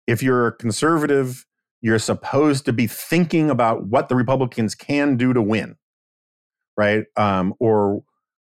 if 0.08 0.24
you're 0.24 0.48
a 0.48 0.56
conservative 0.56 1.47
you're 1.82 2.00
supposed 2.00 2.66
to 2.66 2.74
be 2.74 2.88
thinking 2.88 3.50
about 3.50 3.86
what 3.86 4.10
the 4.10 4.16
Republicans 4.16 4.76
can 4.76 5.16
do 5.16 5.34
to 5.34 5.42
win, 5.42 5.76
right? 6.76 7.06
Um, 7.16 7.54
or 7.60 8.04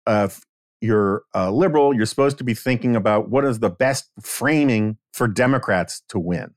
uh, 0.05 0.27
if 0.29 0.41
you're 0.81 1.23
a 1.33 1.51
liberal, 1.51 1.93
you're 1.93 2.05
supposed 2.05 2.37
to 2.37 2.43
be 2.43 2.53
thinking 2.53 2.95
about 2.95 3.29
what 3.29 3.45
is 3.45 3.59
the 3.59 3.69
best 3.69 4.11
framing 4.21 4.97
for 5.13 5.27
Democrats 5.27 6.03
to 6.09 6.19
win. 6.19 6.53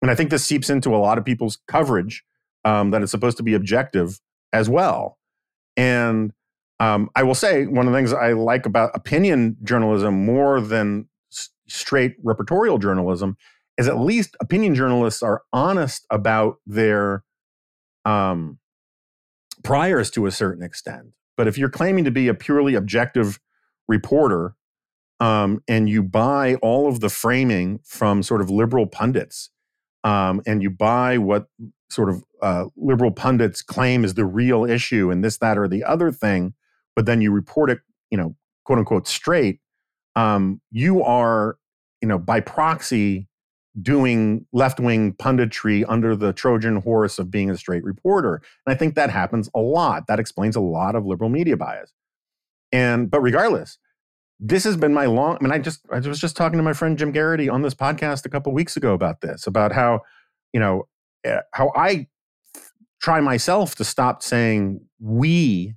And 0.00 0.10
I 0.10 0.14
think 0.14 0.30
this 0.30 0.44
seeps 0.44 0.70
into 0.70 0.94
a 0.94 0.98
lot 0.98 1.18
of 1.18 1.24
people's 1.24 1.58
coverage 1.66 2.24
um, 2.64 2.90
that 2.90 3.02
it's 3.02 3.10
supposed 3.10 3.36
to 3.38 3.42
be 3.42 3.54
objective 3.54 4.20
as 4.52 4.68
well. 4.68 5.18
And 5.76 6.32
um, 6.80 7.10
I 7.16 7.24
will 7.24 7.34
say 7.34 7.66
one 7.66 7.86
of 7.86 7.92
the 7.92 7.98
things 7.98 8.12
I 8.12 8.32
like 8.32 8.66
about 8.66 8.92
opinion 8.94 9.56
journalism 9.64 10.24
more 10.24 10.60
than 10.60 11.08
s- 11.32 11.50
straight 11.66 12.22
reportorial 12.24 12.80
journalism 12.80 13.36
is 13.78 13.88
at 13.88 13.98
least 13.98 14.36
opinion 14.40 14.74
journalists 14.74 15.22
are 15.22 15.42
honest 15.52 16.04
about 16.10 16.56
their 16.66 17.24
um, 18.04 18.58
priors 19.62 20.10
to 20.10 20.26
a 20.26 20.30
certain 20.30 20.62
extent. 20.62 21.12
But 21.36 21.46
if 21.46 21.56
you're 21.56 21.70
claiming 21.70 22.04
to 22.04 22.10
be 22.10 22.26
a 22.26 22.34
purely 22.34 22.74
objective 22.74 23.38
reporter 23.86 24.54
um, 25.20 25.62
and 25.68 25.88
you 25.88 26.02
buy 26.02 26.56
all 26.56 26.88
of 26.88 27.00
the 27.00 27.08
framing 27.08 27.78
from 27.84 28.22
sort 28.22 28.40
of 28.40 28.50
liberal 28.50 28.86
pundits 28.86 29.50
um, 30.04 30.42
and 30.46 30.62
you 30.62 30.70
buy 30.70 31.16
what 31.16 31.46
sort 31.90 32.10
of 32.10 32.24
uh, 32.42 32.64
liberal 32.76 33.12
pundits 33.12 33.62
claim 33.62 34.04
is 34.04 34.14
the 34.14 34.24
real 34.24 34.64
issue 34.64 35.10
and 35.10 35.24
this, 35.24 35.38
that, 35.38 35.56
or 35.56 35.68
the 35.68 35.84
other 35.84 36.10
thing, 36.10 36.54
but 36.94 37.06
then 37.06 37.20
you 37.20 37.30
report 37.30 37.70
it, 37.70 37.80
you 38.10 38.18
know, 38.18 38.34
quote 38.64 38.78
unquote 38.78 39.08
straight, 39.08 39.60
um, 40.16 40.60
you 40.70 41.02
are, 41.02 41.56
you 42.02 42.08
know, 42.08 42.18
by 42.18 42.40
proxy 42.40 43.28
doing 43.80 44.46
left 44.52 44.80
wing 44.80 45.12
punditry 45.14 45.84
under 45.88 46.16
the 46.16 46.32
Trojan 46.32 46.76
horse 46.76 47.18
of 47.18 47.30
being 47.30 47.50
a 47.50 47.56
straight 47.56 47.84
reporter. 47.84 48.42
And 48.66 48.74
I 48.74 48.76
think 48.76 48.94
that 48.94 49.10
happens 49.10 49.48
a 49.54 49.60
lot. 49.60 50.06
That 50.06 50.18
explains 50.20 50.56
a 50.56 50.60
lot 50.60 50.94
of 50.94 51.06
liberal 51.06 51.30
media 51.30 51.56
bias. 51.56 51.92
And, 52.72 53.10
but 53.10 53.20
regardless, 53.20 53.78
this 54.40 54.64
has 54.64 54.76
been 54.76 54.94
my 54.94 55.06
long, 55.06 55.36
I 55.40 55.42
mean, 55.42 55.52
I 55.52 55.58
just, 55.58 55.80
I 55.92 55.98
was 55.98 56.20
just 56.20 56.36
talking 56.36 56.58
to 56.58 56.62
my 56.62 56.72
friend 56.72 56.98
Jim 56.98 57.12
Geraghty 57.12 57.48
on 57.48 57.62
this 57.62 57.74
podcast 57.74 58.24
a 58.24 58.28
couple 58.28 58.52
weeks 58.52 58.76
ago 58.76 58.94
about 58.94 59.20
this, 59.20 59.46
about 59.46 59.72
how, 59.72 60.02
you 60.52 60.60
know, 60.60 60.86
eh, 61.24 61.40
how 61.52 61.72
I 61.74 62.06
try 63.00 63.20
myself 63.20 63.74
to 63.76 63.84
stop 63.84 64.22
saying 64.22 64.80
we 65.00 65.74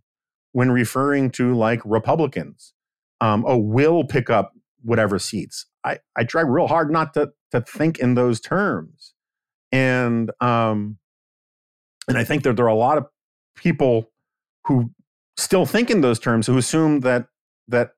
when 0.53 0.71
referring 0.71 1.31
to 1.31 1.55
like 1.55 1.81
Republicans. 1.85 2.73
Um, 3.19 3.45
oh, 3.47 3.57
will 3.57 4.03
pick 4.03 4.29
up 4.29 4.53
whatever 4.81 5.19
seats. 5.19 5.67
I, 5.83 5.99
I 6.15 6.23
try 6.23 6.41
real 6.41 6.67
hard 6.67 6.91
not 6.91 7.13
to 7.15 7.31
to 7.51 7.61
think 7.61 7.99
in 7.99 8.15
those 8.15 8.39
terms. 8.39 9.13
And 9.71 10.31
um, 10.41 10.97
and 12.07 12.17
I 12.17 12.23
think 12.23 12.43
that 12.43 12.55
there 12.55 12.65
are 12.65 12.69
a 12.69 12.75
lot 12.75 12.97
of 12.97 13.07
people 13.55 14.11
who 14.65 14.91
still 15.37 15.65
think 15.65 15.89
in 15.89 16.01
those 16.01 16.19
terms 16.19 16.47
who 16.47 16.57
assume 16.57 17.01
that 17.01 17.27
that 17.67 17.91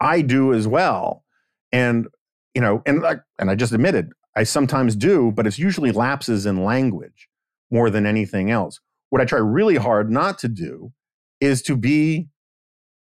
I 0.00 0.22
do 0.22 0.52
as 0.52 0.66
well. 0.66 1.24
And 1.72 2.08
you 2.54 2.60
know, 2.60 2.82
and 2.86 3.06
I, 3.06 3.16
and 3.38 3.50
I 3.50 3.54
just 3.54 3.72
admitted 3.72 4.10
I 4.36 4.44
sometimes 4.44 4.96
do, 4.96 5.32
but 5.32 5.46
it's 5.46 5.58
usually 5.58 5.92
lapses 5.92 6.46
in 6.46 6.64
language 6.64 7.28
more 7.70 7.90
than 7.90 8.06
anything 8.06 8.50
else. 8.50 8.80
What 9.10 9.20
I 9.20 9.24
try 9.24 9.38
really 9.38 9.76
hard 9.76 10.10
not 10.10 10.38
to 10.40 10.48
do 10.48 10.92
is 11.40 11.62
to 11.62 11.76
be 11.76 12.28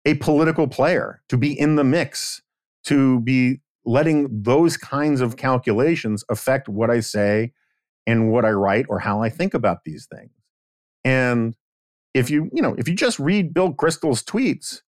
a 0.05 0.15
political 0.15 0.67
player, 0.67 1.21
to 1.29 1.37
be 1.37 1.57
in 1.57 1.75
the 1.75 1.83
mix, 1.83 2.41
to 2.85 3.19
be 3.21 3.59
letting 3.85 4.43
those 4.43 4.77
kinds 4.77 5.21
of 5.21 5.37
calculations 5.37 6.23
affect 6.29 6.69
what 6.69 6.89
I 6.89 6.99
say 6.99 7.53
and 8.05 8.31
what 8.31 8.45
I 8.45 8.51
write 8.51 8.85
or 8.89 8.99
how 8.99 9.21
I 9.21 9.29
think 9.29 9.53
about 9.53 9.83
these 9.85 10.07
things. 10.11 10.31
And 11.03 11.55
if 12.13 12.29
you, 12.29 12.49
you 12.53 12.61
know, 12.61 12.75
if 12.77 12.87
you 12.87 12.95
just 12.95 13.19
read 13.19 13.53
Bill 13.53 13.73
Kristol's 13.73 14.23
tweets, 14.23 14.81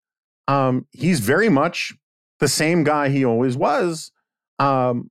um, 0.47 0.85
he's 0.91 1.19
very 1.19 1.49
much 1.49 1.93
the 2.39 2.47
same 2.47 2.83
guy 2.83 3.09
he 3.09 3.23
always 3.23 3.55
was, 3.55 4.11
um, 4.59 5.09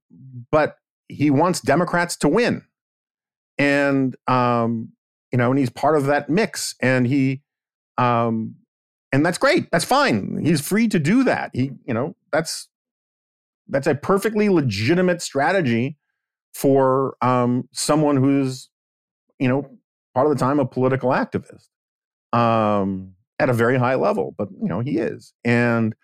but 0.50 0.76
he 1.08 1.30
wants 1.30 1.60
Democrats 1.60 2.16
to 2.18 2.28
win, 2.28 2.64
and 3.58 4.16
um, 4.26 4.92
you 5.30 5.38
know, 5.38 5.50
and 5.50 5.58
he's 5.58 5.70
part 5.70 5.96
of 5.96 6.06
that 6.06 6.28
mix, 6.28 6.74
and 6.80 7.06
he, 7.06 7.42
um, 7.98 8.56
and 9.12 9.24
that's 9.24 9.38
great. 9.38 9.70
That's 9.70 9.84
fine. 9.84 10.40
He's 10.42 10.60
free 10.60 10.88
to 10.88 10.98
do 10.98 11.24
that. 11.24 11.50
He, 11.54 11.72
you 11.86 11.94
know, 11.94 12.16
that's 12.30 12.68
that's 13.68 13.86
a 13.86 13.94
perfectly 13.94 14.48
legitimate 14.48 15.22
strategy 15.22 15.96
for 16.54 17.16
um, 17.22 17.68
someone 17.72 18.16
who's, 18.16 18.68
you 19.38 19.48
know, 19.48 19.68
part 20.14 20.26
of 20.26 20.36
the 20.36 20.38
time 20.38 20.60
a 20.60 20.66
political 20.66 21.10
activist 21.10 21.68
um, 22.32 23.12
at 23.38 23.48
a 23.48 23.54
very 23.54 23.78
high 23.78 23.94
level. 23.94 24.34
But 24.36 24.48
you 24.60 24.68
know, 24.68 24.80
he 24.80 24.98
is. 24.98 25.32
And 25.44 25.94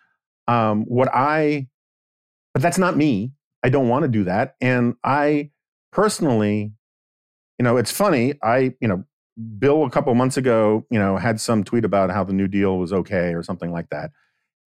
um, 0.47 0.85
what 0.85 1.09
I, 1.13 1.69
but 2.55 2.63
that's 2.63 2.79
not 2.79 2.97
me. 2.97 3.33
I 3.63 3.69
don't 3.69 3.89
want 3.89 4.05
to 4.05 4.09
do 4.09 4.25
that. 4.25 4.55
And 4.61 4.95
I 5.05 5.51
personally, 5.93 6.73
you 7.59 7.65
know, 7.65 7.77
it's 7.77 7.91
funny. 7.91 8.35
I, 8.43 8.75
you 8.81 8.89
know, 8.89 9.05
Bill 9.59 9.85
a 9.85 9.91
couple 9.91 10.15
months 10.15 10.37
ago, 10.37 10.87
you 10.91 10.99
know, 10.99 11.17
had 11.17 11.41
some 11.41 11.65
tweet 11.65 11.85
about 11.85 12.11
how 12.11 12.25
the 12.25 12.33
New 12.33 12.49
Deal 12.49 12.79
was 12.79 12.93
okay 12.93 13.35
or 13.35 13.43
something 13.43 13.71
like 13.71 13.89
that 13.91 14.11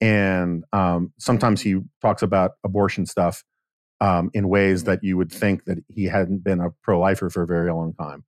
and 0.02 0.65
um, 0.73 1.14
sometimes 1.19 1.61
he 1.61 1.80
talks 2.02 2.23
about 2.23 2.53
abortion 2.65 3.06
stuff 3.06 3.44
um, 4.02 4.32
in 4.34 4.49
ways 4.49 4.84
that 4.86 5.03
you 5.03 5.15
would 5.18 5.32
think 5.32 5.65
that 5.65 5.78
he 5.88 6.06
hadn't 6.06 6.44
been 6.44 6.60
a 6.60 6.72
pro-lifer 6.84 7.30
for 7.30 7.44
a 7.44 7.48
very 7.48 7.72
long 7.72 7.94
time. 7.94 8.26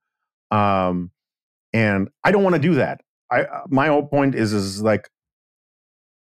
Um, 0.52 1.12
And 1.74 2.10
I 2.24 2.32
don't 2.32 2.44
want 2.44 2.56
to 2.56 2.62
do 2.62 2.76
that. 2.76 3.02
I 3.32 3.44
uh, 3.44 3.64
my 3.70 3.88
whole 3.88 4.08
point 4.08 4.36
is 4.36 4.54
is 4.54 4.82
like 4.84 5.10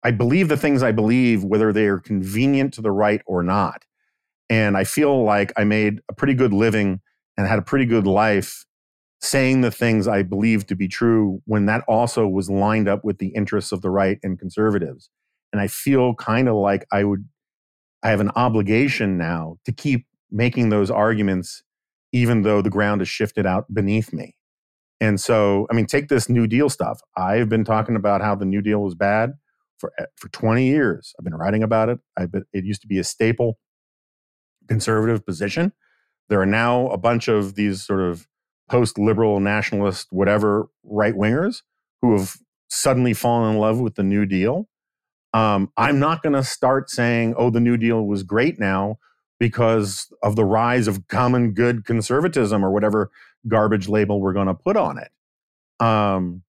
I 0.02 0.10
believe 0.10 0.48
the 0.48 0.56
things 0.56 0.82
I 0.82 0.92
believe, 0.92 1.44
whether 1.44 1.72
they 1.72 1.86
are 1.86 1.98
convenient 2.00 2.74
to 2.74 2.82
the 2.82 2.90
right 2.90 3.22
or 3.26 3.42
not. 3.42 3.84
And 4.50 4.76
I 4.76 4.84
feel 4.84 5.24
like 5.24 5.52
I 5.56 5.64
made 5.64 6.00
a 6.10 6.14
pretty 6.14 6.34
good 6.34 6.52
living 6.52 7.00
and 7.36 7.46
had 7.46 7.58
a 7.58 7.62
pretty 7.62 7.86
good 7.86 8.06
life 8.06 8.64
saying 9.20 9.60
the 9.60 9.70
things 9.70 10.08
I 10.08 10.22
believe 10.22 10.66
to 10.66 10.76
be 10.76 10.88
true 10.88 11.40
when 11.46 11.66
that 11.66 11.84
also 11.88 12.26
was 12.26 12.50
lined 12.50 12.88
up 12.88 13.04
with 13.04 13.18
the 13.18 13.28
interests 13.28 13.72
of 13.72 13.82
the 13.82 13.90
right 13.90 14.18
and 14.22 14.38
conservatives. 14.38 15.10
And 15.52 15.60
I 15.60 15.68
feel 15.68 16.14
kind 16.14 16.48
of 16.48 16.54
like 16.56 16.86
I 16.92 17.04
would, 17.04 17.26
I 18.02 18.10
have 18.10 18.20
an 18.20 18.30
obligation 18.36 19.18
now 19.18 19.58
to 19.64 19.72
keep 19.72 20.06
making 20.30 20.70
those 20.70 20.90
arguments, 20.90 21.62
even 22.12 22.42
though 22.42 22.62
the 22.62 22.70
ground 22.70 23.00
has 23.00 23.08
shifted 23.08 23.46
out 23.46 23.72
beneath 23.72 24.12
me. 24.12 24.34
And 25.00 25.20
so, 25.20 25.66
I 25.70 25.74
mean, 25.74 25.86
take 25.86 26.08
this 26.08 26.28
New 26.28 26.46
Deal 26.46 26.70
stuff. 26.70 27.00
I've 27.16 27.48
been 27.48 27.64
talking 27.64 27.96
about 27.96 28.20
how 28.20 28.34
the 28.34 28.44
New 28.44 28.62
Deal 28.62 28.80
was 28.80 28.94
bad 28.94 29.32
for 29.78 29.92
eh, 29.98 30.06
for 30.16 30.28
20 30.28 30.64
years. 30.64 31.12
I've 31.18 31.24
been 31.24 31.34
writing 31.34 31.62
about 31.62 31.88
it. 31.88 31.98
Been, 32.30 32.44
it 32.52 32.64
used 32.64 32.82
to 32.82 32.86
be 32.86 32.98
a 32.98 33.04
staple 33.04 33.58
conservative 34.68 35.26
position. 35.26 35.72
There 36.28 36.40
are 36.40 36.46
now 36.46 36.86
a 36.88 36.98
bunch 36.98 37.28
of 37.28 37.56
these 37.56 37.82
sort 37.82 38.00
of 38.00 38.28
post 38.70 38.96
liberal, 38.96 39.40
nationalist, 39.40 40.06
whatever 40.10 40.68
right 40.84 41.14
wingers 41.14 41.62
who 42.00 42.16
have 42.16 42.36
suddenly 42.68 43.12
fallen 43.12 43.54
in 43.54 43.60
love 43.60 43.80
with 43.80 43.96
the 43.96 44.02
New 44.02 44.24
Deal. 44.24 44.68
Um, 45.34 45.72
I'm 45.76 45.98
not 45.98 46.22
going 46.22 46.34
to 46.34 46.44
start 46.44 46.90
saying, 46.90 47.34
oh, 47.36 47.50
the 47.50 47.60
New 47.60 47.76
Deal 47.76 48.04
was 48.06 48.22
great 48.22 48.58
now 48.60 48.98
because 49.40 50.12
of 50.22 50.36
the 50.36 50.44
rise 50.44 50.86
of 50.86 51.08
common 51.08 51.52
good 51.52 51.84
conservatism 51.84 52.64
or 52.64 52.70
whatever 52.70 53.10
garbage 53.48 53.88
label 53.88 54.20
we're 54.20 54.32
going 54.32 54.46
to 54.46 54.54
put 54.54 54.76
on 54.76 54.98
it. 54.98 55.10
Um, 55.84 56.42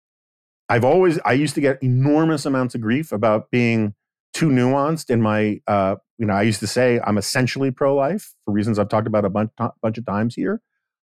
I've 0.70 0.84
always, 0.84 1.20
I 1.26 1.34
used 1.34 1.56
to 1.56 1.62
get 1.62 1.82
enormous 1.82 2.46
amounts 2.46 2.76
of 2.76 2.82
grief 2.82 3.12
about 3.12 3.52
being 3.52 3.96
too 4.34 4.50
nuanced 4.50 5.10
in 5.10 5.22
my, 5.22 5.62
uh, 5.68 5.96
you 6.18 6.26
know, 6.26 6.34
I 6.34 6.42
used 6.42 6.60
to 6.60 6.68
say 6.68 7.00
I'm 7.06 7.18
essentially 7.18 7.72
pro 7.72 7.96
life 7.96 8.34
for 8.46 8.54
reasons 8.54 8.80
I've 8.80 8.90
talked 8.90 9.08
about 9.08 9.26
a 9.26 9.30
bunch, 9.30 9.52
bunch 9.82 9.98
of 9.98 10.06
times 10.06 10.36
here. 10.36 10.62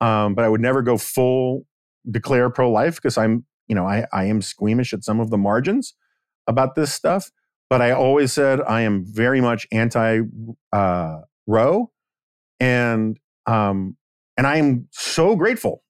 Um, 0.01 0.35
but 0.35 0.45
I 0.45 0.49
would 0.49 0.61
never 0.61 0.83
go 0.83 0.97
full 0.97 1.67
declare 2.11 2.51
pro 2.51 2.71
life 2.71 2.97
because 2.97 3.19
I'm, 3.19 3.45
you 3.67 3.75
know, 3.75 3.87
I, 3.87 4.07
I 4.13 4.25
am 4.25 4.43
squeamish 4.43 4.93
at 4.93 5.05
some 5.05 5.21
of 5.21 5.31
the 5.31 5.39
margins 5.39 5.95
about 6.47 6.75
this 6.75 6.93
stuff. 6.93 7.31
But 7.71 7.83
I 7.83 7.93
always 7.93 8.33
said 8.33 8.61
I 8.63 8.83
am 8.83 9.05
very 9.05 9.41
much 9.41 9.67
anti 9.73 10.21
uh, 10.73 11.21
Roe, 11.47 11.91
and 12.61 13.19
um, 13.47 13.97
and 14.37 14.47
I 14.47 14.57
am 14.57 14.89
so 14.93 15.37
grateful 15.37 15.83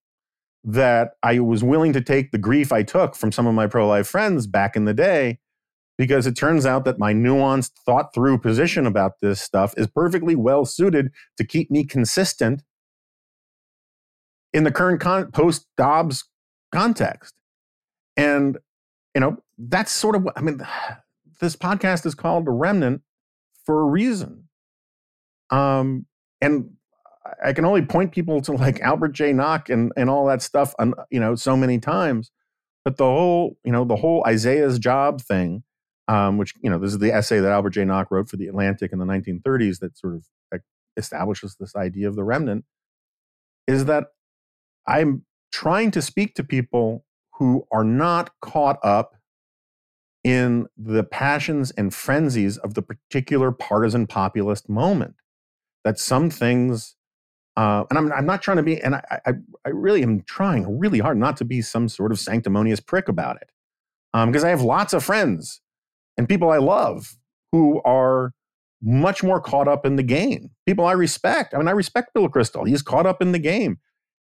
that 0.64 1.12
I 1.22 1.38
was 1.38 1.62
willing 1.62 1.92
to 1.92 2.00
take 2.00 2.32
the 2.32 2.38
grief 2.38 2.72
I 2.72 2.82
took 2.82 3.14
from 3.14 3.32
some 3.32 3.46
of 3.46 3.54
my 3.54 3.66
pro 3.66 3.86
life 3.86 4.08
friends 4.08 4.46
back 4.46 4.76
in 4.76 4.84
the 4.84 4.94
day 4.94 5.38
because 5.98 6.26
it 6.26 6.36
turns 6.36 6.64
out 6.64 6.84
that 6.84 6.98
my 6.98 7.12
nuanced, 7.12 7.72
thought 7.84 8.14
through 8.14 8.38
position 8.38 8.86
about 8.86 9.20
this 9.20 9.40
stuff 9.40 9.74
is 9.76 9.86
perfectly 9.88 10.36
well 10.36 10.64
suited 10.64 11.10
to 11.36 11.44
keep 11.44 11.70
me 11.70 11.84
consistent 11.84 12.62
in 14.52 14.64
the 14.64 14.70
current 14.70 15.00
con- 15.00 15.30
post 15.32 15.66
Dobbs 15.76 16.24
context. 16.72 17.34
And, 18.16 18.58
you 19.14 19.20
know, 19.20 19.42
that's 19.58 19.92
sort 19.92 20.14
of 20.14 20.22
what 20.22 20.38
I 20.38 20.40
mean. 20.40 20.64
This 21.40 21.56
podcast 21.56 22.04
is 22.06 22.14
called 22.14 22.46
The 22.46 22.50
Remnant 22.50 23.02
for 23.64 23.80
a 23.80 23.84
reason. 23.84 24.48
Um, 25.50 26.06
and 26.40 26.70
I 27.44 27.52
can 27.52 27.64
only 27.64 27.82
point 27.82 28.12
people 28.12 28.40
to 28.42 28.52
like 28.52 28.80
Albert 28.80 29.12
Jay 29.12 29.32
Nock 29.32 29.68
and, 29.68 29.92
and 29.96 30.10
all 30.10 30.26
that 30.26 30.42
stuff, 30.42 30.74
on, 30.78 30.94
you 31.10 31.20
know, 31.20 31.34
so 31.34 31.56
many 31.56 31.78
times. 31.78 32.30
But 32.84 32.96
the 32.96 33.04
whole, 33.04 33.58
you 33.64 33.72
know, 33.72 33.84
the 33.84 33.96
whole 33.96 34.24
Isaiah's 34.26 34.78
job 34.78 35.20
thing, 35.20 35.62
um, 36.08 36.38
which, 36.38 36.54
you 36.62 36.70
know, 36.70 36.78
this 36.78 36.92
is 36.92 36.98
the 36.98 37.12
essay 37.12 37.38
that 37.40 37.52
Albert 37.52 37.70
Jay 37.70 37.84
Nock 37.84 38.10
wrote 38.10 38.28
for 38.28 38.36
the 38.36 38.46
Atlantic 38.46 38.92
in 38.92 38.98
the 38.98 39.04
1930s 39.04 39.80
that 39.80 39.98
sort 39.98 40.14
of 40.14 40.26
establishes 40.96 41.56
this 41.60 41.76
idea 41.76 42.08
of 42.08 42.16
the 42.16 42.24
remnant, 42.24 42.64
is 43.66 43.84
that 43.84 44.08
I'm 44.86 45.24
trying 45.52 45.90
to 45.92 46.02
speak 46.02 46.34
to 46.34 46.44
people 46.44 47.04
who 47.34 47.66
are 47.70 47.84
not 47.84 48.30
caught 48.40 48.78
up 48.82 49.14
in 50.28 50.66
the 50.76 51.02
passions 51.02 51.70
and 51.70 51.94
frenzies 51.94 52.58
of 52.58 52.74
the 52.74 52.82
particular 52.82 53.50
partisan 53.50 54.06
populist 54.06 54.68
moment. 54.68 55.14
That 55.84 55.98
some 55.98 56.28
things, 56.28 56.96
uh, 57.56 57.84
and 57.88 57.98
I'm, 57.98 58.12
I'm 58.12 58.26
not 58.26 58.42
trying 58.42 58.58
to 58.58 58.62
be, 58.62 58.78
and 58.78 58.96
I, 58.96 59.20
I, 59.24 59.32
I, 59.64 59.70
really 59.70 60.02
am 60.02 60.20
trying 60.24 60.78
really 60.78 60.98
hard 60.98 61.16
not 61.16 61.38
to 61.38 61.46
be 61.46 61.62
some 61.62 61.88
sort 61.88 62.12
of 62.12 62.18
sanctimonious 62.18 62.78
prick 62.78 63.08
about 63.08 63.36
it. 63.36 63.48
Because 64.12 64.42
um, 64.42 64.46
I 64.48 64.50
have 64.50 64.60
lots 64.60 64.92
of 64.92 65.02
friends 65.02 65.62
and 66.18 66.28
people 66.28 66.50
I 66.50 66.58
love 66.58 67.16
who 67.52 67.80
are 67.86 68.34
much 68.82 69.22
more 69.22 69.40
caught 69.40 69.66
up 69.66 69.86
in 69.86 69.96
the 69.96 70.02
game. 70.02 70.50
People 70.66 70.84
I 70.84 70.92
respect. 70.92 71.54
I 71.54 71.58
mean, 71.58 71.68
I 71.68 71.72
respect 71.72 72.12
Bill 72.12 72.28
Kristol. 72.28 72.68
He's 72.68 72.82
caught 72.82 73.06
up 73.06 73.22
in 73.22 73.32
the 73.32 73.38
game 73.38 73.78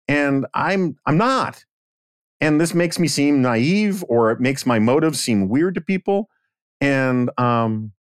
and 0.10 0.48
I'm 0.54 0.98
I'm 1.06 1.18
not. 1.18 1.64
And 2.44 2.60
this 2.60 2.74
makes 2.74 3.00
me 3.00 3.08
seem 3.08 3.42
naive, 3.42 4.04
or 4.10 4.30
it 4.30 4.42
makes 4.42 4.66
my 4.66 4.78
motives 4.78 5.18
seem 5.18 5.48
weird 5.48 5.76
to 5.76 5.82
people. 5.82 6.30
And 6.82 7.30
um, 7.38 7.94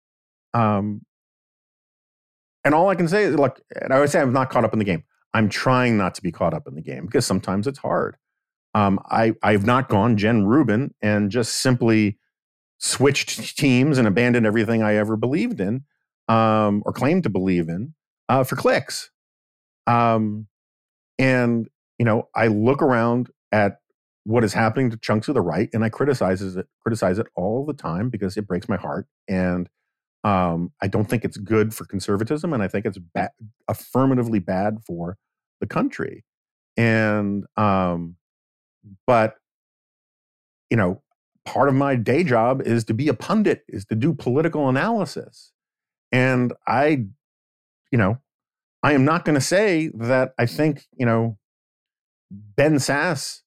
um, 0.54 1.06
and 2.66 2.76
all 2.76 2.90
I 2.90 2.96
can 2.96 3.08
say 3.08 3.24
is, 3.24 3.36
like, 3.36 3.62
and 3.82 3.94
I 3.94 4.02
would 4.02 4.10
say 4.10 4.20
I'm 4.20 4.34
not 4.34 4.50
caught 4.50 4.66
up 4.66 4.74
in 4.74 4.80
the 4.80 4.86
game. 4.86 5.06
I'm 5.34 5.48
trying 5.48 5.96
not 5.96 6.14
to 6.16 6.22
be 6.22 6.34
caught 6.34 6.54
up 6.54 6.68
in 6.68 6.76
the 6.76 6.82
game 6.82 7.06
because 7.06 7.26
sometimes 7.26 7.68
it's 7.68 7.80
hard. 7.80 8.18
Um, 8.76 9.00
I 9.10 9.34
I've 9.42 9.66
not 9.66 9.88
gone 9.88 10.18
Jen 10.18 10.46
Rubin 10.46 10.94
and 11.02 11.32
just 11.32 11.62
simply 11.62 12.20
switched 12.80 13.58
teams 13.58 13.98
and 13.98 14.10
abandoned 14.10 14.46
everything 14.46 14.84
I 14.84 14.96
ever 14.96 15.16
believed 15.16 15.62
in 15.62 15.86
um, 16.28 16.84
or 16.86 16.92
claimed 16.92 17.24
to 17.24 17.30
believe 17.30 17.70
in 17.70 17.94
uh, 18.28 18.44
for 18.44 18.58
clicks. 18.58 19.10
Um, 19.88 20.48
and 21.18 21.70
you 21.98 22.04
know, 22.04 22.28
I 22.36 22.48
look 22.48 22.82
around 22.82 23.30
at 23.54 23.78
what 24.26 24.44
is 24.44 24.54
happening 24.54 24.90
to 24.90 24.98
chunks 24.98 25.28
of 25.28 25.34
the 25.34 25.42
right 25.42 25.70
and 25.74 25.84
I 25.84 25.90
criticize 25.90 26.42
it, 26.42 26.66
criticize 26.82 27.20
it 27.20 27.28
all 27.36 27.66
the 27.66 27.74
time 27.74 28.10
because 28.10 28.38
it 28.38 28.48
breaks 28.48 28.70
my 28.70 28.78
heart. 28.78 29.08
And 29.28 29.70
um, 30.24 30.72
I 30.82 30.88
don't 30.88 31.10
think 31.10 31.26
it's 31.26 31.38
good 31.38 31.74
for 31.74 31.86
conservatism, 31.86 32.54
and 32.54 32.64
I 32.64 32.68
think 32.68 32.86
it's 32.86 32.98
ba- 32.98 33.32
affirmatively 33.68 34.40
bad 34.40 34.80
for 34.86 35.18
the 35.60 35.68
country. 35.68 36.24
And 36.78 37.46
um, 37.58 38.16
but 39.06 39.36
you 40.70 40.78
know, 40.78 41.02
part 41.46 41.68
of 41.68 41.76
my 41.76 41.96
day 41.96 42.24
job 42.24 42.62
is 42.62 42.86
to 42.86 42.94
be 42.94 43.10
a 43.10 43.14
pundit, 43.14 43.64
is 43.68 43.86
to 43.86 43.96
do 43.96 44.14
political 44.14 44.70
analysis, 44.70 45.52
and 46.12 46.54
I, 46.66 47.06
you 47.92 47.98
know, 47.98 48.20
I 48.82 48.94
am 48.94 49.04
not 49.04 49.26
going 49.26 49.36
to 49.36 49.42
say 49.42 49.92
that 49.94 50.34
I 50.40 50.46
think 50.46 50.86
you 50.98 51.06
know 51.06 51.38
Ben 52.32 52.76
Sasse 52.76 53.43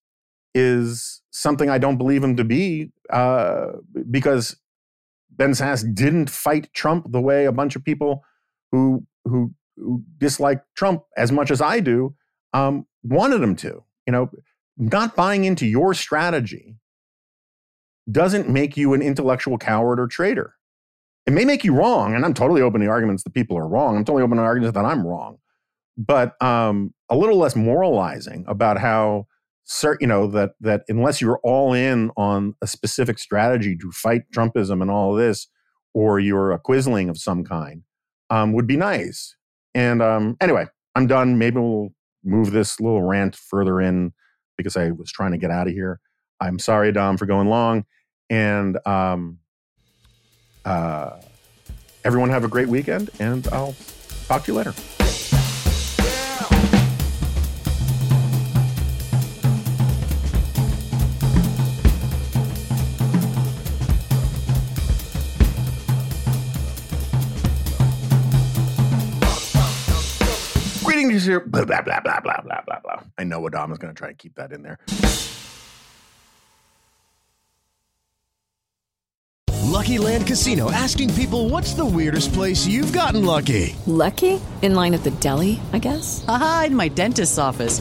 is 0.56 1.22
something 1.30 1.68
I 1.68 1.78
don't 1.78 1.98
believe 1.98 2.24
him 2.24 2.36
to 2.36 2.44
be 2.44 2.90
uh, 3.10 3.72
because 4.10 4.56
Ben 5.30 5.50
Sasse 5.50 5.94
didn't 5.94 6.30
fight 6.30 6.72
Trump 6.72 7.12
the 7.12 7.20
way 7.20 7.44
a 7.44 7.52
bunch 7.52 7.76
of 7.76 7.84
people 7.84 8.24
who 8.72 9.06
who, 9.24 9.52
who 9.76 10.02
dislike 10.18 10.62
Trump 10.74 11.02
as 11.16 11.30
much 11.30 11.50
as 11.50 11.60
I 11.60 11.80
do 11.80 12.14
um, 12.54 12.86
wanted 13.02 13.42
him 13.42 13.54
to. 13.56 13.84
You 14.06 14.12
know, 14.12 14.30
not 14.76 15.14
buying 15.16 15.44
into 15.44 15.66
your 15.66 15.92
strategy 15.94 16.76
doesn't 18.10 18.48
make 18.48 18.76
you 18.76 18.94
an 18.94 19.02
intellectual 19.02 19.58
coward 19.58 20.00
or 20.00 20.06
traitor. 20.06 20.54
It 21.26 21.32
may 21.32 21.44
make 21.44 21.64
you 21.64 21.74
wrong, 21.74 22.14
and 22.14 22.24
I'm 22.24 22.34
totally 22.34 22.62
open 22.62 22.80
to 22.80 22.86
arguments 22.86 23.24
that 23.24 23.34
people 23.34 23.58
are 23.58 23.66
wrong. 23.66 23.96
I'm 23.96 24.04
totally 24.04 24.22
open 24.22 24.36
to 24.36 24.44
arguments 24.44 24.74
that 24.76 24.84
I'm 24.84 25.04
wrong 25.04 25.38
but 25.96 26.40
um, 26.42 26.92
a 27.08 27.16
little 27.16 27.36
less 27.36 27.56
moralizing 27.56 28.44
about 28.46 28.78
how 28.78 29.26
certain 29.66 30.04
you 30.04 30.06
know 30.06 30.26
that 30.28 30.52
that 30.60 30.82
unless 30.88 31.20
you're 31.20 31.40
all 31.42 31.74
in 31.74 32.10
on 32.16 32.54
a 32.62 32.66
specific 32.66 33.18
strategy 33.18 33.76
to 33.76 33.90
fight 33.90 34.22
Trumpism 34.34 34.80
and 34.80 34.90
all 34.90 35.12
of 35.12 35.18
this, 35.18 35.48
or 35.92 36.18
you're 36.18 36.52
a 36.52 36.58
quisling 36.58 37.10
of 37.10 37.18
some 37.18 37.44
kind, 37.44 37.82
um, 38.30 38.52
would 38.52 38.66
be 38.66 38.76
nice. 38.76 39.36
And 39.74 40.00
um, 40.00 40.36
anyway, 40.40 40.66
I'm 40.94 41.06
done. 41.06 41.38
Maybe 41.38 41.58
we'll 41.58 41.90
move 42.24 42.50
this 42.52 42.80
little 42.80 43.02
rant 43.02 43.36
further 43.36 43.80
in 43.80 44.12
because 44.56 44.76
I 44.76 44.90
was 44.90 45.12
trying 45.12 45.32
to 45.32 45.38
get 45.38 45.50
out 45.50 45.66
of 45.66 45.74
here. 45.74 46.00
I'm 46.40 46.58
sorry, 46.58 46.92
Dom, 46.92 47.16
for 47.16 47.26
going 47.26 47.48
long. 47.48 47.84
And 48.30 48.78
um, 48.86 49.38
uh, 50.64 51.20
everyone 52.04 52.30
have 52.30 52.44
a 52.44 52.48
great 52.48 52.68
weekend, 52.68 53.10
and 53.20 53.46
I'll 53.48 53.76
talk 54.28 54.44
to 54.44 54.52
you 54.52 54.58
later. 54.58 54.95
blah, 71.26 71.64
blah, 71.64 71.82
blah, 71.82 72.00
blah, 72.00 72.20
blah, 72.20 72.40
blah, 72.40 72.60
blah, 72.66 72.80
blah. 72.82 73.00
I 73.18 73.24
know 73.24 73.46
Adam 73.46 73.72
is 73.72 73.78
going 73.78 73.94
to 73.94 73.98
try 73.98 74.08
and 74.08 74.18
keep 74.18 74.34
that 74.36 74.52
in 74.52 74.62
there. 74.62 74.78
Lucky 79.76 79.98
Land 79.98 80.26
Casino 80.26 80.70
asking 80.70 81.12
people 81.14 81.50
what's 81.50 81.74
the 81.74 81.84
weirdest 81.84 82.32
place 82.32 82.66
you've 82.66 82.92
gotten 82.92 83.24
lucky? 83.24 83.76
Lucky? 83.86 84.40
In 84.62 84.74
line 84.74 84.94
at 84.94 85.04
the 85.04 85.10
deli, 85.10 85.60
I 85.72 85.78
guess? 85.78 86.24
Aha, 86.26 86.64
in 86.68 86.74
my 86.74 86.88
dentist's 86.88 87.36
office. 87.38 87.80